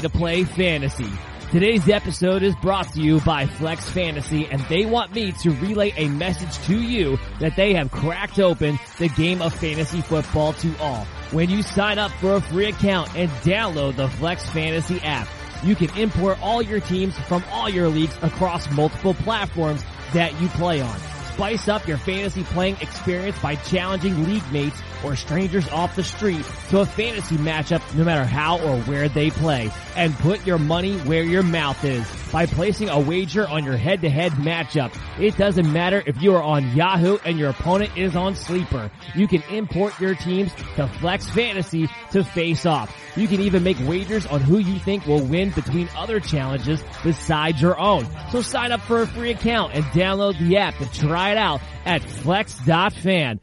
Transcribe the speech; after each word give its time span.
To 0.00 0.08
play 0.08 0.44
fantasy. 0.44 1.10
Today's 1.50 1.88
episode 1.88 2.42
is 2.42 2.56
brought 2.56 2.90
to 2.94 3.00
you 3.02 3.20
by 3.20 3.46
Flex 3.46 3.86
Fantasy 3.90 4.46
and 4.46 4.60
they 4.62 4.86
want 4.86 5.14
me 5.14 5.32
to 5.42 5.50
relay 5.50 5.92
a 5.96 6.08
message 6.08 6.56
to 6.66 6.80
you 6.80 7.18
that 7.40 7.56
they 7.56 7.74
have 7.74 7.90
cracked 7.90 8.38
open 8.38 8.78
the 8.98 9.08
game 9.10 9.42
of 9.42 9.52
fantasy 9.54 10.00
football 10.00 10.54
to 10.54 10.74
all. 10.78 11.04
When 11.30 11.50
you 11.50 11.62
sign 11.62 11.98
up 11.98 12.10
for 12.12 12.36
a 12.36 12.40
free 12.40 12.66
account 12.66 13.14
and 13.14 13.30
download 13.42 13.96
the 13.96 14.08
Flex 14.08 14.48
Fantasy 14.48 14.98
app, 15.00 15.28
you 15.62 15.76
can 15.76 15.94
import 15.98 16.38
all 16.42 16.62
your 16.62 16.80
teams 16.80 17.18
from 17.20 17.44
all 17.50 17.68
your 17.68 17.88
leagues 17.88 18.16
across 18.22 18.70
multiple 18.70 19.12
platforms 19.12 19.84
that 20.14 20.40
you 20.40 20.48
play 20.48 20.80
on. 20.80 21.11
Spice 21.34 21.68
up 21.68 21.88
your 21.88 21.98
fantasy 21.98 22.44
playing 22.44 22.76
experience 22.80 23.38
by 23.38 23.56
challenging 23.56 24.24
league 24.24 24.52
mates 24.52 24.80
or 25.02 25.16
strangers 25.16 25.66
off 25.70 25.96
the 25.96 26.04
street 26.04 26.44
to 26.68 26.80
a 26.80 26.86
fantasy 26.86 27.36
matchup 27.36 27.82
no 27.94 28.04
matter 28.04 28.24
how 28.24 28.58
or 28.58 28.78
where 28.82 29.08
they 29.08 29.30
play. 29.30 29.70
And 29.96 30.14
put 30.18 30.46
your 30.46 30.58
money 30.58 30.98
where 30.98 31.22
your 31.22 31.42
mouth 31.42 31.82
is 31.84 32.21
by 32.32 32.46
placing 32.46 32.88
a 32.88 32.98
wager 32.98 33.46
on 33.46 33.62
your 33.62 33.76
head-to-head 33.76 34.32
matchup. 34.32 34.92
It 35.20 35.36
doesn't 35.36 35.70
matter 35.70 36.02
if 36.06 36.20
you 36.22 36.34
are 36.34 36.42
on 36.42 36.74
Yahoo 36.74 37.18
and 37.24 37.38
your 37.38 37.50
opponent 37.50 37.96
is 37.96 38.16
on 38.16 38.34
Sleeper. 38.34 38.90
You 39.14 39.28
can 39.28 39.42
import 39.50 40.00
your 40.00 40.14
teams 40.14 40.52
to 40.76 40.88
Flex 40.88 41.28
Fantasy 41.30 41.88
to 42.12 42.24
face 42.24 42.64
off. 42.64 42.96
You 43.14 43.28
can 43.28 43.40
even 43.40 43.62
make 43.62 43.76
wagers 43.80 44.26
on 44.26 44.40
who 44.40 44.58
you 44.58 44.78
think 44.78 45.06
will 45.06 45.24
win 45.24 45.50
between 45.50 45.88
other 45.96 46.18
challenges 46.18 46.82
besides 47.04 47.60
your 47.60 47.78
own. 47.78 48.06
So 48.30 48.40
sign 48.40 48.72
up 48.72 48.80
for 48.80 49.02
a 49.02 49.06
free 49.06 49.32
account 49.32 49.74
and 49.74 49.84
download 49.86 50.38
the 50.38 50.56
app 50.56 50.76
to 50.78 50.90
try 50.92 51.32
it 51.32 51.36
out 51.36 51.60
at 51.84 52.02
flex.fan. 52.02 53.40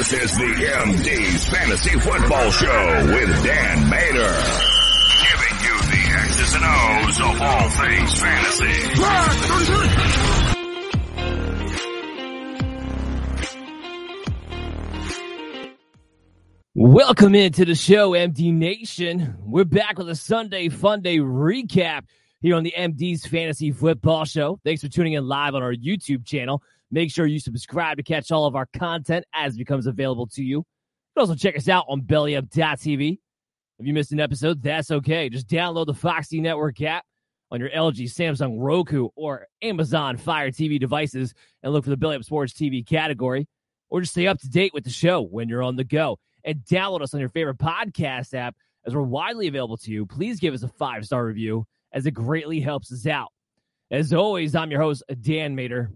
This 0.00 0.12
is 0.14 0.32
the 0.32 0.44
MD's 0.44 1.48
Fantasy 1.48 1.98
Football 2.00 2.50
Show 2.50 3.04
with 3.06 3.44
Dan 3.44 3.90
Mater. 3.90 4.69
X's 6.50 6.56
and 6.56 6.64
O's 6.64 7.20
of 7.20 7.40
all 7.40 7.68
things 7.70 8.20
fantasy. 8.20 9.00
Welcome 16.74 17.34
into 17.34 17.64
the 17.64 17.74
show, 17.74 18.12
MD 18.12 18.52
Nation. 18.52 19.36
We're 19.40 19.64
back 19.64 19.98
with 19.98 20.08
a 20.08 20.14
Sunday 20.14 20.68
Funday 20.68 21.18
recap 21.18 22.04
here 22.40 22.56
on 22.56 22.62
the 22.64 22.74
MD's 22.76 23.26
Fantasy 23.26 23.70
Football 23.70 24.24
Show. 24.24 24.58
Thanks 24.64 24.82
for 24.82 24.88
tuning 24.88 25.12
in 25.14 25.26
live 25.26 25.54
on 25.54 25.62
our 25.62 25.74
YouTube 25.74 26.26
channel. 26.26 26.62
Make 26.90 27.12
sure 27.12 27.26
you 27.26 27.38
subscribe 27.38 27.98
to 27.98 28.02
catch 28.02 28.32
all 28.32 28.46
of 28.46 28.56
our 28.56 28.66
content 28.76 29.24
as 29.34 29.54
it 29.54 29.58
becomes 29.58 29.86
available 29.86 30.26
to 30.28 30.42
you. 30.42 30.58
You 30.58 30.64
can 31.16 31.20
also 31.28 31.34
check 31.34 31.56
us 31.56 31.68
out 31.68 31.84
on 31.88 32.02
bellyup.tv. 32.02 33.18
If 33.80 33.86
you 33.86 33.94
missed 33.94 34.12
an 34.12 34.20
episode, 34.20 34.62
that's 34.62 34.90
okay. 34.90 35.30
Just 35.30 35.48
download 35.48 35.86
the 35.86 35.94
Foxy 35.94 36.38
Network 36.42 36.82
app 36.82 37.02
on 37.50 37.60
your 37.60 37.70
LG, 37.70 38.04
Samsung, 38.04 38.56
Roku, 38.58 39.08
or 39.16 39.46
Amazon 39.62 40.18
Fire 40.18 40.50
TV 40.50 40.78
devices 40.78 41.32
and 41.62 41.72
look 41.72 41.84
for 41.84 41.90
the 41.90 41.96
Belly 41.96 42.16
Up 42.16 42.22
Sports 42.22 42.52
TV 42.52 42.86
category. 42.86 43.48
Or 43.88 44.02
just 44.02 44.12
stay 44.12 44.26
up 44.26 44.38
to 44.40 44.50
date 44.50 44.74
with 44.74 44.84
the 44.84 44.90
show 44.90 45.22
when 45.22 45.48
you're 45.48 45.62
on 45.62 45.76
the 45.76 45.84
go 45.84 46.18
and 46.44 46.60
download 46.70 47.00
us 47.00 47.14
on 47.14 47.20
your 47.20 47.30
favorite 47.30 47.56
podcast 47.56 48.34
app 48.34 48.54
as 48.84 48.94
we're 48.94 49.00
widely 49.00 49.48
available 49.48 49.78
to 49.78 49.90
you. 49.90 50.04
Please 50.04 50.40
give 50.40 50.52
us 50.52 50.62
a 50.62 50.68
five 50.68 51.06
star 51.06 51.24
review 51.24 51.64
as 51.90 52.04
it 52.04 52.10
greatly 52.10 52.60
helps 52.60 52.92
us 52.92 53.06
out. 53.06 53.28
As 53.90 54.12
always, 54.12 54.54
I'm 54.54 54.70
your 54.70 54.82
host, 54.82 55.02
Dan 55.22 55.56
Mater. 55.56 55.90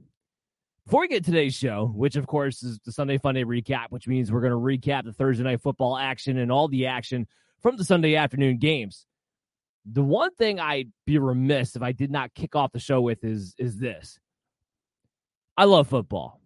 Before 0.87 1.03
we 1.03 1.09
get 1.09 1.23
to 1.23 1.31
today's 1.31 1.55
show, 1.55 1.93
which 1.95 2.17
of 2.17 2.27
course 2.27 2.63
is 2.63 2.79
the 2.87 2.93
Sunday 2.93 3.19
Funday 3.19 3.45
recap, 3.45 3.89
which 3.91 4.09
means 4.09 4.33
we're 4.33 4.41
going 4.41 4.53
to 4.53 4.57
recap 4.89 5.05
the 5.05 5.13
Thursday 5.13 5.45
night 5.45 5.61
football 5.61 5.99
action 5.99 6.39
and 6.39 6.51
all 6.51 6.69
the 6.69 6.87
action 6.87 7.27
from 7.65 7.77
the 7.79 7.85
Sunday 7.85 8.15
afternoon 8.15 8.59
games. 8.59 9.07
The 9.91 10.03
one 10.03 10.35
thing 10.35 10.61
I'd 10.61 10.93
be 11.07 11.19
remiss 11.19 11.77
if 11.77 11.83
I 11.83 11.93
did 11.93 12.11
not 12.11 12.35
kick 12.35 12.55
off 12.55 12.73
the 12.73 12.79
show 12.79 13.01
with 13.01 13.25
is 13.25 13.55
is 13.59 13.79
this. 13.79 14.19
I 15.57 15.65
love 15.65 15.89
football. 15.89 16.41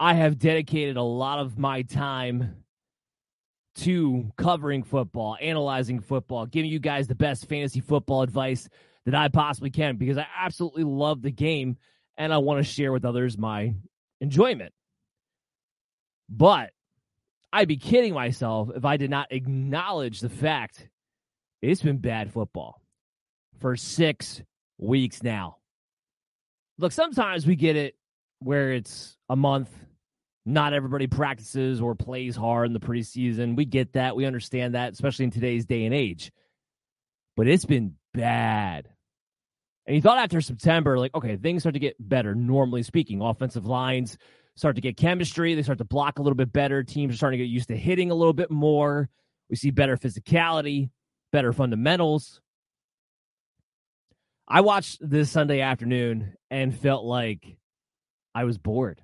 I 0.00 0.14
have 0.14 0.38
dedicated 0.38 0.96
a 0.96 1.02
lot 1.02 1.40
of 1.40 1.58
my 1.58 1.82
time 1.82 2.64
to 3.76 4.32
covering 4.38 4.82
football, 4.82 5.36
analyzing 5.42 6.00
football, 6.00 6.46
giving 6.46 6.70
you 6.70 6.78
guys 6.78 7.06
the 7.06 7.14
best 7.14 7.48
fantasy 7.48 7.80
football 7.80 8.22
advice 8.22 8.68
that 9.04 9.14
I 9.14 9.28
possibly 9.28 9.70
can 9.70 9.96
because 9.96 10.16
I 10.16 10.26
absolutely 10.38 10.84
love 10.84 11.20
the 11.20 11.30
game 11.30 11.76
and 12.16 12.32
I 12.32 12.38
want 12.38 12.64
to 12.64 12.72
share 12.72 12.92
with 12.92 13.04
others 13.04 13.36
my 13.36 13.74
enjoyment. 14.22 14.72
But 16.30 16.70
I'd 17.52 17.68
be 17.68 17.76
kidding 17.76 18.14
myself 18.14 18.70
if 18.74 18.84
I 18.84 18.96
did 18.96 19.10
not 19.10 19.30
acknowledge 19.30 20.20
the 20.20 20.30
fact 20.30 20.88
it's 21.60 21.82
been 21.82 21.98
bad 21.98 22.32
football 22.32 22.80
for 23.60 23.76
six 23.76 24.42
weeks 24.78 25.22
now. 25.22 25.58
Look, 26.78 26.92
sometimes 26.92 27.46
we 27.46 27.54
get 27.54 27.76
it 27.76 27.94
where 28.40 28.72
it's 28.72 29.16
a 29.28 29.36
month, 29.36 29.70
not 30.46 30.72
everybody 30.72 31.06
practices 31.06 31.80
or 31.80 31.94
plays 31.94 32.34
hard 32.34 32.66
in 32.66 32.72
the 32.72 32.80
preseason. 32.80 33.54
We 33.54 33.66
get 33.66 33.92
that. 33.92 34.16
We 34.16 34.24
understand 34.24 34.74
that, 34.74 34.92
especially 34.94 35.26
in 35.26 35.30
today's 35.30 35.66
day 35.66 35.84
and 35.84 35.94
age. 35.94 36.32
But 37.36 37.46
it's 37.46 37.66
been 37.66 37.94
bad. 38.14 38.88
And 39.86 39.94
you 39.94 40.02
thought 40.02 40.18
after 40.18 40.40
September, 40.40 40.98
like, 40.98 41.14
okay, 41.14 41.36
things 41.36 41.62
start 41.62 41.74
to 41.74 41.80
get 41.80 41.96
better, 41.98 42.34
normally 42.34 42.82
speaking. 42.82 43.20
Offensive 43.20 43.66
lines 43.66 44.16
start 44.56 44.76
to 44.76 44.82
get 44.82 44.96
chemistry. 44.96 45.54
They 45.54 45.62
start 45.62 45.78
to 45.78 45.84
block 45.84 46.18
a 46.18 46.22
little 46.22 46.36
bit 46.36 46.52
better. 46.52 46.82
Teams 46.82 47.14
are 47.14 47.16
starting 47.16 47.38
to 47.38 47.44
get 47.44 47.50
used 47.50 47.68
to 47.68 47.76
hitting 47.76 48.10
a 48.10 48.14
little 48.14 48.32
bit 48.32 48.50
more. 48.50 49.08
We 49.48 49.56
see 49.56 49.70
better 49.70 49.96
physicality, 49.96 50.90
better 51.30 51.52
fundamentals. 51.52 52.40
I 54.48 54.60
watched 54.60 54.98
this 55.00 55.30
Sunday 55.30 55.60
afternoon 55.60 56.34
and 56.50 56.76
felt 56.76 57.04
like 57.04 57.56
I 58.34 58.44
was 58.44 58.58
bored. 58.58 59.00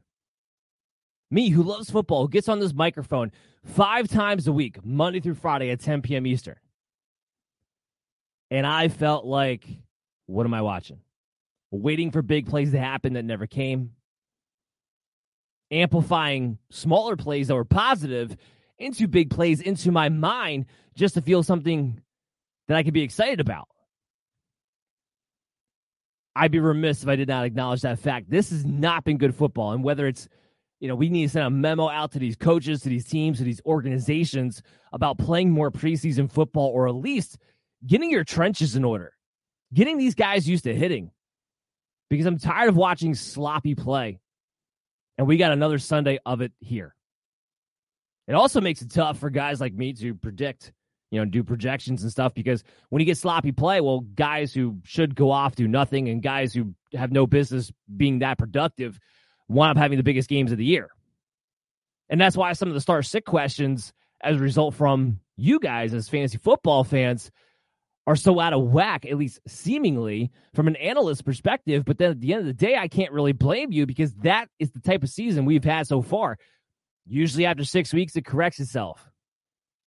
Me, 1.30 1.50
who 1.50 1.62
loves 1.62 1.90
football, 1.90 2.22
who 2.22 2.28
gets 2.28 2.48
on 2.48 2.58
this 2.58 2.72
microphone 2.72 3.30
five 3.64 4.08
times 4.08 4.46
a 4.46 4.52
week, 4.52 4.84
Monday 4.84 5.20
through 5.20 5.34
Friday 5.34 5.70
at 5.70 5.80
10 5.80 6.02
p.m. 6.02 6.26
Eastern. 6.26 6.56
And 8.50 8.66
I 8.66 8.88
felt 8.88 9.26
like, 9.26 9.66
what 10.26 10.46
am 10.46 10.54
I 10.54 10.62
watching? 10.62 11.00
Waiting 11.70 12.10
for 12.10 12.22
big 12.22 12.48
plays 12.48 12.72
to 12.72 12.78
happen 12.78 13.12
that 13.12 13.26
never 13.26 13.46
came. 13.46 13.90
Amplifying 15.70 16.58
smaller 16.70 17.16
plays 17.16 17.48
that 17.48 17.54
were 17.54 17.64
positive 17.64 18.36
into 18.78 19.08
big 19.08 19.30
plays 19.30 19.60
into 19.60 19.90
my 19.90 20.08
mind 20.08 20.66
just 20.94 21.14
to 21.14 21.22
feel 21.22 21.42
something 21.42 22.00
that 22.68 22.76
I 22.76 22.82
could 22.82 22.94
be 22.94 23.02
excited 23.02 23.40
about. 23.40 23.68
I'd 26.36 26.52
be 26.52 26.60
remiss 26.60 27.02
if 27.02 27.08
I 27.08 27.16
did 27.16 27.28
not 27.28 27.44
acknowledge 27.44 27.80
that 27.82 27.98
fact. 27.98 28.30
This 28.30 28.50
has 28.50 28.64
not 28.64 29.04
been 29.04 29.18
good 29.18 29.34
football. 29.34 29.72
And 29.72 29.82
whether 29.82 30.06
it's, 30.06 30.28
you 30.78 30.86
know, 30.86 30.94
we 30.94 31.08
need 31.08 31.26
to 31.26 31.28
send 31.30 31.46
a 31.46 31.50
memo 31.50 31.88
out 31.88 32.12
to 32.12 32.20
these 32.20 32.36
coaches, 32.36 32.82
to 32.82 32.88
these 32.88 33.06
teams, 33.06 33.38
to 33.38 33.44
these 33.44 33.60
organizations 33.66 34.62
about 34.92 35.18
playing 35.18 35.50
more 35.50 35.72
preseason 35.72 36.30
football 36.30 36.68
or 36.68 36.88
at 36.88 36.94
least 36.94 37.38
getting 37.84 38.10
your 38.10 38.22
trenches 38.22 38.76
in 38.76 38.84
order, 38.84 39.12
getting 39.74 39.98
these 39.98 40.14
guys 40.14 40.48
used 40.48 40.64
to 40.64 40.74
hitting. 40.74 41.10
Because 42.08 42.26
I'm 42.26 42.38
tired 42.38 42.68
of 42.68 42.76
watching 42.76 43.14
sloppy 43.14 43.74
play. 43.74 44.20
And 45.18 45.26
we 45.26 45.36
got 45.36 45.52
another 45.52 45.78
Sunday 45.78 46.18
of 46.24 46.40
it 46.40 46.52
here. 46.60 46.94
It 48.26 48.34
also 48.34 48.60
makes 48.60 48.80
it 48.82 48.90
tough 48.90 49.18
for 49.18 49.30
guys 49.30 49.60
like 49.60 49.74
me 49.74 49.92
to 49.94 50.14
predict 50.14 50.72
you 51.10 51.18
know, 51.18 51.24
do 51.24 51.42
projections 51.42 52.02
and 52.02 52.12
stuff 52.12 52.34
because 52.34 52.62
when 52.90 53.00
you 53.00 53.06
get 53.06 53.16
sloppy 53.16 53.52
play, 53.52 53.80
well, 53.80 54.00
guys 54.00 54.52
who 54.52 54.78
should 54.84 55.14
go 55.14 55.30
off 55.30 55.54
do 55.54 55.66
nothing 55.66 56.08
and 56.08 56.22
guys 56.22 56.52
who 56.52 56.74
have 56.92 57.12
no 57.12 57.26
business 57.26 57.72
being 57.96 58.18
that 58.18 58.38
productive 58.38 58.98
wind 59.48 59.70
up 59.70 59.76
having 59.76 59.96
the 59.96 60.04
biggest 60.04 60.28
games 60.28 60.52
of 60.52 60.58
the 60.58 60.64
year. 60.64 60.90
And 62.10 62.20
that's 62.20 62.36
why 62.36 62.52
some 62.52 62.68
of 62.68 62.74
the 62.74 62.80
star 62.80 63.02
sick 63.02 63.24
questions, 63.24 63.92
as 64.20 64.36
a 64.36 64.40
result 64.40 64.74
from 64.74 65.20
you 65.36 65.60
guys 65.60 65.94
as 65.94 66.08
fantasy 66.08 66.38
football 66.38 66.84
fans, 66.84 67.30
are 68.08 68.16
so 68.16 68.40
out 68.40 68.54
of 68.54 68.62
whack, 68.62 69.04
at 69.04 69.18
least 69.18 69.38
seemingly 69.46 70.30
from 70.54 70.66
an 70.66 70.76
analyst 70.76 71.26
perspective. 71.26 71.84
But 71.84 71.98
then 71.98 72.12
at 72.12 72.20
the 72.20 72.32
end 72.32 72.40
of 72.40 72.46
the 72.46 72.54
day, 72.54 72.74
I 72.74 72.88
can't 72.88 73.12
really 73.12 73.32
blame 73.32 73.70
you 73.70 73.84
because 73.84 74.14
that 74.22 74.48
is 74.58 74.70
the 74.70 74.80
type 74.80 75.02
of 75.02 75.10
season 75.10 75.44
we've 75.44 75.62
had 75.62 75.86
so 75.86 76.00
far. 76.00 76.38
Usually 77.06 77.44
after 77.44 77.64
six 77.64 77.92
weeks, 77.92 78.16
it 78.16 78.24
corrects 78.24 78.60
itself. 78.60 79.06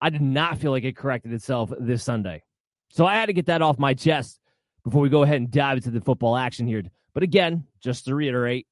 I 0.00 0.08
did 0.10 0.22
not 0.22 0.58
feel 0.58 0.70
like 0.70 0.84
it 0.84 0.96
corrected 0.96 1.32
itself 1.32 1.72
this 1.80 2.04
Sunday. 2.04 2.44
So 2.90 3.06
I 3.06 3.16
had 3.16 3.26
to 3.26 3.32
get 3.32 3.46
that 3.46 3.60
off 3.60 3.76
my 3.76 3.92
chest 3.92 4.38
before 4.84 5.02
we 5.02 5.08
go 5.08 5.24
ahead 5.24 5.38
and 5.38 5.50
dive 5.50 5.78
into 5.78 5.90
the 5.90 6.00
football 6.00 6.36
action 6.36 6.68
here. 6.68 6.84
But 7.14 7.24
again, 7.24 7.66
just 7.82 8.04
to 8.04 8.14
reiterate, 8.14 8.68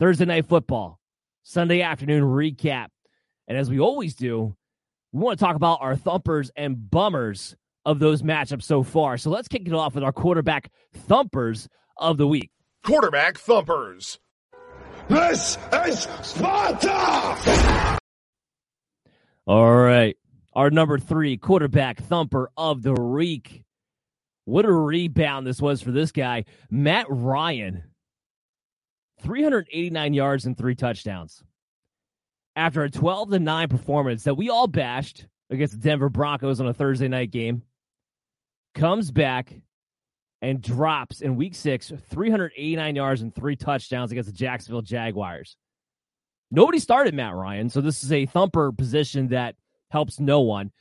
Thursday 0.00 0.24
night 0.24 0.46
football, 0.46 0.98
Sunday 1.44 1.82
afternoon 1.82 2.24
recap. 2.24 2.88
And 3.46 3.56
as 3.56 3.70
we 3.70 3.78
always 3.78 4.16
do, 4.16 4.56
we 5.12 5.22
want 5.22 5.38
to 5.38 5.44
talk 5.44 5.54
about 5.54 5.78
our 5.80 5.94
thumpers 5.94 6.50
and 6.56 6.90
bummers 6.90 7.54
of 7.90 7.98
those 7.98 8.22
matchups 8.22 8.62
so 8.64 8.82
far. 8.82 9.16
So 9.18 9.30
let's 9.30 9.48
kick 9.48 9.66
it 9.66 9.72
off 9.72 9.94
with 9.94 10.04
our 10.04 10.12
quarterback 10.12 10.70
thumpers 10.94 11.68
of 11.96 12.16
the 12.16 12.26
week. 12.26 12.50
Quarterback 12.84 13.38
thumpers. 13.38 14.18
This 15.08 15.58
is 15.72 16.08
Sparta! 16.22 17.98
All 19.46 19.74
right 19.74 20.16
our 20.52 20.70
number 20.70 20.98
three 20.98 21.36
quarterback 21.36 22.00
thumper 22.02 22.50
of 22.56 22.82
the 22.82 22.94
week. 22.94 23.62
What 24.44 24.64
a 24.64 24.72
rebound 24.72 25.46
this 25.46 25.60
was 25.60 25.80
for 25.80 25.92
this 25.92 26.12
guy, 26.12 26.44
Matt 26.70 27.06
Ryan. 27.08 27.84
389 29.22 30.14
yards 30.14 30.46
and 30.46 30.56
three 30.56 30.74
touchdowns. 30.74 31.42
After 32.56 32.82
a 32.82 32.90
12 32.90 33.30
to 33.30 33.38
9 33.38 33.68
performance 33.68 34.24
that 34.24 34.36
we 34.36 34.48
all 34.48 34.66
bashed 34.66 35.26
against 35.50 35.74
the 35.74 35.80
Denver 35.80 36.08
Broncos 36.08 36.60
on 36.60 36.66
a 36.66 36.74
Thursday 36.74 37.06
night 37.06 37.30
game, 37.30 37.62
comes 38.74 39.10
back 39.10 39.54
and 40.42 40.62
drops 40.62 41.20
in 41.20 41.36
week 41.36 41.54
six 41.54 41.92
389 42.10 42.96
yards 42.96 43.22
and 43.22 43.34
three 43.34 43.56
touchdowns 43.56 44.10
against 44.10 44.28
the 44.28 44.36
Jacksonville 44.36 44.82
Jaguars. 44.82 45.56
Nobody 46.50 46.78
started 46.78 47.14
Matt 47.14 47.34
Ryan, 47.34 47.70
so 47.70 47.80
this 47.80 48.02
is 48.02 48.10
a 48.10 48.26
thumper 48.26 48.72
position 48.72 49.28
that 49.28 49.54
helps 49.90 50.18
no 50.18 50.40
one. 50.40 50.72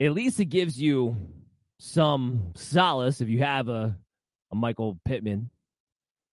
At 0.00 0.12
least 0.12 0.38
it 0.38 0.46
gives 0.46 0.80
you 0.80 1.16
some 1.78 2.52
solace 2.54 3.20
if 3.20 3.28
you 3.28 3.40
have 3.40 3.68
a, 3.68 3.96
a 4.52 4.54
Michael 4.54 4.98
Pittman, 5.04 5.50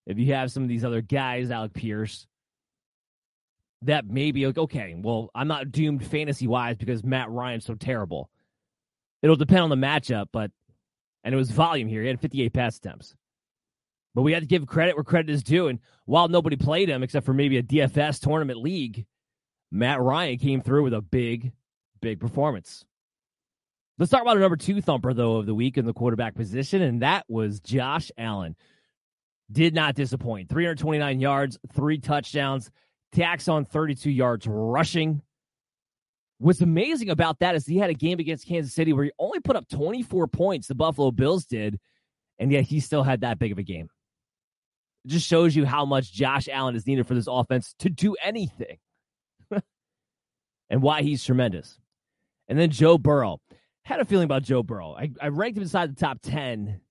if 0.06 0.18
you 0.18 0.34
have 0.34 0.52
some 0.52 0.64
of 0.64 0.70
these 0.70 0.86
other 0.86 1.02
guys, 1.02 1.50
Alec 1.52 1.74
Pierce, 1.74 2.28
that 3.84 4.06
maybe 4.06 4.46
like, 4.46 4.58
okay, 4.58 4.96
well, 4.98 5.30
I'm 5.34 5.48
not 5.48 5.72
doomed 5.72 6.06
fantasy 6.06 6.48
wise 6.48 6.78
because 6.78 7.04
Matt 7.04 7.30
Ryan's 7.30 7.66
so 7.66 7.74
terrible. 7.76 8.30
It'll 9.22 9.36
depend 9.36 9.62
on 9.62 9.70
the 9.70 9.76
matchup, 9.76 10.28
but 10.32 10.52
and 11.24 11.34
it 11.34 11.38
was 11.38 11.52
volume 11.52 11.88
here. 11.88 12.02
He 12.02 12.08
had 12.08 12.20
58 12.20 12.54
pass 12.54 12.78
attempts. 12.78 13.16
But 14.14 14.24
we 14.24 14.34
had 14.34 14.44
to 14.44 14.48
give 14.48 14.66
credit 14.68 14.96
where 14.96 15.04
credit 15.04 15.32
is 15.32 15.44
due. 15.44 15.68
And 15.68 15.80
while 16.06 16.28
nobody 16.28 16.58
played 16.58 16.90
him 16.90 17.04
except 17.04 17.26
for 17.26 17.34
maybe 17.34 17.58
a 17.58 17.64
DFS 17.64 18.20
tournament 18.20 18.60
league, 18.60 19.06
Matt 19.72 20.02
Ryan 20.02 20.38
came 20.38 20.62
through 20.62 20.84
with 20.84 20.94
a 20.94 21.02
big, 21.02 21.54
big 22.02 22.20
performance. 22.20 22.84
Let's 23.98 24.12
talk 24.12 24.22
about 24.22 24.38
a 24.38 24.42
number 24.42 24.58
two 24.58 24.82
thumper, 24.82 25.14
though, 25.14 25.38
of 25.38 25.46
the 25.46 25.54
week 25.54 25.78
in 25.78 25.86
the 25.86 25.94
quarterback 25.94 26.36
position, 26.36 26.82
and 26.82 27.02
that 27.04 27.24
was 27.30 27.60
Josh 27.60 28.12
Allen. 28.18 28.56
Did 29.52 29.76
not 29.76 29.96
disappoint. 29.96 30.50
329 30.50 31.20
yards, 31.20 31.60
three 31.74 32.00
touchdowns, 32.00 32.72
tax 33.12 33.48
on 33.48 33.64
32 33.64 34.10
yards 34.10 34.48
rushing. 34.48 35.22
What's 36.42 36.62
amazing 36.62 37.12
about 37.12 37.38
that 37.40 37.54
is 37.54 37.68
he 37.68 37.78
had 37.78 37.92
a 37.92 37.94
game 37.94 38.20
against 38.20 38.48
Kansas 38.48 38.74
City 38.74 38.94
where 38.94 39.06
he 39.06 39.12
only 39.20 39.40
put 39.40 39.56
up 39.56 39.70
24 39.70 40.26
points, 40.26 40.68
the 40.68 40.74
Buffalo 40.74 41.12
Bills 41.12 41.46
did, 41.46 41.80
and 42.40 42.52
yet 42.52 42.64
he 42.64 42.80
still 42.80 43.04
had 43.04 43.22
that 43.22 43.38
big 43.38 43.52
of 43.52 43.60
a 43.60 43.64
game. 43.64 43.90
It 45.06 45.10
just 45.10 45.28
shows 45.28 45.56
you 45.56 45.68
how 45.68 45.86
much 45.86 46.12
Josh 46.12 46.50
Allen 46.52 46.76
is 46.76 46.88
needed 46.88 47.06
for 47.06 47.14
this 47.14 47.28
offense 47.30 47.76
to 47.78 47.90
do 47.90 48.16
anything 48.24 48.78
and 50.72 50.82
why 50.82 51.04
he's 51.04 51.24
tremendous. 51.24 51.78
And 52.48 52.58
then 52.58 52.72
Joe 52.72 52.98
Burrow. 52.98 53.40
Had 53.84 54.00
a 54.00 54.06
feeling 54.06 54.26
about 54.26 54.44
Joe 54.44 54.64
Burrow. 54.64 54.96
I, 54.96 55.12
I 55.22 55.28
ranked 55.28 55.58
him 55.58 55.64
inside 55.64 55.96
the 55.96 56.00
top 56.00 56.20
10, 56.24 56.82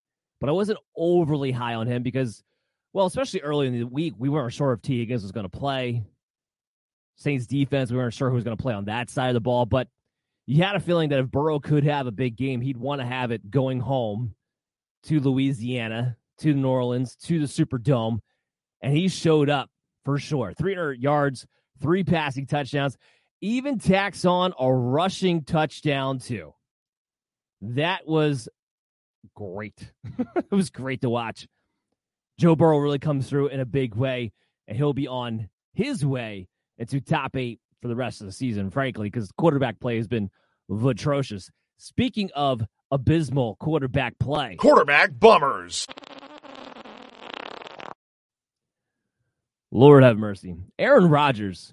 but 0.40 0.49
I 0.49 0.52
wasn't 0.52 0.78
overly 0.97 1.50
high 1.50 1.75
on 1.75 1.88
him 1.88 2.04
because, 2.04 2.45
well, 2.92 3.07
especially 3.07 3.42
early 3.42 3.66
in 3.66 3.78
the 3.78 3.85
week, 3.85 4.14
we 4.16 4.28
weren't 4.28 4.52
sure 4.52 4.73
if 4.73 4.83
Tee 4.83 4.99
Higgins 4.99 5.23
was 5.23 5.33
going 5.33 5.49
to 5.49 5.59
play. 5.59 6.04
Saints 7.17 7.47
defense, 7.47 7.90
we 7.90 7.97
weren't 7.97 8.14
sure 8.14 8.29
who 8.29 8.35
was 8.35 8.45
going 8.45 8.57
to 8.57 8.62
play 8.62 8.75
on 8.75 8.87
that 8.87 9.11
side 9.11 9.29
of 9.29 9.35
the 9.35 9.40
ball, 9.40 9.67
but 9.67 9.88
you 10.47 10.62
had 10.62 10.75
a 10.75 10.81
feeling 10.81 11.11
that 11.11 11.21
if 11.21 11.31
Burrow 11.31 11.61
could 11.61 11.85
have 11.85 12.07
a 12.07 12.12
big 12.12 12.37
game, 12.37 12.61
he'd 12.61 12.76
want 12.76 13.00
to 13.00 13.07
have 13.07 13.31
it 13.31 13.50
going 13.50 13.81
home 13.81 14.35
to 15.05 15.21
Louisiana, 15.21 16.17
to 16.38 16.55
New 16.55 16.69
Orleans, 16.69 17.14
to 17.17 17.38
the 17.38 17.47
Superdome, 17.47 18.19
and 18.83 18.97
he 18.97 19.09
showed 19.09 19.50
up 19.50 19.71
for 20.05 20.19
sure. 20.19 20.52
300 20.55 21.00
yards, 21.00 21.47
three 21.81 22.02
passing 22.02 22.47
touchdowns 22.47 22.97
even 23.40 23.79
tacks 23.79 24.25
on 24.25 24.52
a 24.59 24.73
rushing 24.73 25.45
touchdown 25.45 26.19
too. 26.19 26.55
That 27.62 28.07
was 28.07 28.49
great. 29.35 29.93
it 30.19 30.50
was 30.50 30.71
great 30.71 31.02
to 31.02 31.11
watch. 31.11 31.47
Joe 32.38 32.57
Burrow 32.57 32.79
really 32.79 32.99
comes 32.99 33.29
through 33.29 33.49
in 33.49 33.61
a 33.61 33.67
big 33.67 33.95
way, 33.95 34.33
and 34.67 34.76
he'll 34.76 34.93
be 34.93 35.09
on 35.09 35.49
his 35.73 36.05
way 36.05 36.49
into 36.80 37.00
top 37.00 37.37
eight 37.37 37.60
for 37.80 37.87
the 37.87 37.94
rest 37.94 38.20
of 38.20 38.26
the 38.26 38.32
season, 38.32 38.70
frankly, 38.70 39.08
because 39.08 39.30
quarterback 39.32 39.78
play 39.78 39.96
has 39.96 40.08
been 40.08 40.30
atrocious. 40.68 41.50
Speaking 41.78 42.30
of 42.34 42.62
abysmal 42.90 43.56
quarterback 43.56 44.18
play, 44.18 44.56
quarterback 44.56 45.18
bummers. 45.18 45.87
Lord 49.72 50.02
have 50.02 50.18
mercy. 50.18 50.56
Aaron 50.80 51.08
Rodgers 51.08 51.72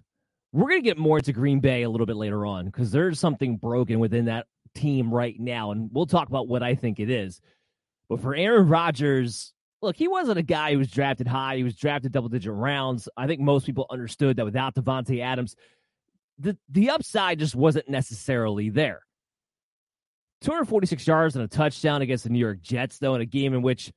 we're 0.54 0.70
going 0.70 0.82
to 0.82 0.86
get 0.86 0.98
more 0.98 1.18
into 1.18 1.34
Green 1.34 1.60
Bay 1.60 1.84
a 1.84 1.90
little 1.90 2.08
bit 2.08 2.16
later 2.16 2.46
on 2.46 2.66
because 2.66 2.92
there's 2.92 3.20
something 3.20 3.58
broken 3.58 4.00
within 4.00 4.26
that 4.26 4.48
team 4.74 5.14
right 5.14 5.40
now. 5.40 5.72
And 5.72 5.90
we'll 5.92 6.06
talk 6.06 6.30
about 6.30 6.48
what 6.48 6.64
I 6.64 6.76
think 6.76 7.00
it 7.00 7.10
is. 7.10 7.42
But 8.10 8.22
for 8.22 8.34
Aaron 8.34 8.68
Rodgers, 8.70 9.54
look, 9.82 9.96
he 9.96 10.08
wasn't 10.08 10.40
a 10.40 10.44
guy 10.44 10.72
who 10.72 10.80
was 10.80 10.92
drafted 10.92 11.28
high. 11.28 11.58
He 11.58 11.64
was 11.64 11.76
drafted 11.76 12.12
double 12.12 12.30
digit 12.30 12.54
rounds. 12.54 13.08
I 13.18 13.28
think 13.28 13.42
most 13.42 13.66
people 13.66 13.86
understood 13.90 14.38
that 14.38 14.46
without 14.46 14.76
Davante 14.76 15.22
Adams, 15.22 15.56
the, 16.40 16.58
the 16.70 16.90
upside 16.90 17.40
just 17.40 17.56
wasn't 17.56 17.90
necessarily 17.90 18.70
there. 18.70 19.02
246 20.42 21.08
yards 21.08 21.36
and 21.36 21.44
a 21.44 21.48
touchdown 21.48 22.02
against 22.02 22.24
the 22.24 22.30
New 22.30 22.40
York 22.40 22.62
Jets, 22.62 23.00
though, 23.00 23.16
in 23.16 23.22
a 23.22 23.26
game 23.26 23.54
in 23.54 23.62
which 23.64 23.92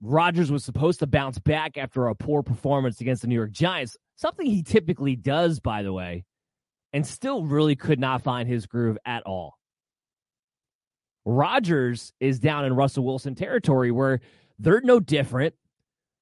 Rodgers 0.00 0.50
was 0.50 0.64
supposed 0.64 1.00
to 1.00 1.06
bounce 1.06 1.38
back 1.38 1.78
after 1.78 2.08
a 2.08 2.14
poor 2.14 2.42
performance 2.42 3.00
against 3.00 3.22
the 3.22 3.28
New 3.28 3.36
York 3.36 3.52
Giants 3.52 3.96
something 4.18 4.46
he 4.46 4.62
typically 4.62 5.16
does, 5.16 5.60
by 5.60 5.82
the 5.82 5.92
way. 5.92 6.24
and 6.94 7.06
still 7.06 7.44
really 7.44 7.76
could 7.76 8.00
not 8.00 8.22
find 8.22 8.48
his 8.48 8.64
groove 8.64 8.96
at 9.04 9.22
all. 9.24 9.58
Rodgers 11.26 12.14
is 12.18 12.40
down 12.40 12.64
in 12.64 12.72
Russell 12.72 13.04
Wilson 13.04 13.34
territory 13.34 13.90
where 13.90 14.20
they're 14.58 14.80
no 14.80 15.00
different 15.00 15.54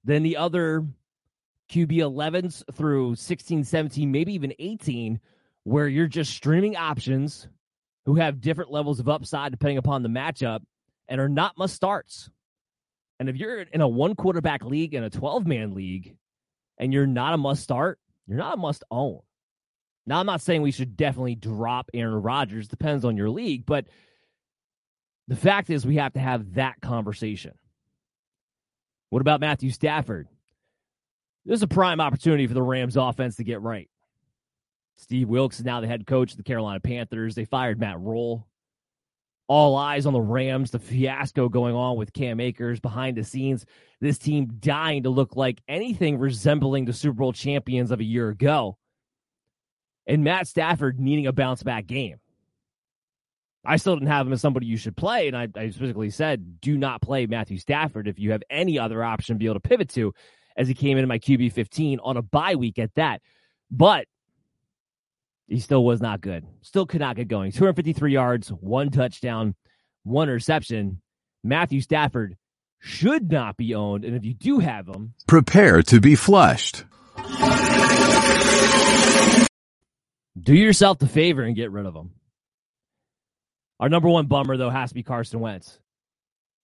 than 0.05 0.23
the 0.23 0.37
other 0.37 0.85
QB 1.71 1.93
11s 1.93 2.62
through 2.75 3.16
16, 3.16 3.64
17, 3.64 4.11
maybe 4.11 4.35
even 4.35 4.52
18, 4.59 5.21
where 5.64 5.88
you're 5.88 6.07
just 6.07 6.33
streaming 6.33 6.76
options 6.76 7.49
who 8.05 8.14
have 8.14 8.40
different 8.40 8.71
levels 8.71 9.00
of 9.00 9.09
upside 9.09 9.50
depending 9.50 9.78
upon 9.78 10.02
the 10.02 10.09
matchup 10.09 10.61
and 11.09 11.21
are 11.21 11.28
not 11.28 11.59
must 11.59 11.75
starts. 11.75 12.31
And 13.19 13.28
if 13.28 13.37
you're 13.37 13.62
in 13.62 13.81
a 13.81 13.88
one 13.88 14.14
quarterback 14.14 14.64
league 14.64 14.95
and 14.95 15.05
a 15.05 15.11
12 15.11 15.47
man 15.47 15.75
league 15.75 16.16
and 16.78 16.93
you're 16.93 17.07
not 17.07 17.35
a 17.35 17.38
must 17.38 17.62
start, 17.62 17.99
you're 18.26 18.38
not 18.38 18.55
a 18.55 18.61
must 18.61 18.85
own. 18.90 19.21
Now, 20.07 20.21
I'm 20.21 20.26
not 20.26 20.40
saying 20.40 20.62
we 20.62 20.71
should 20.71 20.97
definitely 20.97 21.35
drop 21.35 21.90
Aaron 21.93 22.23
Rodgers, 22.23 22.69
depends 22.69 23.05
on 23.05 23.16
your 23.16 23.31
league, 23.31 23.66
but 23.66 23.87
the 25.26 25.35
fact 25.35 25.69
is 25.69 25.85
we 25.85 25.97
have 25.97 26.12
to 26.12 26.21
have 26.21 26.55
that 26.55 26.81
conversation. 26.81 27.52
What 29.11 29.21
about 29.21 29.41
Matthew 29.41 29.71
Stafford? 29.71 30.29
This 31.45 31.59
is 31.59 31.63
a 31.63 31.69
prime 31.69 32.01
opportunity 32.01 32.47
for 32.47 32.55
the 32.55 32.63
Rams 32.63 32.97
offense 32.97 33.37
to 33.37 33.45
get 33.45 33.61
right. 33.61 33.89
Steve 34.97 35.29
Wilks 35.29 35.59
is 35.59 35.65
now 35.65 35.81
the 35.81 35.87
head 35.87 36.07
coach 36.07 36.33
of 36.33 36.39
the 36.39 36.43
Carolina 36.43 36.81
Panthers. 36.81 37.35
They 37.35 37.45
fired 37.45 37.79
Matt 37.79 38.01
Rhule. 38.01 38.49
All 39.49 39.77
eyes 39.77 40.07
on 40.07 40.13
the 40.13 40.21
Rams, 40.21 40.73
the 40.73 40.81
fiasco 40.81 41.49
going 41.49 41.75
on 41.75 41.97
with 41.97 42.13
Cam 42.13 42.41
Akers 42.41 42.81
behind 42.81 43.17
the 43.17 43.23
scenes. 43.23 43.65
This 44.01 44.19
team 44.19 44.57
dying 44.59 45.05
to 45.05 45.11
look 45.11 45.37
like 45.37 45.63
anything 45.69 46.19
resembling 46.19 46.85
the 46.85 46.93
Super 46.93 47.19
Bowl 47.19 47.33
champions 47.33 47.93
of 47.93 48.01
a 48.01 48.05
year 48.05 48.29
ago. 48.29 48.77
And 50.05 50.25
Matt 50.25 50.49
Stafford 50.49 50.99
needing 50.99 51.29
a 51.29 51.33
bounce 51.33 51.63
back 51.63 51.87
game. 51.87 52.17
I 53.67 53.77
still 53.77 53.97
didn't 53.97 54.09
have 54.09 54.27
him 54.27 54.33
as 54.33 54.41
somebody 54.41 54.67
you 54.67 54.77
should 54.77 54.97
play. 54.97 55.29
And 55.29 55.37
I, 55.37 55.49
I 55.57 55.71
specifically 55.71 56.11
said, 56.11 56.61
do 56.61 56.79
not 56.79 57.03
play 57.03 57.27
Matthew 57.27 57.59
Stafford 57.59 58.09
if 58.09 58.19
you 58.19 58.33
have 58.33 58.43
any 58.49 58.79
other 58.79 59.03
option 59.03 59.35
to 59.35 59.39
be 59.39 59.47
able 59.47 59.55
to 59.55 59.61
pivot 59.61 59.89
to 59.91 60.15
as 60.57 60.69
he 60.69 60.75
came 60.75 60.97
into 60.97 61.09
my 61.09 61.19
QB 61.19 61.53
15 61.53 62.01
on 62.03 62.17
a 62.17 62.23
bye 62.23 62.55
week 62.55 62.79
at 62.79 62.95
that. 62.95 63.21
But 63.71 64.07
he 65.49 65.61
still 65.61 65.85
was 65.85 66.01
not 66.01 66.21
good. 66.21 66.47
Still 66.63 66.87
could 66.87 67.01
not 67.01 67.17
get 67.17 67.29
going. 67.29 67.53
253 67.53 68.13
yards, 68.13 68.49
one 68.49 68.91
touchdown, 68.91 69.55
one 70.05 70.29
reception. 70.29 71.01
Matthew 71.45 71.81
Stafford 71.81 72.37
should 72.81 73.31
not 73.31 73.57
be 73.57 73.75
owned. 73.75 74.05
And 74.05 74.17
if 74.17 74.25
you 74.25 74.35
do 74.35 74.59
have 74.59 74.89
him, 74.89 75.15
prepare 75.27 75.83
to 75.83 76.01
be 76.01 76.15
flushed. 76.15 76.85
Do 80.39 80.55
yourself 80.55 80.99
the 80.99 81.09
favor 81.09 81.43
and 81.43 81.57
get 81.57 81.71
rid 81.71 81.87
of 81.87 81.95
him. 81.95 82.11
Our 83.78 83.88
number 83.88 84.09
one 84.09 84.26
bummer, 84.26 84.56
though, 84.56 84.71
has 84.71 84.90
to 84.90 84.95
be 84.95 85.02
Carson 85.02 85.40
Wentz. 85.40 85.78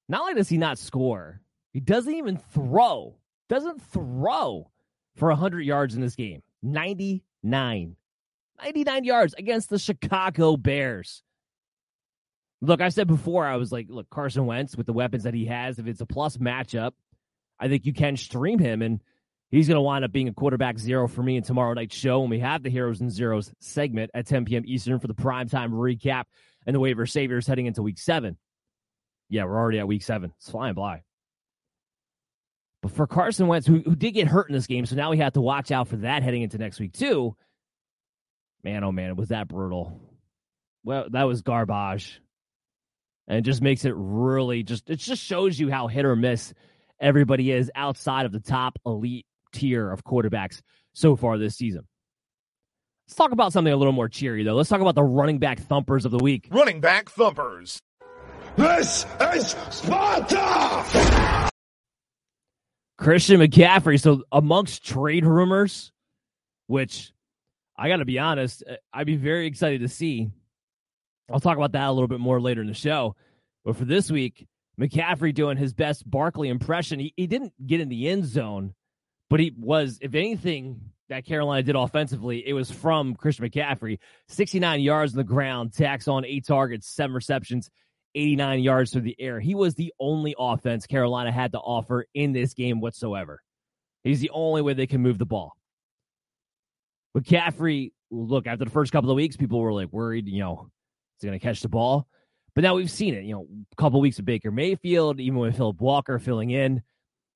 Not 0.08 0.22
only 0.22 0.34
does 0.34 0.48
he 0.48 0.58
not 0.58 0.78
score, 0.78 1.40
he 1.72 1.80
doesn't 1.80 2.14
even 2.14 2.38
throw. 2.52 3.16
Doesn't 3.48 3.82
throw 3.82 4.70
for 5.16 5.28
100 5.28 5.60
yards 5.60 5.94
in 5.94 6.00
this 6.00 6.16
game. 6.16 6.42
99. 6.62 7.96
99 8.62 9.04
yards 9.04 9.34
against 9.34 9.68
the 9.70 9.78
Chicago 9.78 10.56
Bears. 10.56 11.22
Look, 12.60 12.80
I 12.80 12.90
said 12.90 13.08
before, 13.08 13.44
I 13.44 13.56
was 13.56 13.72
like, 13.72 13.86
look, 13.88 14.08
Carson 14.08 14.46
Wentz 14.46 14.76
with 14.76 14.86
the 14.86 14.92
weapons 14.92 15.24
that 15.24 15.34
he 15.34 15.46
has, 15.46 15.78
if 15.78 15.86
it's 15.86 16.00
a 16.00 16.06
plus 16.06 16.36
matchup, 16.36 16.92
I 17.58 17.68
think 17.68 17.86
you 17.86 17.92
can 17.92 18.16
stream 18.16 18.58
him. 18.60 18.82
And 18.82 19.02
he's 19.50 19.66
going 19.66 19.76
to 19.76 19.82
wind 19.82 20.04
up 20.04 20.12
being 20.12 20.28
a 20.28 20.32
quarterback 20.32 20.78
zero 20.78 21.08
for 21.08 21.22
me 21.22 21.36
in 21.36 21.42
tomorrow 21.42 21.74
night's 21.74 21.96
show 21.96 22.20
when 22.20 22.30
we 22.30 22.38
have 22.38 22.62
the 22.62 22.70
Heroes 22.70 23.00
and 23.00 23.10
Zeros 23.10 23.52
segment 23.58 24.12
at 24.14 24.26
10 24.26 24.44
p.m. 24.44 24.62
Eastern 24.64 25.00
for 25.00 25.08
the 25.08 25.14
primetime 25.14 25.72
recap 25.72 26.24
and 26.66 26.74
the 26.74 26.80
waiver 26.80 27.06
saviors 27.06 27.46
heading 27.46 27.66
into 27.66 27.82
week 27.82 27.98
seven. 27.98 28.36
Yeah, 29.28 29.44
we're 29.44 29.56
already 29.56 29.78
at 29.78 29.88
week 29.88 30.02
seven. 30.02 30.32
It's 30.38 30.50
flying 30.50 30.74
by. 30.74 31.02
But 32.82 32.92
for 32.92 33.06
Carson 33.06 33.46
Wentz, 33.46 33.66
who, 33.66 33.80
who 33.80 33.94
did 33.94 34.12
get 34.12 34.28
hurt 34.28 34.48
in 34.48 34.54
this 34.54 34.66
game, 34.66 34.86
so 34.86 34.96
now 34.96 35.10
we 35.10 35.18
have 35.18 35.34
to 35.34 35.40
watch 35.40 35.70
out 35.70 35.88
for 35.88 35.96
that 35.96 36.22
heading 36.22 36.42
into 36.42 36.58
next 36.58 36.80
week, 36.80 36.92
too. 36.92 37.36
Man, 38.64 38.84
oh 38.84 38.92
man, 38.92 39.16
was 39.16 39.28
that 39.28 39.48
brutal. 39.48 40.00
Well, 40.84 41.06
that 41.10 41.24
was 41.24 41.42
garbage. 41.42 42.20
And 43.28 43.38
it 43.38 43.42
just 43.42 43.62
makes 43.62 43.84
it 43.84 43.94
really 43.96 44.64
just, 44.64 44.90
it 44.90 44.96
just 44.96 45.22
shows 45.22 45.58
you 45.58 45.70
how 45.70 45.86
hit 45.86 46.04
or 46.04 46.16
miss 46.16 46.52
everybody 47.00 47.52
is 47.52 47.70
outside 47.74 48.26
of 48.26 48.32
the 48.32 48.40
top 48.40 48.78
elite 48.84 49.26
tier 49.52 49.90
of 49.90 50.04
quarterbacks 50.04 50.60
so 50.92 51.16
far 51.16 51.38
this 51.38 51.56
season. 51.56 51.86
Let's 53.12 53.18
talk 53.18 53.32
about 53.32 53.52
something 53.52 53.70
a 53.70 53.76
little 53.76 53.92
more 53.92 54.08
cheery, 54.08 54.42
though. 54.42 54.54
Let's 54.54 54.70
talk 54.70 54.80
about 54.80 54.94
the 54.94 55.02
running 55.02 55.36
back 55.36 55.60
thumpers 55.60 56.06
of 56.06 56.12
the 56.12 56.18
week. 56.18 56.48
Running 56.50 56.80
back 56.80 57.10
thumpers. 57.10 57.78
This 58.56 59.04
is 59.34 59.54
Sparta! 59.68 61.50
Christian 62.96 63.38
McCaffrey. 63.38 64.00
So, 64.00 64.22
amongst 64.32 64.86
trade 64.86 65.26
rumors, 65.26 65.92
which 66.68 67.12
I 67.76 67.90
got 67.90 67.98
to 67.98 68.06
be 68.06 68.18
honest, 68.18 68.64
uh, 68.66 68.76
I'd 68.94 69.06
be 69.06 69.16
very 69.16 69.46
excited 69.46 69.82
to 69.82 69.88
see. 69.88 70.30
I'll 71.30 71.38
talk 71.38 71.58
about 71.58 71.72
that 71.72 71.86
a 71.86 71.92
little 71.92 72.08
bit 72.08 72.18
more 72.18 72.40
later 72.40 72.62
in 72.62 72.66
the 72.66 72.72
show. 72.72 73.14
But 73.62 73.76
for 73.76 73.84
this 73.84 74.10
week, 74.10 74.46
McCaffrey 74.80 75.34
doing 75.34 75.58
his 75.58 75.74
best 75.74 76.10
Barkley 76.10 76.48
impression. 76.48 76.98
He, 76.98 77.12
he 77.18 77.26
didn't 77.26 77.52
get 77.66 77.82
in 77.82 77.90
the 77.90 78.08
end 78.08 78.24
zone, 78.24 78.72
but 79.28 79.38
he 79.38 79.52
was, 79.54 79.98
if 80.00 80.14
anything, 80.14 80.80
that 81.12 81.26
Carolina 81.26 81.62
did 81.62 81.76
offensively, 81.76 82.42
it 82.46 82.54
was 82.54 82.70
from 82.70 83.14
Christian 83.14 83.46
McCaffrey. 83.46 83.98
69 84.28 84.80
yards 84.80 85.12
on 85.12 85.18
the 85.18 85.24
ground, 85.24 85.74
tax 85.74 86.08
on 86.08 86.24
eight 86.24 86.46
targets, 86.46 86.88
seven 86.88 87.14
receptions, 87.14 87.70
89 88.14 88.60
yards 88.60 88.92
through 88.92 89.02
the 89.02 89.16
air. 89.18 89.38
He 89.38 89.54
was 89.54 89.74
the 89.74 89.92
only 90.00 90.34
offense 90.38 90.86
Carolina 90.86 91.30
had 91.30 91.52
to 91.52 91.58
offer 91.58 92.06
in 92.14 92.32
this 92.32 92.54
game 92.54 92.80
whatsoever. 92.80 93.42
He's 94.04 94.20
the 94.20 94.30
only 94.30 94.62
way 94.62 94.72
they 94.72 94.86
can 94.86 95.02
move 95.02 95.18
the 95.18 95.26
ball. 95.26 95.52
McCaffrey, 97.16 97.92
look, 98.10 98.46
after 98.46 98.64
the 98.64 98.70
first 98.70 98.90
couple 98.90 99.10
of 99.10 99.16
weeks, 99.16 99.36
people 99.36 99.60
were 99.60 99.72
like 99.72 99.92
worried, 99.92 100.26
you 100.28 100.40
know, 100.40 100.70
is 101.18 101.22
he 101.22 101.28
going 101.28 101.38
to 101.38 101.44
catch 101.44 101.60
the 101.60 101.68
ball? 101.68 102.06
But 102.54 102.64
now 102.64 102.74
we've 102.74 102.90
seen 102.90 103.14
it, 103.14 103.24
you 103.24 103.34
know, 103.34 103.46
a 103.70 103.76
couple 103.76 103.98
of 103.98 104.02
weeks 104.02 104.18
of 104.18 104.24
Baker 104.24 104.50
Mayfield, 104.50 105.20
even 105.20 105.38
with 105.38 105.56
Philip 105.56 105.78
Walker 105.78 106.18
filling 106.18 106.50
in. 106.50 106.82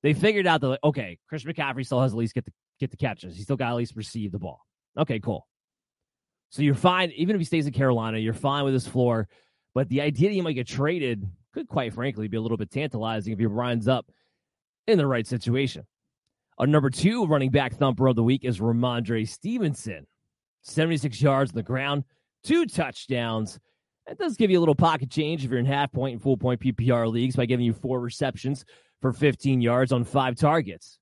They 0.02 0.14
figured 0.14 0.47
out 0.47 0.62
that, 0.62 0.68
like, 0.68 0.85
okay, 0.85 1.18
Christian 1.28 1.52
McCaffrey 1.52 1.85
still 1.85 2.00
has 2.00 2.12
at 2.12 2.18
least 2.18 2.35
get 2.35 2.47
the 2.47 2.52
get 2.78 2.90
the 2.90 2.97
catches. 2.97 3.37
He 3.37 3.42
still 3.42 3.56
got 3.56 3.71
at 3.71 3.76
least 3.76 3.97
receive 3.97 4.33
the 4.33 4.38
ball. 4.38 4.61
Okay, 4.99 5.21
cool. 5.21 5.47
So 6.50 6.62
you're 6.62 6.75
fine, 6.75 7.12
even 7.16 7.35
if 7.35 7.40
he 7.40 7.45
stays 7.45 7.66
in 7.66 7.73
Carolina, 7.73 8.18
you're 8.18 8.33
fine 8.33 8.64
with 8.64 8.75
his 8.75 8.87
floor. 8.87 9.28
But 9.75 9.88
the 9.88 10.00
idea 10.00 10.28
that 10.28 10.35
he 10.35 10.40
might 10.40 10.52
get 10.52 10.66
traded 10.66 11.26
could, 11.52 11.68
quite 11.68 11.92
frankly, 11.92 12.28
be 12.28 12.37
a 12.37 12.40
little 12.40 12.56
bit 12.56 12.71
tantalizing 12.71 13.33
if 13.33 13.38
he 13.38 13.47
runs 13.47 13.88
up 13.88 14.11
in 14.87 14.99
the 14.99 15.06
right 15.06 15.26
situation. 15.26 15.87
Our 16.59 16.66
number 16.66 16.88
two 16.88 17.26
running 17.26 17.50
back 17.50 17.75
thumper 17.75 18.06
of 18.06 18.16
the 18.16 18.23
week 18.23 18.45
is 18.45 18.61
Rhamondre 18.61 19.28
Stevenson. 19.28 20.06
76 20.62 21.21
yards 21.21 21.52
on 21.52 21.56
the 21.56 21.62
ground, 21.62 22.04
two 22.42 22.66
touchdowns. 22.66 23.59
That 24.06 24.18
does 24.18 24.37
give 24.37 24.50
you 24.50 24.59
a 24.59 24.61
little 24.61 24.75
pocket 24.75 25.11
change 25.11 25.45
if 25.45 25.50
you're 25.50 25.61
in 25.61 25.66
half 25.66 25.92
point 25.92 26.14
and 26.14 26.23
full 26.23 26.37
point 26.37 26.61
PPR 26.61 27.11
leagues 27.11 27.37
by 27.37 27.47
giving 27.47 27.66
you 27.66 27.73
four 27.73 28.00
receptions 28.00 28.64
for 29.00 29.12
15 29.12 29.61
yards 29.61 29.92
on 29.92 30.04
five 30.04 30.37
targets. 30.37 30.99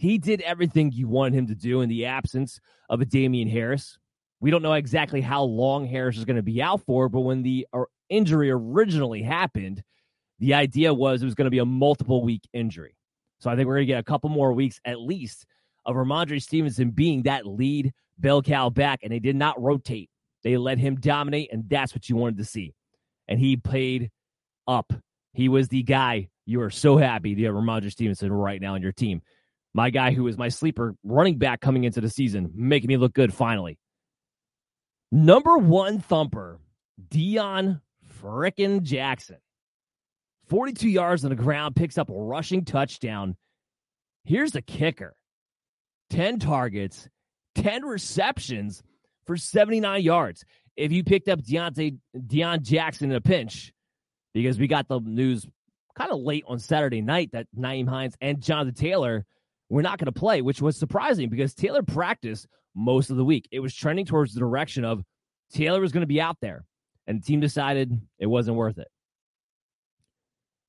He 0.00 0.16
did 0.16 0.40
everything 0.40 0.92
you 0.92 1.08
wanted 1.08 1.34
him 1.34 1.46
to 1.48 1.54
do 1.54 1.82
in 1.82 1.90
the 1.90 2.06
absence 2.06 2.58
of 2.88 3.02
a 3.02 3.04
Damien 3.04 3.48
Harris. 3.48 3.98
We 4.40 4.50
don't 4.50 4.62
know 4.62 4.72
exactly 4.72 5.20
how 5.20 5.42
long 5.42 5.86
Harris 5.86 6.16
is 6.16 6.24
going 6.24 6.36
to 6.36 6.42
be 6.42 6.62
out 6.62 6.80
for, 6.86 7.10
but 7.10 7.20
when 7.20 7.42
the 7.42 7.66
uh, 7.74 7.82
injury 8.08 8.50
originally 8.50 9.20
happened, 9.22 9.82
the 10.38 10.54
idea 10.54 10.94
was 10.94 11.20
it 11.20 11.26
was 11.26 11.34
going 11.34 11.44
to 11.44 11.50
be 11.50 11.58
a 11.58 11.66
multiple 11.66 12.24
week 12.24 12.48
injury. 12.54 12.96
So 13.40 13.50
I 13.50 13.56
think 13.56 13.66
we're 13.66 13.74
going 13.74 13.88
to 13.88 13.92
get 13.92 14.00
a 14.00 14.04
couple 14.04 14.30
more 14.30 14.54
weeks 14.54 14.80
at 14.86 14.98
least 14.98 15.44
of 15.84 15.96
Rhamondre 15.96 16.40
Stevenson 16.40 16.92
being 16.92 17.24
that 17.24 17.44
lead 17.44 17.92
bell 18.16 18.40
cow 18.40 18.70
back, 18.70 19.00
and 19.02 19.12
they 19.12 19.18
did 19.18 19.36
not 19.36 19.60
rotate. 19.60 20.08
They 20.42 20.56
let 20.56 20.78
him 20.78 20.96
dominate, 20.96 21.52
and 21.52 21.68
that's 21.68 21.94
what 21.94 22.08
you 22.08 22.16
wanted 22.16 22.38
to 22.38 22.46
see. 22.46 22.72
And 23.28 23.38
he 23.38 23.58
played 23.58 24.10
up. 24.66 24.94
He 25.34 25.50
was 25.50 25.68
the 25.68 25.82
guy. 25.82 26.30
You 26.46 26.62
are 26.62 26.70
so 26.70 26.96
happy 26.96 27.34
to 27.34 27.44
have 27.44 27.54
Rhamondre 27.54 27.92
Stevenson 27.92 28.32
right 28.32 28.62
now 28.62 28.72
on 28.72 28.80
your 28.80 28.92
team. 28.92 29.20
My 29.72 29.90
guy 29.90 30.12
who 30.12 30.26
is 30.26 30.36
my 30.36 30.48
sleeper 30.48 30.94
running 31.04 31.38
back 31.38 31.60
coming 31.60 31.84
into 31.84 32.00
the 32.00 32.10
season, 32.10 32.50
making 32.54 32.88
me 32.88 32.96
look 32.96 33.12
good 33.12 33.32
finally. 33.32 33.78
Number 35.12 35.58
one 35.58 36.00
thumper, 36.00 36.58
Deon 37.08 37.80
frickin' 38.20 38.82
Jackson. 38.82 39.38
42 40.48 40.88
yards 40.88 41.24
on 41.24 41.30
the 41.30 41.36
ground, 41.36 41.76
picks 41.76 41.98
up 41.98 42.10
a 42.10 42.14
rushing 42.14 42.64
touchdown. 42.64 43.36
Here's 44.24 44.52
the 44.52 44.62
kicker 44.62 45.14
10 46.10 46.40
targets, 46.40 47.08
10 47.54 47.84
receptions 47.84 48.82
for 49.26 49.36
79 49.36 50.02
yards. 50.02 50.44
If 50.76 50.92
you 50.92 51.04
picked 51.04 51.28
up 51.28 51.40
Deontay 51.40 51.98
Deon 52.16 52.62
Jackson 52.62 53.10
in 53.10 53.16
a 53.16 53.20
pinch, 53.20 53.72
because 54.34 54.58
we 54.58 54.66
got 54.66 54.88
the 54.88 55.00
news 55.00 55.46
kind 55.96 56.10
of 56.10 56.20
late 56.20 56.44
on 56.46 56.58
Saturday 56.58 57.00
night 57.00 57.30
that 57.32 57.46
Nyheim 57.56 57.88
Hines 57.88 58.14
and 58.20 58.40
Jonathan 58.40 58.74
Taylor 58.74 59.26
were 59.70 59.82
not 59.82 59.98
going 59.98 60.12
to 60.12 60.12
play, 60.12 60.42
which 60.42 60.60
was 60.60 60.76
surprising 60.76 61.30
because 61.30 61.54
Taylor 61.54 61.82
practiced 61.82 62.46
most 62.74 63.08
of 63.08 63.16
the 63.16 63.24
week. 63.24 63.48
It 63.50 63.60
was 63.60 63.74
trending 63.74 64.04
towards 64.04 64.34
the 64.34 64.40
direction 64.40 64.84
of 64.84 65.02
Taylor 65.52 65.80
was 65.80 65.92
going 65.92 66.02
to 66.02 66.06
be 66.06 66.20
out 66.20 66.36
there, 66.42 66.64
and 67.06 67.20
the 67.20 67.26
team 67.26 67.40
decided 67.40 67.98
it 68.18 68.26
wasn't 68.26 68.56
worth 68.56 68.78
it. 68.78 68.88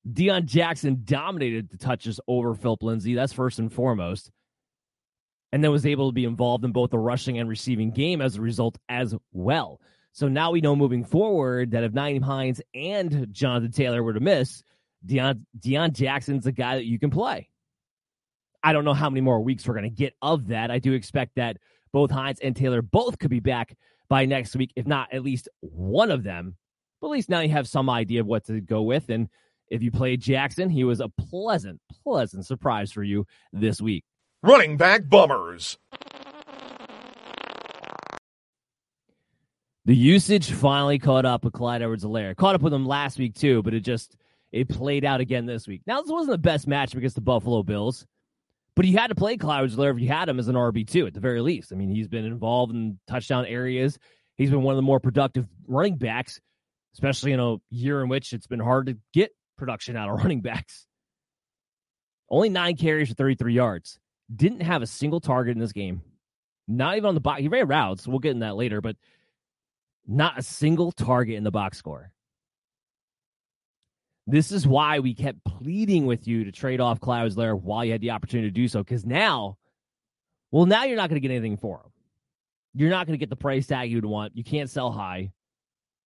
Deon 0.10 0.46
Jackson 0.46 1.02
dominated 1.04 1.70
the 1.70 1.78
touches 1.78 2.20
over 2.28 2.56
Phillip 2.56 2.82
Lindsay. 2.82 3.14
That's 3.14 3.34
first 3.34 3.60
and 3.60 3.72
foremost. 3.72 4.32
And 5.52 5.64
then 5.64 5.72
was 5.72 5.86
able 5.86 6.10
to 6.10 6.14
be 6.14 6.24
involved 6.24 6.64
in 6.64 6.72
both 6.72 6.92
the 6.92 6.98
rushing 6.98 7.38
and 7.38 7.50
receiving 7.50 7.92
game 7.92 8.22
as 8.22 8.38
a 8.38 8.42
result 8.42 8.78
as 8.88 9.14
well. 9.34 9.82
So 10.14 10.28
now 10.28 10.52
we 10.52 10.62
know 10.62 10.76
moving 10.76 11.04
forward 11.04 11.72
that 11.72 11.84
if 11.84 11.92
Nyheim 11.92 12.24
Hines 12.24 12.62
and 12.74 13.28
Jonathan 13.32 13.72
Taylor 13.72 14.02
were 14.02 14.14
to 14.14 14.20
miss, 14.20 14.64
Deon, 15.06 15.42
Deon 15.60 15.94
Jackson's 15.94 16.48
a 16.48 16.52
guy 16.52 16.76
that 16.76 16.86
you 16.86 16.98
can 16.98 17.12
play. 17.12 17.51
I 18.64 18.74
don't 18.74 18.86
know 18.86 18.94
how 18.94 19.10
many 19.10 19.22
more 19.22 19.42
weeks 19.42 19.68
we're 19.68 19.74
going 19.74 19.84
to 19.84 19.90
get 19.90 20.14
of 20.22 20.48
that. 20.48 20.72
I 20.72 20.80
do 20.80 20.94
expect 20.94 21.36
that 21.36 21.58
both 21.92 22.12
Hines 22.12 22.40
and 22.40 22.56
Taylor 22.56 22.82
both 22.82 23.20
could 23.20 23.30
be 23.30 23.40
back 23.40 23.76
by 24.10 24.26
next 24.26 24.56
week, 24.56 24.72
if 24.76 24.86
not 24.86 25.12
at 25.14 25.24
least 25.24 25.50
one 25.62 26.12
of 26.12 26.24
them. 26.24 26.56
But 27.00 27.08
at 27.08 27.12
least 27.12 27.30
now 27.30 27.40
you 27.40 27.50
have 27.50 27.68
some 27.68 27.90
idea 27.90 28.22
of 28.22 28.28
what 28.28 28.46
to 28.46 28.62
go 28.62 28.84
with. 28.84 29.10
And 29.10 29.30
if 29.70 29.82
you 29.82 29.90
played 29.90 30.22
Jackson, 30.22 30.70
he 30.70 30.84
was 30.84 31.00
a 31.00 31.10
pleasant, 31.10 31.82
pleasant 32.04 32.46
surprise 32.46 32.92
for 32.92 33.04
you 33.04 33.26
this 33.52 33.82
week. 33.82 34.04
Running 34.44 34.78
back 34.78 35.10
bummers. 35.10 35.78
The 39.86 39.96
usage 39.96 40.52
finally 40.52 41.00
caught 41.00 41.26
up 41.26 41.44
with 41.44 41.54
Clyde 41.54 41.82
Edwards-Helaire. 41.82 42.36
Caught 42.36 42.56
up 42.56 42.62
with 42.62 42.74
him 42.74 42.86
last 42.86 43.18
week 43.18 43.34
too, 43.34 43.64
but 43.64 43.74
it 43.74 43.80
just 43.80 44.16
it 44.52 44.70
played 44.70 45.04
out 45.04 45.22
again 45.22 45.48
this 45.48 45.68
week. 45.68 45.82
Now 45.88 46.02
this 46.02 46.12
wasn't 46.12 46.34
the 46.34 46.38
best 46.38 46.68
match 46.68 46.94
against 46.94 47.16
the 47.16 47.22
Buffalo 47.22 47.64
Bills, 47.64 48.06
but 48.76 48.86
he 48.86 48.94
had 48.94 49.08
to 49.08 49.16
play 49.16 49.34
Edwards-Helaire 49.34 49.94
if 49.94 50.00
you 50.00 50.08
had 50.08 50.30
him 50.30 50.40
as 50.40 50.48
an 50.48 50.56
RB 50.56 50.88
two 50.88 51.06
at 51.08 51.14
the 51.14 51.20
very 51.20 51.42
least. 51.42 51.72
I 51.72 51.76
mean, 51.76 51.90
he's 51.90 52.08
been 52.08 52.26
involved 52.26 52.74
in 52.74 53.00
touchdown 53.08 53.46
areas. 53.46 54.00
He's 54.38 54.50
been 54.50 54.64
one 54.64 54.74
of 54.74 54.78
the 54.78 54.84
more 54.84 55.00
productive 55.00 55.48
running 55.68 55.98
backs, 55.98 56.40
especially 56.94 57.34
in 57.34 57.40
a 57.40 57.58
year 57.70 58.02
in 58.02 58.10
which 58.10 58.34
it's 58.34 58.48
been 58.48 58.60
hard 58.60 58.88
to 58.88 58.98
get 59.14 59.32
production 59.58 59.96
out 59.96 60.10
of 60.10 60.18
running 60.24 60.42
backs. 60.42 60.88
Only 62.30 62.50
nine 62.50 62.78
carries 62.78 63.10
for 63.10 63.16
33 63.16 63.54
yards. 63.54 64.00
Didn't 64.34 64.62
have 64.62 64.82
a 64.82 64.88
single 64.88 65.20
target 65.20 65.54
in 65.56 65.60
this 65.60 65.74
game. 65.74 66.02
Not 66.68 66.96
even 66.96 67.10
on 67.10 67.16
the 67.16 67.22
box. 67.22 67.42
He 67.42 67.50
ran 67.50 67.68
routes. 67.68 68.08
We'll 68.08 68.20
get 68.20 68.32
in 68.32 68.40
that 68.40 68.56
later, 68.56 68.80
but 68.80 68.96
not 70.08 70.40
a 70.40 70.42
single 70.42 70.94
target 70.94 71.36
in 71.36 71.44
the 71.44 71.52
box 71.52 71.78
score. 71.78 72.12
This 74.28 74.52
is 74.52 74.68
why 74.68 75.00
we 75.00 75.14
kept 75.14 75.44
pleading 75.44 76.06
with 76.06 76.28
you 76.28 76.44
to 76.44 76.52
trade 76.52 76.80
off 76.80 77.00
Clyde 77.00 77.36
Lair 77.36 77.56
while 77.56 77.84
you 77.84 77.92
had 77.92 78.02
the 78.02 78.12
opportunity 78.12 78.50
to 78.50 78.54
do 78.54 78.68
so. 78.68 78.84
Because 78.84 79.06
now, 79.06 79.58
well, 80.52 80.66
now 80.66 80.84
you're 80.84 80.98
not 80.98 81.10
going 81.10 81.22
to 81.22 81.28
get 81.28 81.34
anything 81.34 81.58
for 81.58 81.78
him. 81.78 81.92
You're 82.74 82.90
not 82.90 83.08
going 83.08 83.18
to 83.18 83.20
get 83.20 83.30
the 83.30 83.36
price 83.36 83.68
tag 83.68 83.92
you'd 83.92 84.06
want. 84.06 84.38
You 84.38 84.44
can't 84.44 84.70
sell 84.70 84.92
high. 84.92 85.32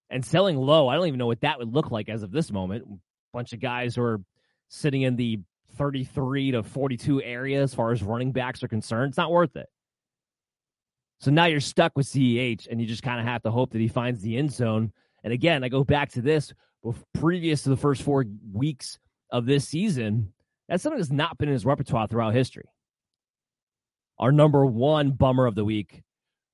And 0.09 0.23
selling 0.23 0.57
low, 0.57 0.87
I 0.87 0.95
don't 0.95 1.07
even 1.07 1.17
know 1.17 1.27
what 1.27 1.41
that 1.41 1.59
would 1.59 1.73
look 1.73 1.91
like 1.91 2.09
as 2.09 2.21
of 2.21 2.31
this 2.31 2.51
moment 2.51 2.85
A 2.85 2.97
bunch 3.33 3.53
of 3.53 3.59
guys 3.59 3.95
who 3.95 4.03
are 4.03 4.21
sitting 4.69 5.01
in 5.01 5.15
the 5.15 5.39
33 5.77 6.51
to 6.51 6.63
42 6.63 7.21
area 7.21 7.61
as 7.61 7.73
far 7.73 7.91
as 7.91 8.01
running 8.01 8.31
backs 8.31 8.63
are 8.63 8.67
concerned. 8.67 9.09
It's 9.09 9.17
not 9.17 9.31
worth 9.31 9.55
it. 9.55 9.67
So 11.19 11.31
now 11.31 11.45
you're 11.45 11.59
stuck 11.59 11.93
with 11.95 12.07
CEH, 12.07 12.67
and 12.69 12.79
you 12.79 12.87
just 12.87 13.03
kind 13.03 13.19
of 13.19 13.25
have 13.25 13.41
to 13.43 13.51
hope 13.51 13.71
that 13.71 13.79
he 13.79 13.87
finds 13.87 14.21
the 14.21 14.37
end 14.37 14.51
zone. 14.51 14.91
And 15.23 15.33
again, 15.33 15.63
I 15.63 15.69
go 15.69 15.83
back 15.83 16.11
to 16.11 16.21
this 16.21 16.53
previous 17.13 17.63
to 17.63 17.69
the 17.69 17.77
first 17.77 18.01
four 18.01 18.25
weeks 18.53 18.99
of 19.31 19.45
this 19.45 19.67
season. 19.67 20.33
That's 20.67 20.83
something 20.83 20.99
that's 20.99 21.11
not 21.11 21.37
been 21.37 21.49
in 21.49 21.53
his 21.53 21.65
repertoire 21.65 22.07
throughout 22.07 22.33
history. 22.33 22.65
Our 24.17 24.31
number 24.31 24.65
one 24.65 25.11
bummer 25.11 25.45
of 25.45 25.55
the 25.55 25.65
week 25.65 26.03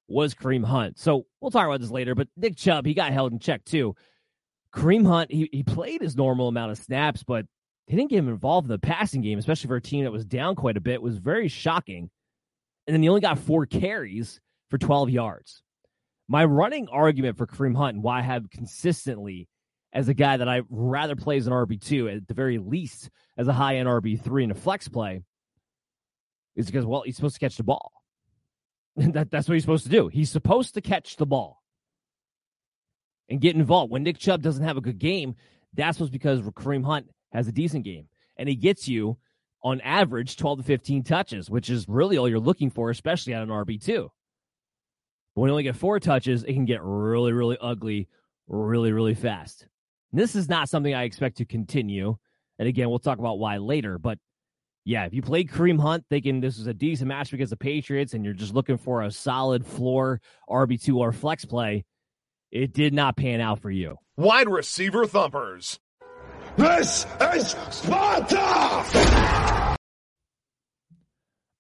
was 0.08 0.34
Kareem 0.34 0.66
Hunt. 0.66 1.00
So 1.00 1.26
we'll 1.40 1.52
talk 1.52 1.66
about 1.66 1.80
this 1.80 1.92
later, 1.92 2.16
but 2.16 2.28
Nick 2.36 2.58
Chubb, 2.58 2.86
he 2.86 2.94
got 2.94 3.14
held 3.14 3.32
in 3.32 3.40
check 3.40 3.64
too. 3.64 3.96
Kareem 4.74 5.06
Hunt, 5.06 5.32
he, 5.32 5.50
he 5.52 5.64
played 5.64 6.02
his 6.02 6.16
normal 6.16 6.48
amount 6.48 6.72
of 6.72 6.78
snaps, 6.78 7.24
but 7.24 7.46
he 7.88 7.96
didn't 7.96 8.10
get 8.10 8.20
him 8.20 8.30
involved 8.30 8.66
in 8.66 8.72
the 8.72 8.80
passing 8.80 9.22
game, 9.22 9.38
especially 9.38 9.68
for 9.68 9.76
a 9.76 9.82
team 9.82 10.06
that 10.06 10.12
was 10.12 10.26
down 10.26 10.56
quite 10.56 10.78
a 10.78 10.82
bit. 10.82 10.96
It 10.96 11.02
was 11.02 11.18
very 11.18 11.48
shocking. 11.48 12.10
And 12.88 12.94
then 12.94 13.04
he 13.04 13.10
only 13.10 13.22
got 13.22 13.40
four 13.40 13.66
carries 13.66 14.40
for 14.70 14.78
12 14.78 15.10
yards. 15.10 15.62
My 16.28 16.46
running 16.46 16.88
argument 16.88 17.38
for 17.38 17.46
Kareem 17.46 17.76
Hunt 17.76 17.96
and 17.96 18.04
why 18.04 18.20
I 18.20 18.22
have 18.22 18.50
consistently 18.50 19.48
as 19.94 20.08
a 20.08 20.14
guy 20.14 20.38
that 20.38 20.48
I 20.48 20.62
rather 20.70 21.16
play 21.16 21.38
as 21.38 21.48
an 21.48 21.54
RB2, 21.54 22.18
at 22.18 22.28
the 22.28 22.34
very 22.34 22.58
least 22.58 23.10
as 23.38 23.48
a 23.48 23.54
high 23.54 23.78
end 23.78 23.88
RB3 23.88 24.44
in 24.44 24.52
a 24.52 24.56
flex 24.56 24.88
play, 24.88 25.22
is 26.56 26.66
because, 26.66 26.86
well, 26.86 27.04
he's 27.06 27.16
supposed 27.16 27.36
to 27.36 27.40
catch 27.40 27.58
the 27.58 27.64
ball. 27.64 27.92
that, 28.96 29.32
that's 29.32 29.48
what 29.48 29.54
he's 29.54 29.64
supposed 29.64 29.86
to 29.86 29.92
do. 29.92 30.08
He's 30.08 30.30
supposed 30.30 30.74
to 30.76 30.82
catch 30.82 31.18
the 31.18 31.26
ball 31.26 31.62
and 33.30 33.42
get 33.42 33.56
involved. 33.56 33.92
When 33.92 34.04
Nick 34.04 34.18
Chubb 34.18 34.42
doesn't 34.42 34.64
have 34.64 34.78
a 34.78 34.82
good 34.82 35.00
game, 35.00 35.36
that's 35.74 36.00
what's 36.00 36.10
because 36.10 36.42
Kareem 36.42 36.86
Hunt 36.86 37.08
has 37.32 37.48
a 37.48 37.54
decent 37.54 37.86
game. 37.86 38.08
And 38.38 38.50
he 38.50 38.56
gets 38.56 38.88
you 38.88 39.18
on 39.64 39.80
average 39.82 40.38
12 40.38 40.60
to 40.60 40.64
15 40.64 41.04
touches, 41.04 41.50
which 41.50 41.70
is 41.70 41.86
really 41.88 42.18
all 42.18 42.28
you're 42.28 42.40
looking 42.40 42.70
for, 42.70 42.90
especially 42.90 43.34
at 43.34 43.44
an 43.44 43.50
RB2. 43.50 44.10
But 45.36 45.42
when 45.42 45.48
you 45.48 45.54
only 45.54 45.64
get 45.64 45.76
four 45.76 46.00
touches, 46.00 46.44
it 46.44 46.54
can 46.54 46.66
get 46.66 46.82
really, 46.82 47.32
really 47.32 47.58
ugly 47.62 48.10
really, 48.52 48.92
really 48.92 49.16
fast. 49.16 49.68
And 50.12 50.22
this 50.22 50.36
is 50.36 50.50
not 50.50 50.70
something 50.70 50.94
I 50.94 51.04
expect 51.04 51.38
to 51.38 51.46
continue. 51.46 52.18
And 52.60 52.68
again, 52.68 52.90
we'll 52.90 53.00
talk 53.00 53.20
about 53.20 53.40
why 53.40 53.58
later. 53.58 53.98
But 53.98 54.20
yeah, 54.84 55.06
if 55.06 55.14
you 55.14 55.22
played 55.22 55.50
Kareem 55.50 55.80
Hunt 55.80 56.06
thinking 56.10 56.42
this 56.42 56.58
is 56.58 56.68
a 56.68 56.74
decent 56.74 57.08
match 57.08 57.32
against 57.34 57.52
the 57.52 57.58
Patriots 57.58 58.14
and 58.14 58.26
you're 58.26 58.34
just 58.34 58.54
looking 58.54 58.78
for 58.78 59.02
a 59.02 59.12
solid 59.12 59.66
floor 59.66 60.20
RB2 60.50 60.96
or 60.96 61.12
flex 61.12 61.46
play, 61.46 61.86
it 62.52 62.74
did 62.74 62.94
not 62.94 63.16
pan 63.16 63.42
out 63.42 63.62
for 63.62 63.72
you. 63.72 63.98
Wide 64.18 64.50
receiver 64.50 65.06
thumpers. 65.06 65.80
This 66.58 67.06
is 67.34 67.56
Sparta! 67.70 69.78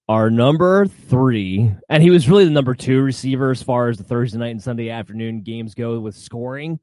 Our 0.10 0.30
number 0.30 0.88
three, 0.88 1.72
and 1.88 2.04
he 2.04 2.10
was 2.10 2.28
really 2.28 2.44
the 2.44 2.52
number 2.52 2.76
two 2.76 3.02
receiver 3.02 3.52
as 3.52 3.64
far 3.64 3.88
as 3.88 3.98
the 3.98 4.04
Thursday 4.04 4.38
night 4.38 4.50
and 4.50 4.62
Sunday 4.62 4.90
afternoon 4.90 5.42
games 5.42 5.74
go 5.74 6.02
with 6.02 6.16
scoring. 6.16 6.82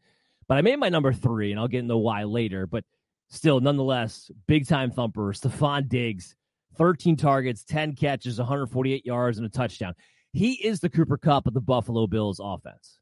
But 0.49 0.57
I 0.57 0.63
made 0.63 0.79
my 0.79 0.89
number 0.89 1.13
three, 1.13 1.51
and 1.51 1.61
I'll 1.61 1.69
get 1.69 1.81
into 1.81 1.97
why 1.97 2.25
later. 2.25 2.67
But 2.67 2.85
still, 3.29 3.61
nonetheless, 3.61 4.31
big 4.47 4.67
time 4.67 4.91
thumper. 4.91 5.33
Stefon 5.33 5.89
Diggs, 5.89 6.35
13 6.77 7.17
targets, 7.17 7.65
10 7.65 7.95
catches, 7.95 8.39
148 8.39 9.05
yards, 9.05 9.39
and 9.39 9.47
a 9.47 9.51
touchdown. 9.51 9.95
He 10.33 10.55
is 10.55 10.81
the 10.81 10.89
Cooper 10.89 11.19
Kupp 11.19 11.47
of 11.47 11.55
the 11.55 11.61
Buffalo 11.61 12.07
Bills 12.07 12.41
offense. 12.43 12.99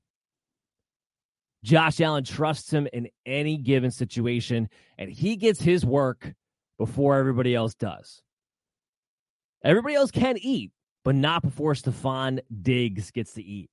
Josh 1.64 2.00
Allen 2.00 2.24
trusts 2.24 2.72
him 2.72 2.86
in 2.92 3.08
any 3.24 3.56
given 3.56 3.90
situation, 3.90 4.68
and 4.98 5.10
he 5.10 5.36
gets 5.36 5.60
his 5.60 5.84
work 5.84 6.32
before 6.78 7.16
everybody 7.16 7.54
else 7.54 7.74
does. 7.74 8.22
Everybody 9.64 9.94
else 9.94 10.10
can 10.10 10.36
eat, 10.38 10.70
but 11.04 11.14
not 11.14 11.42
before 11.42 11.74
Stefon 11.74 12.40
Diggs 12.62 13.10
gets 13.10 13.32
to 13.32 13.42
eat. 13.42 13.68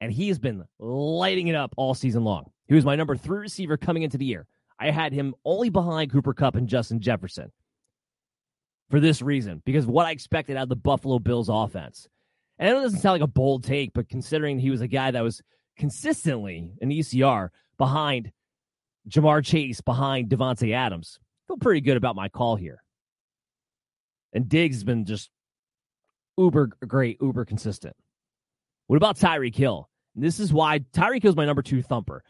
And 0.00 0.12
he's 0.12 0.38
been 0.38 0.64
lighting 0.78 1.48
it 1.48 1.54
up 1.54 1.74
all 1.76 1.94
season 1.94 2.24
long. 2.24 2.50
He 2.66 2.74
was 2.74 2.84
my 2.84 2.96
number 2.96 3.16
three 3.16 3.38
receiver 3.38 3.76
coming 3.76 4.02
into 4.02 4.18
the 4.18 4.24
year. 4.24 4.46
I 4.78 4.90
had 4.90 5.12
him 5.12 5.34
only 5.44 5.70
behind 5.70 6.12
Cooper 6.12 6.34
Kupp 6.34 6.54
and 6.54 6.68
Justin 6.68 7.00
Jefferson 7.00 7.50
for 8.90 9.00
this 9.00 9.20
reason, 9.20 9.60
because 9.64 9.86
what 9.86 10.06
I 10.06 10.12
expected 10.12 10.56
out 10.56 10.64
of 10.64 10.68
the 10.68 10.76
Buffalo 10.76 11.18
Bills 11.18 11.48
offense. 11.48 12.08
And 12.58 12.68
it 12.68 12.72
doesn't 12.72 13.00
sound 13.00 13.14
like 13.14 13.28
a 13.28 13.32
bold 13.32 13.64
take, 13.64 13.92
but 13.92 14.08
considering 14.08 14.58
he 14.58 14.70
was 14.70 14.80
a 14.80 14.88
guy 14.88 15.10
that 15.10 15.22
was 15.22 15.42
consistently 15.76 16.72
in 16.80 16.90
ECR 16.90 17.50
behind 17.76 18.32
Ja'Marr 19.08 19.44
Chase, 19.44 19.80
behind 19.80 20.28
Davante 20.28 20.74
Adams. 20.74 21.18
Feel 21.46 21.56
pretty 21.56 21.80
good 21.80 21.96
about 21.96 22.16
my 22.16 22.28
call 22.28 22.56
here. 22.56 22.82
And 24.32 24.48
Diggs 24.48 24.76
has 24.76 24.84
been 24.84 25.06
just 25.06 25.30
uber 26.36 26.70
great, 26.86 27.18
uber 27.20 27.44
consistent. 27.44 27.96
What 28.88 28.96
about 28.96 29.18
Tyreek 29.18 29.54
Hill? 29.54 29.88
this 30.16 30.40
is 30.40 30.52
why 30.52 30.80
Tyreek 30.80 31.22
Hill 31.22 31.30
is 31.30 31.36
my 31.36 31.44
number 31.44 31.62
two 31.62 31.80
thumper. 31.80 32.24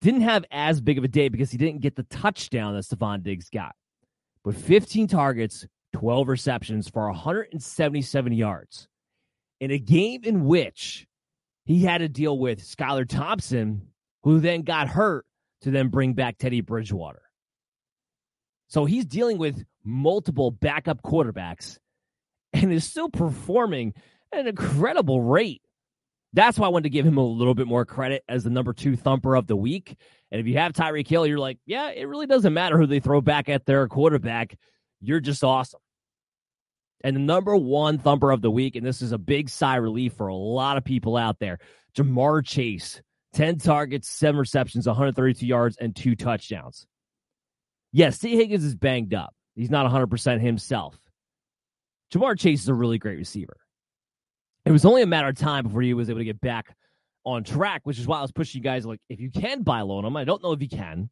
Didn't 0.00 0.22
have 0.22 0.44
as 0.50 0.80
big 0.80 0.98
of 0.98 1.04
a 1.04 1.08
day 1.08 1.28
because 1.28 1.52
he 1.52 1.58
didn't 1.58 1.82
get 1.82 1.94
the 1.94 2.02
touchdown 2.04 2.74
that 2.74 2.84
Stefon 2.84 3.22
Diggs 3.22 3.48
got. 3.50 3.76
But 4.42 4.56
15 4.56 5.06
targets, 5.06 5.66
12 5.92 6.28
receptions 6.28 6.88
for 6.88 7.06
177 7.06 8.32
yards. 8.32 8.88
In 9.60 9.70
a 9.70 9.78
game 9.78 10.22
in 10.24 10.44
which 10.46 11.06
he 11.64 11.84
had 11.84 11.98
to 11.98 12.08
deal 12.08 12.38
with 12.38 12.62
Skylar 12.62 13.08
Thompson, 13.08 13.88
who 14.22 14.40
then 14.40 14.62
got 14.62 14.88
hurt 14.88 15.26
to 15.62 15.70
then 15.70 15.88
bring 15.88 16.14
back 16.14 16.38
Teddy 16.38 16.60
Bridgewater. 16.60 17.22
So 18.68 18.84
he's 18.84 19.04
dealing 19.04 19.38
with 19.38 19.64
multiple 19.84 20.50
backup 20.50 21.02
quarterbacks 21.02 21.78
and 22.52 22.72
is 22.72 22.84
still 22.84 23.10
performing 23.10 23.94
at 24.32 24.40
an 24.40 24.46
incredible 24.48 25.22
rate. 25.22 25.62
That's 26.34 26.58
why 26.58 26.66
I 26.66 26.70
wanted 26.70 26.84
to 26.84 26.90
give 26.90 27.06
him 27.06 27.16
a 27.16 27.24
little 27.24 27.54
bit 27.54 27.66
more 27.66 27.84
credit 27.84 28.22
as 28.28 28.44
the 28.44 28.50
number 28.50 28.72
two 28.72 28.96
thumper 28.96 29.34
of 29.34 29.46
the 29.46 29.56
week. 29.56 29.96
And 30.30 30.40
if 30.40 30.46
you 30.46 30.58
have 30.58 30.72
Tyreek 30.72 31.08
Hill, 31.08 31.26
you're 31.26 31.38
like, 31.38 31.58
yeah, 31.64 31.90
it 31.90 32.06
really 32.06 32.26
doesn't 32.26 32.52
matter 32.52 32.78
who 32.78 32.86
they 32.86 33.00
throw 33.00 33.20
back 33.20 33.48
at 33.48 33.64
their 33.64 33.88
quarterback. 33.88 34.58
You're 35.00 35.20
just 35.20 35.42
awesome. 35.42 35.80
And 37.02 37.16
the 37.16 37.20
number 37.20 37.56
one 37.56 37.98
thumper 37.98 38.30
of 38.30 38.42
the 38.42 38.50
week, 38.50 38.76
and 38.76 38.84
this 38.84 39.02
is 39.02 39.12
a 39.12 39.18
big 39.18 39.48
sigh 39.48 39.76
relief 39.76 40.14
for 40.14 40.26
a 40.26 40.34
lot 40.34 40.76
of 40.76 40.84
people 40.84 41.16
out 41.16 41.38
there, 41.38 41.58
Ja'Marr 41.96 42.44
Chase, 42.44 43.00
10 43.34 43.58
targets, 43.58 44.08
seven 44.08 44.38
receptions, 44.38 44.86
132 44.86 45.46
yards, 45.46 45.76
and 45.76 45.94
two 45.94 46.16
touchdowns. 46.16 46.86
Yes, 47.92 48.18
Tee 48.18 48.36
Higgins 48.36 48.64
is 48.64 48.74
banged 48.74 49.14
up. 49.14 49.34
He's 49.54 49.70
not 49.70 49.90
100% 49.90 50.40
himself. 50.40 50.98
Ja'Marr 52.12 52.38
Chase 52.38 52.62
is 52.62 52.68
a 52.68 52.74
really 52.74 52.98
great 52.98 53.16
receiver. 53.16 53.56
It 54.68 54.72
was 54.72 54.84
only 54.84 55.00
a 55.00 55.06
matter 55.06 55.28
of 55.28 55.34
time 55.34 55.64
before 55.64 55.80
he 55.80 55.94
was 55.94 56.10
able 56.10 56.20
to 56.20 56.26
get 56.26 56.42
back 56.42 56.76
on 57.24 57.42
track, 57.42 57.80
which 57.84 57.98
is 57.98 58.06
why 58.06 58.18
I 58.18 58.20
was 58.20 58.32
pushing 58.32 58.58
you 58.58 58.62
guys 58.62 58.84
like, 58.84 59.00
if 59.08 59.18
you 59.18 59.30
can 59.30 59.62
buy 59.62 59.80
low 59.80 59.96
on 59.96 60.04
him, 60.04 60.14
I 60.14 60.24
don't 60.24 60.42
know 60.42 60.52
if 60.52 60.60
you 60.60 60.68
can. 60.68 61.08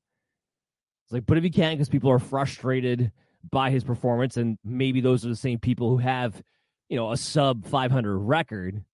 It's 1.04 1.12
like, 1.14 1.24
but 1.24 1.38
if 1.38 1.44
you 1.44 1.50
can, 1.50 1.72
because 1.72 1.88
people 1.88 2.10
are 2.10 2.18
frustrated 2.18 3.12
by 3.50 3.70
his 3.70 3.82
performance, 3.82 4.36
and 4.36 4.58
maybe 4.62 5.00
those 5.00 5.24
are 5.24 5.30
the 5.30 5.36
same 5.36 5.58
people 5.58 5.88
who 5.88 5.96
have, 5.96 6.42
you 6.90 6.98
know, 6.98 7.12
a 7.12 7.16
sub 7.16 7.64
500 7.64 8.18
record. 8.18 8.84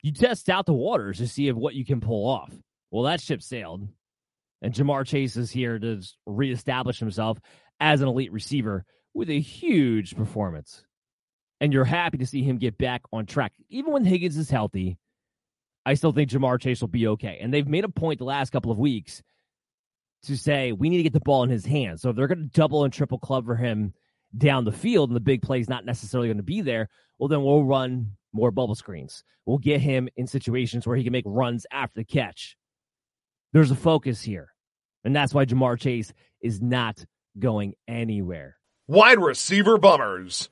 You 0.00 0.12
test 0.12 0.48
out 0.48 0.64
the 0.64 0.72
waters 0.72 1.18
to 1.18 1.28
see 1.28 1.48
if 1.48 1.54
what 1.54 1.74
you 1.74 1.84
can 1.84 2.00
pull 2.00 2.26
off. 2.26 2.50
Well, 2.90 3.04
that 3.04 3.20
ship 3.20 3.42
sailed, 3.42 3.86
and 4.62 4.72
Ja'Marr 4.72 5.06
Chase 5.06 5.36
is 5.36 5.50
here 5.50 5.78
to 5.78 6.00
reestablish 6.24 6.98
himself 6.98 7.38
as 7.78 8.00
an 8.00 8.08
elite 8.08 8.32
receiver 8.32 8.86
with 9.12 9.28
a 9.28 9.38
huge 9.38 10.16
performance. 10.16 10.82
And 11.60 11.72
you're 11.72 11.84
happy 11.84 12.18
to 12.18 12.26
see 12.26 12.42
him 12.42 12.58
get 12.58 12.76
back 12.76 13.02
on 13.12 13.26
track. 13.26 13.52
Even 13.68 13.92
when 13.92 14.04
Higgins 14.04 14.36
is 14.36 14.50
healthy, 14.50 14.98
I 15.86 15.94
still 15.94 16.12
think 16.12 16.30
Ja'Marr 16.30 16.60
Chase 16.60 16.80
will 16.80 16.88
be 16.88 17.06
okay. 17.08 17.38
And 17.40 17.52
they've 17.52 17.66
made 17.66 17.84
a 17.84 17.88
point 17.88 18.18
the 18.18 18.24
last 18.24 18.50
couple 18.50 18.72
of 18.72 18.78
weeks 18.78 19.22
to 20.24 20.36
say 20.36 20.72
we 20.72 20.88
need 20.88 20.98
to 20.98 21.02
get 21.02 21.12
the 21.12 21.20
ball 21.20 21.42
in 21.42 21.50
his 21.50 21.64
hands. 21.64 22.02
So 22.02 22.10
if 22.10 22.16
they're 22.16 22.26
going 22.26 22.38
to 22.38 22.46
double 22.46 22.84
and 22.84 22.92
triple 22.92 23.18
club 23.18 23.46
for 23.46 23.56
him 23.56 23.94
down 24.36 24.64
the 24.64 24.72
field 24.72 25.10
and 25.10 25.16
the 25.16 25.20
big 25.20 25.42
play 25.42 25.60
is 25.60 25.68
not 25.68 25.84
necessarily 25.84 26.28
going 26.28 26.38
to 26.38 26.42
be 26.42 26.60
there, 26.60 26.88
well, 27.18 27.28
then 27.28 27.42
we'll 27.42 27.64
run 27.64 28.12
more 28.32 28.50
bubble 28.50 28.74
screens. 28.74 29.22
We'll 29.46 29.58
get 29.58 29.80
him 29.80 30.08
in 30.16 30.26
situations 30.26 30.86
where 30.86 30.96
he 30.96 31.04
can 31.04 31.12
make 31.12 31.24
runs 31.26 31.66
after 31.70 32.00
the 32.00 32.04
catch. 32.04 32.56
There's 33.52 33.70
a 33.70 33.76
focus 33.76 34.22
here. 34.22 34.48
And 35.04 35.14
that's 35.14 35.34
why 35.34 35.44
Ja'Marr 35.44 35.78
Chase 35.78 36.12
is 36.40 36.60
not 36.60 37.04
going 37.38 37.74
anywhere. 37.86 38.56
Wide 38.88 39.18
receiver 39.18 39.78
bummers. 39.78 40.48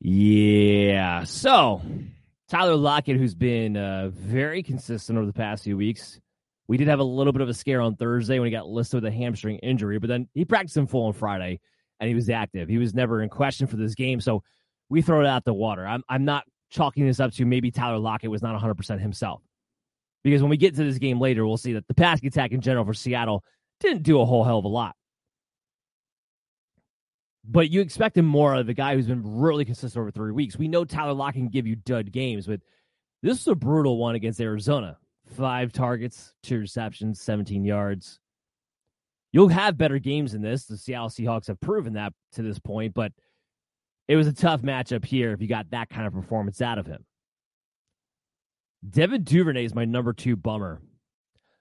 Yeah. 0.00 1.24
So 1.24 1.82
Tyler 2.48 2.76
Lockett, 2.76 3.16
who's 3.16 3.34
been 3.34 3.76
uh, 3.76 4.10
very 4.12 4.62
consistent 4.62 5.18
over 5.18 5.26
the 5.26 5.32
past 5.32 5.64
few 5.64 5.76
weeks. 5.76 6.20
We 6.66 6.76
did 6.76 6.88
have 6.88 7.00
a 7.00 7.04
little 7.04 7.32
bit 7.32 7.42
of 7.42 7.48
a 7.48 7.54
scare 7.54 7.80
on 7.80 7.96
Thursday 7.96 8.38
when 8.38 8.46
he 8.46 8.52
got 8.52 8.68
listed 8.68 9.02
with 9.02 9.12
a 9.12 9.14
hamstring 9.14 9.56
injury, 9.58 9.98
but 9.98 10.08
then 10.08 10.28
he 10.34 10.44
practiced 10.44 10.76
in 10.76 10.86
full 10.86 11.06
on 11.06 11.14
Friday 11.14 11.60
and 11.98 12.08
he 12.08 12.14
was 12.14 12.28
active. 12.28 12.68
He 12.68 12.78
was 12.78 12.94
never 12.94 13.22
in 13.22 13.28
question 13.28 13.66
for 13.66 13.76
this 13.76 13.94
game, 13.94 14.20
so 14.20 14.42
we 14.90 15.02
throw 15.02 15.20
it 15.20 15.26
out 15.26 15.44
the 15.44 15.54
water. 15.54 15.86
I'm 15.86 16.02
I'm 16.08 16.24
not 16.24 16.44
chalking 16.70 17.06
this 17.06 17.20
up 17.20 17.32
to 17.32 17.44
maybe 17.44 17.70
Tyler 17.70 17.98
Lockett 17.98 18.30
was 18.30 18.42
not 18.42 18.60
100% 18.60 19.00
himself. 19.00 19.42
Because 20.22 20.42
when 20.42 20.50
we 20.50 20.56
get 20.56 20.74
to 20.76 20.84
this 20.84 20.98
game 20.98 21.20
later, 21.20 21.46
we'll 21.46 21.56
see 21.56 21.72
that 21.74 21.86
the 21.88 21.94
passing 21.94 22.26
attack 22.28 22.52
in 22.52 22.60
general 22.60 22.84
for 22.84 22.94
Seattle 22.94 23.42
didn't 23.80 24.02
do 24.02 24.20
a 24.20 24.26
whole 24.26 24.44
hell 24.44 24.58
of 24.58 24.64
a 24.64 24.68
lot. 24.68 24.94
But 27.50 27.70
you 27.70 27.80
expect 27.80 28.16
him 28.16 28.26
more 28.26 28.54
of 28.54 28.68
a 28.68 28.74
guy 28.74 28.94
who's 28.94 29.06
been 29.06 29.22
really 29.40 29.64
consistent 29.64 29.98
over 30.00 30.10
three 30.10 30.32
weeks. 30.32 30.58
We 30.58 30.68
know 30.68 30.84
Tyler 30.84 31.14
Lock 31.14 31.32
can 31.32 31.48
give 31.48 31.66
you 31.66 31.76
dud 31.76 32.12
games, 32.12 32.46
but 32.46 32.60
this 33.22 33.40
is 33.40 33.48
a 33.48 33.54
brutal 33.54 33.96
one 33.96 34.14
against 34.14 34.40
Arizona. 34.40 34.98
Five 35.34 35.72
targets, 35.72 36.34
two 36.42 36.58
receptions, 36.58 37.20
17 37.20 37.64
yards. 37.64 38.20
You'll 39.32 39.48
have 39.48 39.78
better 39.78 39.98
games 39.98 40.32
than 40.32 40.42
this. 40.42 40.66
The 40.66 40.76
Seattle 40.76 41.08
Seahawks 41.08 41.46
have 41.48 41.60
proven 41.60 41.94
that 41.94 42.12
to 42.32 42.42
this 42.42 42.58
point, 42.58 42.92
but 42.92 43.12
it 44.08 44.16
was 44.16 44.26
a 44.26 44.32
tough 44.32 44.60
matchup 44.62 45.04
here 45.04 45.32
if 45.32 45.40
you 45.40 45.48
got 45.48 45.70
that 45.70 45.88
kind 45.88 46.06
of 46.06 46.12
performance 46.12 46.60
out 46.60 46.78
of 46.78 46.86
him. 46.86 47.04
Devin 48.88 49.24
Duvernay 49.24 49.64
is 49.64 49.74
my 49.74 49.84
number 49.84 50.12
two 50.12 50.36
bummer. 50.36 50.80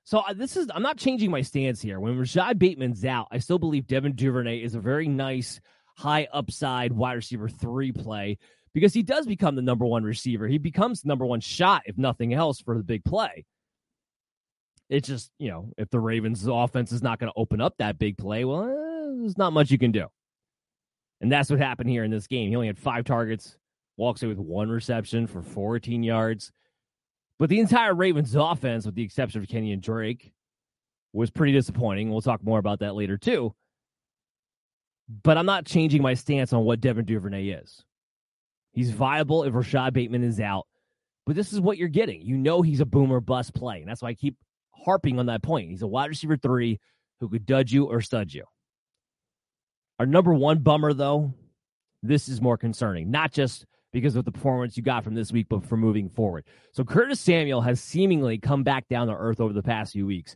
So 0.03 0.19
uh, 0.19 0.33
this 0.33 0.55
is 0.55 0.67
I'm 0.73 0.83
not 0.83 0.97
changing 0.97 1.31
my 1.31 1.41
stance 1.41 1.81
here. 1.81 1.99
When 1.99 2.17
Rashod 2.17 2.59
Bateman's 2.59 3.03
out, 3.03 3.27
I 3.31 3.39
still 3.39 3.59
believe 3.59 3.87
Devin 3.87 4.15
Duvernay 4.15 4.59
is 4.59 4.75
a 4.75 4.79
very 4.79 5.07
nice 5.07 5.59
high 5.97 6.27
upside 6.31 6.93
wide 6.93 7.13
receiver 7.13 7.49
three 7.49 7.91
play 7.91 8.37
because 8.73 8.93
he 8.93 9.01
does 9.01 9.25
become 9.25 9.55
the 9.55 9.61
number 9.61 9.85
one 9.85 10.03
receiver. 10.03 10.47
He 10.47 10.59
becomes 10.59 11.03
number 11.03 11.25
one 11.25 11.39
shot, 11.39 11.83
if 11.85 11.97
nothing 11.97 12.33
else, 12.33 12.61
for 12.61 12.77
the 12.77 12.83
big 12.83 13.03
play. 13.03 13.45
It's 14.89 15.07
just, 15.07 15.31
you 15.39 15.49
know, 15.49 15.71
if 15.77 15.89
the 15.89 15.99
Ravens' 15.99 16.47
offense 16.47 16.91
is 16.91 17.01
not 17.01 17.19
going 17.19 17.31
to 17.31 17.39
open 17.39 17.59
up 17.59 17.75
that 17.79 17.97
big 17.97 18.17
play, 18.17 18.45
well, 18.45 18.63
eh, 18.63 19.19
there's 19.19 19.37
not 19.37 19.51
much 19.51 19.71
you 19.71 19.77
can 19.77 19.91
do. 19.91 20.05
And 21.19 21.31
that's 21.31 21.49
what 21.49 21.59
happened 21.59 21.89
here 21.89 22.03
in 22.03 22.11
this 22.11 22.27
game. 22.27 22.49
He 22.49 22.55
only 22.55 22.67
had 22.67 22.77
five 22.77 23.03
targets, 23.03 23.57
walks 23.97 24.21
away 24.21 24.29
with 24.29 24.37
one 24.37 24.69
reception 24.69 25.25
for 25.25 25.41
14 25.41 26.03
yards. 26.03 26.51
But 27.39 27.49
the 27.49 27.59
entire 27.59 27.95
Ravens 27.95 28.35
offense, 28.35 28.85
with 28.85 28.95
the 28.95 29.03
exception 29.03 29.41
of 29.41 29.47
Kenyan 29.47 29.81
Drake, 29.81 30.31
was 31.13 31.31
pretty 31.31 31.53
disappointing. 31.53 32.11
We'll 32.11 32.21
talk 32.21 32.43
more 32.43 32.59
about 32.59 32.79
that 32.79 32.95
later, 32.95 33.17
too. 33.17 33.55
But 35.23 35.37
I'm 35.37 35.45
not 35.45 35.65
changing 35.65 36.01
my 36.01 36.13
stance 36.13 36.51
on 36.53 36.63
what 36.63 36.81
Devin 36.81 37.05
Duvernay 37.05 37.47
is. 37.49 37.83
He's 38.73 38.89
mm-hmm. 38.89 38.97
viable 38.97 39.43
if 39.43 39.53
Rashod 39.53 39.93
Bateman 39.93 40.23
is 40.23 40.39
out. 40.39 40.67
But 41.25 41.35
this 41.35 41.51
is 41.51 41.59
what 41.59 41.77
you're 41.77 41.87
getting. 41.87 42.21
You 42.21 42.37
know 42.37 42.61
he's 42.61 42.79
a 42.79 42.85
boomer 42.85 43.19
bust 43.19 43.53
play. 43.53 43.79
And 43.79 43.89
that's 43.89 44.01
why 44.01 44.09
I 44.09 44.13
keep 44.13 44.35
harping 44.71 45.19
on 45.19 45.25
that 45.25 45.43
point. 45.43 45.69
He's 45.69 45.81
a 45.81 45.87
wide 45.87 46.09
receiver 46.09 46.37
three 46.37 46.79
who 47.19 47.29
could 47.29 47.45
dud 47.45 47.69
you 47.69 47.85
or 47.85 48.01
stud 48.01 48.33
you. 48.33 48.43
Our 49.99 50.05
number 50.05 50.33
one 50.33 50.59
bummer, 50.59 50.93
though, 50.93 51.33
this 52.03 52.29
is 52.29 52.39
more 52.39 52.57
concerning. 52.57 53.09
Not 53.09 53.33
just 53.33 53.65
because 53.91 54.15
of 54.15 54.25
the 54.25 54.31
performance 54.31 54.77
you 54.77 54.83
got 54.83 55.03
from 55.03 55.15
this 55.15 55.31
week, 55.31 55.47
but 55.49 55.65
for 55.65 55.75
moving 55.75 56.09
forward. 56.09 56.45
So 56.71 56.83
Curtis 56.83 57.19
Samuel 57.19 57.61
has 57.61 57.81
seemingly 57.81 58.37
come 58.37 58.63
back 58.63 58.87
down 58.87 59.07
to 59.07 59.13
earth 59.13 59.39
over 59.39 59.53
the 59.53 59.63
past 59.63 59.93
few 59.93 60.05
weeks. 60.05 60.35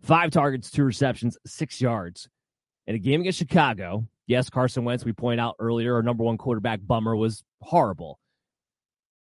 Five 0.00 0.30
targets, 0.30 0.70
two 0.70 0.84
receptions, 0.84 1.36
six 1.46 1.80
yards. 1.80 2.28
In 2.86 2.94
a 2.94 2.98
game 2.98 3.22
against 3.22 3.38
Chicago, 3.38 4.06
yes, 4.26 4.50
Carson 4.50 4.84
Wentz, 4.84 5.04
we 5.04 5.12
point 5.12 5.40
out 5.40 5.56
earlier, 5.58 5.94
our 5.94 6.02
number 6.02 6.22
one 6.22 6.36
quarterback 6.36 6.80
bummer 6.86 7.16
was 7.16 7.42
horrible. 7.62 8.18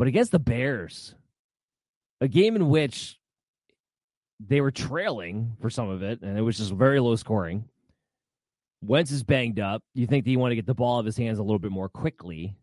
But 0.00 0.08
against 0.08 0.32
the 0.32 0.38
Bears, 0.38 1.14
a 2.22 2.26
game 2.26 2.56
in 2.56 2.70
which 2.70 3.18
they 4.40 4.62
were 4.62 4.70
trailing 4.70 5.58
for 5.60 5.68
some 5.68 5.90
of 5.90 6.02
it, 6.02 6.22
and 6.22 6.38
it 6.38 6.40
was 6.40 6.56
just 6.56 6.72
very 6.72 7.00
low 7.00 7.16
scoring. 7.16 7.66
Wentz 8.80 9.10
is 9.10 9.22
banged 9.22 9.60
up. 9.60 9.82
You 9.92 10.06
think 10.06 10.24
that 10.24 10.30
you 10.30 10.38
want 10.38 10.52
to 10.52 10.56
get 10.56 10.64
the 10.64 10.72
ball 10.72 10.96
out 10.96 11.00
of 11.00 11.04
his 11.04 11.18
hands 11.18 11.38
a 11.38 11.42
little 11.42 11.58
bit 11.58 11.70
more 11.70 11.90
quickly. 11.90 12.56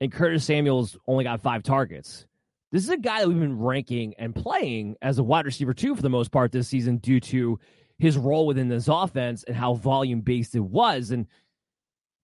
And 0.00 0.10
Curtis 0.10 0.44
Samuels 0.44 0.98
only 1.06 1.22
got 1.22 1.42
five 1.42 1.62
targets. 1.62 2.26
This 2.72 2.82
is 2.82 2.90
a 2.90 2.96
guy 2.96 3.20
that 3.20 3.28
we've 3.28 3.38
been 3.38 3.60
ranking 3.60 4.14
and 4.18 4.34
playing 4.34 4.96
as 5.00 5.20
a 5.20 5.22
wide 5.22 5.46
receiver 5.46 5.74
too 5.74 5.94
for 5.94 6.02
the 6.02 6.10
most 6.10 6.32
part 6.32 6.50
this 6.50 6.66
season 6.66 6.96
due 6.96 7.20
to 7.20 7.60
his 8.00 8.18
role 8.18 8.48
within 8.48 8.68
this 8.68 8.88
offense 8.88 9.44
and 9.44 9.54
how 9.54 9.74
volume 9.74 10.22
based 10.22 10.56
it 10.56 10.64
was. 10.64 11.12
And 11.12 11.28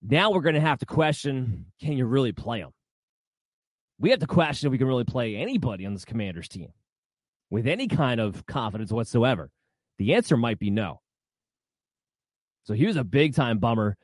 now 0.02 0.32
we're 0.32 0.40
going 0.40 0.56
to 0.56 0.60
have 0.60 0.80
to 0.80 0.86
question 0.86 1.66
can 1.80 1.92
you 1.92 2.04
really 2.04 2.32
play 2.32 2.58
him? 2.58 2.72
We 4.00 4.10
have 4.10 4.20
to 4.20 4.26
question 4.26 4.68
if 4.68 4.72
we 4.72 4.78
can 4.78 4.86
really 4.86 5.04
play 5.04 5.34
anybody 5.34 5.84
on 5.84 5.92
this 5.92 6.04
commander's 6.04 6.48
team 6.48 6.72
with 7.50 7.66
any 7.66 7.88
kind 7.88 8.20
of 8.20 8.46
confidence 8.46 8.92
whatsoever? 8.92 9.50
The 9.98 10.14
answer 10.14 10.36
might 10.36 10.60
be 10.60 10.70
no. 10.70 11.00
So 12.64 12.74
he 12.74 12.86
was 12.86 12.96
a 12.96 13.02
big 13.02 13.34
time 13.34 13.58
bummer, 13.58 13.96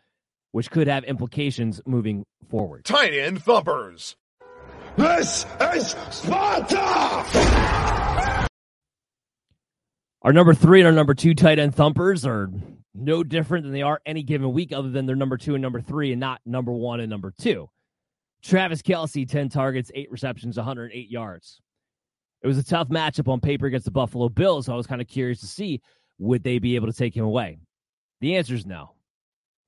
which 0.50 0.70
could 0.70 0.88
have 0.88 1.04
implications 1.04 1.80
moving 1.86 2.24
forward. 2.48 2.84
Tight 2.84 3.14
end 3.14 3.42
thumpers. 3.42 4.16
This 4.96 5.46
is 5.74 5.94
Sparta! 6.10 6.78
Our 10.22 10.32
number 10.32 10.54
three 10.54 10.80
and 10.80 10.86
our 10.86 10.92
number 10.92 11.14
two 11.14 11.34
tight 11.34 11.58
end 11.58 11.74
thumpers 11.74 12.24
are 12.24 12.50
no 12.94 13.22
different 13.22 13.64
than 13.64 13.72
they 13.72 13.82
are 13.82 14.00
any 14.06 14.22
given 14.22 14.52
week, 14.52 14.72
other 14.72 14.90
than 14.90 15.06
they're 15.06 15.14
number 15.14 15.36
two 15.36 15.54
and 15.54 15.62
number 15.62 15.80
three, 15.80 16.12
and 16.12 16.20
not 16.20 16.40
number 16.46 16.72
one 16.72 17.00
and 17.00 17.10
number 17.10 17.32
two. 17.38 17.68
Travis 18.44 18.82
Kelce, 18.82 19.28
10 19.28 19.48
targets, 19.48 19.90
eight 19.94 20.10
receptions, 20.10 20.56
108 20.56 21.10
yards. 21.10 21.60
It 22.42 22.46
was 22.46 22.58
a 22.58 22.64
tough 22.64 22.88
matchup 22.88 23.26
on 23.26 23.40
paper 23.40 23.66
against 23.66 23.86
the 23.86 23.90
Buffalo 23.90 24.28
Bills. 24.28 24.66
So 24.66 24.74
I 24.74 24.76
was 24.76 24.86
kind 24.86 25.00
of 25.00 25.08
curious 25.08 25.40
to 25.40 25.46
see 25.46 25.80
would 26.18 26.44
they 26.44 26.58
be 26.58 26.76
able 26.76 26.86
to 26.86 26.92
take 26.92 27.16
him 27.16 27.24
away? 27.24 27.58
The 28.20 28.36
answer 28.36 28.54
is 28.54 28.66
no. 28.66 28.92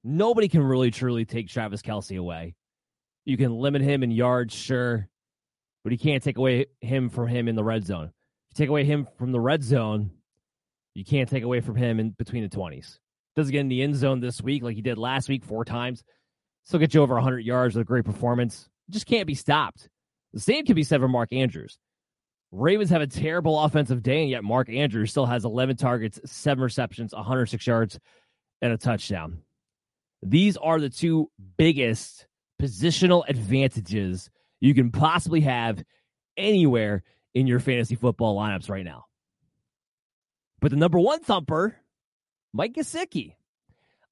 Nobody 0.04 0.48
can 0.48 0.62
really 0.62 0.90
truly 0.90 1.24
take 1.24 1.48
Travis 1.48 1.82
Kelce 1.82 2.18
away. 2.18 2.54
You 3.24 3.36
can 3.36 3.56
limit 3.56 3.82
him 3.82 4.02
in 4.02 4.10
yards, 4.12 4.54
sure, 4.54 5.08
but 5.82 5.92
you 5.92 5.98
can't 5.98 6.22
take 6.22 6.38
away 6.38 6.66
him 6.80 7.08
from 7.08 7.26
him 7.28 7.48
in 7.48 7.56
the 7.56 7.64
red 7.64 7.84
zone. 7.84 8.04
If 8.04 8.58
you 8.58 8.64
take 8.64 8.68
away 8.68 8.84
him 8.84 9.08
from 9.18 9.32
the 9.32 9.40
red 9.40 9.64
zone, 9.64 10.10
you 10.94 11.04
can't 11.04 11.28
take 11.28 11.42
away 11.42 11.60
from 11.60 11.76
him 11.76 11.98
in 11.98 12.10
between 12.10 12.42
the 12.42 12.56
20s. 12.56 12.98
Doesn't 13.34 13.52
get 13.52 13.60
in 13.60 13.68
the 13.68 13.82
end 13.82 13.96
zone 13.96 14.20
this 14.20 14.40
week 14.40 14.62
like 14.62 14.76
he 14.76 14.82
did 14.82 14.96
last 14.96 15.28
week 15.28 15.44
four 15.44 15.64
times. 15.64 16.04
Still 16.66 16.80
get 16.80 16.94
you 16.94 17.02
over 17.02 17.14
100 17.14 17.40
yards 17.40 17.76
with 17.76 17.82
a 17.82 17.84
great 17.84 18.04
performance. 18.04 18.68
Just 18.90 19.06
can't 19.06 19.26
be 19.26 19.36
stopped. 19.36 19.88
The 20.32 20.40
same 20.40 20.64
can 20.66 20.74
be 20.74 20.82
said 20.82 21.00
for 21.00 21.06
Mark 21.06 21.32
Andrews. 21.32 21.78
Ravens 22.50 22.90
have 22.90 23.02
a 23.02 23.06
terrible 23.06 23.58
offensive 23.58 24.02
day, 24.02 24.22
and 24.22 24.30
yet 24.30 24.42
Mark 24.42 24.68
Andrews 24.68 25.12
still 25.12 25.26
has 25.26 25.44
11 25.44 25.76
targets, 25.76 26.20
seven 26.24 26.64
receptions, 26.64 27.14
106 27.14 27.64
yards, 27.66 28.00
and 28.60 28.72
a 28.72 28.76
touchdown. 28.76 29.42
These 30.22 30.56
are 30.56 30.80
the 30.80 30.90
two 30.90 31.30
biggest 31.56 32.26
positional 32.60 33.22
advantages 33.28 34.28
you 34.60 34.74
can 34.74 34.90
possibly 34.90 35.42
have 35.42 35.84
anywhere 36.36 37.04
in 37.34 37.46
your 37.46 37.60
fantasy 37.60 37.94
football 37.94 38.36
lineups 38.36 38.68
right 38.68 38.84
now. 38.84 39.04
But 40.60 40.72
the 40.72 40.76
number 40.76 40.98
one 40.98 41.20
thumper, 41.20 41.76
Mike 42.52 42.74
Gesicki. 42.74 43.34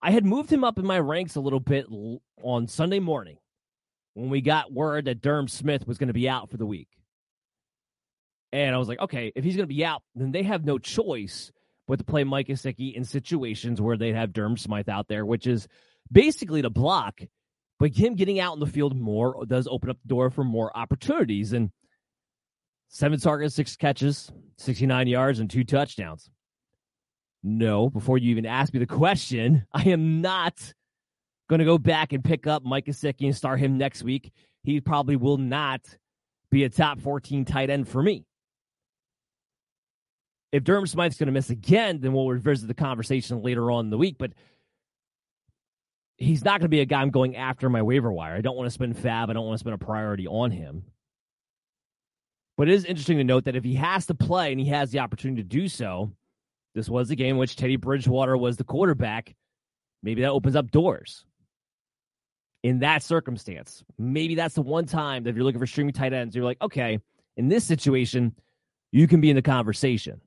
I 0.05 0.11
had 0.11 0.27
moved 0.27 0.53
him 0.53 0.65
up 0.65 0.79
in 0.79 0.85
my 0.85 0.99
ranks 0.99 1.35
a 1.35 1.41
little 1.41 1.61
bit 1.61 1.87
on 2.43 2.69
Sunday 2.69 3.01
morning 3.01 3.39
when 4.13 4.29
we 4.29 4.43
got 4.43 4.71
word 4.71 5.07
that 5.07 5.23
Durham 5.23 5.49
Smythe 5.49 5.85
was 5.85 5.97
going 5.97 6.09
to 6.09 6.13
be 6.13 6.29
out 6.29 6.51
for 6.51 6.59
the 6.59 6.67
week. 6.67 6.89
And 8.53 8.75
I 8.75 8.79
was 8.79 8.87
like, 8.87 9.01
okay, 9.01 9.33
if 9.35 9.45
he's 9.45 9.57
going 9.57 9.67
to 9.67 9.75
be 9.75 9.83
out, 9.83 10.03
then 10.15 10.31
they 10.31 10.43
have 10.43 10.63
no 10.63 10.77
choice 10.77 11.51
but 11.89 12.01
to 12.01 12.05
play 12.05 12.23
Mike 12.23 12.49
Gesicki 12.49 12.93
in 12.93 13.07
situations 13.07 13.81
where 13.81 13.97
they'd 13.97 14.15
have 14.15 14.35
Durham 14.35 14.59
Smythe 14.59 14.91
out 14.91 15.09
there, 15.09 15.25
which 15.25 15.47
is 15.47 15.69
basically 16.13 16.61
to 16.61 16.69
block. 16.69 17.23
But 17.79 17.97
him 17.97 18.15
getting 18.15 18.39
out 18.39 18.53
in 18.53 18.61
the 18.61 18.67
field 18.67 18.95
more 18.95 19.43
does 19.47 19.67
open 19.67 19.89
up 19.89 19.97
the 20.03 20.09
door 20.09 20.29
for 20.29 20.45
more 20.45 20.71
opportunities. 20.77 21.55
And 21.55 21.71
seven 22.89 23.19
targets, 23.19 23.55
six 23.55 23.75
catches, 23.75 24.31
69 24.59 25.07
yards, 25.07 25.39
and 25.39 25.49
two 25.49 25.65
touchdowns. 25.65 26.29
No, 27.47 27.91
before 27.91 28.17
you 28.17 28.31
even 28.31 28.47
ask 28.47 28.73
me 28.73 28.81
the 28.81 28.87
question, 28.87 29.67
I 29.73 29.91
am 29.91 30.23
not 30.23 30.73
going 31.49 31.59
to 31.59 31.67
go 31.67 31.77
back 31.77 32.15
and 32.15 32.25
pick 32.25 32.47
up 32.47 32.65
Mike 32.65 32.87
Gesicki 32.87 33.27
and 33.27 33.37
start 33.37 33.61
him 33.61 33.77
next 33.77 34.03
week. 34.03 34.33
He 34.63 34.81
probably 34.81 35.17
will 35.17 35.37
not 35.37 35.83
be 36.51 36.65
a 36.65 36.71
top 36.71 36.99
14 37.01 37.45
tight 37.45 37.69
end 37.69 37.87
for 37.87 38.03
me. 38.03 38.25
If 40.53 40.65
Durham 40.65 40.87
Smythe's 40.87 41.19
going 41.19 41.27
to 41.27 41.33
miss 41.33 41.51
again, 41.51 42.01
then 42.01 42.15
we'll 42.15 42.29
revisit 42.29 42.67
the 42.67 42.75
conversation 42.75 43.43
later 43.43 43.71
on 43.71 43.87
in 43.87 43.91
the 43.91 43.99
week. 43.99 44.17
But 44.19 44.33
he's 46.17 46.45
not 46.45 46.61
going 46.61 46.67
to 46.67 46.69
be 46.69 46.81
a 46.81 46.87
guy 46.87 47.03
I'm 47.03 47.11
going 47.11 47.37
after 47.37 47.69
my 47.69 47.83
waiver 47.83 48.11
wire. 48.11 48.37
I 48.37 48.41
don't 48.41 48.57
want 48.57 48.69
to 48.69 48.75
spend 48.75 48.97
fab. 48.97 49.29
I 49.29 49.33
don't 49.35 49.45
want 49.45 49.59
to 49.59 49.61
spend 49.61 49.75
a 49.75 49.85
priority 49.85 50.27
on 50.27 50.51
him. 50.51 50.85
But 52.57 52.69
it 52.69 52.75
is 52.75 52.85
interesting 52.85 53.19
to 53.19 53.25
note 53.25 53.45
that 53.45 53.57
if 53.57 53.65
he 53.65 53.75
has 53.75 54.07
to 54.07 54.15
play 54.15 54.53
and 54.53 54.61
he 54.61 54.69
has 54.69 54.93
the 54.93 55.01
opportunity 55.01 55.43
to 55.43 55.49
do 55.49 55.69
so, 55.69 56.13
this 56.75 56.89
was 56.89 57.11
a 57.11 57.17
game 57.17 57.31
in 57.31 57.37
which 57.39 57.57
Teddy 57.57 57.77
Bridgewater 57.77 58.37
was 58.37 58.57
the 58.57 58.65
quarterback. 58.65 59.35
Maybe 60.03 60.23
that 60.23 60.31
opens 60.31 60.57
up 60.57 60.71
doors. 60.71 61.25
In 62.63 62.79
that 62.81 63.03
circumstance, 63.03 63.85
maybe 63.99 64.35
that's 64.35 64.55
the 64.55 64.63
one 64.63 64.87
time 64.87 65.25
that 65.25 65.31
if 65.31 65.37
you're 65.37 65.45
looking 65.45 65.61
for 65.61 65.67
streaming 65.67 65.93
tight 65.93 66.13
ends, 66.13 66.35
you're 66.35 66.45
like, 66.45 66.61
okay, 66.63 66.99
in 67.37 67.49
this 67.49 67.65
situation, 67.65 68.35
you 68.91 69.07
can 69.07 69.21
be 69.21 69.29
in 69.29 69.37
the 69.37 69.43
conversation. 69.43 70.21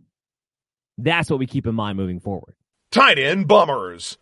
That's 0.99 1.29
what 1.29 1.39
we 1.39 1.47
keep 1.47 1.65
in 1.65 1.75
mind 1.75 1.97
moving 1.97 2.19
forward. 2.19 2.53
Tight 2.91 3.17
end 3.17 3.47
bummers. 3.47 4.17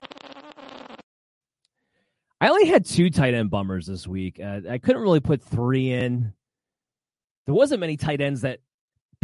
I 2.41 2.49
only 2.49 2.65
had 2.65 2.85
two 2.85 3.09
tight 3.09 3.33
end 3.33 3.49
bummers 3.49 3.85
this 3.87 4.07
week. 4.07 4.39
Uh, 4.39 4.61
I 4.69 4.77
couldn't 4.77 5.01
really 5.01 5.19
put 5.19 5.41
three 5.41 5.91
in. 5.91 6.33
There 7.45 7.55
wasn't 7.55 7.79
many 7.79 7.97
tight 7.97 8.21
ends 8.21 8.41
that 8.41 8.59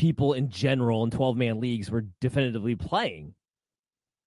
people 0.02 0.34
in 0.34 0.50
general 0.50 1.04
in 1.04 1.12
12 1.12 1.38
man 1.38 1.60
leagues 1.60 1.92
were 1.92 2.08
definitively 2.20 2.76
playing. 2.76 3.36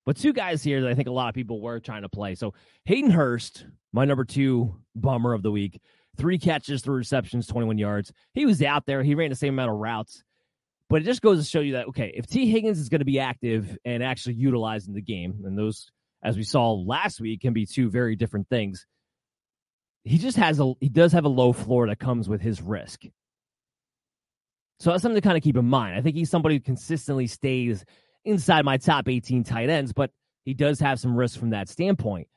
But 0.07 0.17
two 0.17 0.33
guys 0.33 0.63
here 0.63 0.81
that 0.83 0.89
I 0.91 0.95
think 0.95 1.09
a 1.09 1.13
lot 1.13 1.29
of 1.29 1.35
people 1.35 1.61
were 1.61 1.81
trying 1.81 2.03
to 2.03 2.09
play. 2.09 2.37
So 2.37 2.55
Hayden 2.85 3.11
Hurst, 3.11 3.67
my 3.93 4.05
number 4.05 4.25
two 4.25 4.77
bummer 4.95 5.33
of 5.33 5.43
the 5.43 5.51
week, 5.51 5.81
three 6.17 6.39
catches, 6.39 6.83
three 6.83 6.95
receptions, 6.95 7.49
21 7.49 7.79
yards. 7.79 8.13
He 8.35 8.47
was 8.47 8.63
out 8.63 8.87
there. 8.87 9.03
He 9.03 9.17
ran 9.17 9.31
the 9.31 9.37
same 9.37 9.55
amount 9.55 9.73
of 9.73 9.79
routes. 9.79 10.23
But 10.89 11.03
it 11.03 11.07
just 11.07 11.23
goes 11.23 11.43
to 11.43 11.51
show 11.51 11.61
you 11.61 11.73
that, 11.73 11.89
okay, 11.89 12.13
if 12.15 12.29
Tee 12.29 12.49
Higgins 12.49 12.79
is 12.79 12.89
going 12.89 13.01
to 13.01 13.05
be 13.05 13.19
active 13.19 13.77
and 13.85 14.01
actually 14.01 14.35
utilizing 14.35 14.95
the 14.95 15.03
game, 15.03 15.43
and 15.45 15.59
those, 15.59 15.91
as 16.23 16.37
we 16.37 16.45
saw 16.45 16.73
last 16.73 17.21
week, 17.21 17.41
can 17.41 17.53
be 17.53 17.67
two 17.67 17.91
very 17.91 18.15
different 18.15 18.49
things. 18.49 18.87
He 20.05 20.19
just 20.19 20.37
has 20.37 20.61
a, 20.61 20.75
he 20.81 20.89
does 20.89 21.11
have 21.13 21.25
a 21.25 21.29
low 21.29 21.53
floor 21.53 21.89
that 21.89 21.99
comes 21.99 22.29
with 22.29 22.43
his 22.43 22.63
risk. 22.63 23.01
So 24.81 24.91
that's 24.91 25.03
something 25.03 25.21
to 25.21 25.27
kind 25.27 25.37
of 25.37 25.43
keep 25.43 25.57
in 25.57 25.67
mind. 25.67 25.97
I 25.97 26.01
think 26.01 26.17
he's 26.17 26.31
somebody 26.31 26.57
who 26.57 26.61
consistently 26.61 27.27
stays 27.27 27.85
inside 28.25 28.65
my 28.65 28.77
top 28.77 29.09
18 29.09 29.45
tight 29.45 29.71
ends, 29.71 29.93
but 29.93 30.11
he 30.45 30.55
does 30.55 30.81
have 30.81 31.01
some 31.01 31.17
risk 31.17 31.39
from 31.39 31.51
that 31.51 31.69
standpoint. 31.69 32.29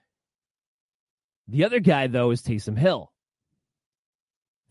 The 1.47 1.65
other 1.65 1.79
guy, 1.79 2.07
though, 2.07 2.31
is 2.31 2.41
Taysom 2.41 2.77
Hill. 2.77 3.11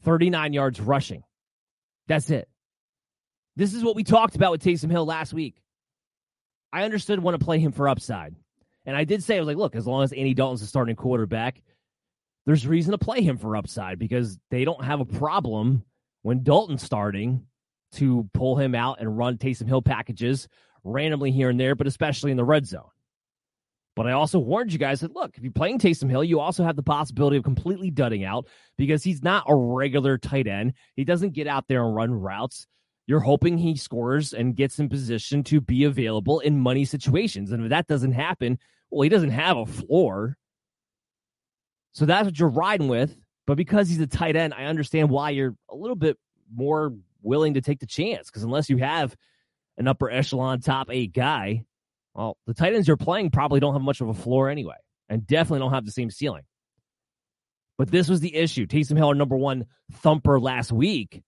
39 0.02 0.52
yards 0.52 0.81
rushing. 0.81 1.22
That's 2.07 2.31
it. 2.31 2.48
This 3.57 3.74
is 3.74 3.83
what 3.83 3.96
we 3.96 4.05
talked 4.05 4.37
about 4.37 4.52
with 4.52 4.62
Taysom 4.62 4.90
Hill 4.90 5.07
last 5.07 5.33
week. 5.33 5.61
I 6.72 6.85
understood 6.85 7.18
want 7.18 7.38
to 7.38 7.44
play 7.44 7.59
him 7.59 7.72
for 7.72 7.88
upside. 7.88 8.35
And 8.85 8.96
I 8.96 9.05
did 9.05 9.24
say, 9.24 9.37
I 9.37 9.40
was 9.40 9.48
like, 9.48 9.57
look, 9.57 9.74
as 9.74 9.87
long 9.87 10.05
as 10.05 10.12
Andy 10.12 10.35
Dalton's 10.35 10.61
the 10.61 10.66
starting 10.66 10.94
quarterback, 10.94 11.62
there's 12.44 12.66
reason 12.66 12.92
to 12.92 12.98
play 12.98 13.22
him 13.22 13.38
for 13.38 13.57
upside 13.57 13.98
because 13.98 14.38
they 14.50 14.64
don't 14.64 14.85
have 14.85 15.00
a 15.00 15.05
problem 15.05 15.83
when 16.22 16.44
Dalton's 16.44 16.83
starting 16.83 17.46
to 17.96 18.28
pull 18.32 18.56
him 18.56 18.74
out 18.74 19.00
and 19.00 19.16
run 19.16 19.38
Taysom 19.38 19.66
Hill 19.66 19.82
packages 19.82 20.48
randomly 20.85 21.30
here 21.30 21.50
and 21.50 21.59
there, 21.59 21.74
but 21.74 21.87
especially 21.87 22.30
in 22.30 22.37
the 22.37 22.44
red 22.44 22.66
zone. 22.66 22.88
But 23.96 24.06
I 24.06 24.12
also 24.12 24.38
warned 24.38 24.72
you 24.72 24.78
guys 24.78 25.00
that 25.00 25.16
look, 25.16 25.37
if 25.37 25.42
you're 25.42 25.52
playing 25.52 25.78
Taysom 25.78 26.11
Hill, 26.11 26.22
you 26.22 26.38
also 26.38 26.62
have 26.64 26.76
the 26.76 26.82
possibility 26.82 27.38
of 27.38 27.44
completely 27.44 27.90
dudding 27.90 28.26
out 28.26 28.46
because 28.76 29.02
he's 29.02 29.22
not 29.22 29.44
a 29.48 29.56
regular 29.56 30.18
tight 30.18 30.46
end. 30.46 30.74
He 30.96 31.04
doesn't 31.04 31.32
get 31.32 31.46
out 31.46 31.66
there 31.66 31.82
and 31.82 31.94
run 31.94 32.12
routes. 32.12 32.66
You're 33.06 33.20
hoping 33.20 33.56
he 33.56 33.76
scores 33.76 34.35
and 34.35 34.54
gets 34.54 34.78
in 34.78 34.90
position 34.90 35.42
to 35.44 35.61
be 35.61 35.85
available 35.85 36.40
in 36.40 36.61
money 36.61 36.85
situations. 36.85 37.52
And 37.52 37.64
if 37.64 37.70
that 37.70 37.87
doesn't 37.87 38.12
happen, 38.12 38.59
well, 38.90 39.02
he 39.02 39.09
doesn't 39.09 39.30
have 39.30 39.56
a 39.56 39.64
floor. 39.64 40.37
So 41.92 42.04
that's 42.04 42.26
what 42.26 42.38
you're 42.38 42.50
riding 42.50 42.88
with. 42.88 43.16
But 43.46 43.56
because 43.56 43.88
he's 43.88 44.00
a 44.00 44.06
tight 44.06 44.37
end, 44.37 44.52
I 44.52 44.64
understand 44.64 45.09
why 45.09 45.30
you're 45.30 45.54
a 45.70 45.76
little 45.76 45.96
bit 45.96 46.18
more 46.54 46.92
willing 47.26 47.54
to 47.54 47.60
take 47.60 47.80
the 47.80 47.86
chance. 47.86 48.30
Because 48.30 48.42
unless 48.42 48.70
you 48.70 48.78
have 48.78 49.14
an 49.76 49.88
upper 49.88 50.10
echelon 50.10 50.60
top 50.60 50.88
eight 50.90 51.12
guy, 51.12 51.64
well, 52.14 52.38
the 52.46 52.54
tight 52.54 52.74
ends 52.74 52.88
you're 52.88 52.96
playing 52.96 53.30
probably 53.30 53.60
don't 53.60 53.74
have 53.74 53.82
much 53.82 54.00
of 54.00 54.08
a 54.08 54.14
floor 54.14 54.48
anyway, 54.48 54.76
and 55.08 55.26
definitely 55.26 55.58
don't 55.58 55.74
have 55.74 55.84
the 55.84 55.92
same 55.92 56.10
ceiling. 56.10 56.44
But 57.76 57.90
this 57.90 58.08
was 58.08 58.20
the 58.20 58.34
issue. 58.34 58.66
Taysom 58.66 58.96
Hill, 58.96 59.08
our 59.08 59.14
number 59.14 59.36
one 59.36 59.66
thumper 59.92 60.40
last 60.40 60.72
week, 60.72 61.22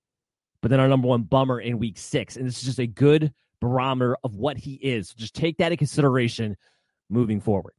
but 0.62 0.70
then 0.70 0.80
our 0.80 0.88
number 0.88 1.08
one 1.08 1.22
bummer 1.22 1.60
in 1.60 1.78
week 1.78 1.98
six. 1.98 2.36
And 2.36 2.46
this 2.46 2.58
is 2.58 2.64
just 2.64 2.78
a 2.78 2.86
good 2.86 3.32
barometer 3.60 4.16
of 4.24 4.34
what 4.34 4.56
he 4.56 4.74
is. 4.74 5.12
Just 5.12 5.34
take 5.34 5.58
that 5.58 5.72
in 5.72 5.78
consideration 5.78 6.56
moving 7.10 7.40
forward. 7.40 7.74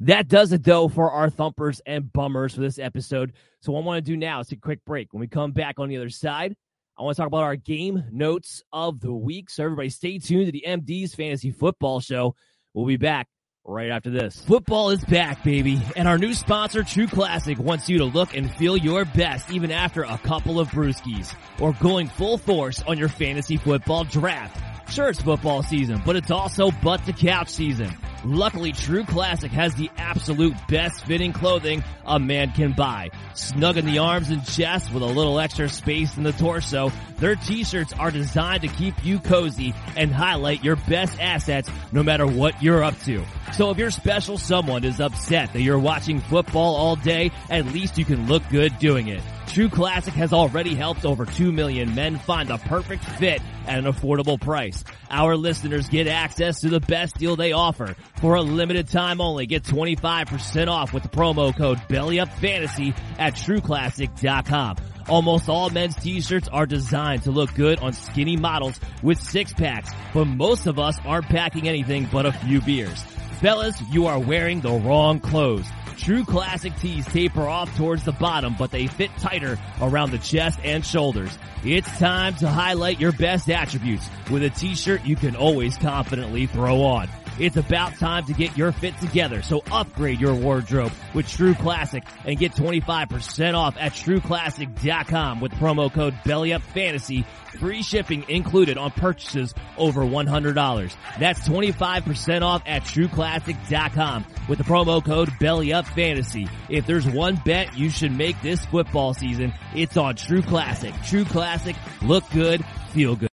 That 0.00 0.28
does 0.28 0.52
it, 0.52 0.64
though, 0.64 0.88
for 0.88 1.10
our 1.10 1.28
thumpers 1.28 1.80
and 1.84 2.10
bummers 2.10 2.54
for 2.54 2.60
this 2.60 2.78
episode. 2.78 3.34
So, 3.60 3.72
what 3.72 3.82
I 3.82 3.84
want 3.84 4.04
to 4.04 4.10
do 4.10 4.16
now 4.16 4.40
is 4.40 4.48
take 4.48 4.60
a 4.60 4.62
quick 4.62 4.84
break. 4.86 5.12
When 5.12 5.20
we 5.20 5.26
come 5.26 5.52
back 5.52 5.78
on 5.78 5.88
the 5.88 5.98
other 5.98 6.08
side, 6.08 6.56
I 6.98 7.02
want 7.02 7.16
to 7.16 7.22
talk 7.22 7.28
about 7.28 7.42
our 7.42 7.56
game 7.56 8.04
notes 8.12 8.62
of 8.72 9.00
the 9.00 9.12
week. 9.12 9.50
So, 9.50 9.64
everybody, 9.64 9.88
stay 9.88 10.18
tuned 10.18 10.46
to 10.46 10.52
the 10.52 10.64
MD's 10.66 11.14
Fantasy 11.14 11.50
Football 11.50 12.00
Show. 12.00 12.34
We'll 12.74 12.86
be 12.86 12.96
back 12.96 13.28
right 13.64 13.90
after 13.90 14.10
this. 14.10 14.42
Football 14.44 14.90
is 14.90 15.04
back, 15.04 15.42
baby, 15.44 15.80
and 15.96 16.06
our 16.06 16.18
new 16.18 16.34
sponsor, 16.34 16.82
True 16.82 17.06
Classic, 17.06 17.58
wants 17.58 17.88
you 17.88 17.98
to 17.98 18.04
look 18.04 18.36
and 18.36 18.52
feel 18.54 18.76
your 18.76 19.04
best 19.04 19.50
even 19.50 19.70
after 19.70 20.02
a 20.02 20.18
couple 20.18 20.60
of 20.60 20.68
brewskis 20.68 21.34
or 21.60 21.72
going 21.74 22.08
full 22.08 22.38
force 22.38 22.82
on 22.82 22.98
your 22.98 23.08
fantasy 23.08 23.56
football 23.56 24.04
draft. 24.04 24.71
Sure, 24.92 25.08
it's 25.08 25.22
football 25.22 25.62
season, 25.62 26.02
but 26.04 26.16
it's 26.16 26.30
also 26.30 26.70
butt 26.70 27.02
to 27.06 27.14
couch 27.14 27.48
season. 27.48 27.96
Luckily, 28.26 28.72
True 28.72 29.04
Classic 29.06 29.50
has 29.50 29.74
the 29.74 29.90
absolute 29.96 30.54
best 30.68 31.06
fitting 31.06 31.32
clothing 31.32 31.82
a 32.04 32.18
man 32.18 32.52
can 32.52 32.72
buy. 32.72 33.08
Snug 33.32 33.78
in 33.78 33.86
the 33.86 34.00
arms 34.00 34.28
and 34.28 34.44
chest 34.44 34.92
with 34.92 35.02
a 35.02 35.06
little 35.06 35.40
extra 35.40 35.70
space 35.70 36.18
in 36.18 36.24
the 36.24 36.32
torso, 36.32 36.92
their 37.16 37.36
t-shirts 37.36 37.94
are 37.94 38.10
designed 38.10 38.60
to 38.60 38.68
keep 38.68 39.02
you 39.02 39.18
cozy 39.18 39.72
and 39.96 40.12
highlight 40.12 40.62
your 40.62 40.76
best 40.76 41.18
assets 41.18 41.70
no 41.90 42.02
matter 42.02 42.26
what 42.26 42.62
you're 42.62 42.84
up 42.84 42.98
to. 43.04 43.24
So 43.54 43.70
if 43.70 43.78
your 43.78 43.90
special 43.90 44.36
someone 44.36 44.84
is 44.84 45.00
upset 45.00 45.54
that 45.54 45.62
you're 45.62 45.78
watching 45.78 46.20
football 46.20 46.76
all 46.76 46.96
day, 46.96 47.30
at 47.48 47.64
least 47.64 47.96
you 47.96 48.04
can 48.04 48.26
look 48.26 48.42
good 48.50 48.78
doing 48.78 49.08
it. 49.08 49.22
True 49.52 49.68
Classic 49.68 50.14
has 50.14 50.32
already 50.32 50.74
helped 50.74 51.04
over 51.04 51.26
2 51.26 51.52
million 51.52 51.94
men 51.94 52.18
find 52.18 52.48
the 52.48 52.56
perfect 52.56 53.04
fit 53.04 53.42
at 53.66 53.78
an 53.78 53.84
affordable 53.84 54.40
price. 54.40 54.82
Our 55.10 55.36
listeners 55.36 55.90
get 55.90 56.06
access 56.06 56.60
to 56.60 56.70
the 56.70 56.80
best 56.80 57.18
deal 57.18 57.36
they 57.36 57.52
offer. 57.52 57.94
For 58.18 58.36
a 58.36 58.40
limited 58.40 58.88
time 58.88 59.20
only, 59.20 59.44
get 59.44 59.62
25% 59.64 60.68
off 60.68 60.94
with 60.94 61.02
the 61.02 61.10
promo 61.10 61.54
code 61.54 61.76
BELLYUPFANTASY 61.90 62.94
at 63.18 63.34
TrueClassic.com. 63.34 64.76
Almost 65.10 65.50
all 65.50 65.68
men's 65.68 65.96
t-shirts 65.96 66.48
are 66.48 66.64
designed 66.64 67.24
to 67.24 67.30
look 67.30 67.52
good 67.54 67.78
on 67.80 67.92
skinny 67.92 68.38
models 68.38 68.80
with 69.02 69.20
six 69.20 69.52
packs, 69.52 69.90
but 70.14 70.24
most 70.24 70.66
of 70.66 70.78
us 70.78 70.96
aren't 71.04 71.26
packing 71.26 71.68
anything 71.68 72.08
but 72.10 72.24
a 72.24 72.32
few 72.32 72.62
beers. 72.62 73.02
Fellas, 73.42 73.78
you 73.90 74.06
are 74.06 74.18
wearing 74.18 74.62
the 74.62 74.72
wrong 74.72 75.20
clothes. 75.20 75.66
True 75.96 76.24
classic 76.24 76.76
tees 76.80 77.06
taper 77.06 77.42
off 77.42 77.74
towards 77.76 78.04
the 78.04 78.12
bottom, 78.12 78.54
but 78.58 78.70
they 78.70 78.86
fit 78.86 79.10
tighter 79.18 79.58
around 79.80 80.10
the 80.10 80.18
chest 80.18 80.58
and 80.64 80.84
shoulders. 80.84 81.38
It's 81.64 81.88
time 81.98 82.34
to 82.36 82.48
highlight 82.48 83.00
your 83.00 83.12
best 83.12 83.48
attributes 83.50 84.08
with 84.30 84.42
a 84.42 84.50
t-shirt 84.50 85.04
you 85.04 85.16
can 85.16 85.36
always 85.36 85.76
confidently 85.76 86.46
throw 86.46 86.82
on. 86.82 87.08
It's 87.38 87.56
about 87.56 87.94
time 87.94 88.24
to 88.26 88.34
get 88.34 88.56
your 88.56 88.72
fit 88.72 88.98
together, 88.98 89.42
so 89.42 89.62
upgrade 89.70 90.20
your 90.20 90.34
wardrobe 90.34 90.92
with 91.14 91.28
True 91.28 91.54
Classic 91.54 92.04
and 92.24 92.38
get 92.38 92.52
25% 92.52 93.54
off 93.54 93.76
at 93.78 93.92
TrueClassic.com 93.92 95.40
with 95.40 95.52
promo 95.52 95.92
code 95.92 96.14
BellyUpFantasy. 96.24 97.24
Free 97.58 97.82
shipping 97.82 98.24
included 98.28 98.78
on 98.78 98.90
purchases 98.92 99.54
over 99.76 100.02
$100. 100.02 100.96
That's 101.18 101.48
25% 101.48 102.42
off 102.42 102.62
at 102.66 102.82
TrueClassic.com 102.82 104.26
with 104.48 104.58
the 104.58 104.64
promo 104.64 105.04
code 105.04 105.28
BellyUpFantasy. 105.30 106.50
If 106.68 106.86
there's 106.86 107.06
one 107.06 107.40
bet 107.44 107.76
you 107.76 107.90
should 107.90 108.16
make 108.16 108.40
this 108.42 108.64
football 108.66 109.14
season, 109.14 109.52
it's 109.74 109.96
on 109.96 110.16
True 110.16 110.42
Classic. 110.42 110.94
True 111.06 111.24
Classic, 111.24 111.76
look 112.02 112.24
good, 112.30 112.64
feel 112.92 113.16
good. 113.16 113.31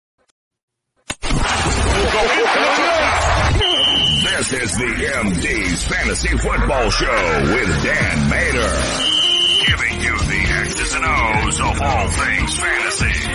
This 4.52 4.72
is 4.72 4.76
the 4.76 4.84
MD's 4.84 5.82
Fantasy 5.84 6.36
Football 6.36 6.90
Show 6.90 7.40
with 7.54 7.82
Dan 7.82 8.28
Mater. 8.28 8.68
Giving 9.64 9.98
you 10.02 10.12
the 10.18 10.44
X's 10.68 10.94
and 10.94 11.04
O's 11.06 11.58
of 11.58 11.80
all 11.80 12.08
things 12.10 12.58
fantasy. 12.58 13.30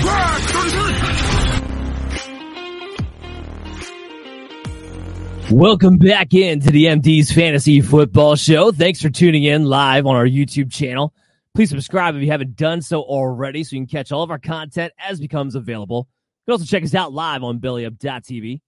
Welcome 5.55 5.97
back 5.97 6.35
in 6.35 6.59
to 6.59 6.69
the 6.69 6.85
MD's 6.85 7.31
Fantasy 7.31 7.81
Football 7.81 8.35
Show. 8.35 8.71
Thanks 8.71 9.01
for 9.01 9.09
tuning 9.09 9.43
in 9.43 9.65
live 9.65 10.05
on 10.05 10.15
our 10.15 10.27
YouTube 10.27 10.71
channel. 10.71 11.15
Please 11.55 11.71
subscribe 11.71 12.15
if 12.15 12.21
you 12.21 12.29
haven't 12.29 12.55
done 12.55 12.83
so 12.83 13.01
already 13.01 13.63
so 13.63 13.75
you 13.75 13.81
can 13.81 13.87
catch 13.87 14.11
all 14.11 14.21
of 14.21 14.29
our 14.29 14.37
content 14.37 14.93
as 14.99 15.19
becomes 15.19 15.55
available. 15.55 16.07
You 16.45 16.51
can 16.51 16.61
also 16.61 16.65
check 16.65 16.83
us 16.83 16.93
out 16.93 17.11
live 17.11 17.41
on 17.41 17.59
BellyUp.tv. 17.59 18.61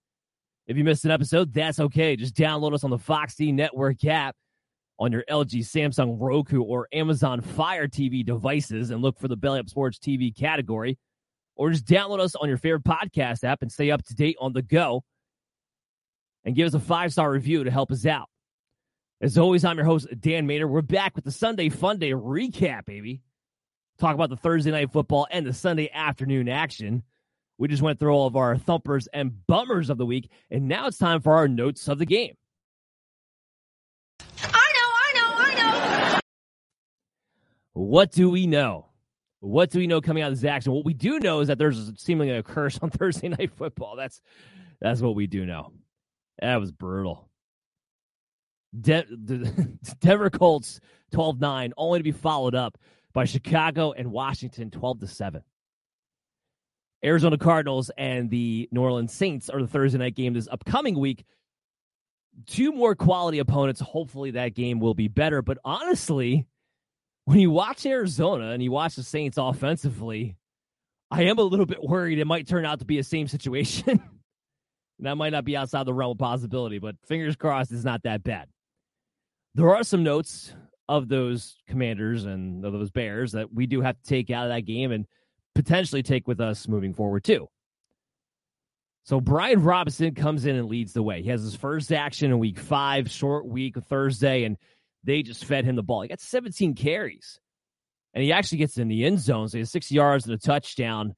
If 0.69 0.77
you 0.77 0.83
missed 0.83 1.03
an 1.03 1.09
episode, 1.09 1.51
that's 1.51 1.79
okay. 1.79 2.15
Just 2.15 2.35
download 2.35 2.75
us 2.75 2.83
on 2.83 2.91
the 2.91 2.99
Fox 2.99 3.33
D 3.33 3.51
Network 3.51 4.05
app 4.05 4.35
on 4.99 5.11
your 5.11 5.23
LG, 5.27 5.61
Samsung, 5.61 6.17
Roku, 6.19 6.61
or 6.61 6.87
Amazon 6.93 7.41
Fire 7.41 7.87
TV 7.87 8.23
devices 8.23 8.91
and 8.91 9.01
look 9.01 9.17
for 9.17 9.27
the 9.27 9.35
Belly 9.35 9.59
Up 9.59 9.67
Sports 9.67 9.97
TV 9.97 10.33
category. 10.33 10.99
Or 11.55 11.71
just 11.71 11.87
download 11.87 12.19
us 12.19 12.35
on 12.35 12.47
your 12.47 12.59
favorite 12.59 12.83
podcast 12.83 13.43
app 13.43 13.63
and 13.63 13.71
stay 13.71 13.89
up 13.89 14.03
to 14.05 14.13
date 14.13 14.35
on 14.39 14.53
the 14.53 14.61
go. 14.61 15.03
And 16.45 16.55
give 16.55 16.67
us 16.67 16.75
a 16.75 16.79
five 16.79 17.11
star 17.11 17.31
review 17.31 17.63
to 17.63 17.71
help 17.71 17.91
us 17.91 18.05
out. 18.05 18.29
As 19.21 19.39
always, 19.39 19.65
I'm 19.65 19.75
your 19.75 19.87
host, 19.87 20.07
Dan 20.19 20.45
Mater. 20.45 20.67
We're 20.67 20.83
back 20.83 21.15
with 21.15 21.25
the 21.25 21.31
Sunday 21.31 21.69
Fun 21.69 21.97
Day 21.97 22.11
recap, 22.11 22.85
baby. 22.85 23.23
Talk 23.97 24.13
about 24.13 24.29
the 24.29 24.37
Thursday 24.37 24.69
night 24.69 24.91
football 24.91 25.25
and 25.31 25.47
the 25.47 25.53
Sunday 25.53 25.89
afternoon 25.91 26.47
action. 26.47 27.01
We 27.59 27.67
just 27.67 27.81
went 27.81 27.99
through 27.99 28.13
all 28.13 28.25
of 28.25 28.37
our 28.37 28.57
thumpers 28.57 29.07
and 29.13 29.45
bummers 29.45 29.89
of 29.89 29.97
the 29.97 30.05
week, 30.05 30.31
and 30.49 30.69
now 30.69 30.87
it's 30.87 30.97
time 30.97 31.21
for 31.21 31.35
our 31.35 31.49
notes 31.49 31.89
of 31.89 31.99
the 31.99 32.05
game. 32.05 32.35
I 34.41 34.73
know, 34.75 34.89
I 34.95 35.11
know, 35.13 35.35
I 35.37 36.13
know. 36.13 36.19
What 37.73 38.13
do 38.13 38.29
we 38.29 38.47
know? 38.47 38.85
What 39.41 39.71
do 39.71 39.79
we 39.79 39.87
know 39.87 39.99
coming 39.99 40.23
out 40.23 40.31
of 40.31 40.39
this 40.39 40.49
action? 40.49 40.71
What 40.71 40.85
we 40.85 40.93
do 40.93 41.19
know 41.19 41.41
is 41.41 41.49
that 41.49 41.57
there's 41.57 41.91
seemingly 42.01 42.33
a 42.33 42.43
curse 42.43 42.79
on 42.81 42.89
Thursday 42.91 43.27
night 43.27 43.51
football. 43.57 43.97
That's 43.97 44.21
that's 44.79 45.01
what 45.01 45.15
we 45.15 45.27
do 45.27 45.45
know. 45.45 45.73
That 46.41 46.61
was 46.61 46.71
brutal. 46.71 47.29
De- 48.79 49.05
the 49.09 49.77
Denver 49.99 50.29
Colts 50.29 50.79
12-9, 51.11 51.71
only 51.75 51.99
to 51.99 52.03
be 52.03 52.13
followed 52.13 52.55
up 52.55 52.77
by 53.11 53.25
Chicago 53.25 53.91
and 53.91 54.11
Washington 54.11 54.71
12 54.71 55.01
to 55.01 55.07
7. 55.07 55.43
Arizona 57.03 57.37
Cardinals 57.37 57.91
and 57.97 58.29
the 58.29 58.67
New 58.71 58.81
Orleans 58.81 59.13
Saints 59.13 59.49
are 59.49 59.61
the 59.61 59.67
Thursday 59.67 59.97
night 59.97 60.15
game 60.15 60.33
this 60.33 60.47
upcoming 60.51 60.99
week. 60.99 61.25
Two 62.45 62.71
more 62.71 62.95
quality 62.95 63.39
opponents. 63.39 63.79
Hopefully 63.79 64.31
that 64.31 64.53
game 64.53 64.79
will 64.79 64.93
be 64.93 65.07
better. 65.07 65.41
But 65.41 65.57
honestly, 65.63 66.45
when 67.25 67.39
you 67.39 67.51
watch 67.51 67.85
Arizona 67.85 68.51
and 68.51 68.61
you 68.61 68.71
watch 68.71 68.95
the 68.95 69.03
Saints 69.03 69.37
offensively, 69.37 70.35
I 71.11 71.23
am 71.23 71.37
a 71.37 71.43
little 71.43 71.65
bit 71.65 71.83
worried 71.83 72.19
it 72.19 72.25
might 72.25 72.47
turn 72.47 72.65
out 72.65 72.79
to 72.79 72.85
be 72.85 72.99
a 72.99 73.03
same 73.03 73.27
situation. 73.27 74.01
that 74.99 75.15
might 75.15 75.31
not 75.31 75.45
be 75.45 75.55
outside 75.57 75.85
the 75.85 75.93
realm 75.93 76.11
of 76.11 76.17
possibility, 76.17 76.79
but 76.79 76.95
fingers 77.05 77.35
crossed 77.35 77.71
it's 77.71 77.83
not 77.83 78.03
that 78.03 78.23
bad. 78.23 78.47
There 79.55 79.73
are 79.75 79.83
some 79.83 80.03
notes 80.03 80.53
of 80.87 81.07
those 81.07 81.55
commanders 81.67 82.25
and 82.25 82.65
of 82.65 82.73
those 82.73 82.91
bears 82.91 83.33
that 83.33 83.53
we 83.53 83.67
do 83.67 83.81
have 83.81 83.95
to 83.95 84.03
take 84.03 84.29
out 84.29 84.45
of 84.45 84.49
that 84.49 84.65
game 84.65 84.91
and 84.91 85.05
potentially 85.55 86.03
take 86.03 86.27
with 86.27 86.39
us 86.39 86.67
moving 86.67 86.93
forward 86.93 87.23
too. 87.23 87.47
So 89.03 89.19
Brian 89.19 89.63
Robinson 89.63 90.13
comes 90.13 90.45
in 90.45 90.55
and 90.55 90.67
leads 90.69 90.93
the 90.93 91.01
way. 91.01 91.23
He 91.23 91.29
has 91.29 91.41
his 91.41 91.55
first 91.55 91.91
action 91.91 92.31
in 92.31 92.37
week 92.37 92.59
five, 92.59 93.09
short 93.09 93.47
week 93.47 93.75
Thursday, 93.75 94.43
and 94.43 94.57
they 95.03 95.23
just 95.23 95.45
fed 95.45 95.65
him 95.65 95.75
the 95.75 95.83
ball. 95.83 96.01
He 96.03 96.09
got 96.09 96.19
17 96.19 96.75
carries, 96.75 97.39
and 98.13 98.23
he 98.23 98.31
actually 98.31 98.59
gets 98.59 98.77
in 98.77 98.87
the 98.87 99.05
end 99.05 99.19
zone. 99.19 99.47
So 99.47 99.57
he 99.57 99.61
has 99.61 99.71
six 99.71 99.91
yards 99.91 100.25
and 100.25 100.35
a 100.35 100.37
touchdown. 100.37 101.15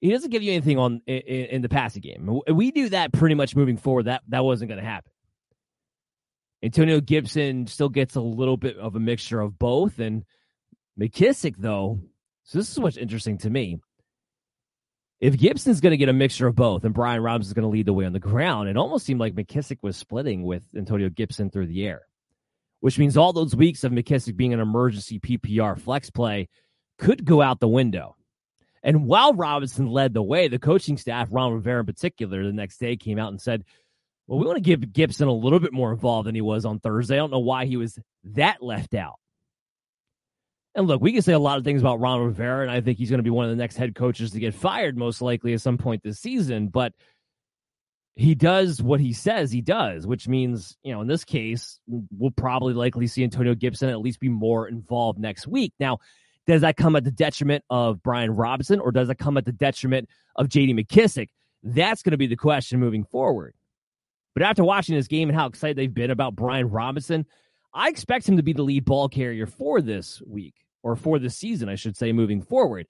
He 0.00 0.10
doesn't 0.10 0.30
give 0.30 0.42
you 0.42 0.52
anything 0.52 0.78
on 0.78 1.00
in, 1.06 1.16
in 1.16 1.62
the 1.62 1.68
passing 1.68 2.02
game. 2.02 2.40
We 2.48 2.70
knew 2.70 2.90
that 2.90 3.12
pretty 3.12 3.34
much 3.34 3.56
moving 3.56 3.76
forward 3.76 4.04
that 4.04 4.22
that 4.28 4.44
wasn't 4.44 4.68
going 4.68 4.80
to 4.80 4.86
happen. 4.86 5.10
Antonio 6.62 7.00
Gibson 7.00 7.66
still 7.66 7.88
gets 7.88 8.14
a 8.14 8.20
little 8.20 8.56
bit 8.56 8.78
of 8.78 8.94
a 8.94 9.00
mixture 9.00 9.40
of 9.40 9.58
both, 9.58 9.98
and 9.98 10.24
McKissic 10.98 11.56
though 11.58 12.00
so 12.44 12.58
this 12.58 12.70
is 12.70 12.78
what's 12.78 12.96
interesting 12.96 13.38
to 13.38 13.50
me. 13.50 13.78
If 15.20 15.38
Gibson's 15.38 15.80
going 15.80 15.92
to 15.92 15.96
get 15.96 16.10
a 16.10 16.12
mixture 16.12 16.46
of 16.46 16.54
both 16.54 16.84
and 16.84 16.92
Brian 16.92 17.22
Robinson 17.22 17.50
is 17.50 17.54
going 17.54 17.62
to 17.62 17.68
lead 17.68 17.86
the 17.86 17.92
way 17.94 18.04
on 18.04 18.12
the 18.12 18.20
ground, 18.20 18.68
it 18.68 18.76
almost 18.76 19.06
seemed 19.06 19.20
like 19.20 19.34
McKissic 19.34 19.78
was 19.80 19.96
splitting 19.96 20.42
with 20.42 20.62
Antonio 20.76 21.08
Gibson 21.08 21.50
through 21.50 21.68
the 21.68 21.86
air, 21.86 22.02
which 22.80 22.98
means 22.98 23.16
all 23.16 23.32
those 23.32 23.56
weeks 23.56 23.84
of 23.84 23.92
McKissic 23.92 24.36
being 24.36 24.52
an 24.52 24.60
emergency 24.60 25.18
PPR 25.18 25.80
flex 25.80 26.10
play 26.10 26.48
could 26.98 27.24
go 27.24 27.40
out 27.40 27.60
the 27.60 27.68
window. 27.68 28.16
And 28.82 29.06
while 29.06 29.32
Robinson 29.32 29.86
led 29.86 30.12
the 30.12 30.22
way, 30.22 30.48
the 30.48 30.58
coaching 30.58 30.98
staff, 30.98 31.28
Ron 31.30 31.54
Rivera 31.54 31.80
in 31.80 31.86
particular, 31.86 32.44
the 32.44 32.52
next 32.52 32.76
day 32.76 32.96
came 32.96 33.18
out 33.18 33.30
and 33.30 33.40
said, 33.40 33.64
well, 34.26 34.38
we 34.38 34.46
want 34.46 34.56
to 34.56 34.62
give 34.62 34.92
Gibson 34.92 35.28
a 35.28 35.32
little 35.32 35.60
bit 35.60 35.72
more 35.72 35.92
involved 35.92 36.28
than 36.28 36.34
he 36.34 36.42
was 36.42 36.66
on 36.66 36.80
Thursday. 36.80 37.14
I 37.14 37.18
don't 37.18 37.30
know 37.30 37.38
why 37.38 37.64
he 37.64 37.78
was 37.78 37.98
that 38.24 38.62
left 38.62 38.94
out. 38.94 39.14
And 40.74 40.88
look, 40.88 41.00
we 41.00 41.12
can 41.12 41.22
say 41.22 41.32
a 41.32 41.38
lot 41.38 41.58
of 41.58 41.64
things 41.64 41.80
about 41.80 42.00
Ron 42.00 42.20
Rivera, 42.20 42.62
and 42.62 42.70
I 42.70 42.80
think 42.80 42.98
he's 42.98 43.10
going 43.10 43.18
to 43.18 43.24
be 43.24 43.30
one 43.30 43.44
of 43.44 43.50
the 43.50 43.56
next 43.56 43.76
head 43.76 43.94
coaches 43.94 44.32
to 44.32 44.40
get 44.40 44.54
fired, 44.54 44.96
most 44.96 45.22
likely 45.22 45.54
at 45.54 45.60
some 45.60 45.78
point 45.78 46.02
this 46.02 46.18
season. 46.18 46.68
But 46.68 46.92
he 48.16 48.34
does 48.34 48.82
what 48.82 49.00
he 49.00 49.12
says 49.12 49.52
he 49.52 49.60
does, 49.60 50.06
which 50.06 50.26
means, 50.26 50.76
you 50.82 50.92
know, 50.92 51.00
in 51.00 51.06
this 51.06 51.24
case, 51.24 51.78
we'll 51.86 52.32
probably 52.32 52.74
likely 52.74 53.06
see 53.06 53.22
Antonio 53.22 53.54
Gibson 53.54 53.88
at 53.88 54.00
least 54.00 54.18
be 54.18 54.28
more 54.28 54.66
involved 54.66 55.18
next 55.18 55.46
week. 55.46 55.72
Now, 55.78 55.98
does 56.46 56.62
that 56.62 56.76
come 56.76 56.96
at 56.96 57.04
the 57.04 57.10
detriment 57.10 57.64
of 57.70 58.02
Brian 58.02 58.32
Robinson, 58.32 58.80
or 58.80 58.90
does 58.90 59.08
it 59.08 59.18
come 59.18 59.36
at 59.36 59.44
the 59.44 59.52
detriment 59.52 60.08
of 60.36 60.48
JD 60.48 60.78
McKissic? 60.78 61.28
That's 61.62 62.02
going 62.02 62.12
to 62.12 62.18
be 62.18 62.26
the 62.26 62.36
question 62.36 62.80
moving 62.80 63.04
forward. 63.04 63.54
But 64.34 64.42
after 64.42 64.64
watching 64.64 64.96
this 64.96 65.06
game 65.06 65.28
and 65.28 65.38
how 65.38 65.46
excited 65.46 65.76
they've 65.76 65.92
been 65.92 66.10
about 66.10 66.34
Brian 66.34 66.68
Robinson, 66.68 67.26
I 67.72 67.88
expect 67.88 68.28
him 68.28 68.36
to 68.36 68.42
be 68.42 68.52
the 68.52 68.62
lead 68.62 68.84
ball 68.84 69.08
carrier 69.08 69.46
for 69.46 69.80
this 69.80 70.20
week 70.26 70.54
or 70.84 70.94
for 70.94 71.18
the 71.18 71.30
season, 71.30 71.68
I 71.68 71.74
should 71.74 71.96
say, 71.96 72.12
moving 72.12 72.42
forward. 72.42 72.86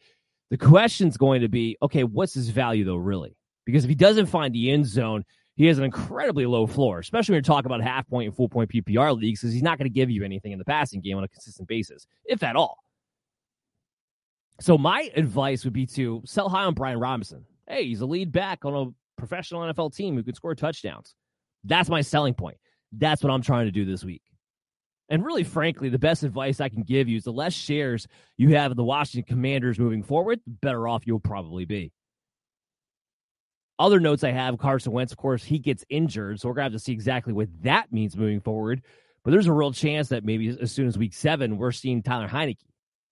The 0.51 0.59
question's 0.59 1.17
going 1.17 1.41
to 1.41 1.49
be 1.49 1.79
okay, 1.81 2.05
what's 2.05 2.35
his 2.35 2.51
value 2.51 2.85
though, 2.85 2.97
really? 2.97 3.37
Because 3.65 3.85
if 3.85 3.89
he 3.89 3.95
doesn't 3.95 4.27
find 4.27 4.55
the 4.55 4.71
end 4.71 4.87
zone, 4.87 5.25
he 5.55 5.67
has 5.67 5.79
an 5.79 5.85
incredibly 5.85 6.45
low 6.45 6.67
floor, 6.67 6.99
especially 6.99 7.33
when 7.33 7.37
you're 7.37 7.43
talking 7.43 7.71
about 7.71 7.81
half 7.81 8.07
point 8.09 8.27
and 8.27 8.37
full 8.37 8.49
point 8.49 8.71
PPR 8.71 9.17
leagues, 9.19 9.41
because 9.41 9.55
he's 9.55 9.63
not 9.63 9.79
going 9.79 9.89
to 9.89 9.95
give 9.95 10.11
you 10.11 10.25
anything 10.25 10.53
in 10.53 10.59
the 10.59 10.65
passing 10.65 11.01
game 11.01 11.17
on 11.17 11.25
a 11.25 11.29
consistent 11.29 11.69
basis, 11.69 12.07
if 12.27 12.43
at 12.43 12.57
all. 12.57 12.79
So 14.61 14.77
my 14.77 15.11
advice 15.17 15.65
would 15.65 15.73
be 15.73 15.87
to 15.87 16.23
sell 16.27 16.49
high 16.49 16.65
on 16.65 16.75
Brian 16.75 16.99
Robinson. 16.99 17.47
Hey, 17.69 17.87
he's 17.87 18.01
a 18.01 18.07
lead 18.07 18.31
back 18.31 18.65
on 18.65 18.75
a 18.75 19.21
professional 19.21 19.63
NFL 19.63 19.95
team 19.95 20.17
who 20.17 20.23
can 20.23 20.35
score 20.35 20.55
touchdowns. 20.55 21.15
That's 21.63 21.89
my 21.89 22.03
selling 22.03 22.35
point. 22.35 22.59
That's 22.93 23.23
what 23.23 23.33
I'm 23.33 23.43
trying 23.43 23.67
to 23.67 23.73
do 23.73 23.85
this 23.85 24.05
week. 24.05 24.23
And 25.09 25.25
really, 25.25 25.45
frankly, 25.45 25.91
the 25.91 25.99
best 25.99 26.23
advice 26.23 26.61
I 26.61 26.69
can 26.69 26.83
give 26.83 27.09
you 27.09 27.17
is 27.17 27.25
the 27.25 27.33
less 27.33 27.53
shares 27.53 28.07
you 28.37 28.55
have 28.57 28.71
of 28.71 28.77
the 28.77 28.85
Washington 28.85 29.29
Commanders 29.29 29.79
moving 29.79 30.03
forward, 30.03 30.41
the 30.47 30.53
better 30.53 30.89
off 30.89 31.07
you'll 31.07 31.21
probably 31.21 31.67
be. 31.67 31.93
Other 33.79 34.01
notes 34.01 34.25
I 34.25 34.31
have 34.31 34.57
Carson 34.59 34.93
Wentz, 34.93 35.13
of 35.13 35.19
course, 35.19 35.45
he 35.45 35.59
gets 35.59 35.85
injured. 35.89 36.41
So 36.41 36.49
we're 36.49 36.55
going 36.55 36.71
to 36.71 36.73
have 36.73 36.81
to 36.81 36.85
see 36.85 36.93
exactly 36.93 37.33
what 37.33 37.49
that 37.63 37.93
means 37.93 38.17
moving 38.17 38.41
forward. 38.41 38.83
But 39.25 39.33
there's 39.33 39.47
a 39.47 39.53
real 39.53 39.73
chance 39.73 40.09
that 40.09 40.25
maybe 40.25 40.57
as 40.61 40.71
soon 40.71 40.87
as 40.87 40.97
week 40.97 41.15
seven, 41.15 41.59
we're 41.59 41.73
seeing 41.73 42.03
Tyler 42.03 42.29
Heinicke 42.29 42.59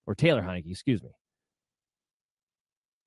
or 0.07 0.15
Taylor 0.15 0.43
Heinicke, 0.43 0.71
excuse 0.71 1.03
me. 1.03 1.11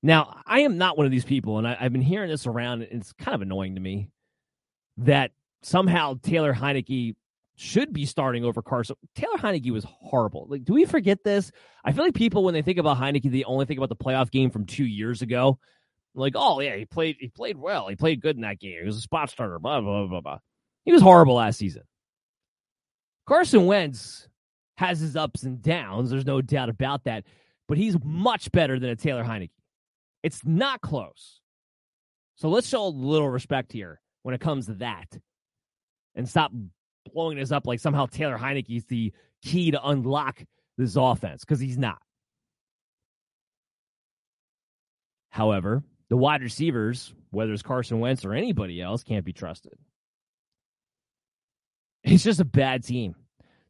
Now, 0.03 0.41
I 0.45 0.61
am 0.61 0.77
not 0.77 0.97
one 0.97 1.05
of 1.05 1.11
these 1.11 1.25
people, 1.25 1.57
and 1.57 1.67
I, 1.67 1.75
have 1.75 1.91
been 1.91 2.01
hearing 2.01 2.29
this 2.29 2.45
around, 2.45 2.83
and 2.83 3.01
it's 3.01 3.13
kind 3.13 3.33
of 3.33 3.41
annoying 3.41 3.75
to 3.75 3.81
me 3.81 4.09
that 4.97 5.31
somehow 5.63 6.19
Taylor 6.21 6.53
Heinicke 6.53 7.15
should 7.55 7.93
be 7.93 8.05
starting 8.05 8.43
over 8.43 8.61
Carson. 8.61 8.95
Taylor 9.15 9.37
Heinicke 9.37 9.71
was 9.71 9.85
horrible. 9.85 10.45
Like, 10.49 10.65
do 10.65 10.73
we 10.73 10.85
forget 10.85 11.23
this? 11.23 11.51
I 11.83 11.91
feel 11.91 12.03
like 12.03 12.13
people, 12.13 12.43
when 12.43 12.53
they 12.53 12.61
think 12.61 12.77
about 12.77 12.97
Heinicke, 12.97 13.31
they 13.31 13.43
only 13.45 13.65
think 13.65 13.77
about 13.77 13.89
the 13.89 13.95
playoff 13.95 14.29
game 14.29 14.51
from 14.51 14.65
two 14.65 14.85
years 14.85 15.21
ago. 15.21 15.57
Like, 16.13 16.33
oh 16.35 16.59
yeah, 16.59 16.75
he 16.75 16.85
played 16.85 17.17
he 17.19 17.27
played 17.27 17.57
well. 17.57 17.87
He 17.87 17.95
played 17.95 18.21
good 18.21 18.35
in 18.35 18.43
that 18.43 18.59
game. 18.59 18.77
He 18.79 18.85
was 18.85 18.97
a 18.97 19.01
spot 19.01 19.29
starter. 19.29 19.59
Blah 19.59 19.81
blah 19.81 20.07
blah 20.07 20.21
blah. 20.21 20.37
He 20.85 20.93
was 20.93 21.01
horrible 21.01 21.35
last 21.35 21.57
season. 21.57 21.83
Carson 23.27 23.65
Wentz 23.65 24.27
has 24.77 24.99
his 24.99 25.15
ups 25.15 25.43
and 25.43 25.61
downs. 25.61 26.09
There's 26.09 26.25
no 26.25 26.41
doubt 26.41 26.69
about 26.69 27.05
that. 27.05 27.25
But 27.67 27.77
he's 27.77 27.97
much 28.03 28.51
better 28.51 28.79
than 28.79 28.91
a 28.91 28.95
Taylor 28.95 29.23
Heinicke. 29.23 29.49
It's 30.23 30.41
not 30.45 30.81
close. 30.81 31.41
So 32.35 32.49
let's 32.49 32.67
show 32.67 32.85
a 32.85 32.89
little 32.89 33.29
respect 33.29 33.71
here 33.71 33.99
when 34.23 34.35
it 34.35 34.41
comes 34.41 34.67
to 34.67 34.73
that, 34.75 35.07
and 36.15 36.27
stop 36.27 36.51
blowing 37.13 37.37
this 37.37 37.51
up 37.51 37.67
like 37.67 37.79
somehow 37.79 38.05
Taylor 38.05 38.37
Heinicke 38.37 38.77
is 38.77 38.85
the 38.85 39.13
key 39.41 39.71
to 39.71 39.87
unlock 39.87 40.43
this 40.77 40.95
offense 40.95 41.43
because 41.43 41.59
he's 41.59 41.77
not. 41.77 42.01
However, 45.29 45.83
the 46.09 46.17
wide 46.17 46.41
receivers, 46.41 47.13
whether 47.31 47.51
it's 47.51 47.61
Carson 47.61 47.99
Wentz 47.99 48.23
or 48.23 48.33
anybody 48.33 48.81
else, 48.81 49.03
can't 49.03 49.25
be 49.25 49.33
trusted. 49.33 49.73
It's 52.03 52.23
just 52.23 52.39
a 52.39 52.45
bad 52.45 52.83
team. 52.83 53.15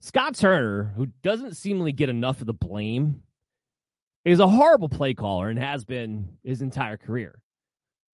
Scott 0.02 0.36
Turner, 0.36 0.94
who 0.96 1.08
doesn't 1.24 1.56
seemingly 1.56 1.92
get 1.92 2.10
enough 2.10 2.42
of 2.42 2.48
the 2.48 2.54
blame, 2.54 3.24
is 4.26 4.40
a 4.40 4.48
horrible 4.48 4.90
play 4.90 5.14
caller 5.14 5.50
and 5.50 5.58
has 5.58 5.86
been 5.86 6.38
his 6.44 6.62
entire 6.62 6.98
career. 6.98 7.40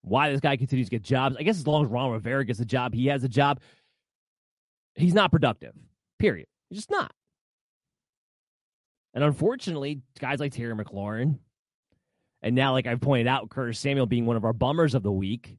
Why 0.03 0.31
this 0.31 0.39
guy 0.39 0.57
continues 0.57 0.87
to 0.87 0.91
get 0.91 1.03
jobs, 1.03 1.35
I 1.37 1.43
guess 1.43 1.57
as 1.57 1.67
long 1.67 1.85
as 1.85 1.91
Ron 1.91 2.11
Rivera 2.11 2.45
gets 2.45 2.59
a 2.59 2.65
job, 2.65 2.93
he 2.93 3.07
has 3.07 3.23
a 3.23 3.29
job. 3.29 3.59
He's 4.95 5.13
not 5.13 5.31
productive, 5.31 5.73
period. 6.19 6.47
He's 6.69 6.79
just 6.79 6.91
not. 6.91 7.11
And 9.13 9.23
unfortunately, 9.23 10.01
guys 10.19 10.39
like 10.39 10.53
Terry 10.53 10.73
McLaurin, 10.75 11.39
and 12.41 12.55
now, 12.55 12.71
like 12.73 12.87
I 12.87 12.95
pointed 12.95 13.27
out, 13.27 13.49
Curtis 13.49 13.79
Samuel 13.79 14.07
being 14.07 14.25
one 14.25 14.35
of 14.35 14.45
our 14.45 14.53
bummers 14.53 14.95
of 14.95 15.03
the 15.03 15.11
week. 15.11 15.57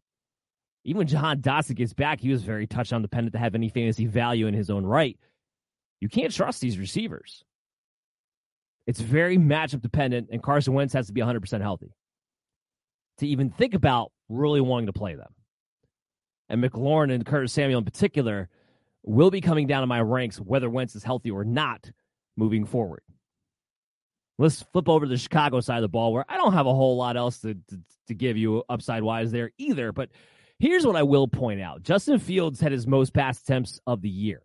Even 0.84 0.98
when 0.98 1.06
Jahan 1.06 1.40
Dotson 1.40 1.76
gets 1.76 1.92
back, 1.92 2.20
he 2.20 2.30
was 2.30 2.42
very 2.42 2.66
touchdown 2.66 3.02
dependent 3.02 3.34
to 3.34 3.38
have 3.38 3.54
any 3.54 3.68
fantasy 3.68 4.06
value 4.06 4.48
in 4.48 4.54
his 4.54 4.68
own 4.68 4.84
right. 4.84 5.16
You 6.00 6.08
can't 6.08 6.32
trust 6.32 6.60
these 6.60 6.78
receivers. 6.78 7.44
It's 8.88 9.00
very 9.00 9.38
matchup 9.38 9.80
dependent, 9.80 10.30
and 10.32 10.42
Carson 10.42 10.74
Wentz 10.74 10.92
has 10.94 11.06
to 11.06 11.12
be 11.12 11.20
100% 11.20 11.60
healthy 11.60 11.94
to 13.18 13.28
even 13.28 13.50
think 13.50 13.74
about 13.74 14.10
really 14.28 14.60
wanting 14.60 14.86
to 14.86 14.92
play 14.92 15.14
them. 15.14 15.32
And 16.48 16.62
McLaurin 16.62 17.12
and 17.12 17.24
Curtis 17.24 17.52
Samuel 17.52 17.78
in 17.78 17.84
particular 17.84 18.48
will 19.02 19.30
be 19.30 19.40
coming 19.40 19.66
down 19.66 19.82
in 19.82 19.88
my 19.88 20.00
ranks, 20.00 20.36
whether 20.38 20.70
Wentz 20.70 20.94
is 20.94 21.04
healthy 21.04 21.30
or 21.30 21.44
not, 21.44 21.90
moving 22.36 22.64
forward. 22.64 23.02
Let's 24.38 24.62
flip 24.72 24.88
over 24.88 25.04
to 25.04 25.10
the 25.10 25.18
Chicago 25.18 25.60
side 25.60 25.76
of 25.76 25.82
the 25.82 25.88
ball 25.88 26.12
where 26.12 26.24
I 26.28 26.36
don't 26.36 26.54
have 26.54 26.66
a 26.66 26.74
whole 26.74 26.96
lot 26.96 27.16
else 27.16 27.38
to, 27.40 27.54
to, 27.54 27.80
to 28.08 28.14
give 28.14 28.36
you 28.36 28.64
upside 28.68 29.02
wise 29.02 29.30
there 29.30 29.52
either. 29.58 29.92
But 29.92 30.10
here's 30.58 30.86
what 30.86 30.96
I 30.96 31.02
will 31.02 31.28
point 31.28 31.60
out 31.60 31.82
Justin 31.82 32.18
Fields 32.18 32.60
had 32.60 32.72
his 32.72 32.86
most 32.86 33.12
pass 33.12 33.40
attempts 33.40 33.80
of 33.86 34.02
the 34.02 34.08
year, 34.08 34.42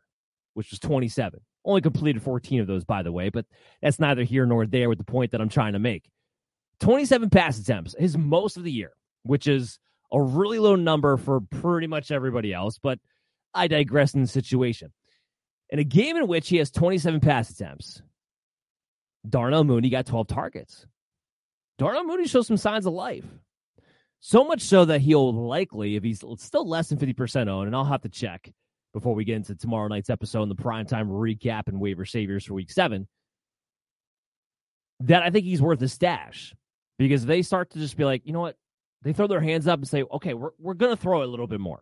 which 0.54 0.72
was 0.72 0.80
27. 0.80 1.40
Only 1.66 1.82
completed 1.82 2.22
14 2.22 2.62
of 2.62 2.68
those, 2.68 2.86
by 2.86 3.04
the 3.04 3.12
way, 3.12 3.30
but 3.30 3.46
that's 3.82 4.00
neither 4.00 4.24
here 4.24 4.46
nor 4.46 4.66
there 4.66 4.88
with 4.90 4.98
the 4.98 5.04
point 5.04 5.32
that 5.32 5.42
I'm 5.42 5.50
trying 5.50 5.74
to 5.74 5.80
make. 5.80 6.10
27 6.80 7.30
pass 7.30 7.60
attempts, 7.60 7.96
his 7.98 8.18
most 8.18 8.56
of 8.56 8.64
the 8.64 8.72
year, 8.72 8.92
which 9.24 9.48
is 9.48 9.80
a 10.12 10.22
really 10.22 10.60
low 10.60 10.76
number 10.76 11.18
for 11.18 11.42
pretty 11.42 11.88
much 11.88 12.12
everybody 12.12 12.54
else, 12.54 12.80
but 12.82 13.00
I 13.58 13.68
digress 13.68 14.14
in 14.14 14.22
the 14.22 14.28
situation. 14.28 14.92
In 15.70 15.80
a 15.80 15.84
game 15.84 16.16
in 16.16 16.28
which 16.28 16.48
he 16.48 16.58
has 16.58 16.72
27 16.72 17.20
pass 17.20 17.50
attempts, 17.50 18.02
Darnell 19.28 19.64
Mooney 19.64 19.90
got 19.90 20.06
12 20.06 20.28
targets. 20.28 20.86
Darnell 21.78 22.06
Mooney 22.06 22.28
shows 22.28 22.48
some 22.48 22.58
signs 22.58 22.86
of 22.86 22.94
life. 22.94 23.26
So 24.20 24.46
much 24.46 24.62
so 24.62 24.86
that 24.86 25.02
he'll 25.02 25.34
likely, 25.34 25.96
if 25.96 26.04
he's 26.04 26.24
still 26.38 26.68
less 26.68 26.90
than 26.90 26.98
50% 26.98 27.48
owned, 27.48 27.68
and 27.68 27.76
I'll 27.76 27.86
have 27.86 28.02
to 28.02 28.10
check 28.10 28.52
before 28.94 29.14
we 29.14 29.26
get 29.26 29.36
into 29.36 29.56
tomorrow 29.56 29.88
night's 29.88 30.10
episode 30.10 30.44
and 30.44 30.52
the 30.52 30.56
primetime 30.56 31.08
recap 31.08 31.68
and 31.68 31.80
waiver 31.80 32.06
saviors 32.06 32.46
for 32.46 32.56
week 32.56 32.72
seven, 32.72 33.08
that 35.02 35.22
I 35.22 35.30
think 35.30 35.46
he's 35.46 35.62
worth 35.62 35.82
a 35.82 35.88
stash. 35.88 36.56
Because 36.98 37.28
they 37.28 37.44
start 37.44 37.70
to 37.72 37.80
just 37.80 37.96
be 37.96 38.06
like, 38.06 38.24
you 38.26 38.34
know 38.34 38.40
what? 38.40 38.56
They 39.04 39.14
throw 39.14 39.28
their 39.28 39.40
hands 39.42 39.68
up 39.68 39.78
and 39.78 39.88
say, 39.88 40.04
okay, 40.12 40.34
we're, 40.34 40.50
we're 40.58 40.74
going 40.74 40.96
to 40.96 41.00
throw 41.00 41.22
a 41.22 41.26
little 41.26 41.46
bit 41.46 41.60
more. 41.60 41.82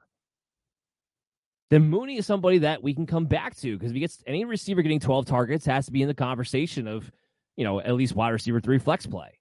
Then 1.71 1.89
Mooney 1.89 2.17
is 2.17 2.25
somebody 2.25 2.59
that 2.59 2.83
we 2.83 2.93
can 2.93 3.05
come 3.05 3.25
back 3.25 3.55
to 3.57 3.75
because 3.75 3.91
if 3.91 3.95
he 3.95 3.99
gets 3.99 4.23
any 4.27 4.45
receiver 4.45 4.81
getting 4.81 4.99
12 4.99 5.25
targets 5.25 5.65
has 5.65 5.87
to 5.87 5.91
be 5.91 6.01
in 6.01 6.07
the 6.07 6.13
conversation 6.13 6.87
of 6.87 7.11
you 7.55 7.63
know, 7.63 7.79
at 7.79 7.95
least 7.95 8.15
wide 8.15 8.29
receiver 8.29 8.59
three 8.59 8.79
flex 8.79 9.05
play. 9.05 9.39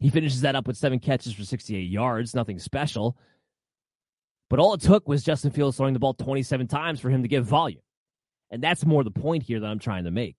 He 0.00 0.10
finishes 0.10 0.40
that 0.42 0.56
up 0.56 0.66
with 0.66 0.76
seven 0.76 0.98
catches 0.98 1.32
for 1.32 1.44
68 1.44 1.78
yards, 1.78 2.34
nothing 2.34 2.58
special. 2.58 3.16
But 4.50 4.58
all 4.58 4.74
it 4.74 4.80
took 4.80 5.08
was 5.08 5.22
Justin 5.22 5.50
Fields 5.50 5.76
throwing 5.76 5.94
the 5.94 6.00
ball 6.00 6.14
27 6.14 6.66
times 6.66 7.00
for 7.00 7.10
him 7.10 7.22
to 7.22 7.28
get 7.28 7.42
volume. 7.42 7.80
And 8.50 8.62
that's 8.62 8.84
more 8.84 9.02
the 9.02 9.10
point 9.10 9.42
here 9.42 9.60
that 9.60 9.66
I'm 9.66 9.78
trying 9.78 10.04
to 10.04 10.10
make. 10.10 10.36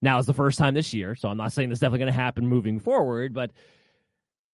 Now, 0.00 0.18
it's 0.18 0.26
the 0.26 0.34
first 0.34 0.58
time 0.58 0.74
this 0.74 0.94
year, 0.94 1.16
so 1.16 1.28
I'm 1.28 1.36
not 1.36 1.52
saying 1.52 1.68
this 1.68 1.80
definitely 1.80 1.98
going 2.00 2.12
to 2.12 2.20
happen 2.20 2.46
moving 2.46 2.78
forward, 2.78 3.34
but 3.34 3.50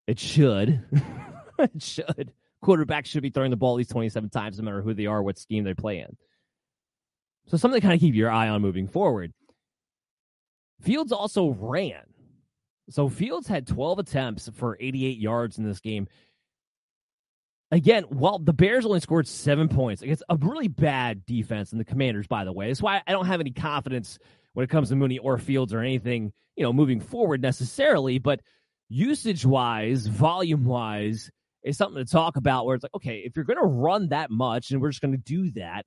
it 0.07 0.17
should. 0.17 0.81
it 1.59 1.81
should. 1.81 2.31
Quarterbacks 2.64 3.07
should 3.07 3.24
be 3.24 3.30
throwing 3.30 3.51
the 3.51 3.57
ball 3.57 3.74
at 3.74 3.78
least 3.78 3.91
27 3.91 4.30
times, 4.30 4.57
no 4.57 4.66
matter 4.66 4.82
who 4.82 4.93
they 4.93 5.05
are, 5.05 5.22
what 5.22 5.38
scheme 5.38 5.64
they 5.64 5.74
play 5.74 5.99
in. 5.99 6.16
So, 7.47 7.57
something 7.57 7.80
to 7.80 7.86
kind 7.86 7.93
of 7.93 7.99
keep 7.99 8.16
your 8.16 8.32
eye 8.32 8.47
on 8.47 8.61
moving 8.61 8.88
forward. 8.88 9.34
Fields 10.82 11.11
also 11.11 11.49
ran. 11.49 12.01
So 12.89 13.07
Fields 13.07 13.47
had 13.47 13.68
12 13.68 13.99
attempts 13.99 14.49
for 14.55 14.78
88 14.80 15.18
yards 15.18 15.57
in 15.57 15.64
this 15.64 15.80
game. 15.80 16.07
Again, 17.72 18.03
while 18.09 18.38
the 18.38 18.53
Bears 18.53 18.86
only 18.86 18.99
scored 18.99 19.28
seven 19.28 19.68
points 19.68 20.01
against 20.01 20.24
a 20.30 20.36
really 20.36 20.68
bad 20.68 21.26
defense 21.26 21.72
in 21.72 21.78
the 21.78 21.86
Commanders, 21.86 22.28
by 22.28 22.43
the 22.43 22.53
way. 22.53 22.68
That's 22.68 22.82
why 22.82 23.01
I 23.07 23.11
don't 23.11 23.26
have 23.26 23.39
any 23.39 23.51
confidence 23.51 24.20
when 24.53 24.64
it 24.64 24.70
comes 24.70 24.89
to 24.89 24.95
Mooney 24.95 25.18
or 25.18 25.38
Fields 25.38 25.74
or 25.74 25.80
anything, 25.80 26.34
you 26.55 26.64
know, 26.64 26.74
moving 26.74 26.99
forward 26.99 27.41
necessarily. 27.41 28.20
But 28.20 28.41
usage 28.89 29.45
wise, 29.45 30.05
volume 30.05 30.66
wise, 30.66 31.32
is 31.64 31.78
something 31.78 32.03
to 32.03 32.09
talk 32.09 32.36
about 32.36 32.66
where 32.66 32.76
it's 32.76 32.84
like, 32.84 32.93
okay, 32.95 33.20
if 33.20 33.36
you're 33.36 33.45
going 33.45 33.59
to 33.59 33.66
run 33.66 34.09
that 34.09 34.30
much 34.30 34.72
and 34.72 34.82
we're 34.82 34.89
just 34.89 35.01
going 35.01 35.14
to 35.14 35.18
do 35.18 35.51
that, 35.51 35.86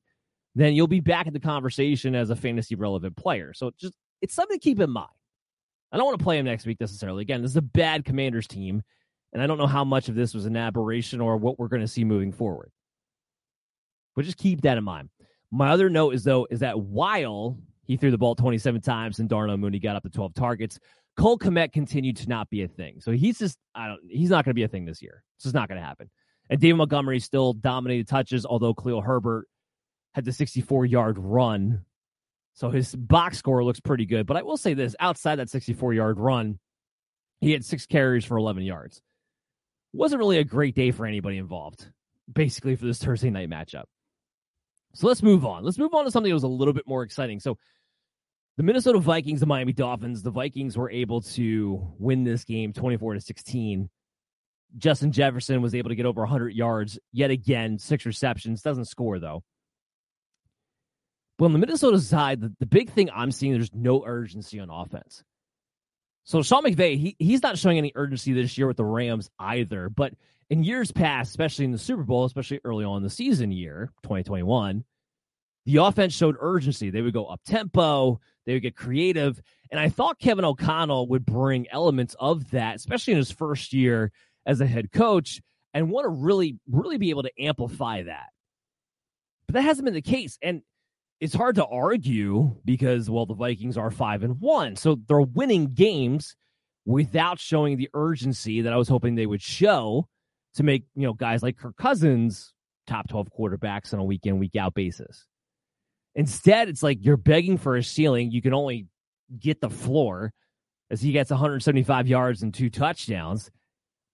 then 0.54 0.74
you'll 0.74 0.86
be 0.86 1.00
back 1.00 1.26
in 1.26 1.32
the 1.32 1.40
conversation 1.40 2.14
as 2.14 2.30
a 2.30 2.36
fantasy 2.36 2.74
relevant 2.74 3.16
player. 3.16 3.52
So 3.52 3.70
just 3.78 3.94
it's 4.22 4.34
something 4.34 4.58
to 4.58 4.62
keep 4.62 4.80
in 4.80 4.90
mind. 4.90 5.08
I 5.92 5.96
don't 5.96 6.06
want 6.06 6.18
to 6.18 6.24
play 6.24 6.38
him 6.38 6.46
next 6.46 6.66
week 6.66 6.80
necessarily. 6.80 7.22
Again, 7.22 7.42
this 7.42 7.52
is 7.52 7.56
a 7.56 7.62
bad 7.62 8.04
Commanders 8.04 8.46
team, 8.46 8.82
and 9.32 9.42
I 9.42 9.46
don't 9.46 9.58
know 9.58 9.66
how 9.66 9.84
much 9.84 10.08
of 10.08 10.14
this 10.14 10.34
was 10.34 10.46
an 10.46 10.56
aberration 10.56 11.20
or 11.20 11.36
what 11.36 11.58
we're 11.58 11.68
going 11.68 11.82
to 11.82 11.88
see 11.88 12.04
moving 12.04 12.32
forward. 12.32 12.70
But 14.14 14.24
just 14.24 14.38
keep 14.38 14.62
that 14.62 14.78
in 14.78 14.84
mind. 14.84 15.10
My 15.50 15.70
other 15.70 15.88
note 15.88 16.14
is 16.14 16.24
though 16.24 16.46
is 16.50 16.60
that 16.60 16.80
while 16.80 17.58
he 17.84 17.96
threw 17.96 18.10
the 18.10 18.18
ball 18.18 18.34
27 18.34 18.80
times 18.80 19.20
and 19.20 19.28
Darnell 19.28 19.58
Mooney 19.58 19.78
got 19.78 19.94
up 19.94 20.02
to 20.02 20.10
12 20.10 20.34
targets, 20.34 20.80
Cole 21.16 21.38
Kmet 21.38 21.72
continued 21.72 22.18
to 22.18 22.28
not 22.28 22.50
be 22.50 22.62
a 22.62 22.68
thing. 22.68 23.00
So 23.00 23.12
he's 23.12 23.38
just 23.38 23.58
I 23.74 23.88
don't 23.88 24.00
he's 24.08 24.30
not 24.30 24.44
going 24.44 24.50
to 24.50 24.54
be 24.54 24.64
a 24.64 24.68
thing 24.68 24.84
this 24.84 25.02
year. 25.02 25.22
This 25.38 25.46
is 25.46 25.54
not 25.54 25.68
going 25.68 25.80
to 25.80 25.86
happen. 25.86 26.10
And 26.48 26.60
David 26.60 26.76
Montgomery 26.76 27.20
still 27.20 27.52
dominated 27.54 28.06
touches, 28.06 28.46
although 28.46 28.74
Khalil 28.74 29.00
Herbert 29.00 29.48
had 30.14 30.24
the 30.24 30.32
64 30.32 30.86
yard 30.86 31.18
run 31.18 31.84
so 32.56 32.70
his 32.70 32.94
box 32.94 33.36
score 33.36 33.62
looks 33.62 33.80
pretty 33.80 34.06
good. 34.06 34.26
But 34.26 34.38
I 34.38 34.42
will 34.42 34.56
say 34.56 34.72
this 34.72 34.96
outside 34.98 35.36
that 35.36 35.50
64 35.50 35.92
yard 35.92 36.18
run, 36.18 36.58
he 37.38 37.52
had 37.52 37.64
six 37.64 37.84
carries 37.84 38.24
for 38.24 38.38
11 38.38 38.62
yards. 38.62 39.02
wasn't 39.92 40.20
really 40.20 40.38
a 40.38 40.44
great 40.44 40.74
day 40.74 40.90
for 40.90 41.04
anybody 41.04 41.36
involved, 41.36 41.86
basically, 42.32 42.74
for 42.74 42.86
this 42.86 42.98
Thursday 42.98 43.28
night 43.28 43.50
matchup. 43.50 43.84
So 44.94 45.06
let's 45.06 45.22
move 45.22 45.44
on. 45.44 45.64
Let's 45.64 45.76
move 45.76 45.92
on 45.92 46.06
to 46.06 46.10
something 46.10 46.30
that 46.30 46.34
was 46.34 46.44
a 46.44 46.48
little 46.48 46.72
bit 46.72 46.88
more 46.88 47.02
exciting. 47.02 47.40
So 47.40 47.58
the 48.56 48.62
Minnesota 48.62 48.98
Vikings, 48.98 49.40
the 49.40 49.46
Miami 49.46 49.72
Dolphins, 49.72 50.22
the 50.22 50.30
Vikings 50.30 50.76
were 50.76 50.90
able 50.90 51.20
to 51.20 51.86
win 51.98 52.24
this 52.24 52.44
game 52.44 52.72
24 52.72 53.14
to 53.14 53.20
16. 53.20 53.90
Justin 54.78 55.12
Jefferson 55.12 55.62
was 55.62 55.74
able 55.74 55.90
to 55.90 55.94
get 55.94 56.06
over 56.06 56.22
100 56.22 56.54
yards 56.54 56.98
yet 57.12 57.30
again, 57.30 57.78
six 57.78 58.06
receptions, 58.06 58.62
doesn't 58.62 58.86
score 58.86 59.18
though. 59.18 59.42
But 61.38 61.46
on 61.46 61.52
the 61.52 61.58
Minnesota 61.58 62.00
side, 62.00 62.40
the, 62.40 62.52
the 62.58 62.66
big 62.66 62.90
thing 62.90 63.10
I'm 63.14 63.30
seeing, 63.30 63.52
there's 63.52 63.74
no 63.74 64.04
urgency 64.06 64.58
on 64.58 64.70
offense. 64.70 65.22
So 66.24 66.42
Sean 66.42 66.64
McVay, 66.64 66.98
he, 66.98 67.16
he's 67.18 67.42
not 67.42 67.58
showing 67.58 67.78
any 67.78 67.92
urgency 67.94 68.32
this 68.32 68.56
year 68.56 68.66
with 68.66 68.78
the 68.78 68.84
Rams 68.84 69.30
either. 69.38 69.88
But 69.90 70.14
in 70.48 70.64
years 70.64 70.90
past, 70.90 71.30
especially 71.30 71.66
in 71.66 71.72
the 71.72 71.78
Super 71.78 72.02
Bowl, 72.02 72.24
especially 72.24 72.60
early 72.64 72.84
on 72.84 72.98
in 72.98 73.02
the 73.02 73.10
season 73.10 73.52
year, 73.52 73.92
2021, 74.02 74.82
the 75.66 75.76
offense 75.76 76.14
showed 76.14 76.36
urgency. 76.40 76.90
They 76.90 77.02
would 77.02 77.12
go 77.12 77.26
up 77.26 77.42
tempo, 77.44 78.20
they 78.46 78.54
would 78.54 78.62
get 78.62 78.76
creative. 78.76 79.42
And 79.70 79.80
I 79.80 79.88
thought 79.88 80.20
Kevin 80.20 80.44
O'Connell 80.44 81.08
would 81.08 81.26
bring 81.26 81.66
elements 81.70 82.14
of 82.18 82.52
that, 82.52 82.76
especially 82.76 83.12
in 83.12 83.18
his 83.18 83.32
first 83.32 83.72
year 83.72 84.12
as 84.46 84.60
a 84.60 84.66
head 84.66 84.92
coach, 84.92 85.42
and 85.74 85.90
want 85.90 86.04
to 86.04 86.08
really, 86.08 86.58
really 86.70 86.96
be 86.96 87.10
able 87.10 87.24
to 87.24 87.32
amplify 87.38 88.04
that. 88.04 88.28
But 89.46 89.54
that 89.54 89.62
hasn't 89.62 89.84
been 89.84 89.94
the 89.94 90.00
case. 90.00 90.38
And 90.40 90.62
it's 91.20 91.34
hard 91.34 91.56
to 91.56 91.66
argue 91.66 92.56
because 92.64 93.08
well 93.08 93.26
the 93.26 93.34
Vikings 93.34 93.76
are 93.76 93.90
5 93.90 94.22
and 94.22 94.40
1 94.40 94.76
so 94.76 94.96
they're 95.08 95.20
winning 95.20 95.72
games 95.72 96.36
without 96.84 97.40
showing 97.40 97.76
the 97.76 97.88
urgency 97.94 98.60
that 98.62 98.72
I 98.72 98.76
was 98.76 98.88
hoping 98.88 99.14
they 99.14 99.26
would 99.26 99.42
show 99.42 100.08
to 100.54 100.62
make 100.62 100.84
you 100.94 101.06
know 101.06 101.14
guys 101.14 101.42
like 101.42 101.56
Kirk 101.56 101.76
Cousins 101.76 102.52
top 102.86 103.08
12 103.08 103.28
quarterbacks 103.36 103.92
on 103.92 103.98
a 103.98 104.04
week 104.04 104.26
in 104.26 104.38
week 104.38 104.56
out 104.56 104.74
basis 104.74 105.26
instead 106.16 106.68
it's 106.68 106.82
like 106.82 106.98
you're 107.00 107.16
begging 107.16 107.56
for 107.56 107.76
a 107.76 107.82
ceiling 107.82 108.32
you 108.32 108.42
can 108.42 108.52
only 108.52 108.88
get 109.38 109.60
the 109.60 109.70
floor 109.70 110.32
as 110.90 111.00
he 111.00 111.12
gets 111.12 111.30
175 111.30 112.08
yards 112.08 112.42
and 112.42 112.52
two 112.52 112.70
touchdowns 112.70 113.50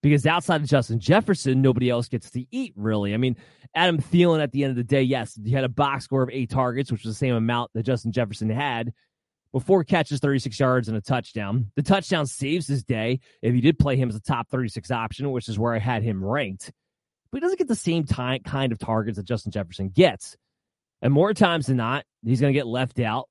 because 0.03 0.27
outside 0.27 0.61
of 0.61 0.69
Justin 0.69 0.99
Jefferson, 0.99 1.63
nobody 1.63 1.89
else 1.89 2.09
gets 2.09 2.31
to 2.33 2.45
eat, 2.51 2.75
really. 2.77 3.15
I 3.15 3.17
mean, 3.17 3.37
Adam 3.75 3.99
Thielen, 3.99 4.43
at 4.43 4.53
the 4.53 4.65
end 4.65 4.71
of 4.71 4.77
the 4.77 4.85
day, 4.85 5.03
yes, 5.03 5.39
he 5.43 5.53
had 5.53 5.65
a 5.65 5.69
box 5.69 6.05
score 6.05 6.23
of 6.23 6.31
eight 6.31 6.51
targets, 6.51 6.91
which 6.91 7.05
was 7.05 7.15
the 7.15 7.19
same 7.19 7.35
amount 7.35 7.71
that 7.75 7.85
Justin 7.85 8.13
Jefferson 8.13 8.51
had, 8.51 8.93
before 9.53 9.85
catches 9.85 10.19
36 10.19 10.59
yards 10.59 10.89
and 10.89 10.97
a 10.97 11.01
touchdown. 11.01 11.71
The 11.77 11.83
touchdown 11.83 12.27
saves 12.27 12.67
his 12.67 12.83
day 12.83 13.21
if 13.43 13.55
you 13.55 13.61
did 13.61 13.79
play 13.79 13.97
him 13.97 14.09
as 14.09 14.17
a 14.17 14.21
top 14.21 14.49
36 14.51 14.91
option, 14.91 15.31
which 15.31 15.49
is 15.49 15.59
where 15.59 15.75
I 15.75 15.79
had 15.79 16.03
him 16.03 16.25
ranked. 16.25 16.73
But 17.31 17.39
he 17.39 17.41
doesn't 17.41 17.59
get 17.59 17.69
the 17.69 17.75
same 17.77 18.05
time, 18.05 18.41
kind 18.45 18.73
of 18.73 18.79
targets 18.79 19.17
that 19.17 19.25
Justin 19.25 19.53
Jefferson 19.53 19.89
gets. 19.89 20.37
And 21.03 21.13
more 21.13 21.35
times 21.35 21.67
than 21.67 21.77
not, 21.77 22.05
he's 22.25 22.41
going 22.41 22.53
to 22.53 22.59
get 22.59 22.67
left 22.67 23.01
out 23.01 23.29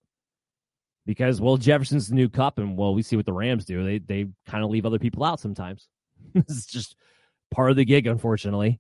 because, 1.06 1.40
well, 1.40 1.56
Jefferson's 1.56 2.10
the 2.10 2.16
new 2.16 2.30
Kupp, 2.30 2.60
and, 2.60 2.78
well, 2.78 2.94
we 2.94 3.02
see 3.02 3.16
what 3.16 3.26
the 3.26 3.34
Rams 3.34 3.66
do. 3.66 3.84
They, 3.84 4.00
they 4.00 4.30
kind 4.46 4.64
of 4.64 4.70
leave 4.70 4.86
other 4.86 5.00
people 5.00 5.24
out 5.24 5.40
sometimes. 5.40 5.88
is 6.36 6.66
just 6.66 6.96
part 7.50 7.72
of 7.72 7.78
the 7.78 7.86
gig, 7.86 8.08
unfortunately. 8.08 8.80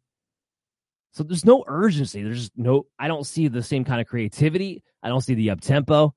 So 1.14 1.24
there's 1.24 1.46
no 1.46 1.64
urgency. 1.68 2.22
There's 2.22 2.52
no, 2.56 2.86
I 3.00 3.08
don't 3.08 3.26
see 3.26 3.48
the 3.48 3.64
same 3.64 3.84
kind 3.86 4.00
of 4.00 4.08
creativity. 4.08 4.84
I 5.02 5.10
don't 5.10 5.22
see 5.22 5.34
the 5.34 5.50
up 5.50 5.62
tempo. 5.62 6.14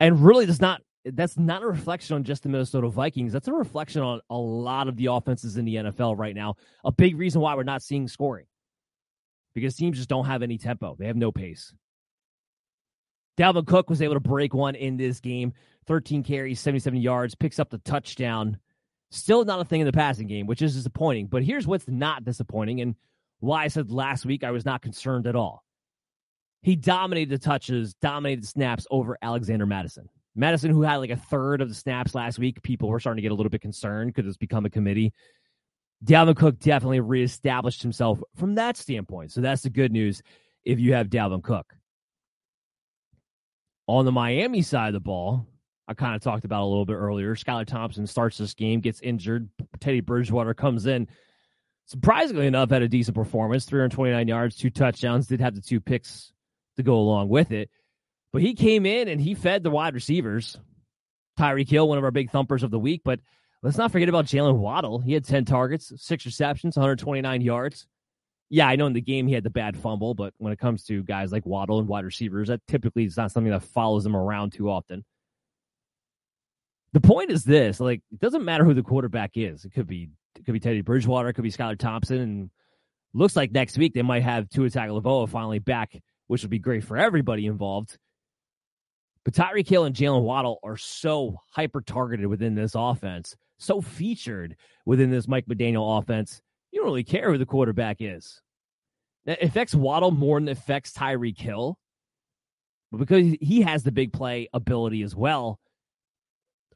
And 0.00 0.24
really, 0.24 0.46
that's 0.46 0.60
not, 0.60 0.82
that's 1.04 1.36
not 1.36 1.62
a 1.62 1.66
reflection 1.66 2.14
on 2.14 2.24
just 2.24 2.44
the 2.44 2.48
Minnesota 2.48 2.88
Vikings. 2.88 3.32
That's 3.32 3.48
a 3.48 3.52
reflection 3.52 4.02
on 4.02 4.20
a 4.30 4.36
lot 4.36 4.88
of 4.88 4.96
the 4.96 5.06
offenses 5.06 5.56
in 5.56 5.64
the 5.64 5.76
NFL 5.76 6.16
right 6.16 6.34
now. 6.34 6.54
A 6.84 6.92
big 6.92 7.16
reason 7.18 7.40
why 7.40 7.54
we're 7.54 7.64
not 7.64 7.82
seeing 7.82 8.08
scoring 8.08 8.46
because 9.54 9.76
teams 9.76 9.96
just 9.96 10.08
don't 10.08 10.26
have 10.26 10.42
any 10.42 10.58
tempo, 10.58 10.96
they 10.98 11.06
have 11.06 11.16
no 11.16 11.32
pace. 11.32 11.72
Dalvin 13.38 13.66
Cook 13.66 13.88
was 13.88 14.02
able 14.02 14.14
to 14.14 14.20
break 14.20 14.52
one 14.54 14.74
in 14.74 14.96
this 14.96 15.20
game 15.20 15.54
13 15.86 16.22
carries, 16.22 16.60
77 16.60 17.00
yards, 17.00 17.34
picks 17.34 17.58
up 17.58 17.70
the 17.70 17.78
touchdown. 17.78 18.58
Still 19.10 19.44
not 19.44 19.60
a 19.60 19.64
thing 19.64 19.80
in 19.80 19.86
the 19.86 19.92
passing 19.92 20.26
game, 20.26 20.46
which 20.46 20.62
is 20.62 20.74
disappointing. 20.74 21.26
But 21.26 21.42
here's 21.42 21.66
what's 21.66 21.88
not 21.88 22.24
disappointing 22.24 22.80
and 22.80 22.94
why 23.40 23.64
I 23.64 23.68
said 23.68 23.90
last 23.90 24.24
week 24.24 24.44
I 24.44 24.52
was 24.52 24.64
not 24.64 24.82
concerned 24.82 25.26
at 25.26 25.36
all. 25.36 25.64
He 26.62 26.76
dominated 26.76 27.30
the 27.30 27.44
touches, 27.44 27.94
dominated 27.94 28.44
the 28.44 28.46
snaps 28.46 28.86
over 28.90 29.18
Alexander 29.20 29.66
Mattison. 29.66 30.08
Mattison, 30.34 30.70
who 30.70 30.82
had 30.82 30.96
like 30.96 31.10
a 31.10 31.16
third 31.16 31.60
of 31.60 31.68
the 31.68 31.74
snaps 31.74 32.14
last 32.14 32.38
week, 32.38 32.62
people 32.62 32.88
were 32.88 33.00
starting 33.00 33.18
to 33.18 33.22
get 33.22 33.32
a 33.32 33.34
little 33.34 33.50
bit 33.50 33.60
concerned 33.60 34.14
because 34.14 34.28
it's 34.28 34.36
become 34.36 34.64
a 34.64 34.70
committee. 34.70 35.12
Dalvin 36.04 36.36
Cook 36.36 36.58
definitely 36.58 37.00
reestablished 37.00 37.82
himself 37.82 38.20
from 38.36 38.56
that 38.56 38.76
standpoint. 38.76 39.32
So 39.32 39.40
that's 39.40 39.62
the 39.62 39.70
good 39.70 39.92
news 39.92 40.22
if 40.64 40.78
you 40.78 40.94
have 40.94 41.08
Dalvin 41.08 41.42
Cook. 41.42 41.74
On 43.86 44.04
the 44.04 44.12
Miami 44.12 44.62
side 44.62 44.88
of 44.88 44.94
the 44.94 45.00
ball, 45.00 45.46
I 45.86 45.94
kind 45.94 46.14
of 46.14 46.22
talked 46.22 46.44
about 46.44 46.62
a 46.62 46.66
little 46.66 46.86
bit 46.86 46.94
earlier. 46.94 47.34
Skylar 47.34 47.66
Thompson 47.66 48.06
starts 48.06 48.38
this 48.38 48.54
game, 48.54 48.80
gets 48.80 49.00
injured. 49.00 49.48
Teddy 49.80 50.00
Bridgewater 50.00 50.54
comes 50.54 50.86
in. 50.86 51.08
Surprisingly 51.86 52.46
enough, 52.46 52.70
had 52.70 52.82
a 52.82 52.88
decent 52.88 53.16
performance 53.16 53.64
329 53.64 54.28
yards, 54.28 54.56
two 54.56 54.70
touchdowns, 54.70 55.26
did 55.26 55.40
have 55.40 55.54
the 55.54 55.60
two 55.60 55.80
picks 55.80 56.32
to 56.76 56.82
go 56.82 56.94
along 56.94 57.28
with 57.28 57.50
it. 57.50 57.70
But 58.32 58.42
he 58.42 58.54
came 58.54 58.86
in 58.86 59.08
and 59.08 59.20
he 59.20 59.34
fed 59.34 59.62
the 59.62 59.70
wide 59.70 59.94
receivers. 59.94 60.58
Tyreek 61.38 61.68
Hill, 61.68 61.88
one 61.88 61.98
of 61.98 62.04
our 62.04 62.10
big 62.10 62.30
thumpers 62.30 62.62
of 62.62 62.70
the 62.70 62.78
week. 62.78 63.02
But 63.04 63.20
let's 63.62 63.76
not 63.76 63.92
forget 63.92 64.08
about 64.08 64.26
Jaylen 64.26 64.58
Waddle. 64.58 64.98
He 64.98 65.12
had 65.12 65.24
10 65.24 65.44
targets, 65.44 65.92
six 65.96 66.26
receptions, 66.26 66.76
129 66.76 67.40
yards. 67.40 67.86
Yeah, 68.50 68.68
I 68.68 68.76
know 68.76 68.86
in 68.86 68.92
the 68.92 69.00
game 69.00 69.26
he 69.26 69.34
had 69.34 69.44
the 69.44 69.50
bad 69.50 69.76
fumble, 69.76 70.14
but 70.14 70.34
when 70.38 70.52
it 70.52 70.58
comes 70.58 70.84
to 70.84 71.02
guys 71.02 71.32
like 71.32 71.46
Waddle 71.46 71.78
and 71.78 71.88
wide 71.88 72.04
receivers, 72.04 72.48
that 72.48 72.60
typically 72.66 73.04
is 73.04 73.16
not 73.16 73.32
something 73.32 73.50
that 73.52 73.62
follows 73.62 74.04
them 74.04 74.14
around 74.14 74.52
too 74.52 74.70
often 74.70 75.04
the 76.92 77.00
point 77.00 77.30
is 77.30 77.44
this: 77.44 77.80
like, 77.80 78.02
it 78.12 78.20
doesn't 78.20 78.44
matter 78.44 78.64
who 78.64 78.74
the 78.74 78.82
quarterback 78.82 79.32
is. 79.34 79.64
It 79.64 79.72
could 79.72 79.86
be 79.86 80.10
it 80.36 80.44
could 80.44 80.52
be 80.52 80.60
Teddy 80.60 80.80
Bridgewater, 80.82 81.28
it 81.28 81.34
could 81.34 81.44
be 81.44 81.50
Skylar 81.50 81.78
Thompson, 81.78 82.18
and 82.18 82.50
looks 83.14 83.36
like 83.36 83.52
next 83.52 83.76
week 83.78 83.94
they 83.94 84.02
might 84.02 84.22
have 84.22 84.48
Tua 84.48 84.68
Tagovailoa 84.68 85.28
finally 85.28 85.58
back, 85.58 86.00
which 86.26 86.42
would 86.42 86.50
be 86.50 86.58
great 86.58 86.84
for 86.84 86.96
everybody 86.96 87.46
involved. 87.46 87.98
But 89.24 89.34
Tyreek 89.34 89.68
Hill 89.68 89.84
and 89.84 89.94
Jaylen 89.94 90.22
Waddle 90.22 90.58
are 90.62 90.76
so 90.76 91.36
hyper 91.50 91.80
targeted 91.80 92.26
within 92.26 92.54
this 92.54 92.72
offense, 92.74 93.36
so 93.62 93.80
featured 93.80 94.56
within 94.84 95.10
this 95.10 95.28
Mike 95.28 95.46
McDaniel 95.46 95.98
offense. 95.98 96.40
You 96.70 96.80
don't 96.80 96.86
really 96.86 97.04
care 97.04 97.30
who 97.30 97.38
the 97.38 97.46
quarterback 97.46 97.98
is. 98.00 98.40
That 99.26 99.42
affects 99.42 99.74
Waddle 99.74 100.10
more 100.10 100.40
than 100.40 100.48
it 100.48 100.58
affects 100.58 100.92
Tyreek 100.92 101.38
Hill, 101.38 101.78
but 102.90 102.98
because 102.98 103.36
he 103.40 103.62
has 103.62 103.84
the 103.84 103.92
big 103.92 104.12
play 104.12 104.48
ability 104.52 105.02
as 105.02 105.14
well 105.14 105.60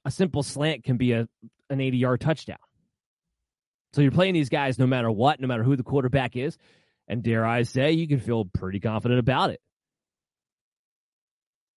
a 0.07 0.11
simple 0.11 0.45
slant 0.45 0.85
can 0.85 0.97
be 0.97 1.13
a 1.13 1.29
an 1.69 1.81
80 1.81 1.99
yard 1.99 2.21
touchdown. 2.21 2.59
So 3.93 4.03
you're 4.03 4.13
playing 4.13 4.35
these 4.35 4.49
guys 4.49 4.79
no 4.79 4.87
matter 4.87 5.11
what, 5.11 5.41
no 5.41 5.49
matter 5.49 5.65
who 5.65 5.75
the 5.75 5.83
quarterback 5.83 6.37
is. 6.37 6.57
And 7.09 7.23
dare 7.23 7.45
I 7.45 7.63
say, 7.63 7.93
you 7.93 8.07
can 8.07 8.21
feel 8.21 8.45
pretty 8.45 8.79
confident 8.79 9.19
about 9.19 9.51
it. 9.51 9.61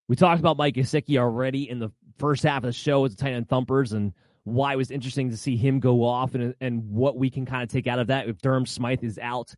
We 0.08 0.16
talked 0.16 0.40
about 0.40 0.56
Mike 0.56 0.74
Gesicki 0.74 1.18
already 1.18 1.68
in 1.68 1.80
the 1.80 1.90
first 2.18 2.44
half 2.44 2.58
of 2.58 2.68
the 2.68 2.72
show 2.72 3.04
as 3.04 3.16
the 3.16 3.22
tight 3.22 3.32
end 3.32 3.48
thumpers 3.48 3.92
and 3.92 4.12
why 4.44 4.72
it 4.72 4.76
was 4.76 4.90
interesting 4.90 5.30
to 5.30 5.36
see 5.36 5.56
him 5.56 5.80
go 5.80 6.04
off 6.04 6.34
and, 6.34 6.54
and 6.60 6.90
what 6.90 7.16
we 7.16 7.30
can 7.30 7.46
kind 7.46 7.62
of 7.62 7.68
take 7.68 7.86
out 7.86 7.98
of 7.98 8.08
that. 8.08 8.28
If 8.28 8.38
Durham 8.38 8.66
Smythe 8.66 9.04
is 9.04 9.18
out, 9.18 9.54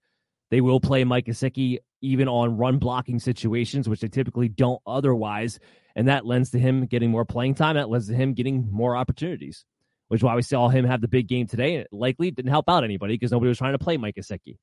they 0.51 0.61
will 0.61 0.81
play 0.81 1.05
Mike 1.05 1.27
Gesicki 1.27 1.79
even 2.01 2.29
on 2.29 2.57
run 2.57 2.79
blocking 2.79 3.19
situations, 3.19 3.89
which 3.89 4.01
they 4.01 4.09
typically 4.09 4.49
don't 4.49 4.83
otherwise 4.87 5.61
and 5.95 6.09
that 6.09 6.27
lends 6.27 6.51
to 6.51 6.59
him 6.59 6.87
getting 6.87 7.11
more 7.11 7.25
playing 7.25 7.55
time. 7.55 7.77
That 7.77 7.89
lends 7.89 8.09
to 8.09 8.15
him 8.15 8.35
getting 8.35 8.69
more 8.71 8.97
opportunities, 8.97 9.65
which 10.09 10.21
is 10.21 10.25
why 10.25 10.35
we 10.35 10.43
saw 10.43 10.69
him 10.69 10.85
have 10.85 11.01
the 11.01 11.09
big 11.09 11.29
game 11.29 11.47
today. 11.47 11.75
And 11.75 11.85
it 11.85 11.93
likely 11.93 12.31
didn't 12.31 12.51
help 12.51 12.69
out 12.69 12.85
anybody 12.85 13.15
because 13.15 13.33
nobody 13.33 13.49
was 13.49 13.59
trying 13.59 13.73
to 13.73 13.79
play 13.79 13.97
Mike 13.97 14.17
Gesicki. 14.17 14.59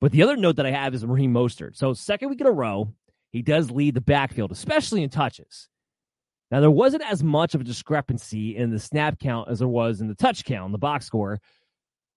But 0.00 0.12
the 0.12 0.22
other 0.22 0.36
note 0.36 0.56
that 0.56 0.66
I 0.66 0.70
have 0.70 0.94
is 0.94 1.04
Raheem 1.04 1.32
Mostert. 1.32 1.76
So 1.76 1.94
second 1.94 2.28
week 2.28 2.40
in 2.40 2.46
a 2.46 2.52
row, 2.52 2.92
he 3.32 3.42
does 3.42 3.70
lead 3.70 3.94
the 3.94 4.00
backfield, 4.00 4.52
especially 4.52 5.02
in 5.02 5.10
touches. 5.10 5.68
Now 6.50 6.60
there 6.60 6.70
wasn't 6.70 7.02
as 7.10 7.22
much 7.24 7.54
of 7.54 7.60
a 7.60 7.64
discrepancy 7.64 8.56
in 8.56 8.70
the 8.70 8.78
snap 8.78 9.18
count 9.18 9.48
as 9.50 9.58
there 9.58 9.68
was 9.68 10.00
in 10.00 10.08
the 10.08 10.14
touch 10.14 10.44
count, 10.44 10.72
the 10.72 10.78
box 10.78 11.06
score, 11.06 11.40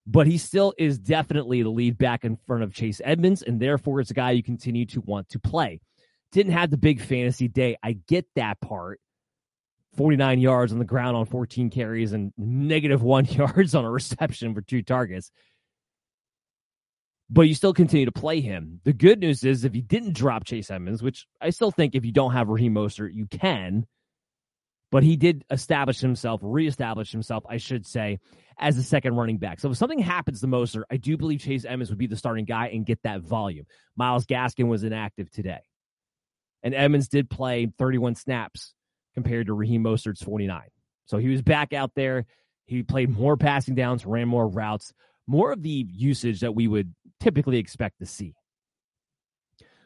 but 0.06 0.28
he 0.28 0.38
still 0.38 0.74
is 0.78 1.00
definitely 1.00 1.64
the 1.64 1.70
lead 1.70 1.98
back 1.98 2.24
in 2.24 2.38
front 2.48 2.64
of 2.64 2.74
Chase 2.74 3.02
Edmonds, 3.04 3.42
and 3.42 3.60
therefore 3.60 4.00
it's 4.00 4.12
a 4.12 4.16
guy 4.16 4.32
you 4.32 4.44
continue 4.44 4.86
to 4.88 5.02
want 5.02 5.30
to 5.30 5.40
play 5.40 5.82
didn't 6.32 6.54
have 6.54 6.70
the 6.70 6.78
big 6.78 7.02
fantasy 7.02 7.48
day. 7.48 7.78
I 7.82 7.94
get 8.08 8.26
that 8.36 8.60
part. 8.62 9.00
49 9.98 10.40
yards 10.40 10.72
on 10.72 10.80
the 10.80 10.86
ground 10.86 11.18
on 11.18 11.26
14 11.26 11.72
carries 11.72 12.14
and 12.14 12.32
negative 12.38 13.02
one 13.02 13.26
yards 13.30 13.74
on 13.74 13.86
a 13.86 13.90
reception 13.90 14.54
for 14.54 14.62
two 14.62 14.84
targets. 14.84 15.32
But 17.32 17.44
you 17.44 17.54
still 17.54 17.74
continue 17.74 18.06
to 18.06 18.12
play 18.12 18.42
him. 18.42 18.82
The 18.86 18.94
good 18.94 19.20
news 19.20 19.44
is 19.44 19.64
if 19.64 19.76
you 19.76 19.82
didn't 19.82 20.14
drop 20.14 20.46
Chase 20.46 20.72
Edmonds, 20.72 21.04
which 21.04 21.28
I 21.42 21.52
still 21.52 21.72
think 21.72 21.94
if 21.94 22.06
you 22.06 22.12
don't 22.12 22.34
have 22.34 22.50
Raheem 22.50 22.74
Mostert, 22.74 23.14
you 23.14 23.28
can. 23.28 23.86
But 24.92 25.04
he 25.04 25.18
did 25.18 25.46
establish 25.52 26.00
himself, 26.00 26.40
reestablish 26.44 27.12
himself, 27.12 27.44
I 27.48 27.58
should 27.58 27.86
say, 27.86 28.20
as 28.58 28.78
a 28.78 28.84
second 28.84 29.16
running 29.16 29.38
back. 29.38 29.60
So 29.60 29.70
if 29.70 29.78
something 29.78 30.00
happens 30.00 30.42
to 30.42 30.48
Moser, 30.48 30.86
I 30.90 30.98
do 30.98 31.16
believe 31.16 31.42
Chase 31.42 31.64
Edmonds 31.64 31.90
would 31.90 32.00
be 32.00 32.08
the 32.08 32.18
starting 32.18 32.46
guy 32.46 32.68
and 32.68 32.86
get 32.86 33.04
that 33.04 33.22
volume. 33.22 33.66
Myles 33.96 34.26
Gaskin 34.26 34.68
was 34.68 34.84
inactive 34.84 35.30
today. 35.30 35.62
And 36.64 36.74
Edmonds 36.74 37.08
did 37.08 37.30
play 37.30 37.72
31 37.78 38.16
snaps 38.16 38.74
compared 39.14 39.48
to 39.48 39.54
Raheem 39.54 39.84
Mostert's 39.84 40.24
49. 40.24 40.62
So 41.06 41.18
he 41.18 41.30
was 41.30 41.42
back 41.42 41.72
out 41.72 41.92
there. 41.96 42.26
He 42.66 42.84
played 42.84 43.10
more 43.10 43.38
passing 43.38 43.76
downs, 43.76 44.06
ran 44.06 44.28
more 44.28 44.48
routes, 44.48 44.94
more 45.26 45.52
of 45.52 45.62
the 45.62 45.88
usage 45.90 46.42
that 46.42 46.54
we 46.54 46.68
would 46.68 46.94
typically 47.20 47.58
expect 47.58 48.00
to 48.00 48.06
see. 48.06 48.36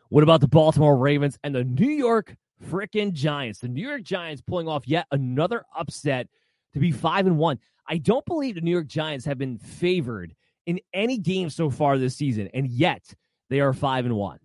What 0.09 0.23
about 0.23 0.41
the 0.41 0.47
Baltimore 0.47 0.97
Ravens 0.97 1.37
and 1.43 1.55
the 1.55 1.63
New 1.63 1.89
York 1.89 2.35
freaking 2.61 3.13
Giants? 3.13 3.59
The 3.59 3.67
New 3.67 3.87
York 3.87 4.03
Giants 4.03 4.41
pulling 4.41 4.67
off 4.67 4.87
yet 4.87 5.07
another 5.11 5.63
upset 5.77 6.27
to 6.73 6.79
be 6.79 6.91
5 6.91 7.27
and 7.27 7.37
1. 7.37 7.59
I 7.87 7.97
don't 7.97 8.25
believe 8.25 8.55
the 8.55 8.61
New 8.61 8.71
York 8.71 8.87
Giants 8.87 9.25
have 9.25 9.37
been 9.37 9.57
favored 9.57 10.33
in 10.65 10.79
any 10.93 11.17
game 11.17 11.49
so 11.49 11.69
far 11.69 11.97
this 11.97 12.15
season, 12.15 12.49
and 12.53 12.67
yet 12.67 13.03
they 13.49 13.59
are 13.59 13.73
5 13.73 14.05
and 14.05 14.15
1. 14.15 14.39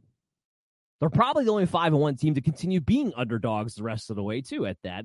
They're 1.01 1.11
probably 1.11 1.45
the 1.45 1.53
only 1.53 1.67
5 1.67 1.93
and 1.93 2.03
1 2.03 2.17
team 2.17 2.35
to 2.35 2.41
continue 2.41 2.81
being 2.81 3.13
underdogs 3.17 3.75
the 3.75 3.85
rest 3.85 4.11
of 4.11 4.17
the 4.17 4.23
way, 4.23 4.41
too, 4.41 4.67
at 4.67 4.79
that. 4.83 5.05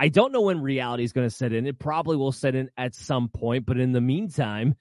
I 0.00 0.08
don't 0.08 0.32
know 0.32 0.40
when 0.40 0.62
reality 0.62 1.04
is 1.04 1.12
going 1.12 1.28
to 1.28 1.34
set 1.34 1.52
in. 1.52 1.66
It 1.66 1.78
probably 1.78 2.16
will 2.16 2.32
set 2.32 2.54
in 2.54 2.70
at 2.78 2.94
some 2.94 3.28
point, 3.28 3.66
but 3.66 3.78
in 3.78 3.92
the 3.92 4.00
meantime, 4.00 4.74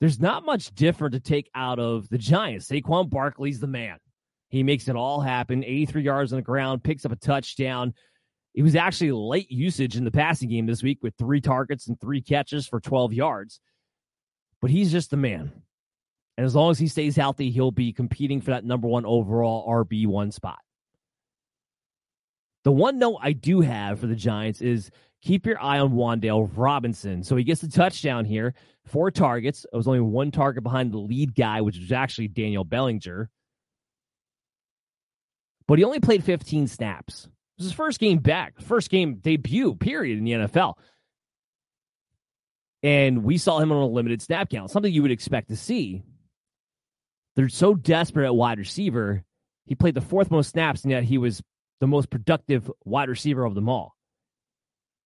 there's 0.00 0.18
not 0.18 0.46
much 0.46 0.74
different 0.74 1.12
to 1.12 1.20
take 1.20 1.50
out 1.54 1.78
of 1.78 2.08
the 2.08 2.16
Giants. 2.16 2.68
Saquon 2.68 3.10
Barkley's 3.10 3.60
the 3.60 3.66
man. 3.66 3.98
He 4.48 4.62
makes 4.62 4.88
it 4.88 4.96
all 4.96 5.20
happen. 5.20 5.64
83 5.64 6.02
yards 6.02 6.32
on 6.32 6.38
the 6.38 6.42
ground, 6.42 6.82
picks 6.82 7.04
up 7.04 7.12
a 7.12 7.16
touchdown. 7.16 7.92
He 8.54 8.62
was 8.62 8.74
actually 8.74 9.12
late 9.12 9.50
usage 9.50 9.98
in 9.98 10.04
the 10.04 10.10
passing 10.10 10.48
game 10.48 10.64
this 10.64 10.82
week 10.82 11.00
with 11.02 11.12
three 11.18 11.42
targets 11.42 11.86
and 11.86 12.00
three 12.00 12.22
catches 12.22 12.66
for 12.66 12.80
12 12.80 13.12
yards. 13.12 13.60
But 14.62 14.70
he's 14.70 14.90
just 14.90 15.10
the 15.10 15.18
man. 15.18 15.52
And 16.38 16.46
as 16.46 16.54
long 16.54 16.70
as 16.70 16.78
he 16.78 16.88
stays 16.88 17.16
healthy, 17.16 17.50
he'll 17.50 17.70
be 17.70 17.92
competing 17.92 18.40
for 18.40 18.52
that 18.52 18.64
number 18.64 18.88
one 18.88 19.04
overall 19.04 19.68
RB1 19.68 20.32
spot. 20.32 20.60
The 22.64 22.72
one 22.72 22.98
note 22.98 23.18
I 23.22 23.32
do 23.32 23.60
have 23.60 24.00
for 24.00 24.06
the 24.06 24.16
Giants 24.16 24.60
is 24.60 24.90
keep 25.22 25.46
your 25.46 25.62
eye 25.62 25.78
on 25.78 25.92
Wan'Dale 25.92 26.50
Robinson. 26.56 27.22
So 27.22 27.36
he 27.36 27.44
gets 27.44 27.60
the 27.60 27.68
touchdown 27.68 28.24
here, 28.24 28.54
four 28.86 29.10
targets. 29.10 29.66
It 29.70 29.76
was 29.76 29.86
only 29.86 30.00
one 30.00 30.30
target 30.30 30.62
behind 30.62 30.92
the 30.92 30.98
lead 30.98 31.34
guy, 31.34 31.60
which 31.60 31.78
was 31.78 31.92
actually 31.92 32.28
Daniel 32.28 32.64
Bellinger. 32.64 33.30
But 35.66 35.78
he 35.78 35.84
only 35.84 36.00
played 36.00 36.24
15 36.24 36.66
snaps. 36.66 37.24
It 37.24 37.30
was 37.58 37.66
his 37.66 37.72
first 37.72 38.00
game 38.00 38.18
back, 38.18 38.60
first 38.60 38.90
game 38.90 39.16
debut, 39.16 39.74
period, 39.74 40.18
in 40.18 40.24
the 40.24 40.32
NFL. 40.32 40.74
And 42.82 43.24
we 43.24 43.38
saw 43.38 43.60
him 43.60 43.72
on 43.72 43.78
a 43.78 43.86
limited 43.86 44.20
snap 44.20 44.50
count, 44.50 44.70
something 44.70 44.92
you 44.92 45.02
would 45.02 45.10
expect 45.10 45.48
to 45.48 45.56
see. 45.56 46.02
They're 47.36 47.48
so 47.48 47.74
desperate 47.74 48.26
at 48.26 48.34
wide 48.34 48.58
receiver. 48.58 49.24
He 49.66 49.74
played 49.74 49.94
the 49.94 50.02
fourth 50.02 50.30
most 50.30 50.50
snaps, 50.50 50.82
and 50.82 50.90
yet 50.90 51.04
he 51.04 51.16
was 51.16 51.42
the 51.80 51.86
most 51.86 52.10
productive 52.10 52.70
wide 52.84 53.08
receiver 53.08 53.44
of 53.44 53.54
them 53.54 53.68
all. 53.68 53.94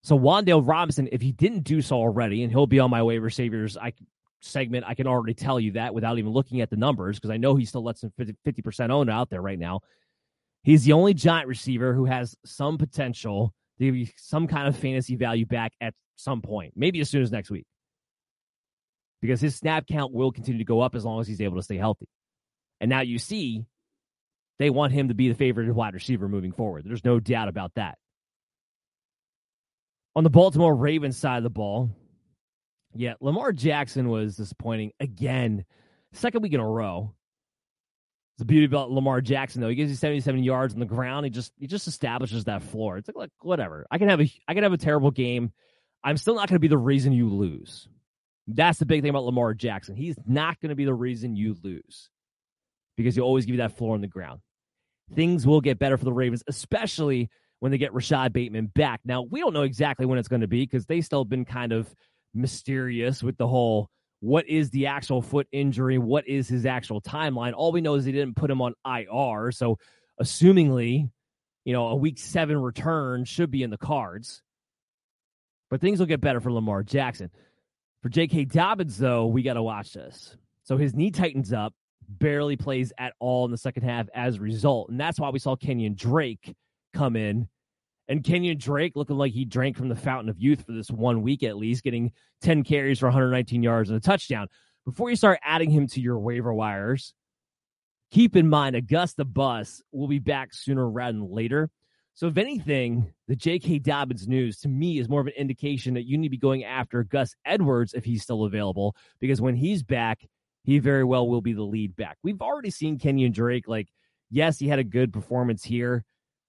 So 0.05 0.19
Wan'Dale 0.19 0.67
Robinson, 0.67 1.09
if 1.11 1.21
he 1.21 1.33
didn't 1.33 1.65
do 1.65 1.83
so 1.83 1.97
already, 1.97 2.43
and 2.43 2.53
he'll 2.53 2.67
be 2.67 2.79
on 2.79 2.91
my 2.91 3.03
waiver 3.03 3.31
saviors 3.31 3.77
I, 3.77 3.93
segment, 4.41 4.85
I 4.87 4.95
can 4.95 5.07
already 5.07 5.35
tell 5.35 5.59
you 5.59 5.73
that 5.73 5.95
without 5.95 6.19
even 6.19 6.33
looking 6.33 6.61
at 6.61 6.71
the 6.71 6.77
numbers 6.77 7.19
because 7.19 7.31
I 7.31 7.37
know 7.37 7.57
he 7.57 7.65
still 7.65 7.83
lets 7.83 8.03
him 8.03 8.13
50, 8.45 8.63
percent 8.63 8.93
owned 8.93 9.11
out 9.11 9.31
there 9.31 9.43
right 9.43 9.59
now. 9.59 9.81
He's 10.63 10.85
the 10.85 10.93
only 10.93 11.15
giant 11.15 11.49
receiver 11.49 11.95
who 11.95 12.05
has 12.05 12.37
some 12.45 12.79
potential 12.79 13.55
to 13.79 13.85
give 13.85 13.97
you 13.97 14.07
some 14.17 14.47
kind 14.47 14.69
of 14.69 14.77
fantasy 14.77 15.17
value 15.17 15.47
back 15.47 15.73
at 15.81 15.95
some 16.17 16.43
point, 16.43 16.75
maybe 16.77 17.01
as 17.01 17.09
soon 17.09 17.23
as 17.23 17.33
next 17.33 17.51
week. 17.51 17.67
Because 19.21 19.41
his 19.41 19.57
snap 19.57 19.87
count 19.87 20.13
will 20.13 20.31
continue 20.31 20.59
to 20.59 20.65
go 20.65 20.81
up 20.81 20.95
as 20.95 21.05
long 21.05 21.21
as 21.21 21.27
he's 21.27 21.41
able 21.41 21.57
to 21.57 21.63
stay 21.63 21.77
healthy. 21.77 22.09
And 22.81 22.89
now 22.89 23.01
you 23.01 23.19
see 23.19 23.65
they 24.59 24.71
want 24.71 24.93
him 24.93 25.09
to 25.09 25.15
be 25.15 25.29
the 25.29 25.35
favorite 25.35 25.73
wide 25.73 25.95
receiver 25.95 26.29
moving 26.29 26.53
forward. 26.53 26.85
There's 26.85 27.05
no 27.05 27.21
doubt 27.21 27.49
about 27.49 27.75
that. 27.75 27.99
On 30.17 30.25
the 30.25 30.31
Baltimore 30.31 30.75
Ravens 30.75 31.17
side 31.17 31.39
of 31.39 31.43
the 31.45 31.51
ball, 31.51 31.91
yeah, 32.95 33.15
Lamar 33.21 33.53
Jackson 33.53 34.09
was 34.09 34.37
disappointing 34.37 34.93
again, 34.99 35.65
second 36.13 36.43
week 36.43 36.55
in 36.55 36.61
a 36.61 36.69
row. 36.69 37.15
The 38.39 38.45
beauty 38.45 38.67
about 38.67 38.91
Lamar 38.91 39.21
Jackson, 39.21 39.61
though, 39.61 39.69
he 39.69 39.75
gives 39.75 39.91
you 39.91 39.97
77 39.97 40.43
yards 40.43 40.73
on 40.73 40.81
the 40.81 40.87
ground. 40.87 41.25
He 41.27 41.31
just 41.31 41.53
he 41.59 41.67
just 41.67 41.89
establishes 41.89 42.45
that 42.45 42.63
floor. 42.63 42.97
It's 42.97 43.09
like, 43.09 43.17
like 43.17 43.31
whatever. 43.43 43.87
I 43.91 43.99
can 43.99 44.09
have 44.09 44.21
a 44.21 44.31
I 44.47 44.55
can 44.55 44.63
have 44.63 44.73
a 44.73 44.79
terrible 44.79 45.11
game. 45.11 45.53
I'm 46.03 46.17
still 46.17 46.35
not 46.35 46.49
going 46.49 46.57
to 46.57 46.61
be 46.61 46.69
the 46.69 46.79
reason 46.79 47.13
you 47.13 47.29
lose. 47.29 47.89
That's 48.47 48.79
the 48.79 48.87
big 48.87 49.03
thing 49.03 49.11
about 49.11 49.25
Lamar 49.25 49.55
Jackson. 49.55 49.97
He's 49.97 50.17
not 50.27 50.61
going 50.61 50.71
to 50.71 50.77
be 50.77 50.85
the 50.85 50.95
reason 50.95 51.37
you 51.37 51.57
lose 51.63 52.09
because 52.97 53.15
he'll 53.15 53.25
always 53.25 53.45
give 53.45 53.57
you 53.57 53.61
that 53.61 53.77
floor 53.77 53.95
on 53.95 54.01
the 54.01 54.07
ground 54.07 54.41
things 55.15 55.47
will 55.47 55.61
get 55.61 55.79
better 55.79 55.97
for 55.97 56.05
the 56.05 56.13
Ravens, 56.13 56.43
especially 56.47 57.31
when 57.61 57.73
they 57.73 57.79
get 57.79 57.95
Rashod 57.95 58.33
Bateman 58.33 58.67
back. 58.67 59.01
Now, 59.05 59.23
we 59.23 59.41
don't 59.41 59.55
know 59.55 59.63
exactly 59.63 60.07
when 60.07 60.19
it's 60.19 60.29
going 60.29 60.43
to 60.43 60.49
be 60.49 60.63
because 60.63 60.87
they 60.87 61.01
still 61.01 61.25
been 61.25 61.45
kind 61.45 61.73
of 61.73 61.93
mysterious 62.35 63.23
with 63.23 63.37
the 63.37 63.47
whole 63.47 63.91
what 64.21 64.49
is 64.49 64.71
the 64.71 64.87
actual 64.87 65.23
foot 65.23 65.47
injury? 65.53 65.99
What 65.99 66.27
is 66.27 66.49
his 66.49 66.67
actual 66.67 67.01
timeline? 67.01 67.53
All 67.55 67.71
we 67.71 67.81
know 67.81 67.95
is 67.95 68.05
they 68.05 68.13
didn't 68.13 68.35
put 68.35 68.51
him 68.51 68.61
on 68.61 68.75
IR. 68.85 69.53
So, 69.53 69.79
assumingly, 70.21 71.09
you 71.65 71.73
know, 71.73 71.89
a 71.89 71.95
week 71.95 72.19
seven 72.19 72.57
return 72.61 73.25
should 73.25 73.51
be 73.51 73.63
in 73.63 73.71
the 73.71 73.79
cards. 73.79 74.43
But 75.71 75.81
things 75.81 76.01
will 76.01 76.07
get 76.07 76.21
better 76.21 76.41
for 76.41 76.51
Lamar 76.51 76.83
Jackson. 76.83 77.31
For 78.03 78.09
J.K. 78.09 78.47
Dobbins, 78.47 78.97
though, 78.97 79.27
we 79.27 79.43
got 79.43 79.55
to 79.55 79.63
watch 79.63 79.93
this. 79.93 80.37
So 80.63 80.77
his 80.77 80.95
knee 80.95 81.11
tightens 81.11 81.53
up 81.53 81.75
barely 82.09 82.57
plays 82.57 82.93
at 82.99 83.15
all 83.21 83.45
in 83.45 83.51
the 83.51 83.59
second 83.59 83.83
half 83.83 84.09
as 84.15 84.37
a 84.37 84.41
result. 84.41 84.89
And 84.89 84.99
that's 84.99 85.21
why 85.21 85.31
we 85.31 85.39
saw 85.39 85.57
Kenyan 85.57 85.97
Drake 85.97 86.55
come 86.95 87.17
in. 87.17 87.49
And 88.09 88.25
Kenyan 88.25 88.59
Drake 88.59 88.97
looking 88.97 89.19
like 89.19 89.33
he 89.33 89.45
drank 89.45 89.77
from 89.77 89.91
the 89.91 89.95
fountain 89.95 90.31
of 90.31 90.39
youth 90.39 90.65
for 90.65 90.73
this 90.73 90.91
one 90.91 91.21
week 91.21 91.43
at 91.43 91.59
least, 91.59 91.83
getting 91.83 92.13
10 92.41 92.65
carries 92.65 92.99
for 92.99 93.07
119 93.07 93.63
yards 93.63 93.91
and 93.91 93.99
a 93.99 94.01
touchdown. 94.01 94.49
Before 94.87 95.11
you 95.11 95.17
start 95.17 95.39
adding 95.45 95.71
him 95.71 95.87
to 95.89 96.01
your 96.01 96.19
waiver 96.19 96.55
wires, 96.55 97.13
keep 98.11 98.35
in 98.35 98.49
mind 98.49 98.89
Gus 98.89 99.13
the 99.13 99.27
Bus 99.27 99.83
will 99.93 100.09
be 100.09 100.19
back 100.19 100.55
sooner 100.55 100.89
rather 100.89 101.19
than 101.19 101.31
later. 101.31 101.69
So, 102.15 102.27
if 102.27 102.37
anything, 102.37 103.13
the 103.29 103.37
J.K. 103.37 103.79
Dobbins 103.81 104.27
news 104.27 104.59
to 104.61 104.69
me 104.69 104.99
is 104.99 105.09
more 105.09 105.21
of 105.21 105.29
an 105.29 105.35
indication 105.37 105.95
that 105.95 106.05
you 106.05 106.19
need 106.19 106.27
to 106.29 106.31
be 106.31 106.39
going 106.39 106.65
after 106.65 107.05
Gus 107.05 107.35
Edwards 107.45 107.95
if 107.95 108.05
he's 108.05 108.23
still 108.23 108.45
available, 108.45 108.97
because 109.21 109.41
when 109.41 109.55
he's 109.55 109.85
back, 109.85 110.27
he 110.69 110.81
very 110.81 111.03
well 111.03 111.27
will 111.27 111.41
be 111.41 111.55
the 111.55 111.63
lead 111.63 111.97
back. 111.97 112.19
We've 112.23 112.43
already 112.43 112.69
seen 112.69 112.99
Kenyan 112.99 113.33
Drake, 113.33 113.67
like, 113.67 113.89
yes, 114.31 114.59
he 114.59 114.69
had 114.69 114.79
a 114.79 114.85
good 114.85 115.15
performance 115.15 115.65
here, 115.65 116.05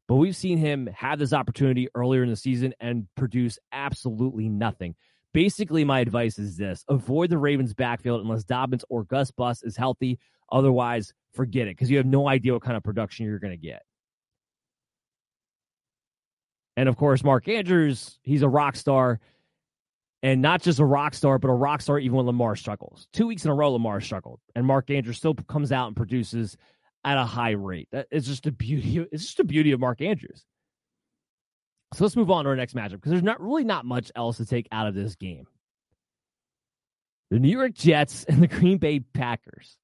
but 0.10 0.16
we've 0.16 0.36
seen 0.36 0.58
him 0.58 0.88
have 0.88 1.20
this 1.20 1.32
opportunity 1.32 1.88
earlier 1.96 2.22
in 2.22 2.30
the 2.30 2.36
season 2.36 2.74
and 2.82 3.08
produce 3.16 3.58
absolutely 3.72 4.50
nothing. 4.50 4.96
Basically, 5.34 5.86
my 5.86 6.02
advice 6.02 6.38
is 6.38 6.58
this 6.58 6.84
avoid 6.90 7.30
the 7.30 7.38
Ravens' 7.38 7.74
backfield 7.74 8.20
unless 8.20 8.44
Dobbins 8.44 8.84
or 8.90 9.06
Gus 9.06 9.32
Bus 9.32 9.64
is 9.64 9.78
healthy. 9.78 10.20
Otherwise, 10.52 11.14
forget 11.32 11.70
it 11.70 11.78
because 11.78 11.90
you 11.90 11.96
have 11.96 12.06
no 12.06 12.28
idea 12.28 12.52
what 12.52 12.62
kind 12.62 12.76
of 12.76 12.84
production 12.84 13.26
you're 13.26 13.40
going 13.40 13.58
to 13.58 13.68
get. 13.68 13.84
And 16.76 16.90
of 16.90 16.98
course, 16.98 17.24
Mark 17.24 17.48
Andrews, 17.48 18.20
he's 18.24 18.42
a 18.42 18.50
rock 18.50 18.76
star. 18.76 19.22
And 20.22 20.42
not 20.42 20.62
just 20.62 20.80
a 20.80 20.86
rock 20.86 21.14
star, 21.14 21.40
but 21.40 21.50
a 21.50 21.54
rock 21.54 21.82
star 21.82 21.98
even 21.98 22.18
when 22.18 22.26
Lamar 22.26 22.56
struggles. 22.56 23.08
Two 23.14 23.28
weeks 23.28 23.46
in 23.46 23.52
a 23.52 23.54
row, 23.54 23.72
Lamar 23.72 24.02
struggled. 24.02 24.40
And 24.56 24.66
Mark 24.66 24.90
Andrews 24.90 25.18
still 25.18 25.34
comes 25.34 25.72
out 25.72 25.88
and 25.88 25.96
produces 25.96 26.58
at 27.06 27.18
a 27.18 27.24
high 27.24 27.52
rate. 27.52 27.88
That 27.92 28.08
is 28.12 28.26
just 28.26 28.44
the 28.44 28.52
beauty. 28.52 29.06
It's 29.12 29.24
just 29.24 29.38
the 29.38 29.46
beauty 29.46 29.72
of 29.72 29.80
Mark 29.80 30.02
Andrews. 30.02 30.46
So 31.94 32.04
let's 32.04 32.16
move 32.16 32.30
on 32.30 32.44
to 32.44 32.50
our 32.50 32.56
next 32.56 32.76
matchup 32.76 32.92
because 32.92 33.12
there's 33.12 33.24
not 33.24 33.42
really 33.42 33.64
not 33.64 33.86
much 33.86 34.12
else 34.16 34.38
to 34.38 34.46
take 34.46 34.68
out 34.72 34.88
of 34.88 34.94
this 34.94 35.16
game. 35.16 35.48
The 37.32 37.40
New 37.40 37.50
York 37.50 37.74
Jets 37.74 38.24
and 38.30 38.42
the 38.42 38.48
Green 38.48 38.78
Bay 38.78 39.00
Packers. 39.00 39.78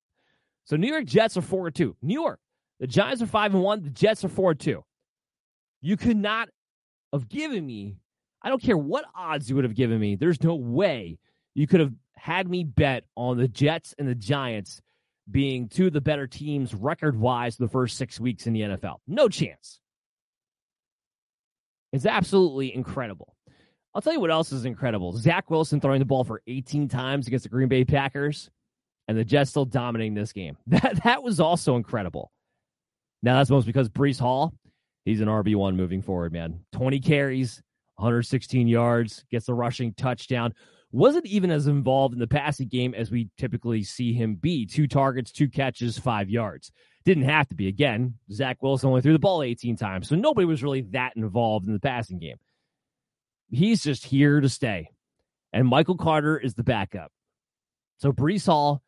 So 0.65 0.75
New 0.75 0.87
York 0.87 1.05
Jets 1.05 1.37
are 1.37 1.41
four 1.41 1.67
and 1.67 1.75
two. 1.75 1.95
New 2.01 2.19
York, 2.19 2.39
the 2.79 2.87
Giants 2.87 3.21
are 3.21 3.27
five 3.27 3.53
and 3.53 3.63
one. 3.63 3.83
The 3.83 3.89
Jets 3.89 4.25
are 4.25 4.29
four 4.29 4.51
and 4.51 4.59
two. 4.59 4.83
You 5.81 5.97
could 5.97 6.17
not 6.17 6.49
have 7.13 7.29
given 7.29 7.65
me. 7.65 7.97
I 8.45 8.49
don't 8.49 8.61
care 8.61 8.77
what 8.77 9.05
odds 9.15 9.49
you 9.49 9.55
would 9.55 9.65
have 9.65 9.73
given 9.73 9.99
me. 9.99 10.15
There's 10.15 10.43
no 10.43 10.53
way 10.53 11.17
you 11.55 11.65
could 11.65 11.79
have 11.79 11.93
had 12.15 12.47
me 12.47 12.63
bet 12.63 13.05
on 13.17 13.37
the 13.37 13.47
Jets 13.47 13.95
and 13.97 14.07
the 14.07 14.13
Giants 14.13 14.83
being 15.29 15.67
two 15.67 15.87
of 15.87 15.93
the 15.93 16.01
better 16.01 16.27
teams 16.27 16.75
record 16.75 17.19
wise 17.19 17.57
the 17.57 17.67
first 17.67 17.97
six 17.97 18.19
weeks 18.19 18.45
in 18.45 18.53
the 18.53 18.61
NFL. 18.61 18.97
No 19.07 19.29
chance. 19.29 19.79
It's 21.91 22.05
absolutely 22.05 22.73
incredible. 22.73 23.35
I'll 23.95 24.01
tell 24.01 24.13
you 24.13 24.19
what 24.19 24.29
else 24.29 24.51
is 24.51 24.65
incredible. 24.65 25.13
Zach 25.17 25.49
Wilson 25.49 25.81
throwing 25.81 25.99
the 25.99 26.05
ball 26.05 26.23
for 26.23 26.43
18 26.45 26.87
times 26.87 27.25
against 27.25 27.43
the 27.43 27.49
Green 27.49 27.69
Bay 27.69 27.83
Packers, 27.83 28.51
and 29.07 29.17
the 29.17 29.25
Jets 29.25 29.49
still 29.49 29.65
dominating 29.65 30.13
this 30.13 30.33
game. 30.33 30.55
That 30.67 31.03
that 31.03 31.23
was 31.23 31.39
also 31.39 31.77
incredible. 31.77 32.31
Now 33.23 33.37
that's 33.37 33.49
most 33.49 33.65
because 33.65 33.89
Breece 33.89 34.19
Hall, 34.19 34.53
he's 35.03 35.21
an 35.21 35.29
RB 35.29 35.55
one 35.55 35.75
moving 35.77 36.03
forward, 36.03 36.31
man. 36.31 36.59
20 36.73 36.99
carries, 36.99 37.63
116 37.95 38.67
yards, 38.67 39.23
gets 39.31 39.49
a 39.49 39.53
rushing 39.53 39.93
touchdown. 39.93 40.53
Wasn't 40.91 41.25
even 41.25 41.51
as 41.51 41.67
involved 41.67 42.13
in 42.13 42.19
the 42.19 42.27
passing 42.27 42.67
game 42.67 42.93
as 42.93 43.11
we 43.11 43.29
typically 43.37 43.83
see 43.83 44.13
him 44.13 44.35
be. 44.35 44.65
Two 44.65 44.87
targets, 44.87 45.31
two 45.31 45.49
catches, 45.49 45.97
five 45.97 46.29
yards. 46.29 46.71
Didn't 47.03 47.23
have 47.23 47.47
to 47.49 47.55
be. 47.55 47.67
Again, 47.67 48.15
Zach 48.31 48.61
Wilson 48.61 48.89
only 48.89 49.01
threw 49.01 49.13
the 49.13 49.19
ball 49.19 49.43
18 49.43 49.75
times, 49.75 50.07
so 50.07 50.15
nobody 50.15 50.45
was 50.45 50.63
really 50.63 50.81
that 50.91 51.13
involved 51.15 51.67
in 51.67 51.73
the 51.73 51.79
passing 51.79 52.19
game. 52.19 52.37
He's 53.49 53.83
just 53.83 54.05
here 54.05 54.39
to 54.39 54.49
stay. 54.49 54.89
And 55.53 55.67
Michael 55.67 55.97
Carter 55.97 56.37
is 56.37 56.55
the 56.55 56.63
backup. 56.63 57.11
So 57.97 58.11
Breece 58.11 58.45
Hall, 58.45 58.81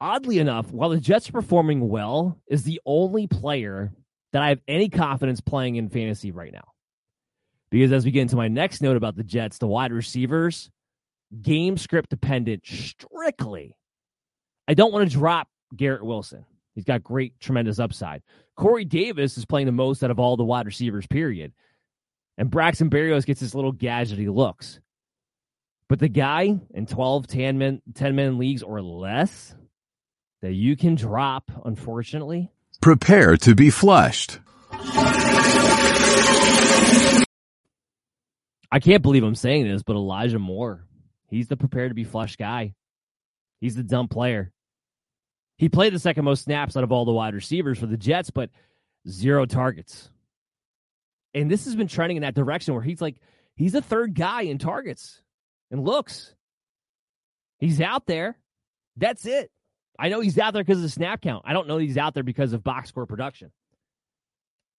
oddly 0.00 0.38
enough, 0.38 0.70
while 0.70 0.90
the 0.90 1.00
Jets 1.00 1.28
are 1.28 1.32
performing 1.32 1.88
well, 1.88 2.38
is 2.46 2.62
the 2.62 2.80
only 2.86 3.26
player 3.26 3.92
that 4.32 4.42
I 4.42 4.50
have 4.50 4.60
any 4.68 4.88
confidence 4.88 5.40
playing 5.40 5.76
in 5.76 5.88
fantasy 5.88 6.30
right 6.30 6.52
now. 6.52 6.73
Because 7.70 7.92
as 7.92 8.04
we 8.04 8.10
get 8.10 8.22
into 8.22 8.36
my 8.36 8.48
next 8.48 8.82
note 8.82 8.96
about 8.96 9.16
the 9.16 9.24
Jets, 9.24 9.58
the 9.58 9.66
wide 9.66 9.92
receivers, 9.92 10.70
game 11.42 11.76
script 11.76 12.10
dependent 12.10 12.64
strictly. 12.66 13.76
I 14.68 14.74
don't 14.74 14.92
want 14.92 15.10
to 15.10 15.16
drop 15.16 15.48
Garrett 15.74 16.04
Wilson. 16.04 16.44
He's 16.74 16.84
got 16.84 17.02
great, 17.02 17.38
tremendous 17.40 17.78
upside. 17.78 18.22
Corey 18.56 18.84
Davis 18.84 19.36
is 19.38 19.44
playing 19.44 19.66
the 19.66 19.72
most 19.72 20.02
out 20.02 20.10
of 20.10 20.18
all 20.18 20.36
the 20.36 20.44
wide 20.44 20.66
receivers, 20.66 21.06
period. 21.06 21.52
And 22.36 22.50
Braxton 22.50 22.90
Berrios 22.90 23.26
gets 23.26 23.40
this 23.40 23.54
little 23.54 23.72
gadgety 23.72 24.32
looks. 24.32 24.80
But 25.88 25.98
the 25.98 26.08
guy 26.08 26.58
in 26.72 26.86
12, 26.86 27.26
10 27.26 27.58
men, 27.58 27.82
10 27.94 28.16
men 28.16 28.38
leagues 28.38 28.62
or 28.62 28.82
less 28.82 29.54
that 30.42 30.52
you 30.52 30.76
can 30.76 30.94
drop, 30.94 31.50
unfortunately. 31.64 32.50
Prepare 32.80 33.36
to 33.38 33.54
be 33.54 33.70
flushed. 33.70 34.40
I 38.74 38.80
can't 38.80 39.04
believe 39.04 39.22
I'm 39.22 39.36
saying 39.36 39.68
this, 39.68 39.84
but 39.84 39.94
Elijah 39.94 40.40
Moore, 40.40 40.84
he's 41.28 41.46
the 41.46 41.56
prepared 41.56 41.92
to 41.92 41.94
be 41.94 42.02
flushed 42.02 42.40
guy. 42.40 42.74
He's 43.60 43.76
the 43.76 43.84
dumb 43.84 44.08
player. 44.08 44.50
He 45.58 45.68
played 45.68 45.94
the 45.94 46.00
second 46.00 46.24
most 46.24 46.42
snaps 46.42 46.76
out 46.76 46.82
of 46.82 46.90
all 46.90 47.04
the 47.04 47.12
wide 47.12 47.34
receivers 47.34 47.78
for 47.78 47.86
the 47.86 47.96
Jets, 47.96 48.30
but 48.30 48.50
zero 49.08 49.46
targets. 49.46 50.10
And 51.34 51.48
this 51.48 51.66
has 51.66 51.76
been 51.76 51.86
trending 51.86 52.16
in 52.16 52.22
that 52.22 52.34
direction 52.34 52.74
where 52.74 52.82
he's 52.82 53.00
like, 53.00 53.14
he's 53.54 53.74
the 53.74 53.80
third 53.80 54.12
guy 54.12 54.42
in 54.42 54.58
targets 54.58 55.22
and 55.70 55.84
looks. 55.84 56.34
He's 57.60 57.80
out 57.80 58.06
there. 58.06 58.36
That's 58.96 59.24
it. 59.24 59.52
I 60.00 60.08
know 60.08 60.18
he's 60.18 60.36
out 60.36 60.52
there 60.52 60.64
because 60.64 60.78
of 60.78 60.82
the 60.82 60.88
snap 60.88 61.22
count. 61.22 61.44
I 61.46 61.52
don't 61.52 61.68
know 61.68 61.78
he's 61.78 61.96
out 61.96 62.14
there 62.14 62.24
because 62.24 62.52
of 62.52 62.64
box 62.64 62.88
score 62.88 63.06
production, 63.06 63.52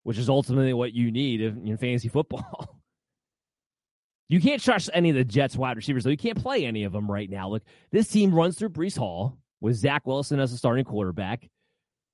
which 0.02 0.18
is 0.18 0.28
ultimately 0.28 0.72
what 0.72 0.92
you 0.92 1.12
need 1.12 1.40
in 1.42 1.76
fantasy 1.76 2.08
football. 2.08 2.68
you 4.34 4.40
can't 4.40 4.60
trust 4.60 4.90
any 4.92 5.10
of 5.10 5.14
the 5.14 5.24
Jets 5.24 5.54
wide 5.54 5.76
receivers, 5.76 6.02
though. 6.02 6.10
You 6.10 6.16
can't 6.16 6.42
play 6.42 6.66
any 6.66 6.82
of 6.82 6.92
them 6.92 7.08
right 7.08 7.30
now. 7.30 7.50
Look, 7.50 7.62
this 7.92 8.08
team 8.08 8.34
runs 8.34 8.58
through 8.58 8.70
Breece 8.70 8.98
Hall 8.98 9.38
with 9.60 9.76
Zach 9.76 10.04
Wilson 10.08 10.40
as 10.40 10.52
a 10.52 10.56
starting 10.56 10.84
quarterback. 10.84 11.48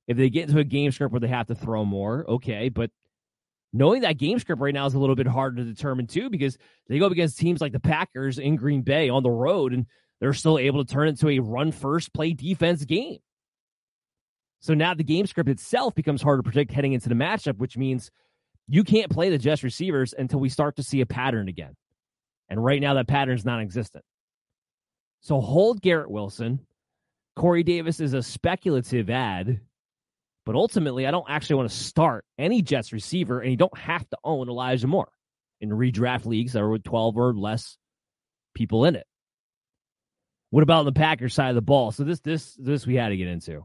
If 0.07 0.19
they 0.19 0.29
get 0.29 0.47
into 0.47 0.61
a 0.61 0.65
game 0.65 0.93
script 0.93 1.13
where 1.13 1.21
they 1.21 1.29
have 1.29 1.47
to 1.47 1.55
throw 1.55 1.83
more, 1.83 2.27
okay. 2.29 2.69
But 2.69 2.91
knowing 3.73 4.03
that 4.03 4.19
game 4.19 4.39
script 4.39 4.61
right 4.61 4.75
now 4.75 4.85
is 4.85 4.93
a 4.93 4.99
little 4.99 5.15
bit 5.15 5.29
harder 5.29 5.57
to 5.57 5.65
determine 5.65 6.09
too 6.09 6.29
because 6.29 6.59
they 6.91 6.99
go 6.99 7.07
against 7.07 7.39
teams 7.39 7.63
like 7.63 7.73
the 7.73 7.81
Packers 7.81 8.39
in 8.39 8.57
Green 8.57 8.83
Bay 8.83 9.09
on 9.09 9.23
the 9.23 9.31
road 9.31 9.73
and 9.73 9.87
they're 10.21 10.35
still 10.35 10.59
able 10.59 10.85
to 10.85 10.93
turn 10.93 11.07
it 11.07 11.13
into 11.13 11.31
a 11.31 11.39
run 11.39 11.73
first 11.73 12.13
play 12.13 12.35
defense 12.35 12.85
game. 12.85 13.21
So 14.61 14.75
now 14.75 14.93
the 14.93 15.05
game 15.05 15.27
script 15.27 15.49
itself 15.49 15.95
becomes 15.95 16.21
hard 16.21 16.39
to 16.39 16.43
predict 16.43 16.71
heading 16.71 16.93
into 16.93 17.09
the 17.09 17.15
matchup, 17.15 17.57
which 17.57 17.79
means 17.79 18.11
you 18.69 18.85
can't 18.85 19.11
play 19.11 19.31
the 19.31 19.39
Jets 19.39 19.65
receivers 19.65 20.13
until 20.13 20.39
we 20.39 20.51
start 20.51 20.77
to 20.77 20.83
see 20.83 21.01
a 21.01 21.07
pattern 21.07 21.49
again. 21.49 21.77
And 22.51 22.63
right 22.63 22.81
now 22.81 22.95
that 22.95 23.09
pattern 23.09 23.37
is 23.37 23.45
non 23.45 23.61
existent. 23.61 24.05
So 25.21 25.41
hold 25.41 25.81
Garrett 25.81 26.11
Wilson. 26.11 26.61
Corey 27.37 27.63
Davis 27.63 28.01
is 28.01 28.13
a 28.13 28.23
speculative 28.23 29.09
ad, 29.09 29.61
but 30.45 30.57
ultimately, 30.57 31.07
I 31.07 31.11
don't 31.11 31.31
actually 31.31 31.57
want 31.57 31.71
to 31.71 31.77
start 31.77 32.25
any 32.39 32.61
Jets 32.61 32.93
receiver, 32.93 33.41
and 33.41 33.51
you 33.51 33.57
don't 33.57 33.79
have 33.79 34.09
to 34.11 34.19
own 34.25 34.49
Elijah 34.49 34.89
Moore 34.89 35.13
in 35.61 35.71
redraft 35.71 36.27
leagues 36.27 36.53
that 36.53 36.63
are 36.63 36.69
with 36.69 36.83
12 36.83 37.17
or 37.17 37.35
less 37.35 37.79
people 38.55 38.85
in 38.85 38.97
it. 38.97 39.07
What 40.51 40.65
about 40.65 40.85
the 40.85 40.93
Packers 40.93 41.35
side 41.35 41.51
of 41.51 41.55
the 41.55 41.63
ball? 41.63 41.93
So 41.93 42.03
this 42.03 42.21
this 42.21 42.55
this 42.55 42.87
we 42.87 42.97
had 42.97 43.11
to 43.11 43.17
get 43.17 43.29
into. 43.29 43.65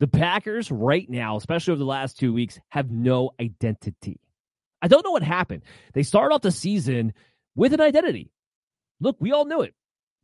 The 0.00 0.08
Packers 0.08 0.70
right 0.70 1.08
now, 1.08 1.36
especially 1.36 1.72
over 1.72 1.78
the 1.78 1.84
last 1.84 2.18
two 2.18 2.32
weeks, 2.32 2.58
have 2.70 2.90
no 2.90 3.30
identity. 3.40 4.20
I 4.82 4.88
don't 4.88 5.04
know 5.04 5.12
what 5.12 5.22
happened. 5.22 5.62
They 5.92 6.02
started 6.02 6.34
off 6.34 6.42
the 6.42 6.50
season 6.50 7.12
with 7.54 7.72
an 7.72 7.80
identity. 7.80 8.30
Look, 9.00 9.16
we 9.20 9.32
all 9.32 9.44
knew 9.44 9.62
it. 9.62 9.74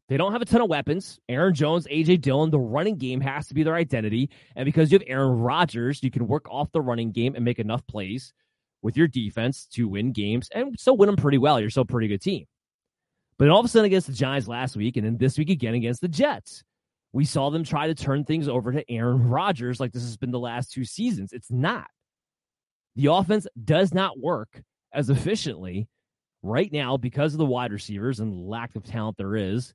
They 0.09 0.17
don't 0.17 0.33
have 0.33 0.43
a 0.43 0.45
ton 0.45 0.61
of 0.61 0.69
weapons. 0.69 1.19
Aaron 1.29 1.55
Jones, 1.55 1.87
AJ 1.89 2.21
Dillon, 2.21 2.51
the 2.51 2.61
running 2.61 2.97
game 2.97 3.21
has 3.21 3.49
to 3.49 3.55
be 3.55 3.65
their 3.65 3.75
identity. 3.75 4.31
And 4.55 4.65
because 4.65 4.93
you 4.93 4.99
have 4.99 5.09
Aaron 5.09 5.41
Rodgers, 5.41 6.03
you 6.03 6.11
can 6.11 6.29
work 6.29 6.49
off 6.49 6.71
the 6.71 6.81
running 6.81 7.11
game 7.11 7.35
and 7.35 7.45
make 7.45 7.59
enough 7.59 7.85
plays 7.87 8.33
with 8.83 8.97
your 8.97 9.09
defense 9.09 9.67
to 9.73 9.89
win 9.89 10.13
games 10.13 10.49
and 10.55 10.79
still 10.79 10.97
win 10.97 11.09
them 11.09 11.17
pretty 11.17 11.39
well. 11.39 11.61
You're 11.61 11.71
still 11.71 11.83
a 11.83 11.87
pretty 11.87 12.07
good 12.07 12.23
team. 12.23 12.47
But 13.37 13.47
then 13.47 13.53
all 13.53 13.61
of 13.61 13.67
a 13.67 13.69
sudden 13.69 13.87
against 13.87 14.07
the 14.07 14.13
Giants 14.13 14.47
last 14.47 14.77
week 14.77 14.97
and 14.97 15.05
then 15.05 15.17
this 15.17 15.37
week 15.37 15.51
again 15.51 15.75
against 15.75 16.01
the 16.01 16.09
Jets, 16.09 16.63
we 17.13 17.25
saw 17.25 17.51
them 17.51 17.65
try 17.65 17.89
to 17.89 17.95
turn 17.95 18.25
things 18.25 18.47
over 18.47 18.73
to 18.73 18.89
Aaron 18.91 19.29
Rodgers 19.29 19.81
like 19.81 19.93
this 19.93 20.03
has 20.03 20.17
been 20.17 20.31
the 20.31 20.39
last 20.39 20.73
two 20.73 20.85
seasons. 20.85 21.33
It's 21.33 21.51
not. 21.51 21.89
The 22.95 23.07
offense 23.07 23.47
does 23.63 23.93
not 23.93 24.19
work 24.19 24.63
as 24.93 25.11
efficiently 25.11 25.89
right 26.47 26.73
now 26.73 26.97
because 26.97 27.35
of 27.35 27.39
the 27.39 27.45
wide 27.47 27.73
receivers 27.73 28.21
and 28.21 28.49
lack 28.49 28.75
of 28.77 28.85
talent 28.85 29.17
there 29.17 29.37
is 29.37 29.75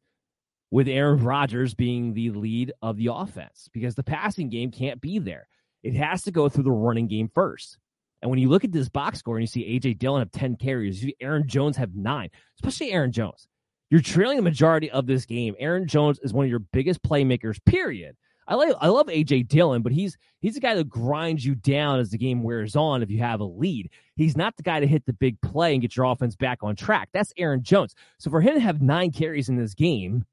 with 0.71 0.87
Aaron 0.87 1.23
Rodgers 1.23 1.73
being 1.73 2.13
the 2.13 2.31
lead 2.31 2.71
of 2.81 2.97
the 2.97 3.09
offense 3.13 3.69
because 3.73 3.95
the 3.95 4.03
passing 4.03 4.49
game 4.49 4.71
can't 4.71 5.01
be 5.01 5.19
there. 5.19 5.47
It 5.83 5.95
has 5.95 6.21
to 6.23 6.31
go 6.31 6.47
through 6.47 6.63
the 6.63 6.71
running 6.71 7.07
game 7.07 7.29
first. 7.33 7.77
And 8.21 8.29
when 8.29 8.39
you 8.39 8.49
look 8.49 8.63
at 8.63 8.71
this 8.71 8.89
box 8.89 9.19
score 9.19 9.37
and 9.37 9.43
you 9.43 9.47
see 9.47 9.79
AJ 9.79 9.97
Dillon 9.97 10.21
have 10.21 10.31
10 10.31 10.55
carries, 10.57 11.03
you 11.03 11.13
Aaron 11.19 11.47
Jones 11.47 11.75
have 11.77 11.95
nine, 11.95 12.29
especially 12.59 12.91
Aaron 12.91 13.11
Jones. 13.11 13.47
You're 13.89 14.01
trailing 14.01 14.37
the 14.37 14.43
majority 14.43 14.89
of 14.91 15.07
this 15.07 15.25
game. 15.25 15.55
Aaron 15.59 15.87
Jones 15.87 16.19
is 16.23 16.31
one 16.31 16.45
of 16.45 16.49
your 16.49 16.59
biggest 16.59 17.03
playmakers, 17.03 17.57
period. 17.65 18.15
I 18.51 18.55
like 18.55 18.73
I 18.81 18.89
love 18.89 19.07
AJ 19.07 19.47
Dillon, 19.47 19.81
but 19.81 19.93
he's 19.93 20.17
he's 20.41 20.55
the 20.55 20.59
guy 20.59 20.75
that 20.75 20.89
grinds 20.89 21.45
you 21.45 21.55
down 21.55 22.01
as 22.01 22.09
the 22.09 22.17
game 22.17 22.43
wears 22.43 22.75
on 22.75 23.01
if 23.01 23.09
you 23.09 23.19
have 23.19 23.39
a 23.39 23.45
lead. 23.45 23.89
He's 24.17 24.35
not 24.35 24.57
the 24.57 24.63
guy 24.63 24.81
to 24.81 24.87
hit 24.87 25.05
the 25.05 25.13
big 25.13 25.39
play 25.39 25.71
and 25.71 25.81
get 25.81 25.95
your 25.95 26.05
offense 26.05 26.35
back 26.35 26.59
on 26.61 26.75
track. 26.75 27.07
That's 27.13 27.31
Aaron 27.37 27.63
Jones. 27.63 27.95
So 28.19 28.29
for 28.29 28.41
him 28.41 28.55
to 28.55 28.59
have 28.59 28.81
nine 28.81 29.11
carries 29.11 29.47
in 29.47 29.55
this 29.55 29.73
game, 29.73 30.25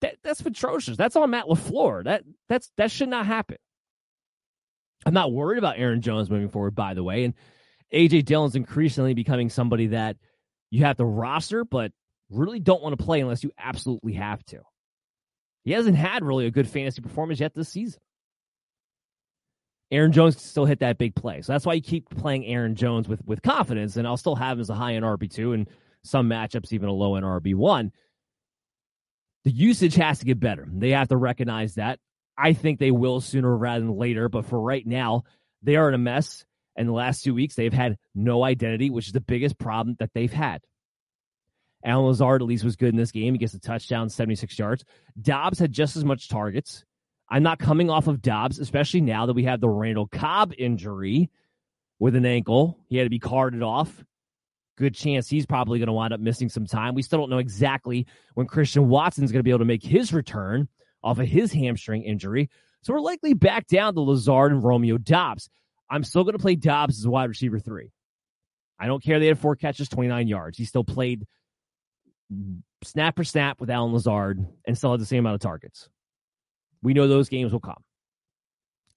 that, 0.00 0.14
that's 0.22 0.42
atrocious. 0.42 0.96
That's 0.96 1.16
on 1.16 1.30
Matt 1.30 1.46
LaFleur. 1.46 2.04
That 2.04 2.22
that's 2.48 2.70
that 2.76 2.92
should 2.92 3.08
not 3.08 3.26
happen. 3.26 3.56
I'm 5.04 5.14
not 5.14 5.32
worried 5.32 5.58
about 5.58 5.80
Aaron 5.80 6.02
Jones 6.02 6.30
moving 6.30 6.50
forward, 6.50 6.76
by 6.76 6.94
the 6.94 7.02
way. 7.02 7.24
And 7.24 7.34
AJ 7.92 8.26
Dillon's 8.26 8.54
increasingly 8.54 9.14
becoming 9.14 9.50
somebody 9.50 9.88
that 9.88 10.18
you 10.70 10.84
have 10.84 10.98
to 10.98 11.04
roster, 11.04 11.64
but 11.64 11.90
really 12.30 12.60
don't 12.60 12.80
want 12.80 12.96
to 12.96 13.04
play 13.04 13.20
unless 13.20 13.42
you 13.42 13.50
absolutely 13.58 14.12
have 14.12 14.44
to. 14.44 14.60
He 15.64 15.72
hasn't 15.72 15.96
had 15.96 16.24
really 16.24 16.46
a 16.46 16.50
good 16.50 16.68
fantasy 16.68 17.00
performance 17.02 17.40
yet 17.40 17.54
this 17.54 17.68
season. 17.68 18.00
Aaron 19.90 20.12
Jones 20.12 20.34
can 20.36 20.44
still 20.44 20.64
hit 20.64 20.80
that 20.80 20.96
big 20.96 21.14
play. 21.14 21.42
So 21.42 21.52
that's 21.52 21.66
why 21.66 21.74
you 21.74 21.82
keep 21.82 22.08
playing 22.08 22.46
Aaron 22.46 22.74
Jones 22.74 23.08
with 23.08 23.24
with 23.26 23.42
confidence, 23.42 23.96
and 23.96 24.06
I'll 24.06 24.16
still 24.16 24.36
have 24.36 24.56
him 24.56 24.62
as 24.62 24.70
a 24.70 24.74
high 24.74 24.94
end 24.94 25.04
RB 25.04 25.30
two 25.30 25.52
and 25.52 25.68
some 26.02 26.28
matchups 26.28 26.72
even 26.72 26.88
a 26.88 26.92
low 26.92 27.16
end 27.16 27.26
RB 27.26 27.54
one. 27.54 27.92
The 29.44 29.50
usage 29.50 29.94
has 29.96 30.20
to 30.20 30.24
get 30.24 30.40
better. 30.40 30.66
They 30.72 30.90
have 30.90 31.08
to 31.08 31.16
recognize 31.16 31.74
that. 31.74 31.98
I 32.38 32.54
think 32.54 32.78
they 32.78 32.90
will 32.90 33.20
sooner 33.20 33.54
rather 33.54 33.84
than 33.84 33.98
later, 33.98 34.28
but 34.28 34.46
for 34.46 34.58
right 34.58 34.86
now, 34.86 35.24
they 35.62 35.76
are 35.76 35.88
in 35.88 35.94
a 35.94 35.98
mess. 35.98 36.44
And 36.74 36.88
the 36.88 36.92
last 36.92 37.22
two 37.22 37.34
weeks, 37.34 37.54
they've 37.54 37.72
had 37.72 37.98
no 38.14 38.42
identity, 38.42 38.88
which 38.88 39.08
is 39.08 39.12
the 39.12 39.20
biggest 39.20 39.58
problem 39.58 39.96
that 39.98 40.10
they've 40.14 40.32
had. 40.32 40.62
Allen 41.84 42.06
Lazard 42.06 42.42
at 42.42 42.48
least 42.48 42.64
was 42.64 42.76
good 42.76 42.90
in 42.90 42.96
this 42.96 43.10
game. 43.10 43.34
He 43.34 43.38
gets 43.38 43.54
a 43.54 43.60
touchdown, 43.60 44.08
76 44.08 44.58
yards. 44.58 44.84
Doubs 45.20 45.58
had 45.58 45.72
just 45.72 45.96
as 45.96 46.04
much 46.04 46.28
targets. 46.28 46.84
I'm 47.28 47.42
not 47.42 47.58
coming 47.58 47.90
off 47.90 48.08
of 48.08 48.22
Doubs, 48.22 48.58
especially 48.58 49.00
now 49.00 49.26
that 49.26 49.32
we 49.32 49.44
have 49.44 49.60
the 49.60 49.68
Randall 49.68 50.06
Cobb 50.06 50.52
injury 50.58 51.30
with 51.98 52.14
an 52.14 52.26
ankle. 52.26 52.78
He 52.88 52.96
had 52.96 53.04
to 53.04 53.10
be 53.10 53.18
carted 53.18 53.62
off. 53.62 54.04
Good 54.76 54.94
chance 54.94 55.28
he's 55.28 55.46
probably 55.46 55.78
going 55.78 55.86
to 55.86 55.92
wind 55.92 56.12
up 56.12 56.20
missing 56.20 56.48
some 56.48 56.66
time. 56.66 56.94
We 56.94 57.02
still 57.02 57.18
don't 57.18 57.30
know 57.30 57.38
exactly 57.38 58.06
when 58.34 58.46
Christian 58.46 58.88
Watson's 58.88 59.32
going 59.32 59.40
to 59.40 59.44
be 59.44 59.50
able 59.50 59.60
to 59.60 59.64
make 59.64 59.82
his 59.82 60.12
return 60.12 60.68
off 61.02 61.18
of 61.18 61.26
his 61.26 61.52
hamstring 61.52 62.02
injury. 62.02 62.48
So 62.82 62.92
we're 62.92 63.00
likely 63.00 63.34
back 63.34 63.66
down 63.66 63.94
to 63.94 64.00
Lazard 64.00 64.52
and 64.52 64.62
Romeo 64.62 64.98
Doubs. 64.98 65.48
I'm 65.90 66.04
still 66.04 66.24
going 66.24 66.36
to 66.36 66.42
play 66.42 66.56
Doubs 66.56 66.98
as 66.98 67.06
wide 67.06 67.28
receiver 67.28 67.58
three. 67.58 67.92
I 68.78 68.86
don't 68.86 69.02
care 69.02 69.20
they 69.20 69.26
had 69.26 69.38
four 69.38 69.56
catches, 69.56 69.88
29 69.88 70.26
yards. 70.26 70.58
He 70.58 70.64
still 70.64 70.84
played 70.84 71.26
snap 72.84 73.16
for 73.16 73.24
snap 73.24 73.60
with 73.60 73.70
Allen 73.70 73.92
Lazard 73.92 74.44
and 74.66 74.76
still 74.76 74.92
had 74.92 75.00
the 75.00 75.06
same 75.06 75.20
amount 75.20 75.34
of 75.34 75.40
targets. 75.40 75.88
We 76.82 76.94
know 76.94 77.08
those 77.08 77.28
games 77.28 77.52
will 77.52 77.60
come. 77.60 77.82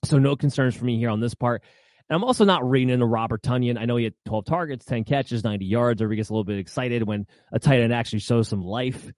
So 0.04 0.18
no 0.18 0.36
concerns 0.36 0.76
for 0.76 0.86
me 0.86 0.98
here 0.98 1.10
on 1.10 1.20
this 1.20 1.36
part. 1.36 1.64
And 2.10 2.16
I'm 2.16 2.24
also 2.24 2.46
not 2.46 2.68
reading 2.70 2.90
into 2.90 3.06
Robert 3.06 3.42
Tonyan. 3.42 3.80
I 3.80 3.86
know 3.86 3.96
he 3.96 4.04
had 4.04 4.14
12 4.26 4.46
targets, 4.46 4.86
10 4.86 5.04
catches, 5.04 5.44
90 5.44 5.66
yards. 5.66 6.02
Everybody 6.02 6.18
gets 6.18 6.30
a 6.30 6.34
little 6.34 6.44
bit 6.44 6.60
excited 6.60 7.04
when 7.04 7.26
a 7.52 7.60
tight 7.60 7.82
end 7.82 7.94
actually 7.94 8.20
shows 8.20 8.48
some 8.48 8.62
life. 8.62 9.12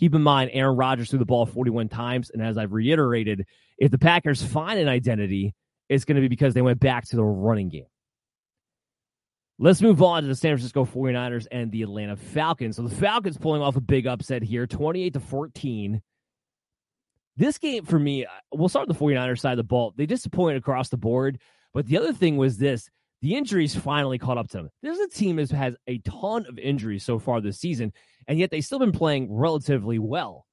Keep 0.00 0.14
in 0.14 0.22
mind, 0.22 0.50
Aaron 0.52 0.76
Rodgers 0.76 1.10
threw 1.10 1.20
the 1.20 1.24
ball 1.24 1.46
41 1.46 1.88
times. 1.88 2.30
And 2.30 2.42
as 2.42 2.58
I've 2.58 2.72
reiterated, 2.72 3.46
if 3.78 3.92
the 3.92 3.98
Packers 3.98 4.42
find 4.42 4.80
an 4.80 4.88
identity, 4.88 5.54
it's 5.88 6.04
going 6.04 6.16
to 6.16 6.20
be 6.22 6.28
because 6.28 6.54
they 6.54 6.62
went 6.62 6.80
back 6.80 7.04
to 7.08 7.16
the 7.16 7.24
running 7.24 7.68
game. 7.68 7.86
Let's 9.62 9.80
move 9.80 10.02
on 10.02 10.22
to 10.22 10.28
the 10.28 10.34
San 10.34 10.56
Francisco 10.56 10.84
49ers 10.84 11.46
and 11.52 11.70
the 11.70 11.82
Atlanta 11.82 12.16
Falcons. 12.16 12.76
So 12.76 12.82
the 12.82 12.94
Falcons 12.94 13.38
pulling 13.38 13.62
off 13.62 13.76
a 13.76 13.80
big 13.80 14.08
upset 14.08 14.42
here, 14.42 14.66
28 14.66 15.14
to 15.14 15.20
14 15.20 16.02
this 17.36 17.58
game 17.58 17.84
for 17.84 17.98
me, 17.98 18.26
we'll 18.52 18.68
start 18.68 18.88
with 18.88 18.98
the 18.98 19.04
49ers 19.04 19.40
side 19.40 19.52
of 19.52 19.56
the 19.56 19.64
ball. 19.64 19.94
They 19.96 20.06
disappointed 20.06 20.58
across 20.58 20.88
the 20.88 20.96
board. 20.96 21.40
But 21.72 21.86
the 21.86 21.96
other 21.96 22.12
thing 22.12 22.36
was 22.36 22.58
this 22.58 22.90
the 23.22 23.36
injuries 23.36 23.74
finally 23.74 24.18
caught 24.18 24.36
up 24.36 24.48
to 24.48 24.58
them. 24.58 24.70
This 24.82 24.98
is 24.98 25.06
a 25.06 25.08
team 25.08 25.36
that 25.36 25.50
has 25.50 25.74
a 25.86 25.98
ton 25.98 26.44
of 26.46 26.58
injuries 26.58 27.04
so 27.04 27.18
far 27.18 27.40
this 27.40 27.58
season, 27.58 27.92
and 28.26 28.38
yet 28.38 28.50
they've 28.50 28.64
still 28.64 28.78
been 28.78 28.92
playing 28.92 29.32
relatively 29.32 29.98
well. 29.98 30.44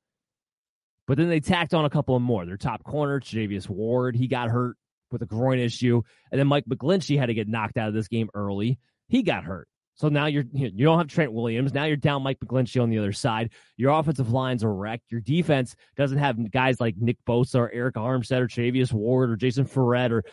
But 1.07 1.17
then 1.17 1.27
they 1.27 1.39
tacked 1.39 1.73
on 1.73 1.85
a 1.85 1.89
couple 1.89 2.15
of 2.15 2.21
more. 2.21 2.45
Their 2.45 2.57
top 2.57 2.83
corner, 2.83 3.19
Javius 3.19 3.67
Ward, 3.67 4.15
he 4.15 4.27
got 4.27 4.49
hurt 4.49 4.77
with 5.11 5.23
a 5.23 5.25
groin 5.25 5.59
issue. 5.59 6.03
And 6.31 6.39
then 6.39 6.47
Mike 6.47 6.65
McGlinchey 6.65 7.17
had 7.17 7.25
to 7.25 7.33
get 7.33 7.47
knocked 7.47 7.77
out 7.77 7.87
of 7.87 7.95
this 7.95 8.07
game 8.07 8.29
early. 8.35 8.77
He 9.09 9.23
got 9.23 9.43
hurt. 9.43 9.67
So 9.95 10.07
now 10.07 10.27
you're 10.27 10.45
you 10.53 10.85
don't 10.85 10.97
have 10.97 11.07
Trent 11.07 11.33
Williams. 11.33 11.73
Now 11.73 11.83
you're 11.83 11.97
down 11.97 12.23
Mike 12.23 12.39
McGlinchey 12.39 12.81
on 12.81 12.89
the 12.89 12.97
other 12.97 13.11
side. 13.11 13.51
Your 13.75 13.91
offensive 13.91 14.31
lines 14.31 14.63
are 14.63 14.73
wrecked. 14.73 15.11
Your 15.11 15.19
defense 15.19 15.75
doesn't 15.97 16.19
have 16.19 16.51
guys 16.51 16.79
like 16.79 16.95
Nick 16.97 17.17
Bosa 17.27 17.55
or 17.55 17.71
Arik 17.75 17.93
Armstead 17.93 18.39
or 18.39 18.47
Travius 18.47 18.93
Ward 18.93 19.29
or 19.29 19.35
Jason 19.35 19.65
Verrett 19.65 20.11
or 20.11 20.23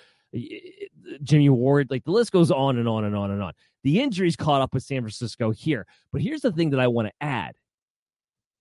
Jimmy 1.24 1.49
Ward. 1.49 1.89
Like 1.91 2.05
the 2.05 2.12
list 2.12 2.31
goes 2.31 2.53
on 2.53 2.79
and 2.79 2.89
on 2.89 3.05
and 3.05 3.16
on 3.16 3.33
and 3.33 3.43
on. 3.43 3.55
The 3.83 4.01
injuries 4.01 4.37
caught 4.37 4.62
up 4.62 4.72
with 4.72 4.85
San 4.85 5.03
Francisco 5.03 5.51
here. 5.51 5.85
But 6.12 6.22
here's 6.22 6.43
the 6.43 6.53
thing 6.53 6.70
that 6.70 6.79
I 6.79 6.87
want 6.87 7.09
to 7.09 7.14
add: 7.20 7.57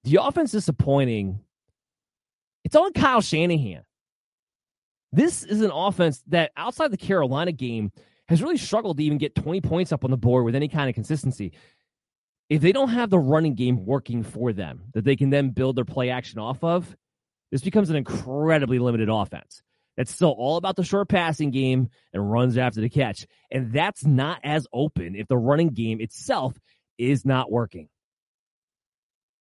the 0.06 0.18
offense 0.24 0.52
disappointing. 0.52 1.40
It's 2.64 2.76
on 2.76 2.94
Kyle 2.94 3.22
Shanahan. 3.22 3.84
This 5.12 5.44
is 5.44 5.62
an 5.62 5.70
offense 5.72 6.24
that 6.30 6.52
outside 6.58 6.90
the 6.90 6.98
Carolina 6.98 7.52
game 7.52 7.92
has 8.28 8.42
really 8.42 8.58
struggled 8.58 8.98
to 8.98 9.04
even 9.04 9.18
get 9.18 9.36
20 9.36 9.62
points 9.62 9.92
up 9.92 10.04
on 10.04 10.12
the 10.12 10.18
board 10.18 10.46
with 10.46 10.56
any 10.56 10.68
kind 10.68 10.90
of 10.90 10.96
consistency. 10.96 11.54
If 12.50 12.62
they 12.62 12.72
don't 12.72 12.90
have 12.90 13.10
the 13.10 13.20
running 13.20 13.56
game 13.56 13.86
working 13.86 14.24
for 14.24 14.54
them 14.54 14.84
that 14.94 15.04
they 15.04 15.16
can 15.16 15.30
then 15.30 15.50
build 15.50 15.76
their 15.76 15.86
play 15.86 16.10
action 16.10 16.40
off 16.40 16.64
of, 16.64 16.96
this 17.52 17.62
becomes 17.62 17.90
an 17.90 17.96
incredibly 17.96 18.80
limited 18.80 19.10
offense. 19.10 19.62
That's 19.98 20.12
still 20.12 20.36
all 20.38 20.58
about 20.58 20.76
the 20.76 20.84
short 20.84 21.08
passing 21.08 21.52
game 21.52 21.90
and 22.14 22.32
runs 22.32 22.58
after 22.58 22.82
the 22.82 22.90
catch. 22.90 23.26
And 23.50 23.72
that's 23.72 24.06
not 24.06 24.40
as 24.44 24.68
open 24.74 25.16
if 25.16 25.28
the 25.28 25.38
running 25.38 25.70
game 25.70 26.02
itself 26.02 26.54
is 26.98 27.26
not 27.26 27.52
working. 27.52 27.88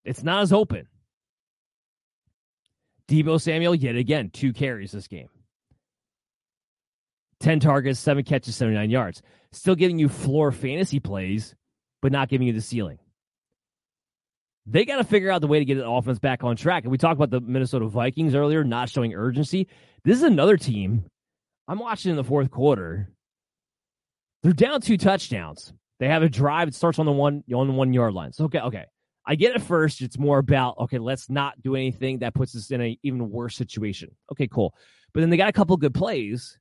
It's 0.04 0.22
not 0.22 0.42
as 0.42 0.52
open. 0.52 0.86
Deebo 3.08 3.40
Samuel, 3.40 3.74
yet 3.74 3.96
again, 3.96 4.30
two 4.30 4.52
carries 4.52 4.92
this 4.92 5.08
game. 5.08 5.28
10 7.40 7.60
targets, 7.60 8.00
seven 8.00 8.24
catches, 8.24 8.56
79 8.56 8.90
yards. 8.90 9.22
Still 9.52 9.74
giving 9.74 9.98
you 9.98 10.08
floor 10.08 10.52
fantasy 10.52 11.00
plays, 11.00 11.54
but 12.02 12.12
not 12.12 12.28
giving 12.28 12.46
you 12.46 12.52
the 12.52 12.60
ceiling. 12.60 12.98
They 14.66 14.84
got 14.84 14.96
to 14.96 15.04
figure 15.04 15.30
out 15.30 15.40
the 15.40 15.46
way 15.46 15.58
to 15.58 15.64
get 15.64 15.76
the 15.76 15.88
offense 15.88 16.18
back 16.18 16.42
on 16.42 16.56
track. 16.56 16.84
And 16.84 16.90
we 16.90 16.98
talked 16.98 17.16
about 17.16 17.30
the 17.30 17.40
Minnesota 17.40 17.86
Vikings 17.86 18.34
earlier, 18.34 18.64
not 18.64 18.88
showing 18.88 19.14
urgency. 19.14 19.68
This 20.04 20.16
is 20.16 20.22
another 20.22 20.56
team. 20.56 21.04
I'm 21.68 21.78
watching 21.78 22.10
in 22.10 22.16
the 22.16 22.24
fourth 22.24 22.50
quarter. 22.50 23.10
They're 24.42 24.52
down 24.52 24.80
two 24.80 24.96
touchdowns. 24.96 25.72
They 26.00 26.08
have 26.08 26.22
a 26.22 26.28
drive. 26.28 26.68
It 26.68 26.74
starts 26.74 26.98
on 26.98 27.06
the 27.06 27.12
one 27.12 27.44
on 27.54 27.66
the 27.66 27.72
one 27.72 27.92
yard 27.92 28.14
line. 28.14 28.32
So 28.32 28.44
okay, 28.44 28.60
okay. 28.60 28.84
I 29.26 29.36
get 29.36 29.56
it 29.56 29.62
first. 29.62 30.02
It's 30.02 30.18
more 30.18 30.38
about 30.38 30.76
okay, 30.80 30.98
let's 30.98 31.30
not 31.30 31.60
do 31.62 31.76
anything 31.76 32.18
that 32.18 32.34
puts 32.34 32.54
us 32.54 32.70
in 32.70 32.80
an 32.80 32.96
even 33.02 33.30
worse 33.30 33.56
situation. 33.56 34.10
Okay, 34.32 34.46
cool. 34.46 34.74
But 35.12 35.20
then 35.20 35.30
they 35.30 35.36
got 35.36 35.48
a 35.48 35.52
couple 35.52 35.76
good 35.76 35.94
plays 35.94 36.58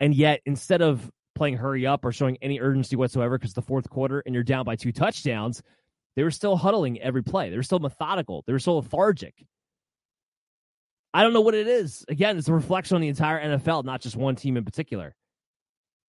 and 0.00 0.14
yet, 0.14 0.40
instead 0.46 0.82
of 0.82 1.10
playing 1.34 1.56
hurry 1.56 1.86
up 1.86 2.04
or 2.04 2.12
showing 2.12 2.38
any 2.42 2.60
urgency 2.60 2.96
whatsoever 2.96 3.38
because 3.38 3.54
the 3.54 3.62
fourth 3.62 3.88
quarter 3.90 4.22
and 4.24 4.34
you're 4.34 4.44
down 4.44 4.64
by 4.64 4.76
two 4.76 4.92
touchdowns, 4.92 5.62
they 6.16 6.22
were 6.22 6.30
still 6.30 6.56
huddling 6.56 7.00
every 7.00 7.22
play. 7.22 7.50
They 7.50 7.56
were 7.56 7.62
still 7.62 7.78
methodical. 7.78 8.42
They 8.46 8.52
were 8.52 8.58
still 8.58 8.76
lethargic. 8.76 9.34
I 11.12 11.22
don't 11.22 11.32
know 11.32 11.40
what 11.40 11.54
it 11.54 11.66
is. 11.66 12.04
Again, 12.08 12.36
it's 12.36 12.48
a 12.48 12.52
reflection 12.52 12.94
on 12.94 13.00
the 13.00 13.08
entire 13.08 13.40
NFL, 13.40 13.84
not 13.84 14.00
just 14.00 14.16
one 14.16 14.36
team 14.36 14.56
in 14.56 14.64
particular. 14.64 15.14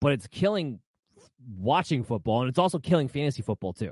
But 0.01 0.13
it's 0.13 0.27
killing 0.27 0.79
watching 1.57 2.03
football, 2.03 2.41
and 2.41 2.49
it's 2.49 2.59
also 2.59 2.79
killing 2.79 3.07
fantasy 3.07 3.41
football 3.41 3.73
too. 3.73 3.91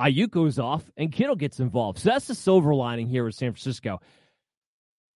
Aiyuk 0.00 0.30
goes 0.30 0.58
off, 0.58 0.90
and 0.96 1.12
Kittle 1.12 1.36
gets 1.36 1.60
involved. 1.60 1.98
So 1.98 2.08
that's 2.08 2.26
the 2.26 2.34
silver 2.34 2.74
lining 2.74 3.06
here 3.06 3.24
with 3.24 3.34
San 3.34 3.52
Francisco. 3.52 4.00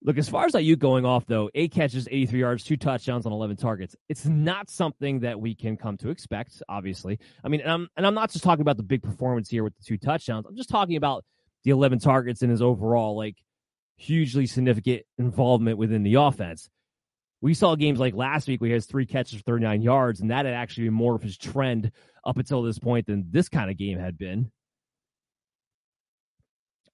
Look, 0.06 0.18
as 0.18 0.28
far 0.28 0.44
as 0.44 0.52
Aiyuk 0.52 0.78
going 0.78 1.06
off, 1.06 1.24
though, 1.26 1.48
eight 1.54 1.72
catches, 1.72 2.06
83 2.10 2.38
yards, 2.38 2.64
two 2.64 2.76
touchdowns 2.76 3.24
on 3.24 3.32
11 3.32 3.56
targets. 3.56 3.96
It's 4.10 4.26
not 4.26 4.68
something 4.68 5.20
that 5.20 5.40
we 5.40 5.54
can 5.54 5.78
come 5.78 5.96
to 5.98 6.10
expect, 6.10 6.62
obviously. 6.68 7.18
I 7.42 7.48
mean, 7.48 7.62
and 7.62 7.70
I'm, 7.70 7.88
and 7.96 8.06
I'm 8.06 8.14
not 8.14 8.30
just 8.30 8.44
talking 8.44 8.60
about 8.60 8.76
the 8.76 8.82
big 8.82 9.02
performance 9.02 9.48
here 9.48 9.64
with 9.64 9.74
the 9.78 9.82
two 9.82 9.96
touchdowns. 9.96 10.44
I'm 10.46 10.56
just 10.56 10.68
talking 10.68 10.96
about 10.96 11.24
the 11.64 11.70
11 11.70 12.00
targets 12.00 12.42
and 12.42 12.50
his 12.50 12.60
overall, 12.60 13.16
like, 13.16 13.36
hugely 13.96 14.46
significant 14.46 15.04
involvement 15.16 15.78
within 15.78 16.02
the 16.02 16.16
offense. 16.16 16.68
We 17.40 17.54
saw 17.54 17.74
games 17.74 17.98
like 17.98 18.14
last 18.14 18.46
week 18.46 18.60
where 18.60 18.68
he 18.68 18.74
has 18.74 18.84
three 18.84 19.06
catches 19.06 19.38
for 19.38 19.44
39 19.44 19.80
yards, 19.80 20.20
and 20.20 20.30
that 20.30 20.44
had 20.44 20.54
actually 20.54 20.84
been 20.84 20.94
more 20.94 21.14
of 21.14 21.22
his 21.22 21.38
trend 21.38 21.92
up 22.26 22.36
until 22.36 22.62
this 22.62 22.78
point 22.78 23.06
than 23.06 23.26
this 23.30 23.48
kind 23.48 23.70
of 23.70 23.78
game 23.78 23.98
had 23.98 24.18
been. 24.18 24.50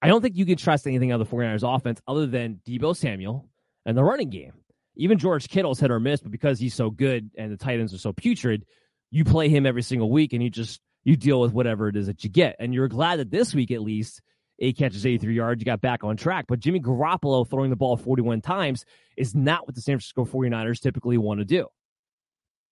I 0.01 0.07
don't 0.07 0.21
think 0.21 0.35
you 0.35 0.45
can 0.45 0.57
trust 0.57 0.87
anything 0.87 1.13
on 1.13 1.19
the 1.19 1.25
49ers 1.25 1.75
offense 1.75 2.01
other 2.07 2.25
than 2.25 2.59
Deebo 2.65 2.95
Samuel 2.95 3.47
and 3.85 3.97
the 3.97 4.03
running 4.03 4.29
game. 4.29 4.53
Even 4.95 5.17
George 5.17 5.47
Kittle's 5.47 5.79
hit 5.79 5.91
or 5.91 5.99
miss, 5.99 6.21
but 6.21 6.31
because 6.31 6.59
he's 6.59 6.73
so 6.73 6.89
good 6.89 7.31
and 7.37 7.51
the 7.51 7.57
Titans 7.57 7.93
are 7.93 7.97
so 7.97 8.11
putrid, 8.11 8.65
you 9.09 9.23
play 9.23 9.47
him 9.47 9.65
every 9.65 9.83
single 9.83 10.09
week 10.09 10.33
and 10.33 10.41
you 10.41 10.49
just 10.49 10.81
you 11.03 11.15
deal 11.15 11.39
with 11.41 11.53
whatever 11.53 11.87
it 11.87 11.95
is 11.95 12.07
that 12.07 12.23
you 12.23 12.29
get. 12.29 12.55
And 12.59 12.73
you're 12.73 12.87
glad 12.87 13.19
that 13.19 13.31
this 13.31 13.53
week 13.53 13.71
at 13.71 13.81
least 13.81 14.21
eight 14.59 14.77
catches, 14.77 15.05
83 15.05 15.33
yards, 15.33 15.61
you 15.61 15.65
got 15.65 15.81
back 15.81 16.03
on 16.03 16.17
track. 16.17 16.45
But 16.47 16.59
Jimmy 16.59 16.79
Garoppolo 16.79 17.47
throwing 17.47 17.69
the 17.69 17.75
ball 17.75 17.97
41 17.97 18.41
times 18.41 18.85
is 19.17 19.33
not 19.33 19.65
what 19.65 19.75
the 19.75 19.81
San 19.81 19.95
Francisco 19.95 20.25
49ers 20.25 20.79
typically 20.79 21.17
want 21.17 21.39
to 21.39 21.45
do. 21.45 21.67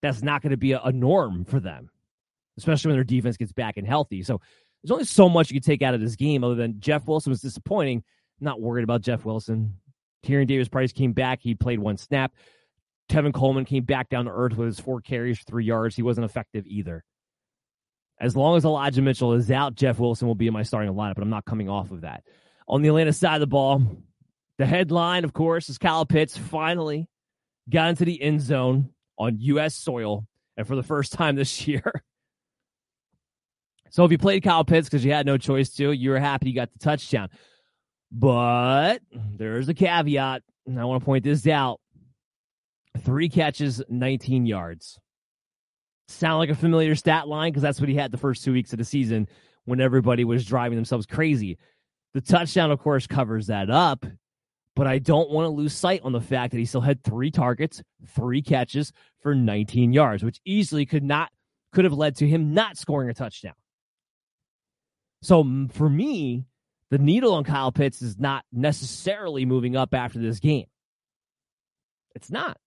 That's 0.02 0.22
not 0.22 0.42
going 0.42 0.52
to 0.52 0.58
be 0.58 0.74
a, 0.74 0.82
a 0.82 0.92
norm 0.92 1.46
for 1.46 1.60
them, 1.60 1.90
especially 2.58 2.90
when 2.90 2.98
their 2.98 3.04
defense 3.04 3.38
gets 3.38 3.52
back 3.52 3.78
and 3.78 3.88
healthy. 3.88 4.24
So 4.24 4.40
there's 4.84 4.92
only 4.92 5.06
so 5.06 5.30
much 5.30 5.50
you 5.50 5.60
can 5.60 5.66
take 5.66 5.82
out 5.82 5.94
of 5.94 6.02
this 6.02 6.16
game 6.16 6.44
other 6.44 6.56
than 6.56 6.80
Jeff 6.80 7.06
Wilson 7.08 7.32
was 7.32 7.42
disappointing. 7.42 8.04
Not 8.40 8.62
worried 8.62 8.84
about 8.84 9.02
Jeff 9.02 9.26
Wilson. 9.26 9.76
Tyrion 10.26 10.48
Davis 10.48 10.70
Price 10.70 10.92
came 10.92 11.14
back. 11.14 11.40
He 11.42 11.56
played 11.56 11.80
one 11.80 11.98
snap. 11.98 12.34
Tevin 13.10 13.34
Coleman 13.34 13.66
came 13.66 13.84
back 13.84 14.10
down 14.10 14.26
to 14.26 14.32
earth 14.32 14.56
with 14.56 14.68
his 14.68 14.80
four 14.80 15.02
carries 15.02 15.40
three 15.44 15.66
yards. 15.66 15.96
He 15.96 16.04
wasn't 16.04 16.26
effective 16.26 16.66
either. 16.68 17.04
As 18.22 18.36
long 18.36 18.58
as 18.58 18.66
Elijah 18.66 19.02
Mitchell 19.02 19.34
is 19.34 19.50
out, 19.50 19.76
Jeff 19.76 19.98
Wilson 19.98 20.28
will 20.28 20.36
be 20.36 20.48
in 20.48 20.54
my 20.54 20.64
starting 20.64 20.94
lineup, 20.94 21.16
but 21.16 21.24
I'm 21.24 21.30
not 21.30 21.46
coming 21.46 21.70
off 21.70 21.92
of 21.92 22.02
that. 22.02 22.24
On 22.68 22.82
the 22.82 22.90
Atlanta 22.90 23.14
side 23.14 23.36
of 23.36 23.40
the 23.40 23.48
ball, 23.48 23.82
The 24.60 24.66
headline, 24.66 25.24
of 25.24 25.32
course, 25.32 25.70
is 25.70 25.78
Kyle 25.78 26.06
Pitts 26.06 26.38
finally 26.38 27.08
got 27.70 27.90
into 27.90 28.04
the 28.04 28.22
end 28.22 28.42
zone 28.42 28.90
on 29.18 29.38
U.S. 29.40 29.74
soil, 29.74 30.28
and 30.58 30.68
for 30.68 30.76
the 30.76 30.84
first 30.84 31.14
time 31.14 31.36
this 31.38 31.66
year. 31.68 32.04
So 33.90 34.06
if 34.06 34.12
you 34.12 34.18
played 34.18 34.44
Kyle 34.44 34.64
Pitts 34.64 34.88
because 34.88 35.04
you 35.04 35.12
had 35.12 35.26
no 35.26 35.38
choice 35.38 35.70
to, 35.76 35.92
you 35.92 36.12
were 36.12 36.20
happy 36.20 36.50
you 36.50 36.56
got 36.56 36.72
the 36.72 36.80
touchdown. 36.80 37.30
But 38.12 39.02
there's 39.14 39.70
a 39.70 39.74
caveat, 39.74 40.44
and 40.66 40.80
I 40.80 40.86
want 40.86 41.02
to 41.02 41.06
point 41.06 41.24
this 41.24 41.46
out. 41.48 41.80
Three 43.00 43.30
catches, 43.30 43.82
19 43.90 44.46
yards. 44.46 45.00
Sound 46.08 46.40
like 46.40 46.50
a 46.50 46.56
familiar 46.56 46.96
stat 46.96 47.28
line 47.28 47.52
because 47.52 47.62
that's 47.62 47.80
what 47.80 47.90
he 47.90 47.96
had 47.96 48.12
the 48.12 48.18
first 48.18 48.44
two 48.44 48.54
weeks 48.54 48.74
of 48.74 48.80
the 48.80 48.86
season 48.86 49.28
when 49.66 49.80
everybody 49.80 50.24
was 50.24 50.46
driving 50.46 50.76
themselves 50.76 51.06
crazy. 51.06 51.58
The 52.14 52.22
touchdown, 52.22 52.72
of 52.72 52.80
course, 52.80 53.06
covers 53.06 53.48
that 53.48 53.70
up, 53.70 54.06
but 54.76 54.88
I 54.88 54.98
don't 54.98 55.30
want 55.30 55.46
to 55.46 55.50
lose 55.50 55.74
sight 55.74 56.02
on 56.04 56.12
the 56.12 56.22
fact 56.22 56.52
that 56.52 56.58
he 56.58 56.66
still 56.66 56.82
had 56.82 57.04
three 57.04 57.30
targets, 57.30 57.84
three 58.08 58.42
catches 58.42 58.92
for 59.22 59.36
19 59.36 59.94
yards, 59.94 60.24
which 60.24 60.42
easily 60.46 60.88
could 60.88 61.04
not 61.04 61.30
could 61.72 61.86
have 61.86 61.94
led 61.94 62.16
to 62.16 62.28
him 62.28 62.54
not 62.56 62.78
scoring 62.78 63.10
a 63.10 63.14
touchdown. 63.14 63.54
So 65.22 65.68
for 65.72 65.90
me, 65.90 66.46
the 66.92 66.98
needle 66.98 67.34
on 67.34 67.44
Kyle 67.44 67.72
Pitts 67.72 68.02
is 68.02 68.18
not 68.18 68.46
necessarily 68.52 69.46
moving 69.46 69.76
up 69.76 69.94
after 69.94 70.20
this 70.20 70.40
game. 70.40 70.66
It's 72.16 72.32
not. 72.32 72.58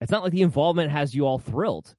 It's 0.00 0.10
not 0.10 0.22
like 0.22 0.32
the 0.32 0.42
involvement 0.42 0.90
has 0.90 1.14
you 1.14 1.26
all 1.26 1.38
thrilled. 1.38 1.94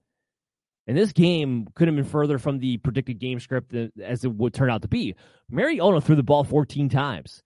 And 0.88 0.98
this 0.98 1.12
game 1.12 1.68
could 1.76 1.88
have 1.88 1.96
been 1.96 2.06
further 2.06 2.40
from 2.40 2.60
the 2.60 2.78
predicted 2.78 3.20
game 3.20 3.40
script 3.40 3.76
as 4.02 4.24
it 4.24 4.32
would 4.34 4.54
turn 4.54 4.70
out 4.70 4.84
to 4.84 4.88
be. 4.88 5.16
Mariota 5.50 6.00
threw 6.00 6.16
the 6.16 6.24
ball 6.24 6.44
14 6.44 6.90
times. 6.90 7.44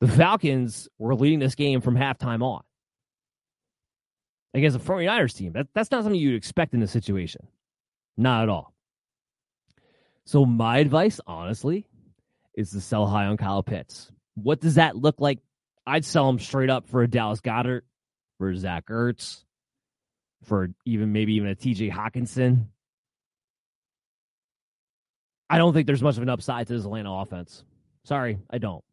The 0.00 0.08
Falcons 0.08 0.88
were 0.98 1.14
leading 1.14 1.38
this 1.38 1.54
game 1.54 1.80
from 1.80 1.96
halftime 1.96 2.42
on 2.42 2.62
against 4.54 4.76
a 4.76 4.80
49ers 4.80 5.36
team. 5.36 5.52
That, 5.52 5.68
that's 5.74 5.90
not 5.90 6.02
something 6.02 6.20
you'd 6.20 6.36
expect 6.36 6.74
in 6.74 6.80
this 6.80 6.90
situation. 6.90 7.46
Not 8.16 8.44
at 8.44 8.48
all. 8.48 8.74
So, 10.28 10.44
my 10.44 10.76
advice, 10.76 11.22
honestly, 11.26 11.86
is 12.52 12.72
to 12.72 12.82
sell 12.82 13.06
high 13.06 13.24
on 13.24 13.38
Kyle 13.38 13.62
Pitts. 13.62 14.12
What 14.34 14.60
does 14.60 14.74
that 14.74 14.94
look 14.94 15.22
like? 15.22 15.38
I'd 15.86 16.04
sell 16.04 16.28
him 16.28 16.38
straight 16.38 16.68
up 16.68 16.86
for 16.86 17.00
a 17.00 17.08
Dallas 17.08 17.40
Goedert, 17.40 17.86
for 18.36 18.54
Zach 18.54 18.88
Ertz, 18.90 19.42
for 20.44 20.68
even 20.84 21.12
maybe 21.12 21.36
even 21.36 21.48
a 21.48 21.54
TJ 21.54 21.90
Hockenson. 21.90 22.66
I 25.48 25.56
don't 25.56 25.72
think 25.72 25.86
there's 25.86 26.02
much 26.02 26.18
of 26.18 26.22
an 26.22 26.28
upside 26.28 26.66
to 26.66 26.74
this 26.74 26.84
Atlanta 26.84 27.10
offense. 27.10 27.64
Sorry, 28.04 28.38
I 28.50 28.58
don't. 28.58 28.84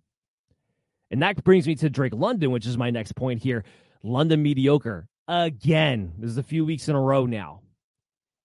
And 1.11 1.21
that 1.21 1.43
brings 1.43 1.67
me 1.67 1.75
to 1.75 1.89
Drake 1.89 2.13
London, 2.15 2.51
which 2.51 2.65
is 2.65 2.77
my 2.77 2.91
next 2.91 3.13
point 3.13 3.43
here. 3.43 3.65
London 4.03 4.41
mediocre 4.41 5.09
again. 5.27 6.13
This 6.17 6.31
is 6.31 6.38
a 6.38 6.43
few 6.43 6.63
weeks 6.63 6.88
in 6.88 6.95
a 6.95 7.01
row 7.01 7.25
now. 7.25 7.59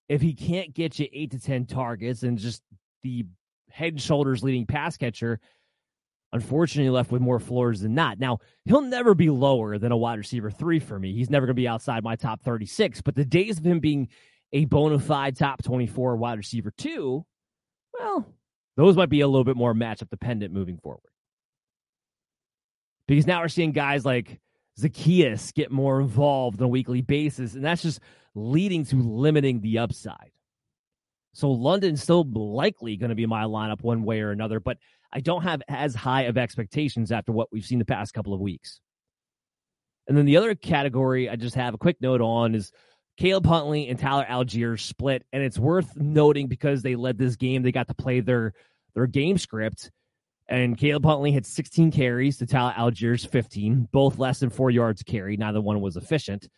If 0.09 0.21
he 0.21 0.35
can't 0.35 0.75
get 0.75 0.99
you 0.99 1.07
eight 1.13 1.31
to 1.31 1.39
10 1.39 1.67
targets 1.67 2.25
and 2.25 2.37
just 2.37 2.65
the 3.03 3.27
head 3.71 3.93
and 3.93 4.03
shoulders 4.03 4.43
leading 4.43 4.67
pass 4.67 4.97
catcher, 4.97 5.41
unfortunately 6.33 6.91
left 6.91 7.11
with 7.11 7.23
more 7.23 7.41
floors 7.41 7.81
than 7.81 7.95
not. 7.95 8.19
Now, 8.19 8.39
he'll 8.65 8.83
never 8.83 9.15
be 9.15 9.31
lower 9.31 9.79
than 9.79 9.93
a 9.93 9.97
wide 9.97 10.19
receiver 10.19 10.51
three 10.51 10.79
for 10.79 10.99
me. 10.99 11.13
He's 11.13 11.31
never 11.31 11.47
going 11.47 11.57
to 11.57 11.61
be 11.61 11.69
outside 11.69 12.05
my 12.05 12.17
top 12.17 12.43
36, 12.43 13.03
but 13.03 13.15
the 13.15 13.25
days 13.25 13.59
of 13.59 13.67
him 13.67 13.81
being 13.81 14.09
a 14.53 14.65
bona 14.65 14.99
fide 14.99 15.37
top 15.37 15.63
24 15.63 16.17
wide 16.17 16.39
receiver 16.39 16.73
two, 16.77 17.25
well, 17.99 18.27
those 18.77 18.97
might 18.97 19.11
be 19.11 19.21
a 19.21 19.29
little 19.29 19.45
bit 19.45 19.57
more 19.57 19.75
matchup 19.75 20.11
dependent 20.11 20.53
moving 20.53 20.79
forward. 20.79 21.03
Because 23.07 23.27
now 23.27 23.41
we're 23.41 23.49
seeing 23.49 23.73
guys 23.73 24.05
like 24.05 24.41
Zaccheaus 24.81 25.53
get 25.53 25.71
more 25.71 26.01
involved 26.01 26.61
on 26.61 26.67
a 26.67 26.69
weekly 26.69 27.01
basis, 27.01 27.55
and 27.55 27.65
that's 27.65 27.83
just 27.83 28.01
leading 28.35 28.85
to 28.87 28.97
limiting 28.97 29.61
the 29.61 29.79
upside. 29.79 30.31
So 31.33 31.51
London's 31.51 32.03
still 32.03 32.25
likely 32.33 32.97
going 32.97 33.11
to 33.11 33.15
be 33.15 33.27
my 33.27 33.45
lineup 33.45 33.83
one 33.83 34.03
way 34.03 34.21
or 34.21 34.31
another, 34.31 34.61
but 34.61 34.79
I 35.13 35.21
don't 35.21 35.43
have 35.43 35.63
as 35.69 35.95
high 35.95 36.23
of 36.23 36.39
expectations 36.39 37.13
after 37.13 37.33
what 37.33 37.49
we've 37.53 37.65
seen 37.65 37.79
the 37.79 37.85
past 37.85 38.15
couple 38.15 38.35
of 38.35 38.41
weeks. 38.41 38.81
And 40.09 40.17
then 40.17 40.27
the 40.27 40.37
other 40.37 40.55
category 40.55 41.29
I 41.29 41.37
just 41.37 41.55
have 41.55 41.75
a 41.75 41.79
quick 41.79 41.99
note 42.01 42.21
on 42.21 42.55
is 42.55 42.73
Caleb 43.17 43.47
Huntley 43.47 43.89
and 43.89 43.99
Tyler 43.99 44.27
Allgeier 44.29 44.81
split, 44.81 45.25
and 45.33 45.43
it's 45.43 45.59
worth 45.59 45.97
noting 45.97 46.47
because 46.49 46.83
they 46.83 46.97
led 46.97 47.19
this 47.19 47.37
game. 47.37 47.63
They 47.63 47.73
got 47.73 47.89
to 47.89 47.95
play 47.95 48.21
their 48.21 48.55
their 48.95 49.07
game 49.07 49.39
script, 49.39 49.91
and 50.49 50.77
Caleb 50.77 51.05
Huntley 51.05 51.31
had 51.31 51.47
16 51.47 51.93
carries 51.93 52.39
to 52.39 52.47
Tyler 52.47 52.75
Allgeier's 52.77 53.25
15, 53.25 53.89
both 53.93 54.19
less 54.19 54.41
than 54.41 54.51
four 54.51 54.71
yards 54.71 55.03
carry. 55.03 55.37
Neither 55.37 55.61
one 55.61 55.81
was 55.81 55.97
efficient. 55.97 56.49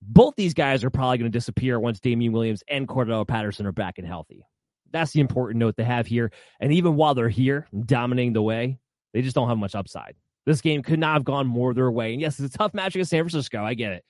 Both 0.00 0.34
these 0.36 0.54
guys 0.54 0.84
are 0.84 0.90
probably 0.90 1.18
going 1.18 1.30
to 1.30 1.36
disappear 1.36 1.80
once 1.80 2.00
Damien 2.00 2.32
Williams 2.32 2.62
and 2.68 2.86
Cordarrelle 2.86 3.26
Patterson 3.26 3.66
are 3.66 3.72
back 3.72 3.98
and 3.98 4.06
healthy. 4.06 4.44
That's 4.90 5.12
the 5.12 5.20
important 5.20 5.58
note 5.58 5.76
to 5.76 5.84
have 5.84 6.06
here. 6.06 6.32
And 6.60 6.72
even 6.72 6.96
while 6.96 7.14
they're 7.14 7.28
here, 7.28 7.66
dominating 7.84 8.32
the 8.32 8.42
way, 8.42 8.78
they 9.12 9.22
just 9.22 9.34
don't 9.34 9.48
have 9.48 9.58
much 9.58 9.74
upside. 9.74 10.14
This 10.46 10.60
game 10.60 10.82
could 10.82 10.98
not 10.98 11.14
have 11.14 11.24
gone 11.24 11.46
more 11.46 11.74
their 11.74 11.90
way. 11.90 12.12
And 12.12 12.20
yes, 12.20 12.40
it's 12.40 12.54
a 12.54 12.58
tough 12.58 12.72
match 12.72 12.94
against 12.94 13.10
San 13.10 13.22
Francisco. 13.22 13.62
I 13.62 13.74
get 13.74 13.92
it. 13.92 14.04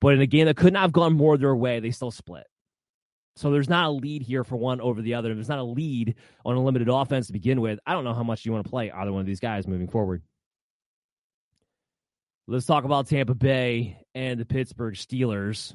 But 0.00 0.14
in 0.14 0.20
a 0.20 0.26
game 0.26 0.46
that 0.46 0.56
could 0.56 0.74
not 0.74 0.82
have 0.82 0.92
gone 0.92 1.14
more 1.14 1.38
their 1.38 1.56
way, 1.56 1.80
they 1.80 1.90
still 1.90 2.10
split. 2.10 2.46
So 3.36 3.50
there's 3.50 3.68
not 3.68 3.86
a 3.86 3.90
lead 3.90 4.22
here 4.22 4.44
for 4.44 4.56
one 4.56 4.80
over 4.80 5.00
the 5.00 5.14
other. 5.14 5.34
There's 5.34 5.48
not 5.48 5.58
a 5.58 5.64
lead 5.64 6.14
on 6.44 6.56
a 6.56 6.62
limited 6.62 6.88
offense 6.88 7.26
to 7.28 7.32
begin 7.32 7.60
with. 7.60 7.78
I 7.86 7.92
don't 7.92 8.04
know 8.04 8.14
how 8.14 8.22
much 8.22 8.44
you 8.44 8.52
want 8.52 8.64
to 8.64 8.70
play 8.70 8.90
either 8.90 9.12
one 9.12 9.20
of 9.20 9.26
these 9.26 9.40
guys 9.40 9.66
moving 9.66 9.88
forward. 9.88 10.22
Let's 12.46 12.66
talk 12.66 12.84
about 12.84 13.08
Tampa 13.08 13.34
Bay 13.34 13.98
and 14.14 14.38
the 14.38 14.44
Pittsburgh 14.44 14.94
Steelers. 14.94 15.74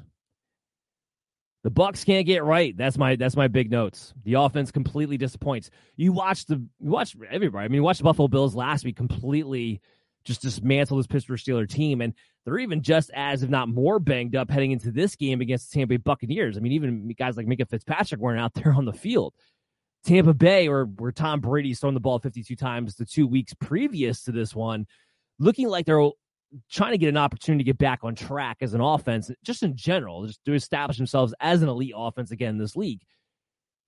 The 1.64 1.70
Bucs 1.70 2.06
can't 2.06 2.26
get 2.26 2.44
right. 2.44 2.76
That's 2.76 2.96
my 2.96 3.16
that's 3.16 3.36
my 3.36 3.48
big 3.48 3.70
notes. 3.70 4.14
The 4.24 4.34
offense 4.34 4.70
completely 4.70 5.18
disappoints. 5.18 5.70
You 5.96 6.12
watch 6.12 6.46
the 6.46 6.64
you 6.80 6.96
everybody. 7.28 7.64
I 7.64 7.68
mean, 7.68 7.76
you 7.76 7.82
watch 7.82 7.98
the 7.98 8.04
Buffalo 8.04 8.28
Bills 8.28 8.54
last 8.54 8.84
week 8.84 8.96
completely 8.96 9.80
just 10.24 10.42
dismantle 10.42 10.96
this 10.96 11.06
Pittsburgh 11.06 11.38
Steeler 11.38 11.68
team, 11.68 12.00
and 12.00 12.14
they're 12.44 12.58
even 12.58 12.82
just 12.82 13.10
as, 13.14 13.42
if 13.42 13.50
not 13.50 13.68
more, 13.68 13.98
banged 13.98 14.36
up 14.36 14.50
heading 14.50 14.70
into 14.70 14.90
this 14.90 15.16
game 15.16 15.40
against 15.40 15.70
the 15.70 15.78
Tampa 15.78 15.94
Bay 15.94 15.96
Buccaneers. 15.96 16.56
I 16.56 16.60
mean, 16.60 16.72
even 16.72 17.14
guys 17.18 17.36
like 17.36 17.46
Minkah 17.46 17.68
Fitzpatrick 17.68 18.20
weren't 18.20 18.40
out 18.40 18.54
there 18.54 18.72
on 18.72 18.84
the 18.84 18.92
field. 18.92 19.34
Tampa 20.04 20.32
Bay, 20.32 20.68
or 20.68 20.84
where 20.84 21.12
Tom 21.12 21.40
Brady's 21.40 21.80
thrown 21.80 21.94
the 21.94 22.00
ball 22.00 22.18
52 22.18 22.56
times 22.56 22.94
the 22.94 23.04
two 23.04 23.26
weeks 23.26 23.54
previous 23.54 24.22
to 24.24 24.32
this 24.32 24.54
one, 24.54 24.86
looking 25.38 25.68
like 25.68 25.84
they're 25.84 26.10
trying 26.70 26.92
to 26.92 26.98
get 26.98 27.08
an 27.08 27.16
opportunity 27.16 27.64
to 27.64 27.68
get 27.68 27.78
back 27.78 28.00
on 28.02 28.14
track 28.14 28.58
as 28.60 28.74
an 28.74 28.80
offense, 28.80 29.30
just 29.44 29.62
in 29.62 29.76
general, 29.76 30.26
just 30.26 30.44
to 30.44 30.54
establish 30.54 30.96
themselves 30.96 31.34
as 31.40 31.62
an 31.62 31.68
elite 31.68 31.94
offense 31.96 32.30
again 32.30 32.50
in 32.50 32.58
this 32.58 32.76
league. 32.76 33.02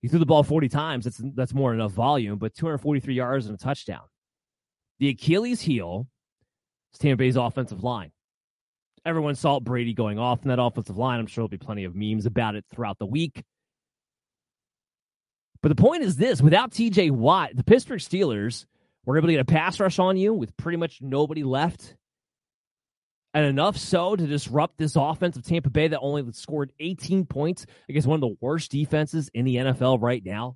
He 0.01 0.07
threw 0.07 0.19
the 0.19 0.25
ball 0.25 0.43
40 0.43 0.69
times. 0.69 1.05
That's 1.05 1.21
that's 1.35 1.53
more 1.53 1.71
than 1.71 1.79
enough 1.79 1.93
volume, 1.93 2.37
but 2.37 2.53
243 2.55 3.13
yards 3.13 3.45
and 3.45 3.55
a 3.55 3.57
touchdown. 3.57 4.01
The 4.99 5.09
Achilles 5.09 5.61
heel 5.61 6.07
is 6.93 6.99
Tampa 6.99 7.17
Bay's 7.17 7.37
offensive 7.37 7.83
line. 7.83 8.11
Everyone 9.05 9.35
saw 9.35 9.59
Brady 9.59 9.93
going 9.93 10.19
off 10.19 10.43
in 10.43 10.49
that 10.49 10.61
offensive 10.61 10.97
line. 10.97 11.19
I'm 11.19 11.27
sure 11.27 11.41
there'll 11.41 11.49
be 11.49 11.57
plenty 11.57 11.83
of 11.83 11.95
memes 11.95 12.25
about 12.25 12.55
it 12.55 12.65
throughout 12.69 12.99
the 12.99 13.05
week. 13.05 13.43
But 15.61 15.69
the 15.69 15.81
point 15.81 16.03
is 16.03 16.17
this 16.17 16.41
without 16.41 16.71
TJ 16.71 17.11
Watt, 17.11 17.51
the 17.55 17.63
Pittsburgh 17.63 17.99
Steelers 17.99 18.65
were 19.05 19.17
able 19.17 19.27
to 19.27 19.33
get 19.33 19.41
a 19.41 19.45
pass 19.45 19.79
rush 19.79 19.99
on 19.99 20.17
you 20.17 20.33
with 20.33 20.55
pretty 20.57 20.77
much 20.77 20.99
nobody 21.01 21.43
left 21.43 21.95
and 23.33 23.45
enough 23.45 23.77
so 23.77 24.15
to 24.15 24.27
disrupt 24.27 24.77
this 24.77 24.95
offense 24.95 25.35
of 25.35 25.43
Tampa 25.43 25.69
Bay 25.69 25.87
that 25.87 25.99
only 25.99 26.23
scored 26.33 26.71
18 26.79 27.25
points 27.25 27.65
against 27.89 28.07
one 28.07 28.15
of 28.15 28.21
the 28.21 28.35
worst 28.39 28.71
defenses 28.71 29.29
in 29.33 29.45
the 29.45 29.55
NFL 29.55 30.01
right 30.01 30.23
now. 30.23 30.55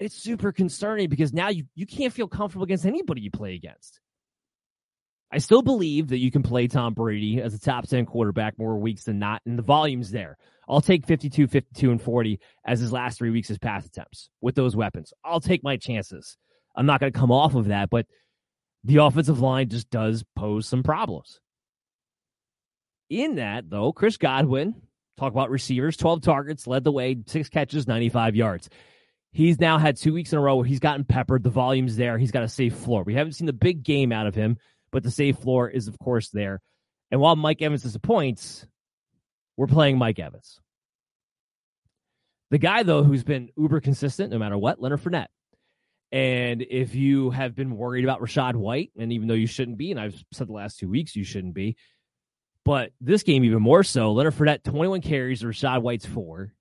It's 0.00 0.14
super 0.14 0.52
concerning 0.52 1.08
because 1.08 1.32
now 1.32 1.50
you, 1.50 1.64
you 1.74 1.86
can't 1.86 2.12
feel 2.12 2.28
comfortable 2.28 2.64
against 2.64 2.86
anybody 2.86 3.20
you 3.20 3.30
play 3.30 3.54
against. 3.54 4.00
I 5.30 5.38
still 5.38 5.62
believe 5.62 6.08
that 6.08 6.18
you 6.18 6.30
can 6.30 6.42
play 6.42 6.66
Tom 6.66 6.94
Brady 6.94 7.40
as 7.40 7.54
a 7.54 7.60
top 7.60 7.88
10 7.88 8.06
quarterback 8.06 8.58
more 8.58 8.78
weeks 8.78 9.04
than 9.04 9.18
not, 9.18 9.42
and 9.44 9.58
the 9.58 9.62
volume's 9.62 10.10
there. 10.10 10.36
I'll 10.68 10.80
take 10.80 11.06
52, 11.06 11.46
52, 11.46 11.90
and 11.90 12.00
40 12.00 12.40
as 12.64 12.80
his 12.80 12.92
last 12.92 13.18
three 13.18 13.30
weeks 13.30 13.50
as 13.50 13.58
pass 13.58 13.84
attempts 13.84 14.30
with 14.40 14.54
those 14.54 14.74
weapons. 14.74 15.12
I'll 15.24 15.40
take 15.40 15.62
my 15.62 15.76
chances. 15.76 16.36
I'm 16.76 16.86
not 16.86 17.00
going 17.00 17.12
to 17.12 17.18
come 17.18 17.30
off 17.30 17.54
of 17.54 17.66
that, 17.66 17.90
but– 17.90 18.06
the 18.84 18.96
offensive 18.98 19.40
line 19.40 19.68
just 19.68 19.90
does 19.90 20.24
pose 20.36 20.66
some 20.66 20.82
problems. 20.82 21.40
In 23.08 23.36
that, 23.36 23.68
though, 23.68 23.92
Chris 23.92 24.16
Godwin, 24.16 24.74
talk 25.16 25.32
about 25.32 25.50
receivers, 25.50 25.96
12 25.96 26.22
targets, 26.22 26.66
led 26.66 26.84
the 26.84 26.92
way, 26.92 27.16
six 27.26 27.48
catches, 27.48 27.86
95 27.86 28.36
yards. 28.36 28.68
He's 29.32 29.58
now 29.58 29.78
had 29.78 29.96
two 29.96 30.12
weeks 30.12 30.32
in 30.32 30.38
a 30.38 30.42
row 30.42 30.56
where 30.56 30.64
he's 30.64 30.80
gotten 30.80 31.04
peppered. 31.04 31.42
The 31.42 31.50
volume's 31.50 31.96
there. 31.96 32.18
He's 32.18 32.30
got 32.30 32.44
a 32.44 32.48
safe 32.48 32.74
floor. 32.74 33.02
We 33.02 33.14
haven't 33.14 33.32
seen 33.32 33.46
the 33.46 33.52
big 33.52 33.82
game 33.82 34.12
out 34.12 34.26
of 34.26 34.34
him, 34.34 34.58
but 34.92 35.02
the 35.02 35.10
safe 35.10 35.38
floor 35.38 35.68
is, 35.68 35.88
of 35.88 35.98
course, 35.98 36.28
there. 36.30 36.60
And 37.10 37.20
while 37.20 37.36
Mike 37.36 37.60
Evans 37.60 37.82
disappoints, 37.82 38.66
we're 39.56 39.66
playing 39.66 39.98
Mike 39.98 40.18
Evans. 40.18 40.60
The 42.50 42.58
guy, 42.58 42.84
though, 42.84 43.02
who's 43.02 43.24
been 43.24 43.50
uber 43.56 43.80
consistent 43.80 44.30
no 44.30 44.38
matter 44.38 44.56
what, 44.56 44.80
Leonard 44.80 45.02
Fournette. 45.02 45.26
And 46.14 46.62
if 46.62 46.94
you 46.94 47.30
have 47.30 47.56
been 47.56 47.76
worried 47.76 48.04
about 48.04 48.20
Rachaad 48.20 48.54
White, 48.54 48.92
and 48.96 49.12
even 49.12 49.26
though 49.26 49.34
you 49.34 49.48
shouldn't 49.48 49.78
be, 49.78 49.90
and 49.90 49.98
I've 49.98 50.14
said 50.32 50.46
the 50.46 50.52
last 50.52 50.78
two 50.78 50.88
weeks 50.88 51.16
you 51.16 51.24
shouldn't 51.24 51.54
be, 51.54 51.76
but 52.64 52.92
this 53.00 53.24
game 53.24 53.42
even 53.42 53.60
more 53.60 53.82
so, 53.82 54.12
Leonard 54.12 54.34
Fournette, 54.34 54.62
21 54.62 55.00
carries, 55.00 55.42
Rachaad 55.42 55.82
White's 55.82 56.06
four. 56.06 56.52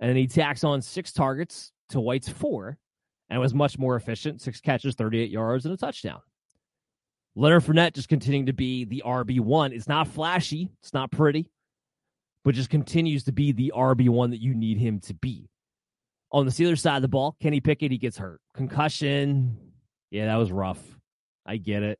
And 0.00 0.08
then 0.08 0.16
he 0.16 0.26
tacks 0.26 0.64
on 0.64 0.80
six 0.80 1.12
targets 1.12 1.72
to 1.90 2.00
White's 2.00 2.30
four 2.30 2.78
and 3.28 3.38
was 3.38 3.52
much 3.52 3.78
more 3.78 3.96
efficient. 3.96 4.40
Six 4.40 4.62
catches, 4.62 4.94
38 4.94 5.28
yards, 5.28 5.66
and 5.66 5.74
a 5.74 5.76
touchdown. 5.76 6.22
Leonard 7.36 7.64
Fournette 7.64 7.92
just 7.92 8.08
continuing 8.08 8.46
to 8.46 8.54
be 8.54 8.86
the 8.86 9.02
RB1. 9.04 9.74
It's 9.74 9.88
not 9.88 10.08
flashy, 10.08 10.70
it's 10.80 10.94
not 10.94 11.12
pretty, 11.12 11.50
but 12.44 12.54
just 12.54 12.70
continues 12.70 13.24
to 13.24 13.32
be 13.32 13.52
the 13.52 13.74
RB1 13.76 14.30
that 14.30 14.40
you 14.40 14.54
need 14.54 14.78
him 14.78 15.00
to 15.00 15.12
be. 15.12 15.50
On 16.32 16.44
the 16.44 16.52
Steelers 16.52 16.78
side 16.78 16.96
of 16.96 17.02
the 17.02 17.08
ball, 17.08 17.36
Kenny 17.40 17.60
Pickett, 17.60 17.90
he 17.90 17.98
gets 17.98 18.16
hurt. 18.16 18.40
Concussion. 18.54 19.58
Yeah, 20.10 20.26
that 20.26 20.36
was 20.36 20.52
rough. 20.52 20.80
I 21.44 21.56
get 21.56 21.82
it. 21.82 21.98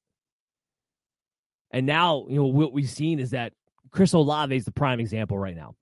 And 1.72 1.86
now, 1.86 2.26
you 2.28 2.36
know, 2.36 2.46
what 2.46 2.72
we've 2.72 2.88
seen 2.88 3.18
is 3.18 3.30
that 3.30 3.52
Chris 3.90 4.12
Olave 4.12 4.54
is 4.54 4.64
the 4.64 4.72
prime 4.72 5.00
example 5.00 5.38
right 5.38 5.56
now. 5.56 5.74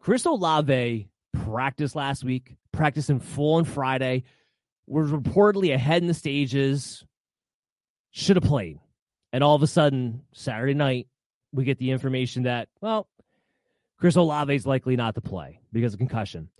Chris 0.00 0.24
Olave 0.24 1.08
practiced 1.32 1.96
last 1.96 2.24
week, 2.24 2.54
practiced 2.72 3.10
in 3.10 3.20
full 3.20 3.54
on 3.54 3.64
Friday, 3.64 4.24
was 4.86 5.10
reportedly 5.10 5.74
ahead 5.74 6.02
in 6.02 6.08
the 6.08 6.14
stages, 6.14 7.04
should 8.12 8.36
have 8.36 8.44
played. 8.44 8.78
And 9.32 9.42
all 9.42 9.56
of 9.56 9.62
a 9.62 9.66
sudden, 9.66 10.22
Saturday 10.32 10.74
night, 10.74 11.08
we 11.52 11.64
get 11.64 11.78
the 11.78 11.90
information 11.90 12.44
that, 12.44 12.68
well, 12.80 13.08
Chris 13.98 14.14
Olave 14.14 14.54
is 14.54 14.66
likely 14.66 14.94
not 14.94 15.14
to 15.16 15.20
play 15.20 15.60
because 15.72 15.92
of 15.92 15.98
concussion 15.98 16.50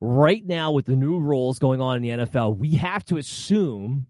right 0.00 0.44
now 0.44 0.72
with 0.72 0.86
the 0.86 0.96
new 0.96 1.18
rules 1.18 1.58
going 1.58 1.80
on 1.80 1.96
in 1.96 2.02
the 2.02 2.26
NFL, 2.26 2.56
we 2.56 2.72
have 2.72 3.04
to 3.06 3.16
assume 3.16 4.06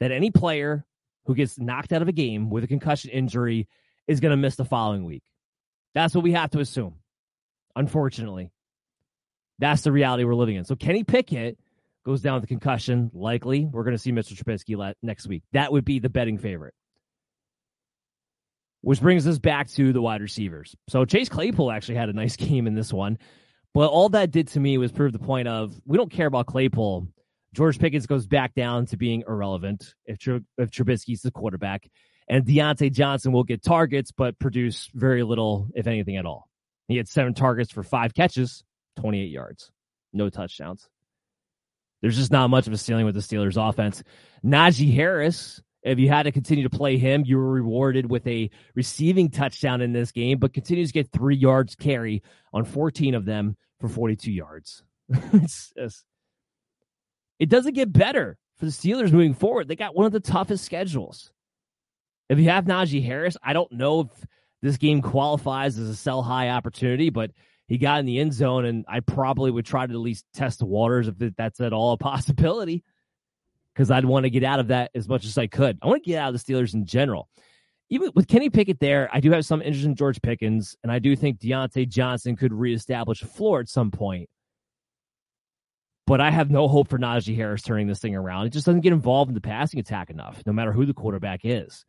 that 0.00 0.12
any 0.12 0.30
player 0.30 0.84
who 1.26 1.34
gets 1.34 1.58
knocked 1.58 1.92
out 1.92 2.02
of 2.02 2.08
a 2.08 2.12
game 2.12 2.50
with 2.50 2.64
a 2.64 2.66
concussion 2.66 3.10
injury 3.10 3.68
is 4.06 4.20
going 4.20 4.30
to 4.30 4.36
miss 4.36 4.56
the 4.56 4.64
following 4.64 5.04
week. 5.04 5.22
That's 5.94 6.14
what 6.14 6.24
we 6.24 6.32
have 6.32 6.50
to 6.50 6.60
assume. 6.60 6.96
Unfortunately, 7.76 8.50
that's 9.58 9.82
the 9.82 9.92
reality 9.92 10.24
we're 10.24 10.34
living 10.34 10.56
in. 10.56 10.64
So 10.64 10.76
Kenny 10.76 11.04
Pickett 11.04 11.58
goes 12.04 12.20
down 12.20 12.34
with 12.34 12.44
a 12.44 12.48
concussion. 12.48 13.10
Likely, 13.14 13.64
we're 13.64 13.84
going 13.84 13.96
to 13.96 14.02
see 14.02 14.12
Mr. 14.12 14.34
Trubisky 14.34 14.94
next 15.02 15.26
week. 15.26 15.42
That 15.52 15.72
would 15.72 15.84
be 15.84 15.98
the 15.98 16.10
betting 16.10 16.38
favorite. 16.38 16.74
Which 18.82 19.00
brings 19.00 19.26
us 19.26 19.38
back 19.38 19.70
to 19.72 19.92
the 19.92 20.02
wide 20.02 20.20
receivers. 20.20 20.76
So 20.88 21.04
Chase 21.04 21.30
Claypool 21.30 21.70
actually 21.70 21.94
had 21.94 22.10
a 22.10 22.12
nice 22.12 22.36
game 22.36 22.66
in 22.66 22.74
this 22.74 22.92
one. 22.92 23.18
But 23.74 23.90
all 23.90 24.08
that 24.10 24.30
did 24.30 24.48
to 24.48 24.60
me 24.60 24.78
was 24.78 24.92
prove 24.92 25.12
the 25.12 25.18
point 25.18 25.48
of 25.48 25.78
we 25.84 25.98
don't 25.98 26.10
care 26.10 26.28
about 26.28 26.46
Claypool. 26.46 27.08
George 27.52 27.78
Pickens 27.78 28.06
goes 28.06 28.26
back 28.26 28.54
down 28.54 28.86
to 28.86 28.96
being 28.96 29.24
irrelevant 29.28 29.94
if 30.06 30.18
if 30.58 30.70
Trubisky's 30.70 31.22
the 31.22 31.32
quarterback, 31.32 31.88
and 32.28 32.44
Diontae 32.44 32.92
Johnson 32.92 33.32
will 33.32 33.44
get 33.44 33.62
targets 33.62 34.12
but 34.12 34.38
produce 34.38 34.88
very 34.94 35.24
little, 35.24 35.68
if 35.74 35.86
anything 35.86 36.16
at 36.16 36.26
all. 36.26 36.48
He 36.88 36.96
had 36.96 37.08
seven 37.08 37.34
targets 37.34 37.72
for 37.72 37.82
five 37.82 38.14
catches, 38.14 38.64
28 39.00 39.30
yards, 39.30 39.70
no 40.12 40.30
touchdowns. 40.30 40.88
There's 42.00 42.16
just 42.16 42.32
not 42.32 42.50
much 42.50 42.66
of 42.66 42.72
a 42.72 42.76
ceiling 42.76 43.06
with 43.06 43.14
the 43.14 43.22
Steelers' 43.22 43.56
offense. 43.56 44.02
Najee 44.44 44.94
Harris, 44.94 45.62
if 45.82 45.98
you 45.98 46.08
had 46.08 46.24
to 46.24 46.32
continue 46.32 46.64
to 46.64 46.70
play 46.70 46.98
him, 46.98 47.24
you 47.24 47.38
were 47.38 47.50
rewarded 47.50 48.10
with 48.10 48.26
a 48.26 48.50
receiving 48.74 49.30
touchdown 49.30 49.80
in 49.80 49.92
this 49.92 50.12
game, 50.12 50.38
but 50.38 50.52
continues 50.52 50.90
to 50.90 50.94
get 50.94 51.12
three 51.12 51.36
yards 51.36 51.74
carry 51.74 52.22
on 52.52 52.64
14 52.64 53.14
of 53.14 53.24
them 53.24 53.56
for 53.88 53.94
42 53.94 54.32
yards. 54.32 54.82
just, 55.76 56.04
it 57.38 57.48
doesn't 57.48 57.74
get 57.74 57.92
better 57.92 58.38
for 58.58 58.64
the 58.64 58.70
Steelers 58.70 59.12
moving 59.12 59.34
forward. 59.34 59.68
They 59.68 59.76
got 59.76 59.94
one 59.94 60.06
of 60.06 60.12
the 60.12 60.20
toughest 60.20 60.64
schedules. 60.64 61.30
If 62.28 62.38
you 62.38 62.48
have 62.48 62.64
Najee 62.64 63.04
Harris, 63.04 63.36
I 63.42 63.52
don't 63.52 63.70
know 63.72 64.00
if 64.00 64.26
this 64.62 64.78
game 64.78 65.02
qualifies 65.02 65.78
as 65.78 65.88
a 65.88 65.96
sell 65.96 66.22
high 66.22 66.48
opportunity, 66.48 67.10
but 67.10 67.32
he 67.66 67.76
got 67.76 68.00
in 68.00 68.06
the 68.06 68.18
end 68.18 68.32
zone, 68.32 68.64
and 68.64 68.84
I 68.88 69.00
probably 69.00 69.50
would 69.50 69.66
try 69.66 69.86
to 69.86 69.92
at 69.92 69.98
least 69.98 70.24
test 70.32 70.60
the 70.60 70.66
waters 70.66 71.08
if 71.08 71.16
that's 71.36 71.60
at 71.60 71.72
all 71.72 71.92
a 71.92 71.98
possibility 71.98 72.82
because 73.74 73.90
I'd 73.90 74.04
want 74.04 74.24
to 74.24 74.30
get 74.30 74.44
out 74.44 74.60
of 74.60 74.68
that 74.68 74.90
as 74.94 75.08
much 75.08 75.24
as 75.26 75.36
I 75.36 75.48
could. 75.48 75.78
I 75.82 75.86
want 75.86 76.02
to 76.02 76.10
get 76.10 76.18
out 76.18 76.34
of 76.34 76.40
the 76.40 76.52
Steelers 76.52 76.74
in 76.74 76.86
general 76.86 77.28
even 77.90 78.10
with 78.14 78.28
Kenny 78.28 78.50
Pickett 78.50 78.80
there, 78.80 79.08
I 79.12 79.20
do 79.20 79.30
have 79.32 79.44
some 79.44 79.60
interest 79.62 79.84
in 79.84 79.94
George 79.94 80.20
Pickens, 80.22 80.76
and 80.82 80.90
I 80.90 80.98
do 80.98 81.14
think 81.14 81.38
Diontae 81.38 81.88
Johnson 81.88 82.36
could 82.36 82.52
reestablish 82.52 83.22
a 83.22 83.26
floor 83.26 83.60
at 83.60 83.68
some 83.68 83.90
point. 83.90 84.28
But 86.06 86.20
I 86.20 86.30
have 86.30 86.50
no 86.50 86.68
hope 86.68 86.88
for 86.88 86.98
Najee 86.98 87.36
Harris 87.36 87.62
turning 87.62 87.86
this 87.86 88.00
thing 88.00 88.14
around. 88.14 88.46
It 88.46 88.52
just 88.52 88.66
doesn't 88.66 88.82
get 88.82 88.92
involved 88.92 89.30
in 89.30 89.34
the 89.34 89.40
passing 89.40 89.80
attack 89.80 90.10
enough, 90.10 90.42
no 90.46 90.52
matter 90.52 90.72
who 90.72 90.86
the 90.86 90.94
quarterback 90.94 91.40
is. 91.44 91.84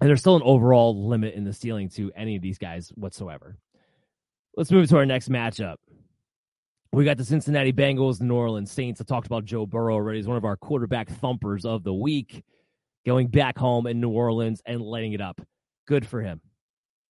And 0.00 0.08
there's 0.08 0.20
still 0.20 0.36
an 0.36 0.42
overall 0.44 1.08
limit 1.08 1.34
in 1.34 1.44
the 1.44 1.52
ceiling 1.52 1.88
to 1.90 2.12
any 2.16 2.36
of 2.36 2.42
these 2.42 2.58
guys 2.58 2.90
whatsoever. 2.94 3.56
Let's 4.56 4.70
move 4.70 4.88
to 4.88 4.96
our 4.96 5.06
next 5.06 5.30
matchup. 5.30 5.76
We 6.92 7.04
got 7.04 7.16
the 7.16 7.24
Cincinnati 7.24 7.72
Bengals, 7.72 8.18
the 8.18 8.24
New 8.24 8.34
Orleans 8.34 8.70
Saints. 8.70 9.00
I 9.00 9.04
talked 9.04 9.26
about 9.26 9.44
Joe 9.44 9.64
Burrow 9.64 9.94
already. 9.94 10.18
He's 10.18 10.26
one 10.26 10.36
of 10.36 10.44
our 10.44 10.56
quarterback 10.56 11.08
thumpers 11.08 11.64
of 11.64 11.84
the 11.84 11.94
week 11.94 12.44
going 13.06 13.28
back 13.28 13.58
home 13.58 13.86
in 13.86 14.00
New 14.00 14.10
Orleans 14.10 14.62
and 14.66 14.80
lighting 14.80 15.12
it 15.12 15.20
up. 15.20 15.40
Good 15.86 16.06
for 16.06 16.20
him. 16.20 16.40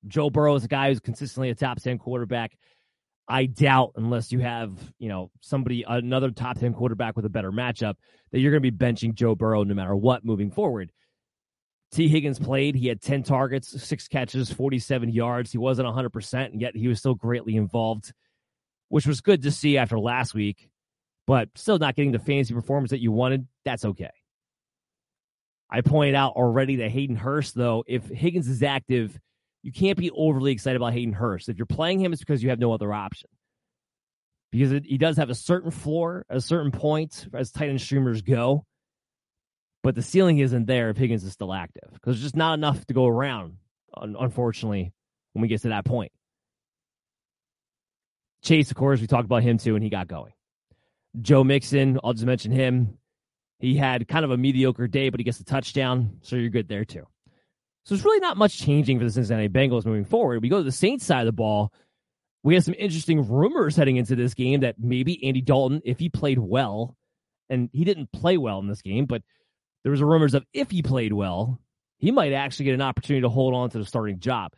Joe 0.07 0.31
Burrow 0.31 0.55
is 0.55 0.65
a 0.65 0.69
guy 0.69 0.89
who's 0.89 1.01
consistently 1.01 1.51
a 1.51 1.55
top 1.55 1.81
10 1.81 1.99
quarterback. 1.99 2.57
I 3.29 3.47
doubt, 3.47 3.93
unless 3.97 4.33
you 4.33 4.41
have, 4.41 4.73
you 4.99 5.09
know, 5.09 5.31
somebody, 5.41 5.85
another 5.87 6.31
top 6.31 6.59
10 6.59 6.75
quarterback 6.75 7.15
with 7.15 7.25
a 7.25 7.31
better 7.31 7.53
matchup, 7.53 7.95
that 8.31 8.41
you're 8.41 8.51
going 8.51 8.63
to 8.63 8.71
be 8.71 8.77
benching 8.77 9.15
Joe 9.15 9.35
Burrow 9.35 9.63
no 9.63 9.75
matter 9.75 9.95
what 9.95 10.25
moving 10.25 10.51
forward. 10.51 10.91
Tee 11.93 12.09
Higgins 12.09 12.39
played. 12.39 12.75
He 12.75 12.89
had 12.89 13.01
10 13.03 13.23
targets, 13.23 13.83
six 13.83 14.09
catches, 14.09 14.51
47 14.51 15.11
yards. 15.11 15.53
He 15.53 15.59
wasn't 15.59 15.89
100%, 15.89 16.47
and 16.47 16.61
yet 16.61 16.75
he 16.75 16.89
was 16.89 16.99
still 16.99 17.15
greatly 17.15 17.55
involved, 17.55 18.13
which 18.89 19.07
was 19.07 19.21
good 19.21 19.43
to 19.43 19.51
see 19.51 19.77
after 19.77 19.99
last 19.99 20.35
week, 20.35 20.71
but 21.27 21.51
still 21.55 21.79
not 21.79 21.95
getting 21.95 22.13
the 22.13 22.19
fantasy 22.19 22.55
performance 22.55 22.91
that 22.91 23.01
you 23.01 23.13
wanted. 23.13 23.47
That's 23.65 23.85
okay. 23.85 24.11
I 25.73 25.81
pointed 25.81 26.15
out 26.15 26.35
already 26.35 26.77
that 26.77 26.91
Hayden 26.91 27.17
Hurst, 27.17 27.55
though, 27.55 27.83
if 27.87 28.07
Higgins 28.07 28.47
is 28.47 28.63
active, 28.63 29.19
you 29.63 29.73
can't 29.73 29.97
be 29.97 30.11
overly 30.11 30.53
excited 30.53 30.77
about 30.77 30.93
Hayden 30.93 31.15
Hurst. 31.15 31.49
If 31.49 31.57
you're 31.57 31.65
playing 31.65 31.99
him, 31.99 32.13
it's 32.13 32.21
because 32.21 32.43
you 32.43 32.51
have 32.51 32.59
no 32.59 32.75
other 32.75 32.93
option. 32.93 33.31
Because 34.51 34.73
it, 34.73 34.85
he 34.85 34.99
does 34.99 35.17
have 35.17 35.31
a 35.31 35.35
certain 35.35 35.71
floor 35.71 36.27
a 36.29 36.43
certain 36.43 36.73
point 36.73 37.27
as 37.33 37.51
tight 37.51 37.71
end 37.71 37.81
streamers 37.81 38.21
go, 38.21 38.67
but 39.83 39.95
the 39.95 40.03
ceiling 40.03 40.41
isn't 40.41 40.67
there 40.67 40.91
if 40.91 40.99
Higgins 40.99 41.25
is 41.25 41.33
still 41.33 41.55
active 41.55 41.89
because 41.91 42.17
there's 42.17 42.23
just 42.23 42.37
not 42.37 42.53
enough 42.53 42.85
to 42.87 42.95
go 42.95 43.07
around, 43.07 43.57
unfortunately, 43.97 44.93
when 45.33 45.41
we 45.41 45.49
get 45.49 45.63
to 45.63 45.71
that 45.71 45.87
point. 45.87 46.13
Chase, 48.43 48.71
of 48.71 48.77
course, 48.77 49.01
we 49.01 49.07
talked 49.07 49.25
about 49.25 49.43
him 49.43 49.57
too, 49.57 49.75
and 49.75 49.83
he 49.83 49.89
got 49.89 50.07
going. 50.07 50.35
Joe 51.19 51.45
Mixon, 51.45 51.99
I'll 52.05 52.13
just 52.13 52.27
mention 52.27 52.53
him. 52.53 52.99
He 53.63 53.77
had 53.77 54.09
kind 54.09 54.25
of 54.25 54.33
a 54.33 54.37
mediocre 54.37 54.89
day, 54.89 55.09
but 55.09 55.21
he 55.21 55.25
gets 55.25 55.39
a 55.39 55.45
touchdown, 55.45 56.19
so 56.23 56.35
you're 56.35 56.51
good 56.51 56.67
there 56.67 56.85
too. 56.85 57.07
So 57.85 57.95
it's 57.95 58.05
really 58.05 58.19
not 58.19 58.37
much 58.37 58.59
changing 58.59 58.99
for 58.99 59.05
the 59.05 59.11
Cincinnati 59.13 59.49
Bengals 59.49 59.87
moving 59.87 60.05
forward. 60.05 60.43
We 60.43 60.49
go 60.49 60.59
to 60.59 60.65
the 60.65 60.73
Saints 60.73 61.07
side 61.07 61.21
of 61.21 61.27
the 61.27 61.33
ball. 61.33 61.73
We 62.43 62.55
have 62.55 62.65
some 62.65 62.75
interesting 62.77 63.29
rumors 63.29 63.77
heading 63.77 63.97
into 63.97 64.17
this 64.17 64.35
game 64.35 64.61
that 64.61 64.81
maybe 64.81 65.25
Andy 65.25 65.41
Dalton, 65.41 65.81
if 65.85 66.01
he 66.01 66.09
played 66.09 66.41
well, 66.41 66.97
and 67.49 67.71
he 67.73 67.85
didn't 67.85 68.11
play 68.11 68.37
well 68.37 68.59
in 68.59 68.67
this 68.67 68.83
game, 68.83 69.07
but 69.07 69.23
there 69.85 69.93
was 69.93 70.03
rumors 70.03 70.35
of 70.35 70.45
if 70.53 70.73
he 70.73 70.83
played 70.83 71.13
well, 71.13 71.61
he 71.99 72.11
might 72.11 72.33
actually 72.33 72.65
get 72.65 72.75
an 72.75 72.83
opportunity 72.83 73.23
to 73.23 73.29
hold 73.29 73.55
on 73.55 73.71
to 73.71 73.79
the 73.79 73.85
starting 73.85 74.19
job. 74.19 74.55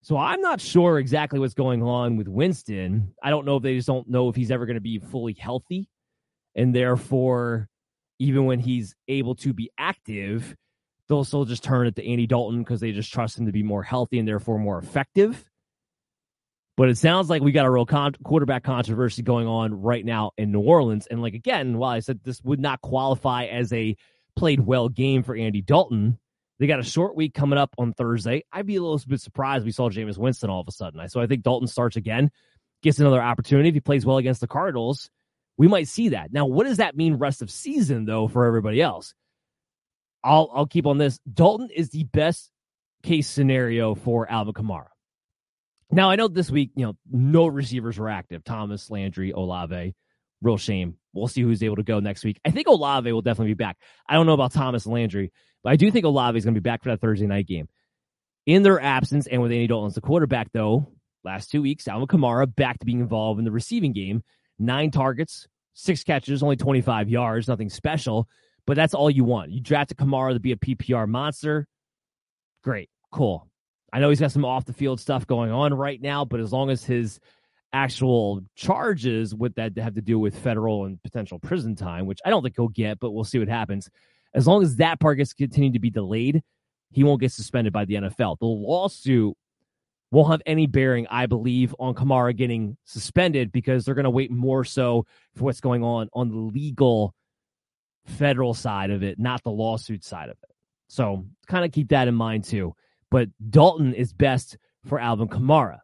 So 0.00 0.16
I'm 0.16 0.40
not 0.40 0.62
sure 0.62 0.98
exactly 0.98 1.38
what's 1.38 1.52
going 1.52 1.82
on 1.82 2.16
with 2.16 2.28
Winston. 2.28 3.12
I 3.22 3.28
don't 3.28 3.44
know 3.44 3.58
if 3.58 3.62
they 3.62 3.76
just 3.76 3.88
don't 3.88 4.08
know 4.08 4.30
if 4.30 4.36
he's 4.36 4.50
ever 4.50 4.64
going 4.64 4.76
to 4.76 4.80
be 4.80 5.00
fully 5.00 5.34
healthy, 5.34 5.90
and 6.54 6.74
therefore 6.74 7.68
even 8.18 8.44
when 8.44 8.58
he's 8.60 8.94
able 9.06 9.34
to 9.36 9.52
be 9.52 9.70
active, 9.78 10.56
they'll 11.08 11.24
still 11.24 11.44
just 11.44 11.64
turn 11.64 11.86
it 11.86 11.96
to 11.96 12.06
Andy 12.06 12.26
Dalton 12.26 12.60
because 12.60 12.80
they 12.80 12.92
just 12.92 13.12
trust 13.12 13.38
him 13.38 13.46
to 13.46 13.52
be 13.52 13.62
more 13.62 13.82
healthy 13.82 14.18
and 14.18 14.28
therefore 14.28 14.58
more 14.58 14.78
effective. 14.78 15.44
But 16.76 16.90
it 16.90 16.98
sounds 16.98 17.28
like 17.28 17.42
we 17.42 17.50
got 17.50 17.66
a 17.66 17.70
real 17.70 17.86
con- 17.86 18.14
quarterback 18.22 18.62
controversy 18.62 19.22
going 19.22 19.48
on 19.48 19.82
right 19.82 20.04
now 20.04 20.30
in 20.38 20.52
New 20.52 20.60
Orleans. 20.60 21.08
And 21.08 21.20
like 21.20 21.34
again, 21.34 21.76
while 21.76 21.90
I 21.90 22.00
said 22.00 22.20
this 22.22 22.40
would 22.44 22.60
not 22.60 22.80
qualify 22.80 23.46
as 23.46 23.72
a 23.72 23.96
played 24.36 24.60
well 24.60 24.88
game 24.88 25.24
for 25.24 25.34
Andy 25.34 25.60
Dalton, 25.60 26.18
they 26.58 26.66
got 26.68 26.78
a 26.78 26.84
short 26.84 27.16
week 27.16 27.34
coming 27.34 27.58
up 27.58 27.74
on 27.78 27.94
Thursday. 27.94 28.44
I'd 28.52 28.66
be 28.66 28.76
a 28.76 28.82
little 28.82 29.00
bit 29.08 29.20
surprised 29.20 29.64
we 29.64 29.72
saw 29.72 29.90
Jameis 29.90 30.18
Winston 30.18 30.50
all 30.50 30.60
of 30.60 30.68
a 30.68 30.72
sudden. 30.72 31.08
So 31.08 31.20
I 31.20 31.26
think 31.26 31.42
Dalton 31.42 31.68
starts 31.68 31.96
again, 31.96 32.30
gets 32.82 33.00
another 33.00 33.22
opportunity. 33.22 33.68
If 33.68 33.74
he 33.74 33.80
plays 33.80 34.06
well 34.06 34.18
against 34.18 34.40
the 34.40 34.46
Cardinals, 34.46 35.10
we 35.58 35.68
might 35.68 35.88
see 35.88 36.10
that. 36.10 36.32
Now, 36.32 36.46
what 36.46 36.64
does 36.64 36.78
that 36.78 36.96
mean 36.96 37.16
rest 37.16 37.42
of 37.42 37.50
season 37.50 38.06
though 38.06 38.28
for 38.28 38.46
everybody 38.46 38.80
else? 38.80 39.12
I'll 40.24 40.50
I'll 40.54 40.66
keep 40.66 40.86
on 40.86 40.98
this. 40.98 41.18
Dalton 41.32 41.68
is 41.74 41.90
the 41.90 42.04
best 42.04 42.50
case 43.02 43.28
scenario 43.28 43.94
for 43.94 44.30
Alvin 44.30 44.54
Kamara. 44.54 44.86
Now 45.90 46.10
I 46.10 46.16
know 46.16 46.28
this 46.28 46.50
week, 46.50 46.70
you 46.76 46.86
know, 46.86 46.94
no 47.10 47.46
receivers 47.46 47.98
were 47.98 48.08
active. 48.08 48.44
Thomas, 48.44 48.90
Landry, 48.90 49.32
Olave. 49.32 49.94
Real 50.40 50.56
shame. 50.56 50.94
We'll 51.12 51.26
see 51.26 51.42
who's 51.42 51.62
able 51.62 51.76
to 51.76 51.82
go 51.82 51.98
next 51.98 52.24
week. 52.24 52.40
I 52.44 52.50
think 52.50 52.68
Olave 52.68 53.10
will 53.10 53.22
definitely 53.22 53.54
be 53.54 53.64
back. 53.64 53.76
I 54.08 54.14
don't 54.14 54.26
know 54.26 54.34
about 54.34 54.52
Thomas 54.52 54.86
Landry, 54.86 55.32
but 55.64 55.72
I 55.72 55.76
do 55.76 55.90
think 55.90 56.04
Olave 56.04 56.38
is 56.38 56.44
going 56.44 56.54
to 56.54 56.60
be 56.60 56.68
back 56.68 56.82
for 56.82 56.90
that 56.90 57.00
Thursday 57.00 57.26
night 57.26 57.46
game. 57.48 57.68
In 58.46 58.62
their 58.62 58.80
absence, 58.80 59.26
and 59.26 59.42
with 59.42 59.50
Andy 59.50 59.66
Dalton 59.66 59.88
as 59.88 59.94
the 59.94 60.00
quarterback, 60.00 60.48
though, 60.52 60.92
last 61.24 61.50
two 61.50 61.60
weeks, 61.60 61.88
Alvin 61.88 62.06
Kamara 62.06 62.54
back 62.54 62.78
to 62.78 62.86
being 62.86 63.00
involved 63.00 63.38
in 63.38 63.44
the 63.44 63.50
receiving 63.50 63.92
game. 63.92 64.22
Nine 64.58 64.90
targets, 64.90 65.46
six 65.74 66.02
catches, 66.02 66.42
only 66.42 66.56
25 66.56 67.08
yards, 67.08 67.48
nothing 67.48 67.70
special, 67.70 68.28
but 68.66 68.76
that's 68.76 68.94
all 68.94 69.10
you 69.10 69.24
want. 69.24 69.50
You 69.50 69.60
draft 69.60 69.92
a 69.92 69.94
Kamara 69.94 70.34
to 70.34 70.40
be 70.40 70.52
a 70.52 70.56
PPR 70.56 71.08
monster. 71.08 71.66
Great, 72.62 72.90
cool. 73.12 73.48
I 73.92 74.00
know 74.00 74.10
he's 74.10 74.20
got 74.20 74.32
some 74.32 74.44
off 74.44 74.64
the 74.64 74.72
field 74.72 75.00
stuff 75.00 75.26
going 75.26 75.50
on 75.50 75.72
right 75.72 76.00
now, 76.00 76.24
but 76.24 76.40
as 76.40 76.52
long 76.52 76.70
as 76.70 76.84
his 76.84 77.20
actual 77.72 78.42
charges 78.56 79.34
with 79.34 79.54
that 79.54 79.76
have 79.78 79.94
to 79.94 80.00
do 80.00 80.18
with 80.18 80.38
federal 80.38 80.84
and 80.84 81.02
potential 81.02 81.38
prison 81.38 81.74
time, 81.76 82.06
which 82.06 82.20
I 82.24 82.30
don't 82.30 82.42
think 82.42 82.54
he'll 82.56 82.68
get, 82.68 82.98
but 82.98 83.12
we'll 83.12 83.24
see 83.24 83.38
what 83.38 83.48
happens. 83.48 83.88
As 84.34 84.46
long 84.46 84.62
as 84.62 84.76
that 84.76 85.00
part 85.00 85.18
gets 85.18 85.32
continued 85.32 85.74
to 85.74 85.78
be 85.78 85.90
delayed, 85.90 86.42
he 86.90 87.04
won't 87.04 87.20
get 87.20 87.32
suspended 87.32 87.72
by 87.72 87.84
the 87.84 87.94
NFL. 87.94 88.38
The 88.38 88.46
lawsuit 88.46 89.36
won't 90.10 90.30
have 90.30 90.42
any 90.46 90.66
bearing, 90.66 91.06
I 91.10 91.26
believe, 91.26 91.74
on 91.78 91.94
Kamara 91.94 92.34
getting 92.34 92.76
suspended 92.84 93.52
because 93.52 93.84
they're 93.84 93.94
going 93.94 94.04
to 94.04 94.10
wait 94.10 94.30
more 94.30 94.64
so 94.64 95.06
for 95.34 95.44
what's 95.44 95.60
going 95.60 95.84
on 95.84 96.08
on 96.12 96.30
the 96.30 96.36
legal 96.36 97.14
federal 98.06 98.54
side 98.54 98.90
of 98.90 99.02
it, 99.02 99.18
not 99.18 99.42
the 99.42 99.50
lawsuit 99.50 100.04
side 100.04 100.30
of 100.30 100.36
it. 100.42 100.54
So 100.88 101.26
kind 101.46 101.64
of 101.64 101.72
keep 101.72 101.90
that 101.90 102.08
in 102.08 102.14
mind 102.14 102.44
too. 102.44 102.74
But 103.10 103.28
Dalton 103.50 103.94
is 103.94 104.12
best 104.12 104.56
for 104.86 104.98
Alvin 104.98 105.28
Kamara. 105.28 105.80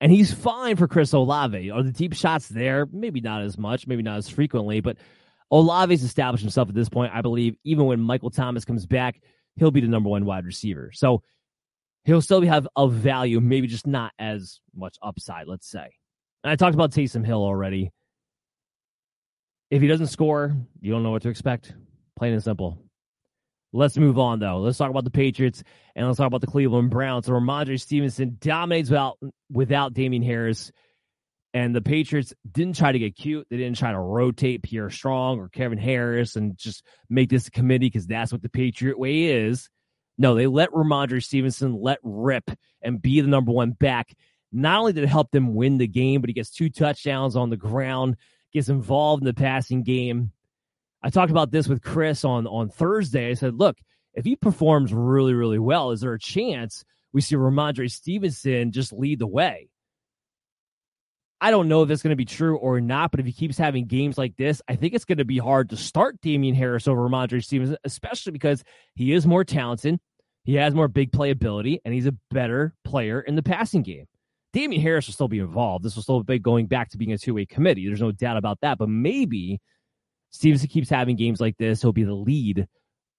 And 0.00 0.10
he's 0.10 0.32
fine 0.32 0.76
for 0.76 0.88
Chris 0.88 1.12
Olave. 1.12 1.70
Are 1.70 1.82
the 1.82 1.92
deep 1.92 2.14
shots 2.14 2.48
there? 2.48 2.86
Maybe 2.90 3.20
not 3.20 3.42
as 3.42 3.58
much, 3.58 3.86
maybe 3.86 4.02
not 4.02 4.16
as 4.16 4.28
frequently, 4.28 4.80
but 4.80 4.96
Olave's 5.50 6.02
established 6.02 6.42
himself 6.42 6.68
at 6.68 6.74
this 6.74 6.88
point. 6.88 7.12
I 7.14 7.20
believe 7.20 7.56
even 7.64 7.84
when 7.86 8.00
Michael 8.00 8.30
Thomas 8.30 8.64
comes 8.64 8.86
back, 8.86 9.20
he'll 9.56 9.70
be 9.70 9.80
the 9.80 9.88
number 9.88 10.08
one 10.08 10.24
wide 10.24 10.46
receiver. 10.46 10.90
So 10.94 11.22
he'll 12.04 12.22
still 12.22 12.40
have 12.42 12.66
a 12.76 12.88
value, 12.88 13.40
maybe 13.40 13.66
just 13.66 13.86
not 13.86 14.12
as 14.18 14.60
much 14.74 14.96
upside, 15.02 15.46
let's 15.46 15.68
say. 15.68 15.88
And 16.42 16.50
I 16.50 16.56
talked 16.56 16.74
about 16.74 16.92
Taysom 16.92 17.24
Hill 17.24 17.42
already. 17.42 17.90
If 19.70 19.82
he 19.82 19.88
doesn't 19.88 20.08
score, 20.08 20.56
you 20.80 20.90
don't 20.90 21.02
know 21.02 21.10
what 21.10 21.22
to 21.22 21.28
expect. 21.28 21.74
Plain 22.18 22.32
and 22.32 22.42
simple. 22.42 22.82
Let's 23.72 23.96
move 23.96 24.18
on, 24.18 24.40
though. 24.40 24.58
Let's 24.58 24.78
talk 24.78 24.90
about 24.90 25.04
the 25.04 25.10
Patriots 25.10 25.62
and 25.94 26.06
let's 26.06 26.18
talk 26.18 26.26
about 26.26 26.40
the 26.40 26.48
Cleveland 26.48 26.90
Browns. 26.90 27.26
So 27.26 27.32
Rhamondre 27.32 27.80
Stevenson 27.80 28.36
dominates 28.40 28.90
without, 28.90 29.18
without 29.50 29.94
Damien 29.94 30.22
Harris. 30.22 30.72
And 31.54 31.74
the 31.74 31.80
Patriots 31.80 32.32
didn't 32.50 32.76
try 32.76 32.92
to 32.92 32.98
get 32.98 33.16
cute. 33.16 33.46
They 33.48 33.56
didn't 33.56 33.76
try 33.76 33.92
to 33.92 33.98
rotate 33.98 34.62
Pierre 34.62 34.90
Strong 34.90 35.38
or 35.38 35.48
Kevin 35.48 35.78
Harris 35.78 36.36
and 36.36 36.56
just 36.56 36.84
make 37.08 37.28
this 37.28 37.48
a 37.48 37.50
committee 37.50 37.86
because 37.86 38.06
that's 38.06 38.32
what 38.32 38.42
the 38.42 38.48
Patriot 38.48 38.98
way 38.98 39.24
is. 39.24 39.68
No, 40.20 40.34
they 40.34 40.46
let 40.46 40.68
Rhamondre 40.72 41.24
Stevenson 41.24 41.80
let 41.80 41.98
rip 42.02 42.50
and 42.82 43.00
be 43.00 43.22
the 43.22 43.26
number 43.26 43.52
one 43.52 43.70
back. 43.70 44.14
Not 44.52 44.80
only 44.80 44.92
did 44.92 45.04
it 45.04 45.08
help 45.08 45.30
them 45.30 45.54
win 45.54 45.78
the 45.78 45.86
game, 45.86 46.20
but 46.20 46.28
he 46.28 46.34
gets 46.34 46.50
two 46.50 46.68
touchdowns 46.68 47.36
on 47.36 47.48
the 47.48 47.56
ground, 47.56 48.16
gets 48.52 48.68
involved 48.68 49.22
in 49.22 49.26
the 49.26 49.32
passing 49.32 49.82
game. 49.82 50.30
I 51.02 51.08
talked 51.08 51.30
about 51.30 51.50
this 51.50 51.68
with 51.68 51.82
Chris 51.82 52.22
on 52.22 52.46
on 52.46 52.68
Thursday. 52.68 53.30
I 53.30 53.34
said, 53.34 53.54
look, 53.54 53.78
if 54.12 54.26
he 54.26 54.36
performs 54.36 54.92
really, 54.92 55.32
really 55.32 55.58
well, 55.58 55.90
is 55.90 56.02
there 56.02 56.12
a 56.12 56.18
chance 56.18 56.84
we 57.14 57.22
see 57.22 57.36
Rhamondre 57.36 57.90
Stevenson 57.90 58.72
just 58.72 58.92
lead 58.92 59.20
the 59.20 59.26
way? 59.26 59.70
I 61.40 61.50
don't 61.50 61.68
know 61.68 61.82
if 61.82 61.88
that's 61.88 62.02
going 62.02 62.10
to 62.10 62.16
be 62.16 62.26
true 62.26 62.58
or 62.58 62.78
not, 62.82 63.10
but 63.10 63.20
if 63.20 63.24
he 63.24 63.32
keeps 63.32 63.56
having 63.56 63.86
games 63.86 64.18
like 64.18 64.36
this, 64.36 64.60
I 64.68 64.76
think 64.76 64.92
it's 64.92 65.06
going 65.06 65.16
to 65.16 65.24
be 65.24 65.38
hard 65.38 65.70
to 65.70 65.78
start 65.78 66.20
Damien 66.20 66.54
Harris 66.54 66.86
over 66.86 67.08
Rhamondre 67.08 67.42
Stevenson, 67.42 67.78
especially 67.84 68.32
because 68.32 68.62
he 68.94 69.14
is 69.14 69.26
more 69.26 69.44
talented, 69.44 69.98
he 70.44 70.54
has 70.54 70.74
more 70.74 70.88
big 70.88 71.12
playability, 71.12 71.78
and 71.84 71.94
he's 71.94 72.06
a 72.06 72.14
better 72.30 72.74
player 72.84 73.20
in 73.20 73.36
the 73.36 73.42
passing 73.42 73.82
game. 73.82 74.06
Damien 74.52 74.82
Harris 74.82 75.06
will 75.06 75.14
still 75.14 75.28
be 75.28 75.38
involved. 75.38 75.84
This 75.84 75.94
will 75.94 76.02
still 76.02 76.22
be 76.22 76.38
going 76.38 76.66
back 76.66 76.90
to 76.90 76.98
being 76.98 77.12
a 77.12 77.18
two 77.18 77.34
way 77.34 77.46
committee. 77.46 77.86
There's 77.86 78.00
no 78.00 78.12
doubt 78.12 78.36
about 78.36 78.58
that. 78.62 78.78
But 78.78 78.88
maybe 78.88 79.60
Stevenson 80.30 80.68
keeps 80.68 80.88
having 80.88 81.16
games 81.16 81.40
like 81.40 81.56
this, 81.56 81.82
he'll 81.82 81.92
be 81.92 82.04
the 82.04 82.14
lead 82.14 82.66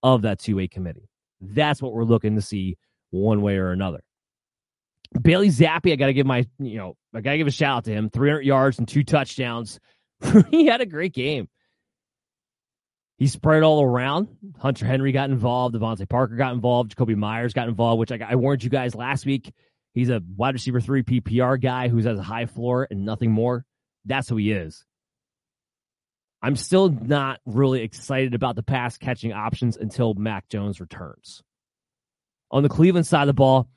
of 0.04 0.24
that 0.24 0.40
two 0.40 0.58
way 0.58 0.68
committee. 0.68 1.10
That's 1.40 1.82
what 1.82 1.94
we're 1.94 2.04
looking 2.04 2.36
to 2.36 2.42
see 2.42 2.78
one 3.12 3.42
way 3.42 3.58
or 3.58 3.72
another. 3.72 4.02
Bailey 5.22 5.50
Zappe, 5.50 5.92
I 5.92 5.96
got 5.96 6.08
to 6.08 6.14
give 6.14 6.26
my, 6.26 6.46
you 6.60 6.78
know, 6.78 6.96
I 7.14 7.22
got 7.22 7.32
to 7.32 7.38
give 7.38 7.48
a 7.48 7.52
shout 7.52 7.78
out 7.78 7.84
to 7.86 7.92
him. 7.92 8.10
300 8.10 8.42
yards 8.42 8.80
and 8.80 8.88
two 8.88 9.04
touchdowns. 9.04 9.80
he 10.52 10.68
had 10.68 10.82
a 10.82 10.86
great 10.86 11.14
game. 11.14 11.50
He 13.22 13.28
spread 13.28 13.62
all 13.62 13.84
around. 13.84 14.30
Hunter 14.58 14.88
Henry 14.88 15.12
got 15.12 15.30
involved. 15.30 15.76
DeVante 15.76 16.10
Parker 16.10 16.36
got 16.36 16.56
involved. 16.56 16.96
Jakobi 16.96 17.16
Meyers 17.16 17.54
got 17.54 17.68
involved, 17.68 18.00
which 18.00 18.12
I, 18.12 18.18
I 18.28 18.34
warned 18.34 18.64
you 18.64 18.72
guys 18.72 18.96
last 18.96 19.28
week. 19.28 19.54
He's 19.94 20.10
a 20.10 20.24
wide 20.36 20.56
receiver 20.56 20.82
three 20.82 21.04
PPR 21.04 21.62
guy 21.62 21.88
who 21.88 21.98
has 21.98 22.18
a 22.18 22.24
high 22.24 22.48
floor 22.48 22.88
and 22.90 23.06
nothing 23.06 23.30
more. 23.30 23.64
That's 24.06 24.28
who 24.28 24.38
he 24.38 24.52
is. 24.52 24.84
I'm 26.42 26.56
still 26.56 26.90
not 26.90 27.40
really 27.46 27.84
excited 27.84 28.34
about 28.34 28.56
the 28.56 28.64
pass 28.64 28.98
catching 28.98 29.34
options 29.34 29.78
until 29.78 30.16
Mac 30.16 30.50
Jones 30.50 30.82
returns. 30.82 31.44
On 32.50 32.64
the 32.64 32.70
Cleveland 32.70 33.06
side 33.06 33.22
of 33.22 33.28
the 33.28 33.34
ball, 33.34 33.70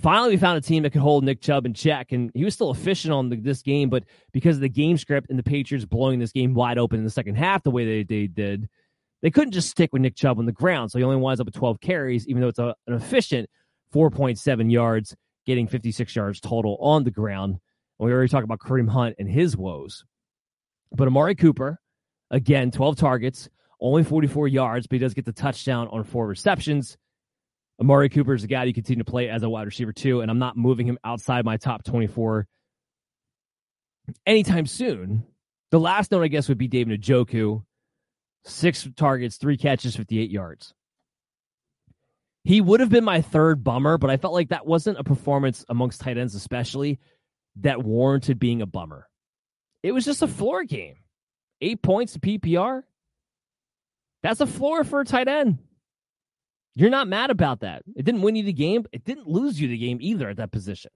finally 0.00 0.30
we 0.30 0.36
found 0.36 0.58
a 0.58 0.62
team 0.62 0.82
that 0.82 0.90
could 0.90 1.00
hold 1.00 1.22
Nick 1.22 1.40
Chubb 1.40 1.64
in 1.64 1.74
check, 1.74 2.10
and 2.10 2.32
he 2.34 2.42
was 2.42 2.54
still 2.54 2.72
efficient 2.72 3.14
on 3.14 3.28
the, 3.28 3.36
this 3.36 3.62
game, 3.62 3.88
but 3.88 4.02
because 4.32 4.56
of 4.56 4.62
the 4.62 4.68
game 4.68 4.96
script 4.96 5.30
and 5.30 5.38
the 5.38 5.44
Patriots 5.44 5.84
blowing 5.84 6.18
this 6.18 6.32
game 6.32 6.54
wide 6.54 6.76
open 6.76 6.98
in 6.98 7.04
the 7.04 7.10
second 7.10 7.36
half 7.36 7.62
the 7.62 7.70
way 7.70 7.84
they, 7.84 8.02
they 8.02 8.26
did, 8.26 8.68
they 9.22 9.30
couldn't 9.30 9.52
just 9.52 9.70
stick 9.70 9.92
with 9.92 10.02
Nick 10.02 10.16
Chubb 10.16 10.38
on 10.38 10.46
the 10.46 10.52
ground. 10.52 10.90
So 10.90 10.98
he 10.98 11.04
only 11.04 11.16
winds 11.16 11.40
up 11.40 11.46
with 11.46 11.54
12 11.54 11.80
carries, 11.80 12.26
even 12.28 12.42
though 12.42 12.48
it's 12.48 12.58
a, 12.58 12.74
an 12.86 12.94
efficient 12.94 13.48
4.7 13.94 14.72
yards, 14.72 15.14
getting 15.46 15.66
56 15.66 16.14
yards 16.16 16.40
total 16.40 16.76
on 16.80 17.04
the 17.04 17.10
ground. 17.10 17.58
And 17.98 18.06
we 18.06 18.12
already 18.12 18.28
talked 18.28 18.44
about 18.44 18.60
Kareem 18.60 18.88
Hunt 18.88 19.16
and 19.18 19.28
his 19.28 19.56
woes. 19.56 20.04
But 20.92 21.06
Amari 21.06 21.34
Cooper, 21.34 21.78
Again, 22.30 22.70
12 22.70 22.96
targets, 22.96 23.48
only 23.80 24.04
44 24.04 24.46
yards, 24.48 24.86
but 24.86 24.96
he 24.96 24.98
does 25.00 25.14
get 25.14 25.24
the 25.24 25.32
touchdown 25.32 25.88
on 25.88 26.04
four 26.04 26.26
receptions. 26.26 26.96
Amari 27.80 28.08
Cooper 28.08 28.34
is 28.34 28.44
a 28.44 28.46
guy 28.46 28.64
you 28.64 28.74
continue 28.74 29.02
to 29.02 29.10
play 29.10 29.28
as 29.28 29.42
a 29.42 29.48
wide 29.48 29.66
receiver 29.66 29.92
too, 29.92 30.20
and 30.20 30.30
I'm 30.30 30.38
not 30.38 30.56
moving 30.56 30.86
him 30.86 30.98
outside 31.02 31.44
my 31.44 31.56
top 31.56 31.82
24 31.82 32.46
anytime 34.26 34.66
soon. 34.66 35.24
The 35.70 35.80
last 35.80 36.12
note, 36.12 36.22
I 36.22 36.28
guess, 36.28 36.48
would 36.48 36.58
be 36.58 36.68
David 36.68 37.02
Njoku. 37.02 37.64
Six 38.44 38.88
targets, 38.96 39.36
three 39.36 39.56
catches, 39.56 39.96
58 39.96 40.30
yards. 40.30 40.74
He 42.44 42.60
would 42.60 42.80
have 42.80 42.88
been 42.88 43.04
my 43.04 43.20
third 43.20 43.62
bummer, 43.62 43.98
but 43.98 44.10
I 44.10 44.16
felt 44.16 44.32
like 44.32 44.48
that 44.48 44.66
wasn't 44.66 44.98
a 44.98 45.04
performance 45.04 45.64
amongst 45.68 46.00
tight 46.00 46.16
ends, 46.16 46.34
especially 46.34 46.98
that 47.56 47.82
warranted 47.82 48.38
being 48.38 48.62
a 48.62 48.66
bummer. 48.66 49.06
It 49.82 49.92
was 49.92 50.04
just 50.04 50.22
a 50.22 50.26
floor 50.26 50.64
game. 50.64 50.96
Eight 51.60 51.82
points 51.82 52.14
to 52.14 52.20
PPR. 52.20 52.82
That's 54.22 54.40
a 54.40 54.46
floor 54.46 54.84
for 54.84 55.00
a 55.00 55.04
tight 55.04 55.28
end. 55.28 55.58
You're 56.74 56.90
not 56.90 57.08
mad 57.08 57.30
about 57.30 57.60
that. 57.60 57.82
It 57.94 58.04
didn't 58.04 58.22
win 58.22 58.36
you 58.36 58.42
the 58.42 58.52
game. 58.52 58.86
It 58.92 59.04
didn't 59.04 59.26
lose 59.26 59.60
you 59.60 59.68
the 59.68 59.76
game 59.76 59.98
either 60.00 60.28
at 60.28 60.36
that 60.36 60.52
position. 60.52 60.90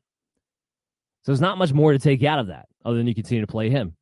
So 1.25 1.33
there's 1.33 1.41
not 1.41 1.59
much 1.59 1.73
more 1.73 1.93
to 1.93 1.99
take 1.99 2.23
out 2.23 2.39
of 2.39 2.49
that 2.49 2.69
other 2.85 2.97
than 2.97 3.07
you 3.07 3.15
continue 3.15 3.41
to 3.41 3.51
play 3.51 3.71
him. 3.71 3.97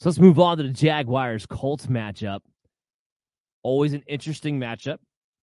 So 0.00 0.08
let's 0.08 0.18
move 0.18 0.38
on 0.38 0.58
to 0.58 0.62
the 0.62 0.68
Jaguars 0.68 1.46
Colts 1.46 1.86
matchup. 1.86 2.40
Always 3.62 3.92
an 3.94 4.04
interesting 4.06 4.60
matchup. 4.60 4.98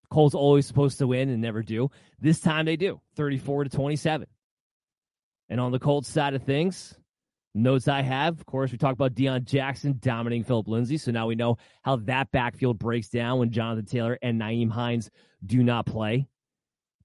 Colts 0.09 0.35
always 0.35 0.65
supposed 0.65 0.99
to 0.99 1.07
win 1.07 1.29
and 1.29 1.41
never 1.41 1.61
do. 1.61 1.89
This 2.19 2.39
time 2.39 2.65
they 2.65 2.77
do, 2.77 3.01
34 3.17 3.65
to 3.65 3.69
27. 3.69 4.27
And 5.49 5.59
on 5.59 5.71
the 5.71 5.79
Colts 5.79 6.07
side 6.07 6.33
of 6.33 6.43
things, 6.43 6.97
Notes 7.57 7.87
I 7.87 8.01
have, 8.01 8.37
of 8.37 8.45
course, 8.45 8.73
we 8.73 8.77
talked 8.77 8.95
about 8.95 9.15
Deon 9.15 9.45
Jackson 9.45 9.97
dominating 10.01 10.43
Phillip 10.43 10.67
Lindsay. 10.67 10.97
So 10.97 11.11
now 11.11 11.25
we 11.25 11.35
know 11.35 11.57
how 11.83 11.95
that 11.95 12.29
backfield 12.31 12.77
breaks 12.77 13.07
down 13.07 13.39
when 13.39 13.49
Jonathan 13.49 13.85
Taylor 13.85 14.19
and 14.21 14.39
Nyheim 14.39 14.69
Hines 14.69 15.09
do 15.45 15.63
not 15.63 15.85
play. 15.85 16.27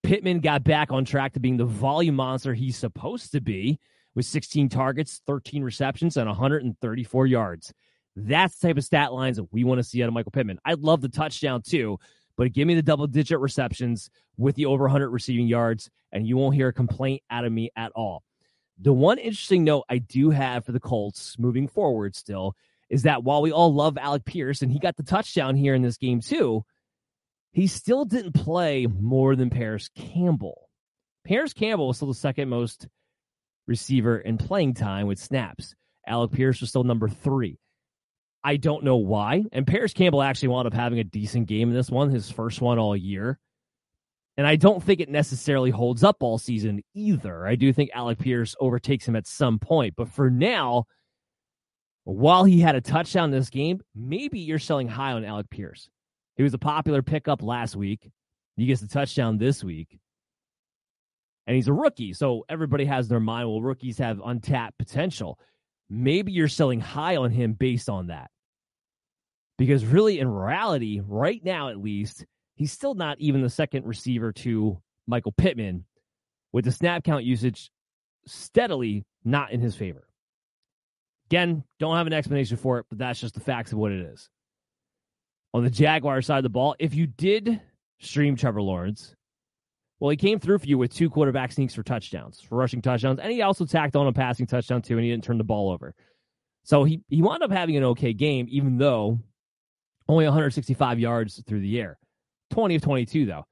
Pittman 0.03 0.41
got 0.41 0.65
back 0.65 0.91
on 0.91 1.05
track 1.05 1.35
to 1.35 1.41
being 1.41 1.57
the 1.57 1.67
volume 1.67 2.17
monster 2.17 2.53
he's 2.53 2.77
supposed 2.77 3.31
to 3.31 3.41
be 3.41 3.79
with 4.15 4.27
16 4.27 4.69
targets, 4.69 5.21
13 5.27 5.63
receptions, 5.63 6.17
and 6.17 6.29
134 6.29 7.27
yards. 7.27 7.73
That's 8.17 8.59
the 8.59 8.69
type 8.69 8.79
of 8.79 8.85
stat 8.85 9.13
lines 9.13 9.37
that 9.37 9.53
we 9.53 9.65
want 9.65 9.79
to 9.79 9.85
see 9.85 10.03
out 10.03 10.09
of 10.09 10.15
Michael 10.15 10.33
Pittman. 10.33 10.59
I'd 10.65 10.81
love 10.81 11.01
the 11.01 11.09
touchdown 11.09 11.63
too, 11.63 11.99
but 12.37 12.53
give 12.53 12.67
me 12.67 12.75
the 12.75 12.83
double 12.83 13.07
digit 13.07 13.39
receptions 13.39 14.11
with 14.37 14.57
the 14.57 14.67
over 14.67 14.85
100 14.85 15.11
receiving 15.11 15.47
yards, 15.47 15.91
and 16.13 16.27
you 16.27 16.37
won't 16.37 16.55
hear 16.55 16.69
a 16.69 16.73
complaint 16.73 17.23
out 17.31 17.45
of 17.45 17.53
me 17.53 17.71
at 17.77 17.93
all. 17.95 18.23
The 18.81 18.93
one 18.93 19.19
interesting 19.19 19.65
note 19.65 19.85
I 19.89 19.99
do 19.99 20.31
have 20.31 20.65
for 20.65 20.73
the 20.73 20.81
Colts 20.81 21.39
moving 21.39 21.69
forward 21.69 22.17
still 22.17 22.57
is 22.89 23.03
that 23.03 23.23
while 23.23 23.43
we 23.43 23.53
all 23.53 23.73
love 23.73 23.99
Alec 23.99 24.25
Pierce 24.25 24.63
and 24.63 24.73
he 24.73 24.79
got 24.79 24.97
the 24.97 25.03
touchdown 25.03 25.55
here 25.55 25.75
in 25.75 25.83
this 25.83 25.99
game 25.99 26.21
too, 26.21 26.65
he 27.53 27.67
still 27.67 28.05
didn't 28.05 28.33
play 28.33 28.87
more 28.87 29.37
than 29.37 29.51
Parris 29.51 29.91
Campbell. 29.95 30.69
Parris 31.25 31.53
Campbell 31.53 31.89
was 31.89 31.97
still 31.97 32.09
the 32.09 32.15
second 32.15 32.49
most 32.49 32.89
receiver 33.67 34.19
in 34.19 34.39
playing 34.39 34.75
time 34.75 35.07
with 35.07 35.19
snaps 35.19 35.75
Alec 36.07 36.33
Pierce 36.33 36.61
was 36.61 36.71
still 36.71 36.85
number 36.85 37.09
three. 37.09 37.59
I 38.43 38.57
don't 38.57 38.85
know 38.85 38.97
why. 38.97 39.45
And 39.53 39.67
Parris 39.67 39.93
Campbell 39.93 40.23
actually 40.23 40.49
wound 40.49 40.67
up 40.67 40.75
having 40.75 40.99
a 40.99 41.05
decent 41.05 41.47
game 41.47 41.69
in 41.69 41.75
this 41.75 41.91
one, 41.91 42.11
his 42.11 42.31
first 42.31 42.61
one 42.61 42.79
all 42.79 42.97
year. 42.97 43.39
And 44.37 44.47
I 44.47 44.57
don't 44.57 44.83
think 44.83 45.01
it 45.01 45.11
necessarily 45.11 45.71
holds 45.71 46.03
up 46.03 46.17
all 46.21 46.39
season 46.39 46.83
either. 46.95 47.47
I 47.47 47.57
do 47.57 47.73
think 47.73 47.91
Alec 47.95 48.19
Pierce 48.19 48.57
overtakes 48.59 49.07
him 49.07 49.17
at 49.17 49.27
some 49.27 49.59
point. 49.59 49.95
But 49.97 50.09
for 50.09 50.31
now, 50.31 50.85
while 52.05 52.45
he 52.45 52.61
had 52.61 52.75
a 52.75 52.81
touchdown 52.81 53.31
this 53.31 53.51
game, 53.51 53.81
maybe 53.95 54.41
you're 54.41 54.59
selling 54.59 54.89
high 54.89 55.13
on 55.13 55.25
Alec 55.25 55.51
Pierce. 55.51 55.91
He 56.37 56.43
was 56.43 56.55
a 56.55 56.59
popular 56.59 57.03
pickup 57.03 57.43
last 57.43 57.77
week. 57.77 58.11
He 58.57 58.67
gets 58.67 58.81
the 58.81 58.89
touchdown 58.89 59.37
this 59.37 59.63
week. 59.63 59.99
And 61.47 61.57
he's 61.57 61.69
a 61.69 61.73
rookie. 61.73 62.13
So 62.13 62.45
everybody 62.49 62.85
has 62.85 63.09
their 63.09 63.21
mind, 63.21 63.49
well, 63.49 63.63
rookies 63.63 63.99
have 63.99 64.21
untapped 64.25 64.79
potential. 64.79 65.39
Maybe 65.89 66.33
you're 66.33 66.49
selling 66.49 66.81
high 66.81 67.17
on 67.17 67.31
him 67.31 67.55
based 67.55 67.89
on 67.89 68.09
that. 68.09 68.31
Because 69.59 69.85
really, 69.85 70.21
in 70.21 70.29
reality, 70.29 71.01
right 71.05 71.43
now 71.45 71.69
at 71.69 71.79
least, 71.79 72.25
he's 72.55 72.73
still 72.73 72.95
not 72.95 73.19
even 73.21 73.43
the 73.43 73.51
second 73.51 73.87
receiver 73.87 74.33
to 74.33 74.81
Michael 75.07 75.33
Pittman, 75.33 75.85
with 76.53 76.65
the 76.65 76.73
snap 76.73 77.05
count 77.05 77.25
usage 77.25 77.71
steadily 78.27 79.05
not 79.25 79.53
in 79.53 79.61
his 79.61 79.75
favor. 79.75 80.07
Again, 81.31 81.65
don't 81.79 81.97
have 81.97 82.07
an 82.07 82.13
explanation 82.13 82.57
for 82.57 82.79
it, 82.79 82.87
but 82.89 82.99
that's 82.99 83.21
just 83.21 83.35
the 83.35 83.41
facts 83.41 83.73
of 83.73 83.79
what 83.79 83.93
it 83.93 84.01
is. 84.01 84.29
On 85.53 85.65
the 85.65 85.71
Jaguar 85.71 86.23
side 86.23 86.39
of 86.39 86.43
the 86.43 86.49
ball, 86.49 86.77
if 86.79 86.95
you 86.95 87.07
did 87.07 87.61
stream 88.01 88.37
Trevor 88.37 88.63
Lawrence, 88.63 89.15
well, 90.01 90.11
he 90.11 90.17
came 90.17 90.41
through 90.41 90.59
for 90.59 90.67
you 90.67 90.79
with 90.79 90.93
two 90.93 91.11
quarterback 91.11 91.53
sneaks 91.53 91.75
for 91.75 91.83
touchdowns, 91.83 92.41
for 92.41 92.57
rushing 92.57 92.83
touchdowns, 92.83 93.21
and 93.21 93.31
he 93.31 93.43
also 93.43 93.67
tacked 93.67 93.95
on 93.97 94.07
a 94.07 94.13
passing 94.13 94.47
touchdown 94.47 94.83
too, 94.83 94.97
and 94.97 95.05
he 95.05 95.11
didn't 95.11 95.25
turn 95.25 95.39
the 95.39 95.45
ball 95.45 95.71
over. 95.71 95.95
So 96.65 96.85
he 96.85 97.03
he 97.09 97.23
wound 97.23 97.43
up 97.43 97.53
having 97.53 97.77
an 97.77 97.85
okay 97.85 98.13
game, 98.13 98.47
even 98.51 98.79
though 98.79 99.21
only 100.09 100.25
165 100.25 100.99
yards 100.99 101.43
through 101.47 101.61
the 101.61 101.81
air. 101.81 101.99
20 102.51 102.77
of 102.77 102.83
22, 102.83 103.27
though. 103.27 103.45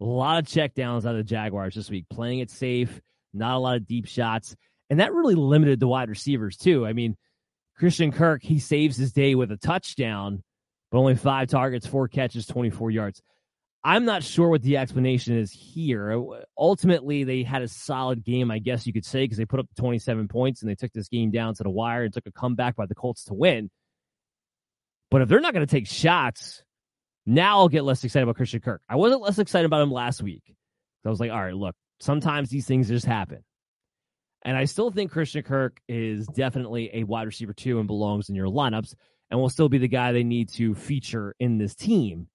A 0.00 0.04
lot 0.04 0.38
of 0.38 0.46
checkdowns 0.46 1.04
out 1.04 1.12
of 1.12 1.16
the 1.16 1.24
Jaguars 1.24 1.74
this 1.74 1.90
week, 1.90 2.06
playing 2.10 2.38
it 2.38 2.50
safe, 2.50 3.00
not 3.32 3.56
a 3.56 3.58
lot 3.58 3.76
of 3.76 3.86
deep 3.86 4.06
shots. 4.06 4.54
And 4.90 5.00
that 5.00 5.12
really 5.12 5.34
limited 5.34 5.80
the 5.80 5.88
wide 5.88 6.08
receivers, 6.08 6.56
too. 6.56 6.86
I 6.86 6.92
mean, 6.92 7.16
Christian 7.76 8.12
Kirk, 8.12 8.42
he 8.42 8.58
saves 8.58 8.96
his 8.96 9.12
day 9.12 9.34
with 9.34 9.50
a 9.50 9.56
touchdown, 9.56 10.42
but 10.90 10.98
only 10.98 11.16
five 11.16 11.48
targets, 11.48 11.86
four 11.86 12.06
catches, 12.06 12.46
24 12.46 12.90
yards. 12.90 13.22
I'm 13.86 14.06
not 14.06 14.22
sure 14.22 14.48
what 14.48 14.62
the 14.62 14.78
explanation 14.78 15.36
is 15.36 15.52
here. 15.52 16.18
Ultimately, 16.56 17.24
they 17.24 17.42
had 17.42 17.60
a 17.60 17.68
solid 17.68 18.24
game, 18.24 18.50
I 18.50 18.58
guess 18.58 18.86
you 18.86 18.94
could 18.94 19.04
say, 19.04 19.24
because 19.24 19.36
they 19.36 19.44
put 19.44 19.60
up 19.60 19.66
27 19.76 20.26
points 20.26 20.62
and 20.62 20.70
they 20.70 20.74
took 20.74 20.92
this 20.92 21.08
game 21.08 21.30
down 21.30 21.54
to 21.54 21.62
the 21.62 21.70
wire 21.70 22.04
and 22.04 22.12
took 22.12 22.26
a 22.26 22.32
comeback 22.32 22.76
by 22.76 22.86
the 22.86 22.94
Colts 22.94 23.24
to 23.24 23.34
win. 23.34 23.70
But 25.10 25.20
if 25.20 25.28
they're 25.28 25.40
not 25.40 25.52
going 25.52 25.66
to 25.66 25.70
take 25.70 25.86
shots, 25.86 26.64
now 27.26 27.58
I'll 27.58 27.68
get 27.68 27.84
less 27.84 28.02
excited 28.02 28.22
about 28.22 28.36
Christian 28.36 28.60
Kirk. 28.60 28.80
I 28.88 28.96
wasn't 28.96 29.20
less 29.20 29.38
excited 29.38 29.66
about 29.66 29.82
him 29.82 29.92
last 29.92 30.22
week. 30.22 30.42
I 31.04 31.10
was 31.10 31.20
like, 31.20 31.30
all 31.30 31.42
right, 31.42 31.54
look, 31.54 31.76
sometimes 32.00 32.48
these 32.48 32.66
things 32.66 32.88
just 32.88 33.04
happen. 33.04 33.44
And 34.46 34.56
I 34.56 34.64
still 34.64 34.90
think 34.90 35.10
Christian 35.10 35.42
Kirk 35.42 35.78
is 35.88 36.26
definitely 36.26 36.90
a 36.94 37.04
wide 37.04 37.26
receiver 37.26 37.52
too 37.52 37.78
and 37.78 37.86
belongs 37.86 38.30
in 38.30 38.34
your 38.34 38.48
lineups 38.48 38.94
and 39.30 39.38
will 39.38 39.50
still 39.50 39.68
be 39.68 39.78
the 39.78 39.88
guy 39.88 40.12
they 40.12 40.24
need 40.24 40.48
to 40.54 40.74
feature 40.74 41.34
in 41.38 41.58
this 41.58 41.74
team. 41.74 42.28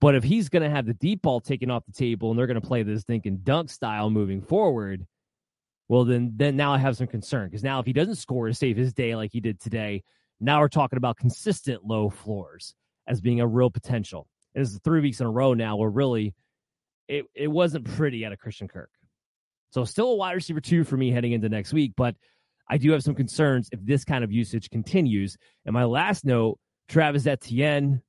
But 0.00 0.14
if 0.14 0.24
he's 0.24 0.48
going 0.48 0.62
to 0.62 0.70
have 0.70 0.86
the 0.86 0.94
deep 0.94 1.22
ball 1.22 1.40
taken 1.40 1.70
off 1.70 1.86
the 1.86 1.92
table 1.92 2.30
and 2.30 2.38
they're 2.38 2.46
going 2.46 2.60
to 2.60 2.66
play 2.66 2.82
this 2.82 3.04
dink 3.04 3.26
and 3.26 3.44
dunk 3.44 3.70
style 3.70 4.10
moving 4.10 4.42
forward, 4.42 5.06
well, 5.88 6.04
then 6.04 6.32
then 6.36 6.56
now 6.56 6.72
I 6.72 6.78
have 6.78 6.96
some 6.96 7.06
concern 7.06 7.48
because 7.48 7.62
now 7.62 7.78
if 7.78 7.86
he 7.86 7.92
doesn't 7.92 8.16
score 8.16 8.48
to 8.48 8.54
save 8.54 8.76
his 8.76 8.92
day 8.92 9.14
like 9.16 9.32
he 9.32 9.40
did 9.40 9.60
today, 9.60 10.02
now 10.40 10.60
we're 10.60 10.68
talking 10.68 10.96
about 10.96 11.16
consistent 11.16 11.84
low 11.84 12.10
floors 12.10 12.74
as 13.06 13.20
being 13.20 13.40
a 13.40 13.46
real 13.46 13.70
potential. 13.70 14.26
And 14.54 14.64
this 14.64 14.72
is 14.72 14.80
three 14.84 15.00
weeks 15.00 15.20
in 15.20 15.26
a 15.26 15.30
row 15.30 15.54
now 15.54 15.76
where 15.76 15.90
really 15.90 16.34
it, 17.08 17.26
it 17.34 17.48
wasn't 17.48 17.84
pretty 17.84 18.24
out 18.24 18.32
of 18.32 18.38
Christian 18.38 18.68
Kirk. 18.68 18.90
So 19.70 19.84
still 19.84 20.12
a 20.12 20.16
wide 20.16 20.32
receiver 20.32 20.60
two 20.60 20.84
for 20.84 20.96
me 20.96 21.10
heading 21.10 21.32
into 21.32 21.48
next 21.48 21.72
week, 21.72 21.92
but 21.96 22.14
I 22.70 22.78
do 22.78 22.92
have 22.92 23.02
some 23.02 23.14
concerns 23.14 23.68
if 23.72 23.84
this 23.84 24.04
kind 24.04 24.24
of 24.24 24.32
usage 24.32 24.70
continues. 24.70 25.36
And 25.66 25.74
my 25.74 25.84
last 25.84 26.24
note, 26.24 26.58
Travis 26.88 27.26
Etienne 27.26 28.00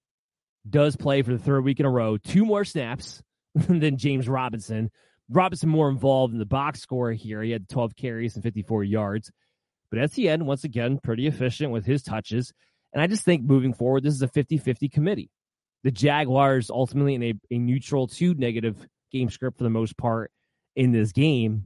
does 0.69 0.95
play 0.95 1.21
for 1.21 1.31
the 1.31 1.39
third 1.39 1.63
week 1.63 1.79
in 1.79 1.85
a 1.85 1.89
row, 1.89 2.17
two 2.17 2.45
more 2.45 2.65
snaps 2.65 3.21
than 3.55 3.97
James 3.97 4.27
Robinson. 4.27 4.91
Robinson 5.29 5.69
more 5.69 5.89
involved 5.89 6.33
in 6.33 6.39
the 6.39 6.45
box 6.45 6.81
score 6.81 7.11
here. 7.11 7.41
He 7.41 7.51
had 7.51 7.67
12 7.69 7.95
carries 7.95 8.35
and 8.35 8.43
54 8.43 8.83
yards. 8.83 9.31
But 9.89 9.99
Etienne, 9.99 10.45
once 10.45 10.63
again, 10.63 10.99
pretty 11.01 11.27
efficient 11.27 11.71
with 11.71 11.85
his 11.85 12.03
touches. 12.03 12.53
And 12.93 13.01
I 13.01 13.07
just 13.07 13.23
think 13.23 13.43
moving 13.43 13.73
forward, 13.73 14.03
this 14.03 14.13
is 14.13 14.21
a 14.21 14.27
50 14.27 14.57
50 14.57 14.89
committee. 14.89 15.29
The 15.83 15.91
Jaguars 15.91 16.69
ultimately 16.69 17.15
in 17.15 17.23
a, 17.23 17.33
a 17.51 17.57
neutral 17.57 18.07
to 18.07 18.33
negative 18.33 18.87
game 19.11 19.29
script 19.29 19.57
for 19.57 19.63
the 19.63 19.69
most 19.69 19.97
part 19.97 20.31
in 20.75 20.91
this 20.91 21.11
game. 21.11 21.65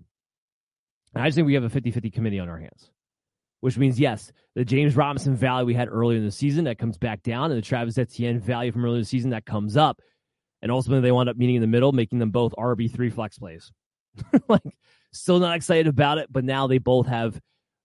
And 1.13 1.23
I 1.23 1.27
just 1.27 1.35
think 1.35 1.47
we 1.47 1.53
have 1.55 1.63
a 1.63 1.69
50 1.69 1.91
50 1.91 2.11
committee 2.11 2.39
on 2.39 2.49
our 2.49 2.57
hands, 2.57 2.91
which 3.61 3.77
means, 3.77 3.99
yes, 3.99 4.31
the 4.55 4.65
James 4.65 4.95
Robinson 4.95 5.35
value 5.35 5.65
we 5.65 5.73
had 5.73 5.89
earlier 5.89 6.17
in 6.17 6.25
the 6.25 6.31
season 6.31 6.65
that 6.65 6.77
comes 6.77 6.97
back 6.97 7.23
down, 7.23 7.51
and 7.51 7.57
the 7.57 7.65
Travis 7.65 7.97
Etienne 7.97 8.39
value 8.39 8.71
from 8.71 8.85
earlier 8.85 8.97
in 8.97 9.01
the 9.01 9.07
season 9.07 9.31
that 9.31 9.45
comes 9.45 9.77
up. 9.77 10.01
And 10.61 10.71
ultimately, 10.71 11.01
they 11.01 11.11
wound 11.11 11.29
up 11.29 11.37
meeting 11.37 11.55
in 11.55 11.61
the 11.61 11.67
middle, 11.67 11.91
making 11.91 12.19
them 12.19 12.31
both 12.31 12.53
RB3 12.57 13.13
flex 13.13 13.37
plays. 13.37 13.71
like, 14.49 14.61
still 15.13 15.39
not 15.39 15.55
excited 15.55 15.87
about 15.87 16.17
it, 16.17 16.27
but 16.31 16.43
now 16.43 16.67
they 16.67 16.77
both 16.77 17.07
have 17.07 17.39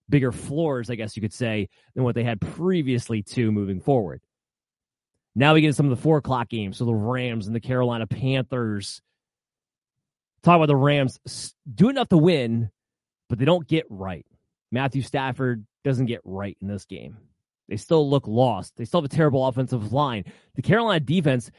bigger 0.09 0.31
floors, 0.31 0.89
I 0.89 0.95
guess 0.95 1.15
you 1.15 1.21
could 1.21 1.33
say, 1.33 1.69
than 1.93 2.03
what 2.03 2.15
they 2.15 2.23
had 2.23 2.41
previously 2.41 3.23
to 3.23 3.51
moving 3.51 3.79
forward. 3.79 4.21
Now 5.35 5.53
we 5.53 5.61
get 5.61 5.75
some 5.75 5.85
of 5.85 5.89
the 5.89 6.01
four 6.01 6.17
o'clock 6.17 6.49
games. 6.49 6.77
So 6.77 6.85
the 6.85 6.93
Rams 6.93 7.47
and 7.47 7.55
the 7.55 7.59
Carolina 7.59 8.07
Panthers. 8.07 9.01
Talk 10.43 10.57
about 10.57 10.67
the 10.67 10.75
Rams 10.75 11.19
do 11.73 11.89
enough 11.89 12.09
to 12.09 12.17
win, 12.17 12.69
but 13.29 13.39
they 13.39 13.45
don't 13.45 13.67
get 13.67 13.85
right. 13.89 14.25
Matthew 14.71 15.01
Stafford 15.01 15.65
doesn't 15.83 16.07
get 16.07 16.21
right 16.23 16.57
in 16.61 16.67
this 16.67 16.85
game. 16.85 17.17
They 17.69 17.77
still 17.77 18.09
look 18.09 18.27
lost. 18.27 18.73
They 18.75 18.85
still 18.85 19.01
have 19.01 19.11
a 19.11 19.15
terrible 19.15 19.45
offensive 19.45 19.91
line. 19.91 20.25
The 20.55 20.61
Carolina 20.61 20.99
defense 20.99 21.51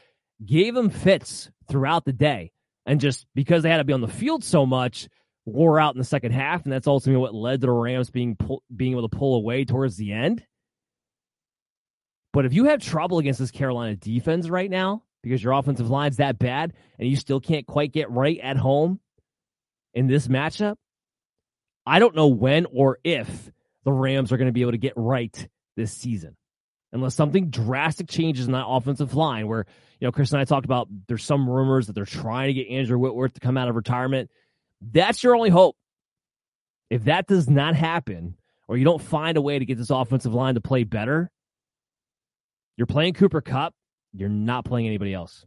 gave 0.45 0.73
them 0.73 0.89
fits 0.89 1.49
throughout 1.69 2.05
the 2.05 2.13
day. 2.13 2.51
And 2.85 3.01
just 3.01 3.25
because 3.35 3.63
they 3.63 3.69
had 3.69 3.77
to 3.77 3.83
be 3.83 3.93
on 3.93 4.01
the 4.01 4.07
field 4.07 4.43
so 4.43 4.65
much, 4.65 5.09
wore 5.45 5.79
out 5.79 5.95
in 5.95 5.99
the 5.99 6.05
second 6.05 6.33
half, 6.33 6.63
and 6.63 6.71
that's 6.71 6.87
ultimately 6.87 7.21
what 7.21 7.33
led 7.33 7.61
to 7.61 7.67
the 7.67 7.73
Rams 7.73 8.09
being 8.09 8.35
pull, 8.35 8.63
being 8.73 8.91
able 8.91 9.07
to 9.07 9.17
pull 9.17 9.35
away 9.35 9.65
towards 9.65 9.97
the 9.97 10.11
end. 10.11 10.45
But 12.33 12.45
if 12.45 12.53
you 12.53 12.65
have 12.65 12.81
trouble 12.81 13.19
against 13.19 13.39
this 13.39 13.51
Carolina 13.51 13.95
defense 13.95 14.49
right 14.49 14.69
now 14.69 15.03
because 15.23 15.43
your 15.43 15.53
offensive 15.53 15.89
line's 15.89 16.17
that 16.17 16.37
bad 16.37 16.73
and 16.99 17.09
you 17.09 17.15
still 17.15 17.39
can't 17.39 17.65
quite 17.65 17.91
get 17.91 18.11
right 18.11 18.39
at 18.41 18.57
home 18.57 18.99
in 19.93 20.07
this 20.07 20.27
matchup, 20.27 20.75
I 21.87 21.99
don't 21.99 22.15
know 22.15 22.27
when 22.27 22.65
or 22.65 22.99
if 23.03 23.51
the 23.85 23.91
Rams 23.93 24.31
are 24.31 24.37
going 24.37 24.47
to 24.47 24.53
be 24.53 24.61
able 24.61 24.73
to 24.73 24.77
get 24.77 24.93
right 24.97 25.47
this 25.77 25.93
season. 25.93 26.35
Unless 26.91 27.15
something 27.15 27.49
drastic 27.49 28.09
changes 28.09 28.45
in 28.45 28.51
that 28.51 28.65
offensive 28.67 29.15
line, 29.15 29.47
where, 29.47 29.65
you 29.99 30.07
know, 30.07 30.11
Chris 30.11 30.31
and 30.31 30.41
I 30.41 30.45
talked 30.45 30.65
about 30.65 30.87
there's 31.07 31.23
some 31.23 31.49
rumors 31.49 31.87
that 31.87 31.93
they're 31.93 32.05
trying 32.05 32.47
to 32.47 32.53
get 32.53 32.69
Andrew 32.69 32.97
Whitworth 32.97 33.33
to 33.33 33.39
come 33.39 33.57
out 33.57 33.69
of 33.69 33.75
retirement. 33.75 34.29
That's 34.81 35.23
your 35.23 35.35
only 35.35 35.49
hope. 35.49 35.75
If 36.89 37.05
that 37.05 37.27
does 37.27 37.49
not 37.49 37.75
happen, 37.75 38.35
or 38.67 38.77
you 38.77 38.85
don't 38.85 39.01
find 39.01 39.37
a 39.37 39.41
way 39.41 39.59
to 39.59 39.65
get 39.65 39.77
this 39.77 39.89
offensive 39.89 40.33
line 40.33 40.55
to 40.55 40.61
play 40.61 40.83
better, 40.83 41.31
you're 42.77 42.87
playing 42.87 43.13
Cooper 43.13 43.41
Kupp 43.41 43.73
You're 44.13 44.29
not 44.29 44.65
playing 44.65 44.87
anybody 44.87 45.13
else. 45.13 45.45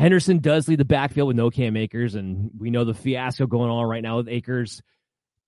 Henderson 0.00 0.38
does 0.38 0.66
lead 0.66 0.78
the 0.78 0.86
backfield 0.86 1.28
with 1.28 1.36
no 1.36 1.50
Cam 1.50 1.76
Akers, 1.76 2.14
and 2.14 2.50
we 2.58 2.70
know 2.70 2.84
the 2.84 2.94
fiasco 2.94 3.46
going 3.46 3.70
on 3.70 3.84
right 3.84 4.02
now 4.02 4.16
with 4.16 4.30
Akers 4.30 4.80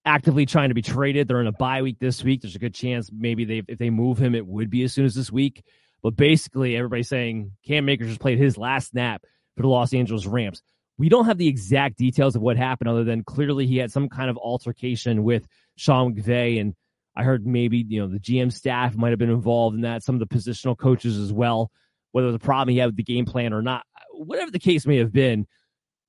actively 0.05 0.45
trying 0.45 0.69
to 0.69 0.75
be 0.75 0.83
traded. 0.83 1.27
They're 1.27 1.41
in 1.41 1.47
a 1.47 1.53
bye 1.53 1.81
week 1.81 1.99
this 1.99 2.23
week. 2.23 2.43
There's 2.43 2.55
a 2.55 2.59
good 2.59 2.75
chance 2.75 3.09
maybe 3.11 3.47
they 3.47 3.63
if 3.67 3.79
they 3.79 3.89
move 3.89 4.19
him, 4.19 4.35
it 4.35 4.47
would 4.47 4.69
be 4.69 4.83
as 4.83 4.93
soon 4.93 5.07
as 5.07 5.15
this 5.15 5.33
week. 5.33 5.65
But 6.03 6.17
basically, 6.17 6.77
everybody's 6.77 7.09
saying 7.09 7.53
Cam 7.67 7.89
Akers 7.89 8.09
just 8.09 8.21
played 8.21 8.37
his 8.37 8.59
last 8.59 8.91
snap 8.91 9.23
for 9.57 9.63
the 9.63 9.69
Los 9.69 9.95
Angeles 9.95 10.27
Rams. 10.27 10.63
We 10.99 11.09
don't 11.09 11.25
have 11.25 11.39
the 11.39 11.49
exact 11.49 11.97
details 11.97 12.37
of 12.37 12.43
what 12.43 12.59
happened, 12.59 12.91
other 12.91 13.05
than 13.05 13.25
clearly 13.25 13.67
he 13.67 13.79
had 13.79 13.91
some 13.91 14.11
kind 14.11 14.29
of 14.29 14.37
altercation 14.37 15.25
with 15.25 15.47
Sean 15.77 16.15
McVay, 16.15 16.61
and 16.61 16.75
I 17.17 17.23
heard 17.23 17.47
maybe 17.47 17.87
you 17.89 18.01
know 18.01 18.07
the 18.07 18.21
GM 18.21 18.53
staff 18.53 18.97
might 18.97 19.11
have 19.11 19.19
been 19.19 19.31
involved 19.31 19.77
in 19.77 19.83
that, 19.83 20.03
some 20.03 20.15
of 20.15 20.19
the 20.19 20.27
positional 20.27 20.77
coaches 20.77 21.17
as 21.17 21.33
well. 21.33 21.71
Whether 22.11 22.27
it 22.27 22.33
was 22.33 22.37
a 22.37 22.45
problem 22.45 22.75
he 22.75 22.79
had 22.79 22.89
with 22.89 22.97
the 22.97 23.03
game 23.03 23.25
plan 23.25 23.55
or 23.55 23.63
not, 23.63 23.87
whatever 24.27 24.51
the 24.51 24.59
case 24.59 24.87
may 24.87 24.97
have 24.99 25.13
been, 25.13 25.47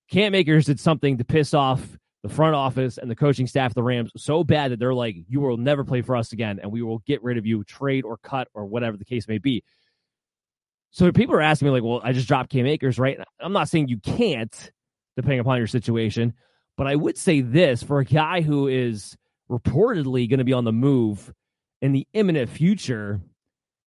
Cam 0.09 0.35
Akers 0.35 0.65
did 0.65 0.79
something 0.79 1.17
to 1.17 1.23
piss 1.23 1.53
off 1.53 1.97
the 2.23 2.29
front 2.29 2.55
office 2.55 2.97
and 2.97 3.11
the 3.11 3.15
coaching 3.15 3.47
staff 3.47 3.71
of 3.71 3.75
the 3.75 3.83
Rams 3.83 4.11
so 4.15 4.43
bad 4.43 4.71
that 4.71 4.79
they're 4.79 4.93
like, 4.93 5.17
you 5.27 5.41
will 5.41 5.57
never 5.57 5.83
play 5.83 6.01
for 6.01 6.15
us 6.15 6.31
again, 6.31 6.59
and 6.61 6.71
we 6.71 6.81
will 6.81 6.99
get 6.99 7.21
rid 7.21 7.37
of 7.37 7.45
you, 7.45 7.63
trade 7.63 8.05
or 8.05 8.17
cut 8.17 8.47
or 8.53 8.65
whatever 8.65 8.95
the 8.95 9.05
case 9.05 9.27
may 9.27 9.37
be. 9.37 9.63
So 10.91 11.11
people 11.11 11.35
are 11.35 11.41
asking 11.41 11.67
me, 11.67 11.71
like, 11.71 11.83
well, 11.83 12.01
I 12.03 12.13
just 12.13 12.27
dropped 12.27 12.51
Cam 12.51 12.65
Akers, 12.67 12.99
right? 12.99 13.17
I'm 13.39 13.51
not 13.51 13.67
saying 13.67 13.87
you 13.87 13.99
can't, 13.99 14.71
depending 15.15 15.39
upon 15.39 15.57
your 15.57 15.67
situation. 15.67 16.33
But 16.77 16.87
I 16.87 16.95
would 16.95 17.17
say 17.17 17.41
this 17.41 17.83
for 17.83 17.99
a 17.99 18.05
guy 18.05 18.41
who 18.41 18.67
is 18.67 19.17
reportedly 19.49 20.29
going 20.29 20.37
to 20.37 20.43
be 20.43 20.53
on 20.53 20.63
the 20.63 20.71
move 20.71 21.33
in 21.81 21.91
the 21.91 22.07
imminent 22.13 22.49
future. 22.49 23.21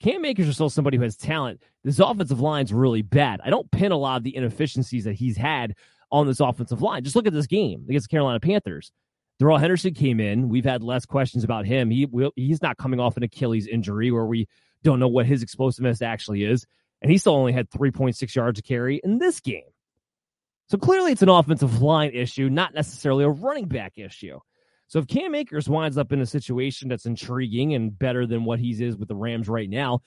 Cam 0.01 0.25
Akers 0.25 0.49
is 0.49 0.55
still 0.55 0.71
somebody 0.71 0.97
who 0.97 1.03
has 1.03 1.17
talent. 1.17 1.63
This 1.83 1.99
offensive 1.99 2.41
line's 2.41 2.73
really 2.73 3.03
bad. 3.03 3.41
I 3.45 3.51
don't 3.51 3.71
pin 3.71 3.93
a 3.93 3.97
lot 3.97 4.19
of 4.19 4.25
the 4.25 4.37
inefficiencies 4.37 5.05
that 5.05 5.15
he's 5.15 5.37
had 5.37 5.75
on 6.13 6.27
this 6.27 6.41
offensive 6.41 6.83
line. 6.83 7.03
Just 7.03 7.17
look 7.17 7.27
at 7.27 7.33
this 7.33 7.47
game 7.47 7.87
against 7.89 8.09
the 8.09 8.15
Carolina 8.15 8.41
Panthers. 8.41 8.93
Darrell 9.39 9.59
Henderson 9.59 9.95
came 9.95 10.21
in. 10.21 10.49
We've 10.49 10.65
had 10.65 10.83
less 10.83 11.05
questions 11.05 11.45
about 11.45 11.67
him. 11.67 11.91
He 11.91 12.07
he's 12.37 12.63
not 12.63 12.79
coming 12.79 13.01
off 13.01 13.17
an 13.17 13.23
Achilles 13.23 13.67
injury 13.67 14.11
where 14.11 14.25
we 14.25 14.49
don't 14.83 14.99
know 14.99 15.09
what 15.09 15.27
his 15.27 15.43
explosiveness 15.43 16.01
actually 16.01 16.45
is, 16.45 16.67
and 17.03 17.11
he 17.11 17.19
still 17.19 17.35
only 17.35 17.53
had 17.53 17.71
3.6 17.71 18.35
yards 18.35 18.61
to 18.61 18.67
carry 18.67 19.01
in 19.03 19.19
this 19.19 19.41
game. 19.41 19.65
So 20.69 20.79
clearly, 20.79 21.13
it's 21.13 21.23
an 21.23 21.29
offensive 21.29 21.83
line 21.83 22.13
issue, 22.13 22.49
not 22.49 22.75
necessarily 22.75 23.25
a 23.25 23.29
running 23.29 23.67
back 23.67 23.99
issue. 23.99 24.41
So 24.89 24.99
if 25.01 25.09
Cam 25.09 25.35
Akers 25.35 25.69
winds 25.69 25.99
up 25.99 26.13
in 26.13 26.21
a 26.21 26.27
situation 26.27 26.89
that's 26.89 27.07
intriguing 27.07 27.75
and 27.75 27.97
better 27.99 28.27
than 28.27 28.45
what 28.45 28.61
he 28.61 28.71
is 28.71 28.97
with 28.97 29.09
the 29.09 29.17
Rams 29.17 29.49
right 29.49 29.69
now, 29.69 30.01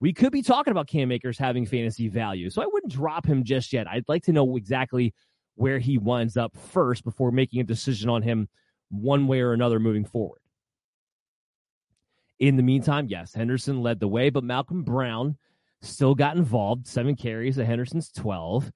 we 0.00 0.12
could 0.12 0.32
be 0.32 0.42
talking 0.42 0.70
about 0.70 0.88
Cam 0.88 1.12
Akers 1.12 1.38
having 1.38 1.66
fantasy 1.66 2.08
value. 2.08 2.50
So 2.50 2.62
I 2.62 2.66
wouldn't 2.66 2.92
drop 2.92 3.26
him 3.26 3.44
just 3.44 3.72
yet. 3.72 3.88
I'd 3.88 4.08
like 4.08 4.24
to 4.24 4.32
know 4.32 4.56
exactly 4.56 5.14
where 5.54 5.78
he 5.78 5.98
winds 5.98 6.36
up 6.36 6.56
first 6.56 7.04
before 7.04 7.32
making 7.32 7.60
a 7.60 7.64
decision 7.64 8.08
on 8.08 8.22
him 8.22 8.48
one 8.90 9.26
way 9.26 9.40
or 9.40 9.52
another 9.52 9.80
moving 9.80 10.04
forward. 10.04 10.40
In 12.38 12.56
the 12.56 12.62
meantime, 12.62 13.06
yes, 13.08 13.34
Henderson 13.34 13.82
led 13.82 13.98
the 13.98 14.06
way, 14.06 14.30
but 14.30 14.44
Malcolm 14.44 14.84
Brown 14.84 15.36
still 15.82 16.14
got 16.14 16.36
involved. 16.36 16.86
Seven 16.86 17.16
carries 17.16 17.58
at 17.58 17.66
Henderson's 17.66 18.10
12. 18.12 18.70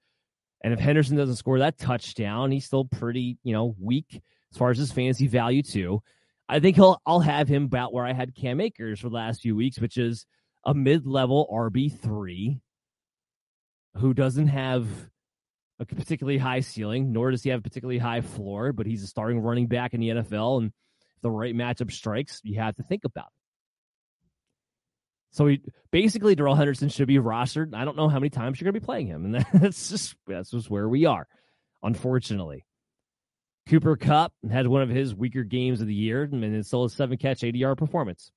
And 0.63 0.73
if 0.73 0.79
Henderson 0.79 1.17
doesn't 1.17 1.35
score 1.35 1.59
that 1.59 1.77
touchdown, 1.77 2.51
he's 2.51 2.65
still 2.65 2.85
pretty, 2.85 3.37
you 3.43 3.53
know, 3.53 3.75
weak 3.79 4.21
as 4.53 4.57
far 4.57 4.71
as 4.71 4.77
his 4.77 4.91
fantasy 4.91 5.27
value 5.27 5.63
too. 5.63 6.01
I 6.47 6.59
think 6.59 6.75
he'll 6.75 7.01
I'll 7.05 7.21
have 7.21 7.47
him 7.47 7.65
about 7.65 7.93
where 7.93 8.05
I 8.05 8.13
had 8.13 8.35
Cam 8.35 8.61
Akers 8.61 8.99
for 8.99 9.09
the 9.09 9.15
last 9.15 9.41
few 9.41 9.55
weeks, 9.55 9.79
which 9.79 9.97
is 9.97 10.25
a 10.65 10.73
mid-level 10.73 11.49
RB 11.51 11.99
three 11.99 12.59
who 13.97 14.13
doesn't 14.13 14.47
have 14.47 14.87
a 15.79 15.85
particularly 15.85 16.37
high 16.37 16.59
ceiling, 16.59 17.11
nor 17.11 17.31
does 17.31 17.43
he 17.43 17.49
have 17.49 17.59
a 17.59 17.63
particularly 17.63 17.97
high 17.97 18.21
floor, 18.21 18.73
but 18.73 18.85
he's 18.85 19.03
a 19.03 19.07
starting 19.07 19.39
running 19.39 19.67
back 19.67 19.93
in 19.93 19.99
the 19.99 20.09
NFL. 20.09 20.61
And 20.61 20.67
if 21.15 21.21
the 21.21 21.31
right 21.31 21.55
matchup 21.55 21.91
strikes, 21.91 22.39
you 22.43 22.59
have 22.59 22.75
to 22.75 22.83
think 22.83 23.05
about 23.05 23.25
it. 23.25 23.43
So 25.31 25.47
he, 25.47 25.61
basically, 25.91 26.35
Darrell 26.35 26.55
Henderson 26.55 26.89
should 26.89 27.07
be 27.07 27.17
rostered. 27.17 27.73
I 27.73 27.85
don't 27.85 27.97
know 27.97 28.07
how 28.07 28.19
many 28.19 28.29
times 28.29 28.61
you're 28.61 28.71
going 28.71 28.75
to 28.75 28.79
be 28.79 28.85
playing 28.85 29.07
him, 29.07 29.25
and 29.25 29.45
that's 29.53 29.89
just 29.89 30.15
that's 30.27 30.51
just 30.51 30.69
where 30.69 30.87
we 30.87 31.05
are, 31.05 31.27
unfortunately. 31.81 32.65
Cooper 33.67 33.95
Kupp 33.95 34.33
had 34.51 34.67
one 34.67 34.81
of 34.81 34.89
his 34.89 35.15
weaker 35.15 35.43
games 35.43 35.81
of 35.81 35.87
the 35.87 35.93
year, 35.93 36.23
and 36.23 36.65
still 36.65 36.83
a 36.83 36.89
seven 36.89 37.17
catch, 37.17 37.43
80 37.43 37.57
yard 37.57 37.77
performance. 37.77 38.31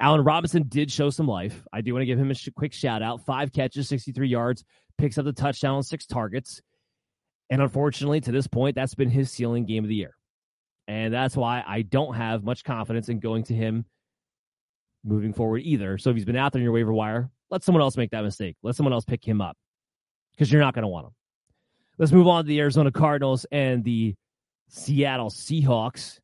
Allen 0.00 0.24
Robinson 0.24 0.64
did 0.66 0.90
show 0.90 1.10
some 1.10 1.28
life. 1.28 1.64
I 1.72 1.80
do 1.80 1.92
want 1.92 2.02
to 2.02 2.06
give 2.06 2.18
him 2.18 2.30
a 2.30 2.34
sh- 2.34 2.48
quick 2.56 2.72
shout 2.72 3.02
out. 3.02 3.24
Five 3.24 3.52
catches, 3.52 3.88
63 3.88 4.28
yards, 4.28 4.64
picks 4.98 5.18
up 5.18 5.24
the 5.24 5.32
touchdown 5.32 5.76
on 5.76 5.82
six 5.82 6.06
targets. 6.06 6.60
And 7.50 7.60
unfortunately, 7.60 8.20
to 8.22 8.32
this 8.32 8.46
point, 8.46 8.74
that's 8.74 8.94
been 8.94 9.10
his 9.10 9.30
ceiling 9.30 9.66
game 9.66 9.84
of 9.84 9.88
the 9.88 9.94
year. 9.94 10.16
And 10.88 11.12
that's 11.12 11.36
why 11.36 11.62
I 11.66 11.82
don't 11.82 12.14
have 12.14 12.42
much 12.42 12.64
confidence 12.64 13.08
in 13.08 13.20
going 13.20 13.44
to 13.44 13.54
him 13.54 13.84
moving 15.04 15.32
forward 15.32 15.62
either. 15.62 15.98
So 15.98 16.10
if 16.10 16.16
he's 16.16 16.24
been 16.24 16.36
out 16.36 16.52
there 16.52 16.60
in 16.60 16.64
your 16.64 16.72
waiver 16.72 16.92
wire, 16.92 17.30
let 17.50 17.62
someone 17.62 17.82
else 17.82 17.96
make 17.96 18.10
that 18.10 18.24
mistake. 18.24 18.56
Let 18.62 18.74
someone 18.74 18.92
else 18.92 19.04
pick 19.04 19.24
him 19.24 19.40
up 19.40 19.56
because 20.32 20.50
you're 20.50 20.62
not 20.62 20.74
going 20.74 20.82
to 20.82 20.88
want 20.88 21.06
him. 21.06 21.12
Let's 21.98 22.12
move 22.12 22.26
on 22.26 22.44
to 22.44 22.48
the 22.48 22.58
Arizona 22.60 22.90
Cardinals 22.90 23.46
and 23.52 23.84
the 23.84 24.16
Seattle 24.72 25.30
Seahawks. 25.30 26.18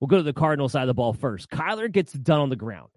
We'll 0.00 0.08
go 0.08 0.16
to 0.16 0.22
the 0.22 0.32
Cardinal 0.32 0.68
side 0.68 0.82
of 0.82 0.88
the 0.88 0.94
ball 0.94 1.12
first. 1.12 1.50
Kyler 1.50 1.90
gets 1.90 2.12
done 2.12 2.40
on 2.40 2.48
the 2.48 2.56
ground. 2.56 2.88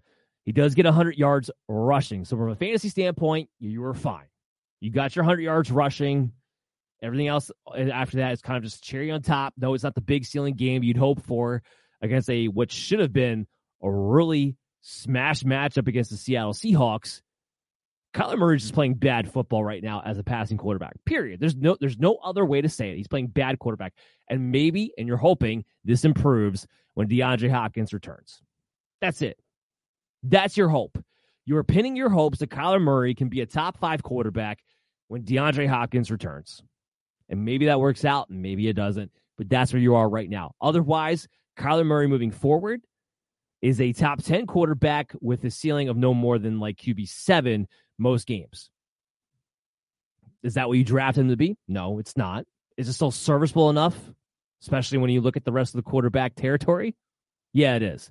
He 0.44 0.52
does 0.52 0.74
get 0.74 0.86
100 0.86 1.16
yards 1.16 1.50
rushing. 1.68 2.24
So, 2.24 2.36
from 2.36 2.50
a 2.50 2.56
fantasy 2.56 2.88
standpoint, 2.88 3.48
you 3.60 3.82
were 3.82 3.94
fine. 3.94 4.26
You 4.80 4.90
got 4.90 5.14
your 5.14 5.24
100 5.24 5.42
yards 5.42 5.70
rushing. 5.70 6.32
Everything 7.02 7.28
else 7.28 7.50
uh, 7.66 7.78
after 7.78 8.18
that 8.18 8.32
is 8.32 8.42
kind 8.42 8.56
of 8.56 8.64
just 8.64 8.82
cherry 8.82 9.10
on 9.10 9.22
top. 9.22 9.54
No, 9.56 9.74
it's 9.74 9.84
not 9.84 9.94
the 9.94 10.00
big 10.00 10.24
ceiling 10.24 10.54
game 10.54 10.82
you'd 10.82 10.96
hope 10.96 11.22
for 11.22 11.62
against 12.00 12.30
a 12.30 12.46
what 12.48 12.72
should 12.72 13.00
have 13.00 13.12
been 13.12 13.46
a 13.82 13.90
really 13.90 14.56
smash 14.80 15.42
matchup 15.42 15.88
against 15.88 16.10
the 16.10 16.16
Seattle 16.16 16.52
Seahawks. 16.52 17.20
Kyler 18.14 18.36
Murray 18.36 18.56
is 18.56 18.70
playing 18.70 18.94
bad 18.94 19.30
football 19.30 19.64
right 19.64 19.82
now 19.82 20.02
as 20.04 20.18
a 20.18 20.22
passing 20.22 20.58
quarterback. 20.58 20.92
Period. 21.06 21.40
There's 21.40 21.56
no 21.56 21.76
there's 21.80 21.98
no 21.98 22.16
other 22.16 22.44
way 22.44 22.60
to 22.60 22.68
say 22.68 22.90
it. 22.90 22.96
He's 22.96 23.08
playing 23.08 23.28
bad 23.28 23.58
quarterback. 23.58 23.94
And 24.28 24.52
maybe, 24.52 24.92
and 24.98 25.08
you're 25.08 25.16
hoping 25.16 25.64
this 25.84 26.04
improves 26.04 26.66
when 26.94 27.08
DeAndre 27.08 27.50
Hopkins 27.50 27.92
returns. 27.92 28.42
That's 29.00 29.22
it. 29.22 29.38
That's 30.22 30.56
your 30.56 30.68
hope. 30.68 31.02
You're 31.46 31.64
pinning 31.64 31.96
your 31.96 32.10
hopes 32.10 32.38
that 32.38 32.50
Kyler 32.50 32.80
Murray 32.80 33.14
can 33.14 33.28
be 33.28 33.40
a 33.40 33.46
top 33.46 33.78
five 33.78 34.02
quarterback 34.02 34.62
when 35.08 35.22
DeAndre 35.22 35.68
Hopkins 35.68 36.10
returns. 36.10 36.62
And 37.28 37.44
maybe 37.44 37.66
that 37.66 37.80
works 37.80 38.04
out, 38.04 38.28
and 38.28 38.42
maybe 38.42 38.68
it 38.68 38.74
doesn't. 38.74 39.10
But 39.38 39.48
that's 39.48 39.72
where 39.72 39.82
you 39.82 39.94
are 39.94 40.08
right 40.08 40.28
now. 40.28 40.54
Otherwise, 40.60 41.26
Kyler 41.58 41.86
Murray 41.86 42.06
moving 42.06 42.30
forward 42.30 42.82
is 43.62 43.80
a 43.80 43.92
top 43.92 44.22
10 44.22 44.46
quarterback 44.46 45.12
with 45.20 45.44
a 45.44 45.50
ceiling 45.50 45.88
of 45.88 45.96
no 45.96 46.12
more 46.12 46.38
than 46.38 46.58
like 46.58 46.76
QB7 46.76 47.66
most 47.96 48.26
games. 48.26 48.68
Is 50.42 50.54
that 50.54 50.68
what 50.68 50.76
you 50.76 50.84
draft 50.84 51.16
him 51.16 51.28
to 51.28 51.36
be? 51.36 51.56
No, 51.68 52.00
it's 52.00 52.16
not. 52.16 52.44
Is 52.76 52.88
it 52.88 52.94
still 52.94 53.12
serviceable 53.12 53.70
enough, 53.70 53.96
especially 54.60 54.98
when 54.98 55.10
you 55.10 55.20
look 55.20 55.36
at 55.36 55.44
the 55.44 55.52
rest 55.52 55.74
of 55.74 55.84
the 55.84 55.88
quarterback 55.88 56.34
territory? 56.34 56.96
Yeah, 57.52 57.76
it 57.76 57.82
is. 57.82 58.10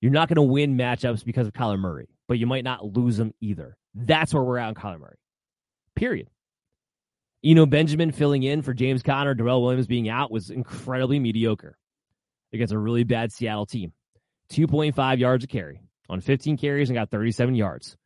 You're 0.00 0.12
not 0.12 0.28
going 0.28 0.36
to 0.36 0.42
win 0.42 0.78
matchups 0.78 1.24
because 1.24 1.46
of 1.46 1.52
Kyler 1.52 1.78
Murray, 1.78 2.08
but 2.26 2.38
you 2.38 2.46
might 2.46 2.64
not 2.64 2.96
lose 2.96 3.18
them 3.18 3.34
either. 3.40 3.76
That's 3.94 4.32
where 4.32 4.42
we're 4.42 4.58
at 4.58 4.68
on 4.68 4.74
Kyler 4.74 5.00
Murray. 5.00 5.18
Period. 5.94 6.28
You 7.42 7.54
know, 7.54 7.66
Benjamin 7.66 8.12
filling 8.12 8.44
in 8.44 8.62
for 8.62 8.72
James 8.72 9.02
Conner, 9.02 9.34
Darrel 9.34 9.62
Williams 9.62 9.86
being 9.86 10.08
out 10.08 10.30
was 10.30 10.50
incredibly 10.50 11.18
mediocre 11.18 11.76
against 12.52 12.72
a 12.72 12.78
really 12.78 13.04
bad 13.04 13.32
Seattle 13.32 13.66
team. 13.66 13.92
2.5 14.52 15.18
yards 15.18 15.44
a 15.44 15.46
carry 15.46 15.80
on 16.08 16.20
15 16.20 16.56
carries 16.56 16.88
and 16.88 16.96
got 16.96 17.10
37 17.10 17.54
yards. 17.54 17.96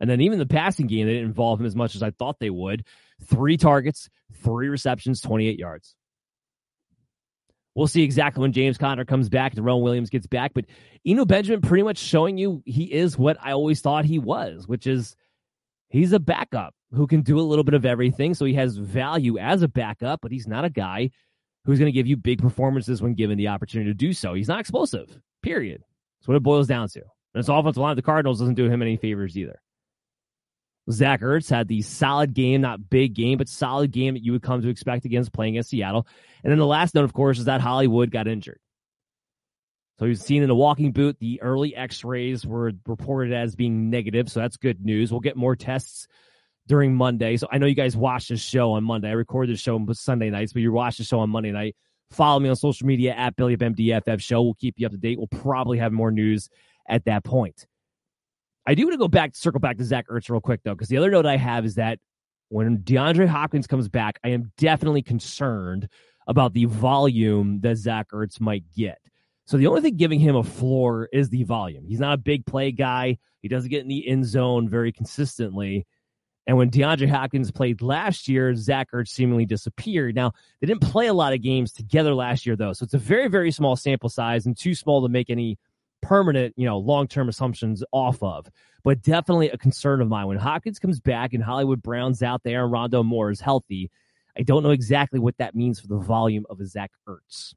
And 0.00 0.10
then 0.10 0.20
even 0.20 0.38
the 0.38 0.46
passing 0.46 0.86
game, 0.86 1.06
they 1.06 1.14
didn't 1.14 1.28
involve 1.28 1.60
him 1.60 1.66
as 1.66 1.76
much 1.76 1.94
as 1.94 2.02
I 2.02 2.10
thought 2.10 2.38
they 2.38 2.50
would. 2.50 2.84
Three 3.26 3.56
targets, 3.56 4.10
three 4.42 4.68
receptions, 4.68 5.20
28 5.20 5.58
yards. 5.58 5.94
We'll 7.74 7.86
see 7.88 8.02
exactly 8.02 8.40
when 8.40 8.52
James 8.52 8.78
Conner 8.78 9.04
comes 9.04 9.28
back, 9.28 9.54
Darrel 9.54 9.82
Williams 9.82 10.10
gets 10.10 10.26
back. 10.26 10.52
But 10.54 10.66
Eno 11.04 11.24
Benjamin 11.24 11.60
pretty 11.60 11.82
much 11.82 11.98
showing 11.98 12.38
you 12.38 12.62
he 12.64 12.84
is 12.84 13.18
what 13.18 13.36
I 13.40 13.52
always 13.52 13.80
thought 13.80 14.04
he 14.04 14.18
was, 14.18 14.68
which 14.68 14.86
is 14.86 15.16
he's 15.88 16.12
a 16.12 16.20
backup 16.20 16.74
who 16.92 17.06
can 17.06 17.22
do 17.22 17.38
a 17.38 17.42
little 17.42 17.64
bit 17.64 17.74
of 17.74 17.84
everything. 17.84 18.34
So 18.34 18.44
he 18.44 18.54
has 18.54 18.76
value 18.76 19.38
as 19.38 19.62
a 19.62 19.68
backup, 19.68 20.20
but 20.20 20.30
he's 20.30 20.46
not 20.46 20.64
a 20.64 20.70
guy 20.70 21.10
who's 21.64 21.78
going 21.78 21.90
to 21.90 21.96
give 21.96 22.06
you 22.06 22.16
big 22.16 22.40
performances 22.40 23.02
when 23.02 23.14
given 23.14 23.38
the 23.38 23.48
opportunity 23.48 23.90
to 23.90 23.94
do 23.94 24.12
so. 24.12 24.34
He's 24.34 24.48
not 24.48 24.60
explosive, 24.60 25.18
period. 25.44 25.82
That's 26.18 26.28
what 26.28 26.36
it 26.36 26.42
boils 26.42 26.66
down 26.66 26.88
to. 26.88 27.00
And 27.00 27.40
his 27.40 27.48
offensive 27.48 27.80
line 27.80 27.92
of 27.92 27.96
the 27.96 28.02
Cardinals 28.02 28.40
doesn't 28.40 28.54
do 28.54 28.68
him 28.68 28.82
any 28.82 28.96
favors 28.96 29.36
either. 29.36 29.60
Zach 30.90 31.22
Ertz 31.22 31.48
had 31.48 31.68
the 31.68 31.82
solid 31.82 32.34
game, 32.34 32.60
not 32.60 32.90
big 32.90 33.14
game, 33.14 33.38
but 33.38 33.48
solid 33.48 33.90
game 33.90 34.14
that 34.14 34.22
you 34.22 34.32
would 34.32 34.42
come 34.42 34.60
to 34.60 34.68
expect 34.68 35.04
against 35.04 35.32
playing 35.32 35.54
against 35.54 35.70
Seattle. 35.70 36.06
And 36.42 36.50
then 36.50 36.58
the 36.58 36.66
last 36.66 36.94
note, 36.94 37.04
of 37.04 37.12
course, 37.12 37.38
is 37.38 37.46
that 37.46 37.60
Hollywood 37.60 38.10
got 38.10 38.28
injured. 38.28 38.58
So 39.98 40.06
he's 40.06 40.20
seen 40.20 40.42
in 40.42 40.50
a 40.50 40.54
walking 40.54 40.92
boot. 40.92 41.18
The 41.20 41.40
early 41.40 41.74
x-rays 41.74 42.44
were 42.44 42.72
reported 42.86 43.32
as 43.32 43.54
being 43.54 43.90
negative. 43.90 44.28
So 44.28 44.40
that's 44.40 44.56
good 44.56 44.84
news. 44.84 45.10
We'll 45.10 45.20
get 45.20 45.36
more 45.36 45.56
tests 45.56 46.06
during 46.66 46.94
Monday. 46.94 47.36
So 47.36 47.46
I 47.50 47.58
know 47.58 47.66
you 47.66 47.74
guys 47.74 47.96
watched 47.96 48.28
this 48.28 48.42
show 48.42 48.72
on 48.72 48.84
Monday. 48.84 49.08
I 49.08 49.12
recorded 49.12 49.54
the 49.54 49.58
show 49.58 49.76
on 49.76 49.94
Sunday 49.94 50.30
nights, 50.30 50.52
but 50.52 50.62
you 50.62 50.72
watched 50.72 50.98
the 50.98 51.04
show 51.04 51.20
on 51.20 51.30
Monday 51.30 51.52
night. 51.52 51.76
Follow 52.10 52.38
me 52.40 52.48
on 52.48 52.56
social 52.56 52.86
media 52.86 53.14
at 53.14 53.36
Billy 53.36 53.56
MDFF 53.56 54.20
show. 54.20 54.42
We'll 54.42 54.54
keep 54.54 54.74
you 54.78 54.86
up 54.86 54.92
to 54.92 54.98
date. 54.98 55.18
We'll 55.18 55.26
probably 55.26 55.78
have 55.78 55.92
more 55.92 56.10
news 56.10 56.48
at 56.88 57.04
that 57.06 57.24
point. 57.24 57.66
I 58.66 58.74
do 58.74 58.84
want 58.84 58.94
to 58.94 58.98
go 58.98 59.08
back, 59.08 59.34
circle 59.34 59.60
back 59.60 59.76
to 59.78 59.84
Zach 59.84 60.08
Ertz 60.08 60.30
real 60.30 60.40
quick 60.40 60.60
though, 60.64 60.74
because 60.74 60.88
the 60.88 60.96
other 60.96 61.10
note 61.10 61.26
I 61.26 61.36
have 61.36 61.64
is 61.64 61.74
that 61.74 61.98
when 62.48 62.78
DeAndre 62.78 63.26
Hopkins 63.26 63.66
comes 63.66 63.88
back, 63.88 64.18
I 64.24 64.28
am 64.28 64.52
definitely 64.56 65.02
concerned 65.02 65.88
about 66.26 66.54
the 66.54 66.64
volume 66.66 67.60
that 67.60 67.76
Zach 67.76 68.08
Ertz 68.12 68.40
might 68.40 68.64
get. 68.74 68.98
So 69.46 69.58
the 69.58 69.66
only 69.66 69.82
thing 69.82 69.96
giving 69.96 70.20
him 70.20 70.36
a 70.36 70.42
floor 70.42 71.08
is 71.12 71.28
the 71.28 71.44
volume. 71.44 71.84
He's 71.86 72.00
not 72.00 72.14
a 72.14 72.18
big 72.18 72.46
play 72.46 72.72
guy. 72.72 73.18
He 73.42 73.48
doesn't 73.48 73.68
get 73.68 73.82
in 73.82 73.88
the 73.88 74.08
end 74.08 74.24
zone 74.24 74.68
very 74.68 74.90
consistently. 74.90 75.86
And 76.46 76.58
when 76.58 76.70
DeAndre 76.70 77.08
Hopkins 77.08 77.50
played 77.50 77.80
last 77.80 78.28
year, 78.28 78.54
Zach 78.54 78.90
Ertz 78.92 79.08
seemingly 79.08 79.46
disappeared. 79.46 80.14
Now, 80.14 80.32
they 80.60 80.66
didn't 80.66 80.82
play 80.82 81.06
a 81.06 81.14
lot 81.14 81.32
of 81.32 81.42
games 81.42 81.72
together 81.72 82.14
last 82.14 82.44
year, 82.44 82.54
though. 82.54 82.74
So 82.74 82.84
it's 82.84 82.94
a 82.94 82.98
very, 82.98 83.28
very 83.28 83.50
small 83.50 83.76
sample 83.76 84.10
size 84.10 84.44
and 84.44 84.56
too 84.56 84.74
small 84.74 85.02
to 85.02 85.08
make 85.08 85.30
any 85.30 85.58
permanent, 86.02 86.52
you 86.56 86.66
know, 86.66 86.78
long 86.78 87.08
term 87.08 87.28
assumptions 87.28 87.82
off 87.92 88.22
of. 88.22 88.46
But 88.82 89.00
definitely 89.00 89.48
a 89.48 89.56
concern 89.56 90.02
of 90.02 90.08
mine. 90.08 90.26
When 90.26 90.36
Hopkins 90.36 90.78
comes 90.78 91.00
back 91.00 91.32
and 91.32 91.42
Hollywood 91.42 91.82
Brown's 91.82 92.22
out 92.22 92.42
there 92.44 92.64
and 92.64 92.72
Rondale 92.72 93.06
Moore 93.06 93.30
is 93.30 93.40
healthy, 93.40 93.90
I 94.36 94.42
don't 94.42 94.62
know 94.62 94.70
exactly 94.70 95.18
what 95.18 95.38
that 95.38 95.54
means 95.54 95.80
for 95.80 95.86
the 95.86 95.96
volume 95.96 96.44
of 96.50 96.60
a 96.60 96.66
Zach 96.66 96.90
Ertz. 97.08 97.54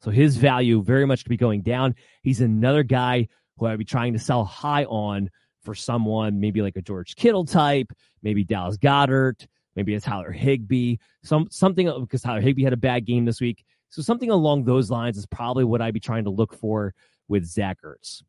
So 0.00 0.10
his 0.10 0.36
value 0.36 0.82
very 0.82 1.06
much 1.06 1.24
could 1.24 1.30
be 1.30 1.36
going 1.36 1.62
down. 1.62 1.94
He's 2.22 2.40
another 2.40 2.82
guy 2.82 3.28
who 3.58 3.66
I'd 3.66 3.78
be 3.78 3.84
trying 3.84 4.14
to 4.14 4.18
sell 4.18 4.44
high 4.44 4.84
on 4.84 5.30
for 5.62 5.74
someone, 5.74 6.40
maybe 6.40 6.62
like 6.62 6.76
a 6.76 6.82
George 6.82 7.16
Kittle 7.16 7.44
type, 7.44 7.92
maybe 8.22 8.44
Dallas 8.44 8.76
Goedert, 8.76 9.46
maybe 9.76 9.94
a 9.94 10.00
Tyler 10.00 10.32
Higbee, 10.32 10.96
some 11.22 11.48
something 11.50 11.90
because 12.00 12.22
Tyler 12.22 12.40
Higbee 12.40 12.64
had 12.64 12.72
a 12.72 12.78
bad 12.78 13.04
game 13.04 13.24
this 13.24 13.40
week. 13.40 13.64
So 13.88 14.02
something 14.02 14.30
along 14.30 14.64
those 14.64 14.90
lines 14.90 15.18
is 15.18 15.26
probably 15.26 15.64
what 15.64 15.82
I'd 15.82 15.94
be 15.94 16.00
trying 16.00 16.24
to 16.24 16.30
look 16.30 16.54
for 16.54 16.94
with 17.28 17.44
Zach 17.44 17.78
Ertz. 17.84 18.22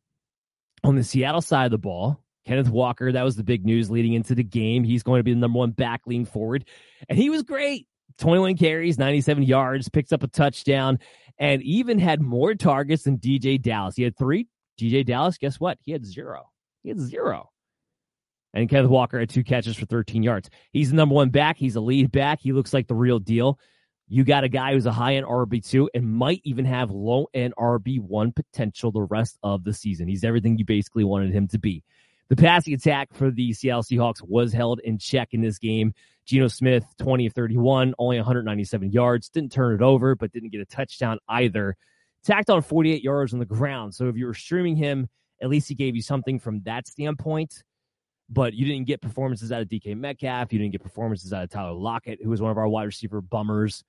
On 0.82 0.96
the 0.96 1.04
Seattle 1.04 1.40
side 1.40 1.64
of 1.64 1.70
the 1.70 1.78
ball, 1.78 2.22
Kenneth 2.46 2.68
Walker, 2.68 3.10
that 3.10 3.22
was 3.22 3.36
the 3.36 3.44
big 3.44 3.64
news 3.64 3.90
leading 3.90 4.12
into 4.12 4.34
the 4.34 4.44
game. 4.44 4.84
He's 4.84 5.02
going 5.02 5.20
to 5.20 5.24
be 5.24 5.32
the 5.32 5.40
number 5.40 5.58
one 5.58 5.70
back 5.70 6.02
lean 6.06 6.26
forward. 6.26 6.66
And 7.08 7.18
he 7.18 7.30
was 7.30 7.42
great. 7.42 7.88
21 8.18 8.56
carries, 8.56 8.98
97 8.98 9.42
yards, 9.42 9.88
picks 9.88 10.12
up 10.12 10.22
a 10.22 10.28
touchdown, 10.28 11.00
and 11.38 11.62
even 11.62 11.98
had 11.98 12.20
more 12.20 12.54
targets 12.54 13.04
than 13.04 13.18
DeeJay 13.18 13.60
Dallas. 13.60 13.96
He 13.96 14.02
had 14.02 14.16
three. 14.16 14.46
DeeJay 14.78 15.06
Dallas, 15.06 15.38
guess 15.38 15.58
what? 15.58 15.78
He 15.80 15.92
had 15.92 16.04
zero. 16.04 16.50
He 16.84 16.90
had 16.90 17.00
zero. 17.00 17.50
And 18.52 18.68
Kenneth 18.68 18.90
Walker 18.90 19.18
had 19.18 19.30
two 19.30 19.42
catches 19.42 19.76
for 19.76 19.86
13 19.86 20.22
yards. 20.22 20.48
He's 20.72 20.90
the 20.90 20.96
number 20.96 21.16
one 21.16 21.30
back. 21.30 21.56
He's 21.56 21.74
a 21.74 21.80
lead 21.80 22.12
back. 22.12 22.38
He 22.40 22.52
looks 22.52 22.72
like 22.72 22.86
the 22.86 22.94
real 22.94 23.18
deal. 23.18 23.58
You 24.06 24.22
got 24.22 24.44
a 24.44 24.48
guy 24.48 24.74
who's 24.74 24.86
a 24.86 24.92
high 24.92 25.16
end 25.16 25.26
RB2 25.26 25.88
and 25.94 26.06
might 26.06 26.40
even 26.44 26.64
have 26.66 26.90
low 26.90 27.26
end 27.34 27.54
RB1 27.58 28.36
potential 28.36 28.92
the 28.92 29.02
rest 29.02 29.38
of 29.42 29.64
the 29.64 29.72
season. 29.72 30.06
He's 30.06 30.22
everything 30.22 30.58
you 30.58 30.64
basically 30.64 31.02
wanted 31.02 31.32
him 31.32 31.48
to 31.48 31.58
be. 31.58 31.82
The 32.28 32.36
passing 32.36 32.74
attack 32.74 33.12
for 33.12 33.30
the 33.30 33.52
Seattle 33.54 33.82
Seahawks 33.82 34.22
was 34.22 34.52
held 34.52 34.80
in 34.80 34.98
check 34.98 35.30
in 35.32 35.40
this 35.40 35.58
game. 35.58 35.94
Geno 36.26 36.48
Smith, 36.48 36.84
20 36.98 37.26
of 37.26 37.32
31, 37.34 37.94
only 37.98 38.16
197 38.16 38.92
yards, 38.92 39.28
didn't 39.28 39.52
turn 39.52 39.74
it 39.74 39.82
over, 39.82 40.14
but 40.14 40.32
didn't 40.32 40.50
get 40.50 40.60
a 40.60 40.66
touchdown 40.66 41.18
either. 41.28 41.76
Tacked 42.24 42.48
on 42.48 42.62
48 42.62 43.02
yards 43.02 43.34
on 43.34 43.40
the 43.40 43.44
ground. 43.44 43.94
So 43.94 44.08
if 44.08 44.16
you 44.16 44.26
were 44.26 44.34
streaming 44.34 44.76
him, 44.76 45.08
at 45.42 45.48
least 45.48 45.68
he 45.68 45.74
gave 45.74 45.94
you 45.96 46.02
something 46.02 46.38
from 46.38 46.62
that 46.64 46.86
standpoint. 46.86 47.62
But 48.30 48.54
you 48.54 48.64
didn't 48.64 48.86
get 48.86 49.02
performances 49.02 49.52
out 49.52 49.60
of 49.60 49.68
DK 49.68 49.96
Metcalf. 49.96 50.52
You 50.52 50.58
didn't 50.58 50.72
get 50.72 50.82
performances 50.82 51.32
out 51.32 51.44
of 51.44 51.50
Tyler 51.50 51.74
Lockett, 51.74 52.20
who 52.22 52.30
was 52.30 52.40
one 52.40 52.50
of 52.50 52.56
our 52.56 52.68
wide 52.68 52.84
receiver 52.84 53.20
bummers. 53.20 53.84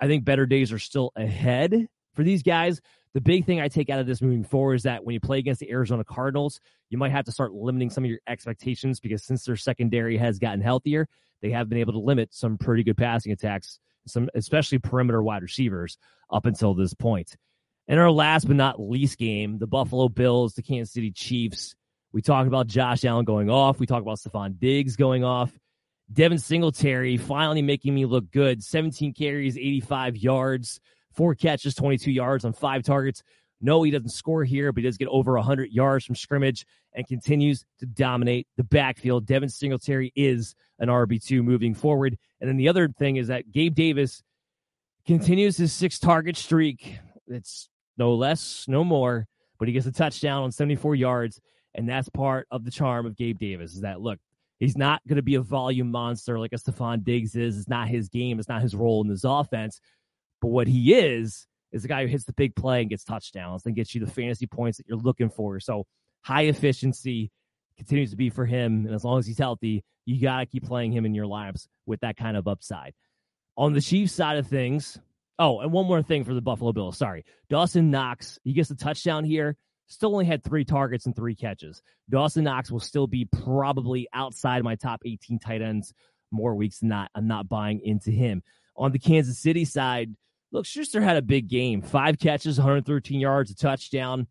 I 0.00 0.06
think 0.06 0.24
better 0.24 0.46
days 0.46 0.72
are 0.72 0.78
still 0.78 1.12
ahead 1.16 1.86
for 2.14 2.24
these 2.24 2.42
guys. 2.42 2.80
The 3.14 3.20
big 3.20 3.46
thing 3.46 3.60
I 3.60 3.68
take 3.68 3.88
out 3.90 4.00
of 4.00 4.06
this 4.06 4.20
moving 4.20 4.44
forward 4.44 4.74
is 4.74 4.82
that 4.82 5.04
when 5.04 5.14
you 5.14 5.20
play 5.20 5.38
against 5.38 5.60
the 5.60 5.70
Arizona 5.70 6.04
Cardinals, 6.04 6.60
you 6.90 6.98
might 6.98 7.12
have 7.12 7.24
to 7.24 7.32
start 7.32 7.52
limiting 7.52 7.90
some 7.90 8.04
of 8.04 8.10
your 8.10 8.20
expectations 8.28 9.00
because 9.00 9.24
since 9.24 9.44
their 9.44 9.56
secondary 9.56 10.16
has 10.16 10.38
gotten 10.38 10.60
healthier, 10.60 11.08
they 11.40 11.50
have 11.50 11.68
been 11.68 11.78
able 11.78 11.92
to 11.92 11.98
limit 12.00 12.34
some 12.34 12.58
pretty 12.58 12.82
good 12.82 12.96
passing 12.96 13.32
attacks, 13.32 13.78
some 14.06 14.28
especially 14.34 14.78
perimeter 14.78 15.22
wide 15.22 15.42
receivers 15.42 15.98
up 16.30 16.46
until 16.46 16.74
this 16.74 16.94
point. 16.94 17.36
In 17.88 17.98
our 17.98 18.10
last 18.10 18.46
but 18.46 18.56
not 18.56 18.78
least 18.78 19.18
game, 19.18 19.58
the 19.58 19.66
Buffalo 19.66 20.10
Bills, 20.10 20.54
the 20.54 20.62
Kansas 20.62 20.92
City 20.92 21.10
Chiefs. 21.10 21.74
We 22.12 22.20
talked 22.20 22.46
about 22.46 22.66
Josh 22.66 23.04
Allen 23.04 23.24
going 23.24 23.48
off. 23.48 23.80
We 23.80 23.86
talked 23.86 24.02
about 24.02 24.18
Stefon 24.18 24.58
Diggs 24.58 24.94
going 24.94 25.24
off. 25.24 25.58
Devin 26.12 26.38
Singletary 26.38 27.16
finally 27.16 27.62
making 27.62 27.94
me 27.94 28.04
look 28.04 28.30
good. 28.30 28.62
17 28.62 29.14
carries, 29.14 29.56
85 29.56 30.16
yards, 30.18 30.80
four 31.14 31.34
catches, 31.34 31.74
22 31.74 32.12
yards 32.12 32.44
on 32.44 32.52
five 32.52 32.82
targets. 32.82 33.22
No, 33.60 33.82
he 33.82 33.90
doesn't 33.90 34.10
score 34.10 34.44
here, 34.44 34.70
but 34.72 34.82
he 34.82 34.88
does 34.88 34.98
get 34.98 35.08
over 35.08 35.34
100 35.34 35.70
yards 35.70 36.04
from 36.04 36.14
scrimmage 36.14 36.66
and 36.94 37.06
continues 37.06 37.64
to 37.80 37.86
dominate 37.86 38.46
the 38.56 38.64
backfield. 38.64 39.26
Devin 39.26 39.48
Singletary 39.48 40.12
is 40.14 40.54
an 40.78 40.88
RB2 40.88 41.42
moving 41.42 41.74
forward. 41.74 42.16
And 42.40 42.48
then 42.48 42.56
the 42.56 42.68
other 42.68 42.88
thing 42.88 43.16
is 43.16 43.28
that 43.28 43.50
Gabe 43.50 43.74
Davis 43.74 44.22
continues 45.06 45.56
his 45.56 45.72
six 45.72 45.98
target 45.98 46.36
streak. 46.36 46.98
It's 47.26 47.68
no 47.98 48.14
less, 48.14 48.66
no 48.68 48.84
more, 48.84 49.26
but 49.58 49.68
he 49.68 49.74
gets 49.74 49.86
a 49.86 49.92
touchdown 49.92 50.42
on 50.42 50.52
74 50.52 50.94
yards. 50.94 51.40
And 51.74 51.88
that's 51.88 52.08
part 52.08 52.46
of 52.50 52.64
the 52.64 52.70
charm 52.70 53.06
of 53.06 53.16
Gabe 53.16 53.38
Davis 53.38 53.74
is 53.74 53.82
that, 53.82 54.00
look, 54.00 54.18
he's 54.58 54.76
not 54.76 55.00
going 55.06 55.16
to 55.16 55.22
be 55.22 55.36
a 55.36 55.40
volume 55.40 55.90
monster 55.90 56.38
like 56.38 56.52
a 56.52 56.56
Stefon 56.56 57.04
Diggs 57.04 57.36
is. 57.36 57.58
It's 57.58 57.68
not 57.68 57.88
his 57.88 58.08
game. 58.08 58.38
It's 58.38 58.48
not 58.48 58.62
his 58.62 58.74
role 58.74 59.02
in 59.02 59.08
this 59.08 59.24
offense. 59.24 59.80
But 60.40 60.48
what 60.48 60.66
he 60.66 60.94
is, 60.94 61.46
is 61.72 61.82
the 61.82 61.88
guy 61.88 62.02
who 62.02 62.08
hits 62.08 62.24
the 62.24 62.32
big 62.32 62.56
play 62.56 62.80
and 62.80 62.90
gets 62.90 63.04
touchdowns 63.04 63.66
and 63.66 63.76
gets 63.76 63.94
you 63.94 64.04
the 64.04 64.10
fantasy 64.10 64.46
points 64.46 64.78
that 64.78 64.86
you're 64.88 64.98
looking 64.98 65.28
for. 65.28 65.60
So 65.60 65.86
high 66.22 66.42
efficiency 66.42 67.30
continues 67.76 68.10
to 68.10 68.16
be 68.16 68.30
for 68.30 68.46
him. 68.46 68.86
And 68.86 68.94
as 68.94 69.04
long 69.04 69.18
as 69.18 69.26
he's 69.26 69.38
healthy, 69.38 69.84
you 70.06 70.20
got 70.20 70.40
to 70.40 70.46
keep 70.46 70.64
playing 70.64 70.92
him 70.92 71.04
in 71.04 71.14
your 71.14 71.26
lineups 71.26 71.68
with 71.86 72.00
that 72.00 72.16
kind 72.16 72.36
of 72.36 72.48
upside. 72.48 72.94
On 73.56 73.72
the 73.72 73.80
Chiefs 73.80 74.12
side 74.12 74.38
of 74.38 74.46
things, 74.46 74.98
oh, 75.38 75.60
and 75.60 75.72
one 75.72 75.86
more 75.86 76.02
thing 76.02 76.24
for 76.24 76.34
the 76.34 76.40
Buffalo 76.40 76.72
Bills. 76.72 76.98
Sorry. 76.98 77.24
Dawson 77.48 77.90
Knox, 77.90 78.38
he 78.44 78.52
gets 78.52 78.70
a 78.70 78.76
touchdown 78.76 79.24
here. 79.24 79.56
Still 79.86 80.12
only 80.12 80.26
had 80.26 80.44
three 80.44 80.64
targets 80.64 81.06
and 81.06 81.16
three 81.16 81.34
catches. 81.34 81.82
Dawson 82.10 82.44
Knox 82.44 82.70
will 82.70 82.80
still 82.80 83.06
be 83.06 83.24
probably 83.24 84.06
outside 84.12 84.62
my 84.62 84.74
top 84.74 85.00
18 85.04 85.38
tight 85.38 85.62
ends 85.62 85.94
more 86.30 86.54
weeks 86.54 86.80
than 86.80 86.90
not. 86.90 87.10
I'm 87.14 87.26
not 87.26 87.48
buying 87.48 87.80
into 87.82 88.10
him. 88.10 88.42
On 88.76 88.92
the 88.92 88.98
Kansas 88.98 89.38
City 89.38 89.64
side, 89.64 90.14
look, 90.52 90.66
Schuster 90.66 91.00
had 91.00 91.16
a 91.16 91.22
big 91.22 91.48
game. 91.48 91.80
Five 91.80 92.18
catches, 92.18 92.58
113 92.58 93.18
yards, 93.18 93.50
a 93.50 93.54
touchdown, 93.54 94.26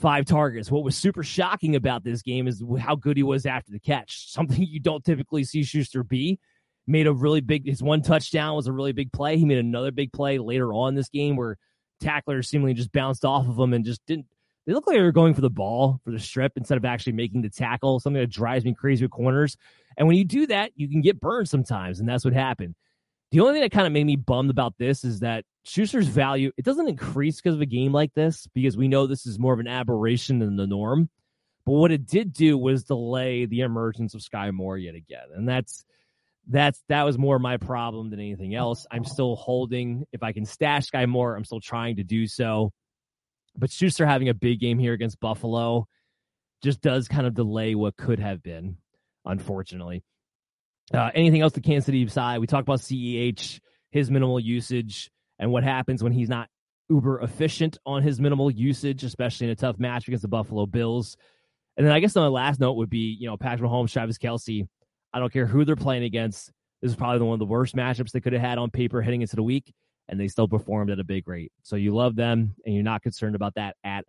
five 0.00 0.24
targets. 0.24 0.70
What 0.70 0.84
was 0.84 0.96
super 0.96 1.22
shocking 1.22 1.74
about 1.74 2.04
this 2.04 2.22
game 2.22 2.46
is 2.46 2.62
how 2.78 2.94
good 2.94 3.16
he 3.16 3.22
was 3.22 3.44
after 3.44 3.72
the 3.72 3.80
catch. 3.80 4.30
Something 4.30 4.62
you 4.68 4.80
don't 4.80 5.04
typically 5.04 5.44
see 5.44 5.64
Schuster 5.64 6.04
be. 6.04 6.38
Made 6.86 7.06
a 7.06 7.12
really 7.12 7.40
big, 7.40 7.66
his 7.66 7.82
one 7.82 8.02
touchdown 8.02 8.54
was 8.54 8.68
a 8.68 8.72
really 8.72 8.92
big 8.92 9.12
play. 9.12 9.38
He 9.38 9.44
made 9.44 9.58
another 9.58 9.90
big 9.90 10.12
play 10.12 10.38
later 10.38 10.72
on 10.72 10.94
this 10.94 11.08
game 11.08 11.36
where 11.36 11.56
tacklers 12.00 12.48
seemingly 12.48 12.74
just 12.74 12.92
bounced 12.92 13.24
off 13.24 13.48
of 13.48 13.58
him 13.58 13.72
and 13.72 13.84
just 13.84 14.04
didn't 14.06 14.26
they 14.66 14.72
look 14.72 14.86
like 14.86 14.96
they 14.96 15.02
were 15.02 15.12
going 15.12 15.34
for 15.34 15.40
the 15.40 15.50
ball 15.50 16.00
for 16.04 16.10
the 16.10 16.18
strip 16.18 16.52
instead 16.56 16.76
of 16.76 16.84
actually 16.84 17.12
making 17.12 17.42
the 17.42 17.48
tackle, 17.48 18.00
something 18.00 18.20
that 18.20 18.30
drives 18.30 18.64
me 18.64 18.74
crazy 18.74 19.04
with 19.04 19.12
corners. 19.12 19.56
And 19.96 20.08
when 20.08 20.16
you 20.16 20.24
do 20.24 20.48
that, 20.48 20.72
you 20.74 20.88
can 20.88 21.00
get 21.00 21.20
burned 21.20 21.48
sometimes, 21.48 22.00
and 22.00 22.08
that's 22.08 22.24
what 22.24 22.34
happened. 22.34 22.74
The 23.30 23.40
only 23.40 23.54
thing 23.54 23.62
that 23.62 23.72
kind 23.72 23.86
of 23.86 23.92
made 23.92 24.04
me 24.04 24.16
bummed 24.16 24.50
about 24.50 24.74
this 24.78 25.04
is 25.04 25.20
that 25.20 25.44
Schuster's 25.64 26.08
value, 26.08 26.50
it 26.56 26.64
doesn't 26.64 26.88
increase 26.88 27.36
because 27.36 27.54
of 27.54 27.60
a 27.60 27.66
game 27.66 27.92
like 27.92 28.12
this, 28.14 28.48
because 28.54 28.76
we 28.76 28.88
know 28.88 29.06
this 29.06 29.26
is 29.26 29.38
more 29.38 29.52
of 29.52 29.60
an 29.60 29.68
aberration 29.68 30.40
than 30.40 30.56
the 30.56 30.66
norm. 30.66 31.08
But 31.64 31.72
what 31.72 31.92
it 31.92 32.06
did 32.06 32.32
do 32.32 32.56
was 32.58 32.84
delay 32.84 33.46
the 33.46 33.60
emergence 33.60 34.14
of 34.14 34.22
Sky 34.22 34.50
Moore 34.50 34.78
yet 34.78 34.94
again. 34.94 35.26
And 35.34 35.48
that's 35.48 35.84
that's 36.46 36.82
that 36.88 37.02
was 37.04 37.18
more 37.18 37.38
my 37.38 37.56
problem 37.56 38.10
than 38.10 38.20
anything 38.20 38.54
else. 38.54 38.86
I'm 38.90 39.04
still 39.04 39.36
holding. 39.36 40.06
If 40.12 40.22
I 40.22 40.32
can 40.32 40.44
stash 40.44 40.86
Sky 40.86 41.06
Moore, 41.06 41.34
I'm 41.34 41.44
still 41.44 41.60
trying 41.60 41.96
to 41.96 42.04
do 42.04 42.26
so. 42.26 42.72
But 43.56 43.70
Schuster 43.70 44.06
having 44.06 44.28
a 44.28 44.34
big 44.34 44.60
game 44.60 44.78
here 44.78 44.92
against 44.92 45.18
Buffalo 45.18 45.86
just 46.62 46.80
does 46.80 47.08
kind 47.08 47.26
of 47.26 47.34
delay 47.34 47.74
what 47.74 47.96
could 47.96 48.18
have 48.18 48.42
been, 48.42 48.76
unfortunately. 49.24 50.04
Uh, 50.92 51.10
anything 51.14 51.40
else 51.40 51.54
to 51.54 51.60
Kansas 51.60 51.86
City 51.86 52.06
side? 52.08 52.38
We 52.38 52.46
talked 52.46 52.68
about 52.68 52.80
CEH, 52.80 53.60
his 53.90 54.10
minimal 54.10 54.38
usage, 54.38 55.10
and 55.38 55.50
what 55.50 55.64
happens 55.64 56.02
when 56.02 56.12
he's 56.12 56.28
not 56.28 56.48
uber 56.88 57.20
efficient 57.20 57.78
on 57.84 58.02
his 58.02 58.20
minimal 58.20 58.50
usage, 58.50 59.02
especially 59.02 59.46
in 59.46 59.52
a 59.52 59.56
tough 59.56 59.78
match 59.78 60.06
against 60.06 60.22
the 60.22 60.28
Buffalo 60.28 60.66
Bills. 60.66 61.16
And 61.76 61.84
then 61.86 61.92
I 61.92 62.00
guess 62.00 62.16
on 62.16 62.24
the 62.24 62.30
last 62.30 62.60
note 62.60 62.74
would 62.74 62.90
be, 62.90 63.16
you 63.18 63.26
know, 63.26 63.36
Patrick 63.36 63.68
Mahomes, 63.68 63.92
Travis 63.92 64.18
Kelce. 64.18 64.66
I 65.16 65.18
don't 65.18 65.32
care 65.32 65.46
who 65.46 65.64
they're 65.64 65.76
playing 65.76 66.02
against. 66.02 66.52
This 66.82 66.90
is 66.90 66.96
probably 66.96 67.26
one 67.26 67.32
of 67.32 67.38
the 67.38 67.46
worst 67.46 67.74
matchups 67.74 68.10
they 68.10 68.20
could 68.20 68.34
have 68.34 68.42
had 68.42 68.58
on 68.58 68.68
paper 68.68 69.00
heading 69.00 69.22
into 69.22 69.34
the 69.34 69.42
week 69.42 69.72
and 70.10 70.20
they 70.20 70.28
still 70.28 70.46
performed 70.46 70.90
at 70.90 71.00
a 71.00 71.04
big 71.04 71.26
rate. 71.26 71.52
So 71.62 71.76
you 71.76 71.94
love 71.94 72.16
them 72.16 72.54
and 72.66 72.74
you're 72.74 72.84
not 72.84 73.00
concerned 73.00 73.34
about 73.34 73.54
that 73.54 73.76
at 73.82 74.04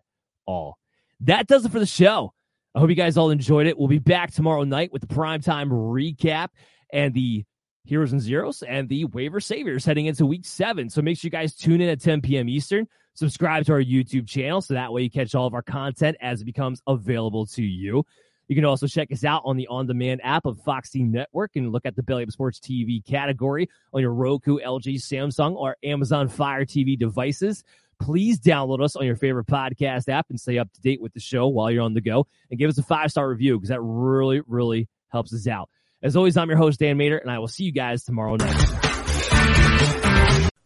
all. 0.45 0.77
That 1.21 1.47
does 1.47 1.63
it 1.63 1.71
for 1.71 1.79
the 1.79 1.85
show. 1.85 2.33
I 2.75 2.79
hope 2.79 2.89
you 2.89 2.95
guys 2.95 3.15
all 3.15 3.29
enjoyed 3.29 3.67
it. 3.67 3.79
We'll 3.79 3.87
be 3.87 3.99
back 3.99 4.33
tomorrow 4.33 4.65
night 4.65 4.91
with 4.91 5.01
the 5.01 5.07
primetime 5.07 5.69
recap 5.69 6.49
and 6.91 7.13
the 7.13 7.45
heroes 7.85 8.11
and 8.11 8.19
zeros 8.19 8.61
and 8.61 8.89
the 8.89 9.05
waiver 9.05 9.39
saviors 9.39 9.85
heading 9.85 10.07
into 10.07 10.25
week 10.25 10.45
seven. 10.45 10.89
So 10.89 11.01
make 11.01 11.17
sure 11.17 11.27
you 11.27 11.31
guys 11.31 11.55
tune 11.55 11.79
in 11.79 11.87
at 11.87 12.01
10 12.01 12.19
p.m. 12.19 12.49
Eastern. 12.49 12.85
Subscribe 13.13 13.65
to 13.67 13.71
our 13.71 13.81
YouTube 13.81 14.27
channel 14.27 14.59
so 14.59 14.73
that 14.73 14.91
way 14.91 15.03
you 15.03 15.09
catch 15.09 15.35
all 15.35 15.47
of 15.47 15.53
our 15.53 15.61
content 15.61 16.17
as 16.19 16.41
it 16.41 16.45
becomes 16.45 16.81
available 16.85 17.45
to 17.45 17.63
you. 17.63 18.03
You 18.47 18.55
can 18.55 18.65
also 18.65 18.87
check 18.87 19.11
us 19.11 19.23
out 19.23 19.41
on 19.45 19.57
the 19.57 19.67
on 19.67 19.87
demand 19.87 20.21
app 20.23 20.45
of 20.45 20.59
Foxy 20.61 21.03
Network 21.03 21.51
and 21.55 21.71
look 21.71 21.85
at 21.85 21.95
the 21.95 22.03
Belly 22.03 22.23
Up 22.23 22.31
Sports 22.31 22.59
TV 22.59 23.05
category 23.05 23.69
on 23.93 24.01
your 24.01 24.13
Roku, 24.13 24.59
LG, 24.59 24.95
Samsung, 24.95 25.55
or 25.55 25.75
Amazon 25.83 26.29
Fire 26.29 26.65
TV 26.65 26.97
devices. 26.97 27.63
Please 27.99 28.39
download 28.39 28.81
us 28.81 28.95
on 28.95 29.05
your 29.05 29.15
favorite 29.15 29.47
podcast 29.47 30.07
app 30.07 30.27
and 30.29 30.39
stay 30.39 30.59
up 30.59 30.71
to 30.71 30.81
date 30.81 31.01
with 31.01 31.13
the 31.13 31.19
show 31.19 31.47
while 31.47 31.71
you're 31.71 31.83
on 31.83 31.93
the 31.93 32.01
go 32.01 32.27
and 32.49 32.59
give 32.59 32.69
us 32.69 32.77
a 32.77 32.83
five 32.83 33.11
star 33.11 33.27
review 33.27 33.57
because 33.57 33.69
that 33.69 33.81
really, 33.81 34.41
really 34.47 34.87
helps 35.09 35.33
us 35.33 35.47
out. 35.47 35.69
As 36.01 36.15
always, 36.15 36.37
I'm 36.37 36.47
your 36.47 36.59
host, 36.59 36.79
Dan 36.79 36.97
Mater, 36.97 37.17
and 37.17 37.31
I 37.31 37.39
will 37.39 37.47
see 37.47 37.63
you 37.63 37.71
guys 37.71 38.03
tomorrow 38.03 38.35
night. 38.35 38.86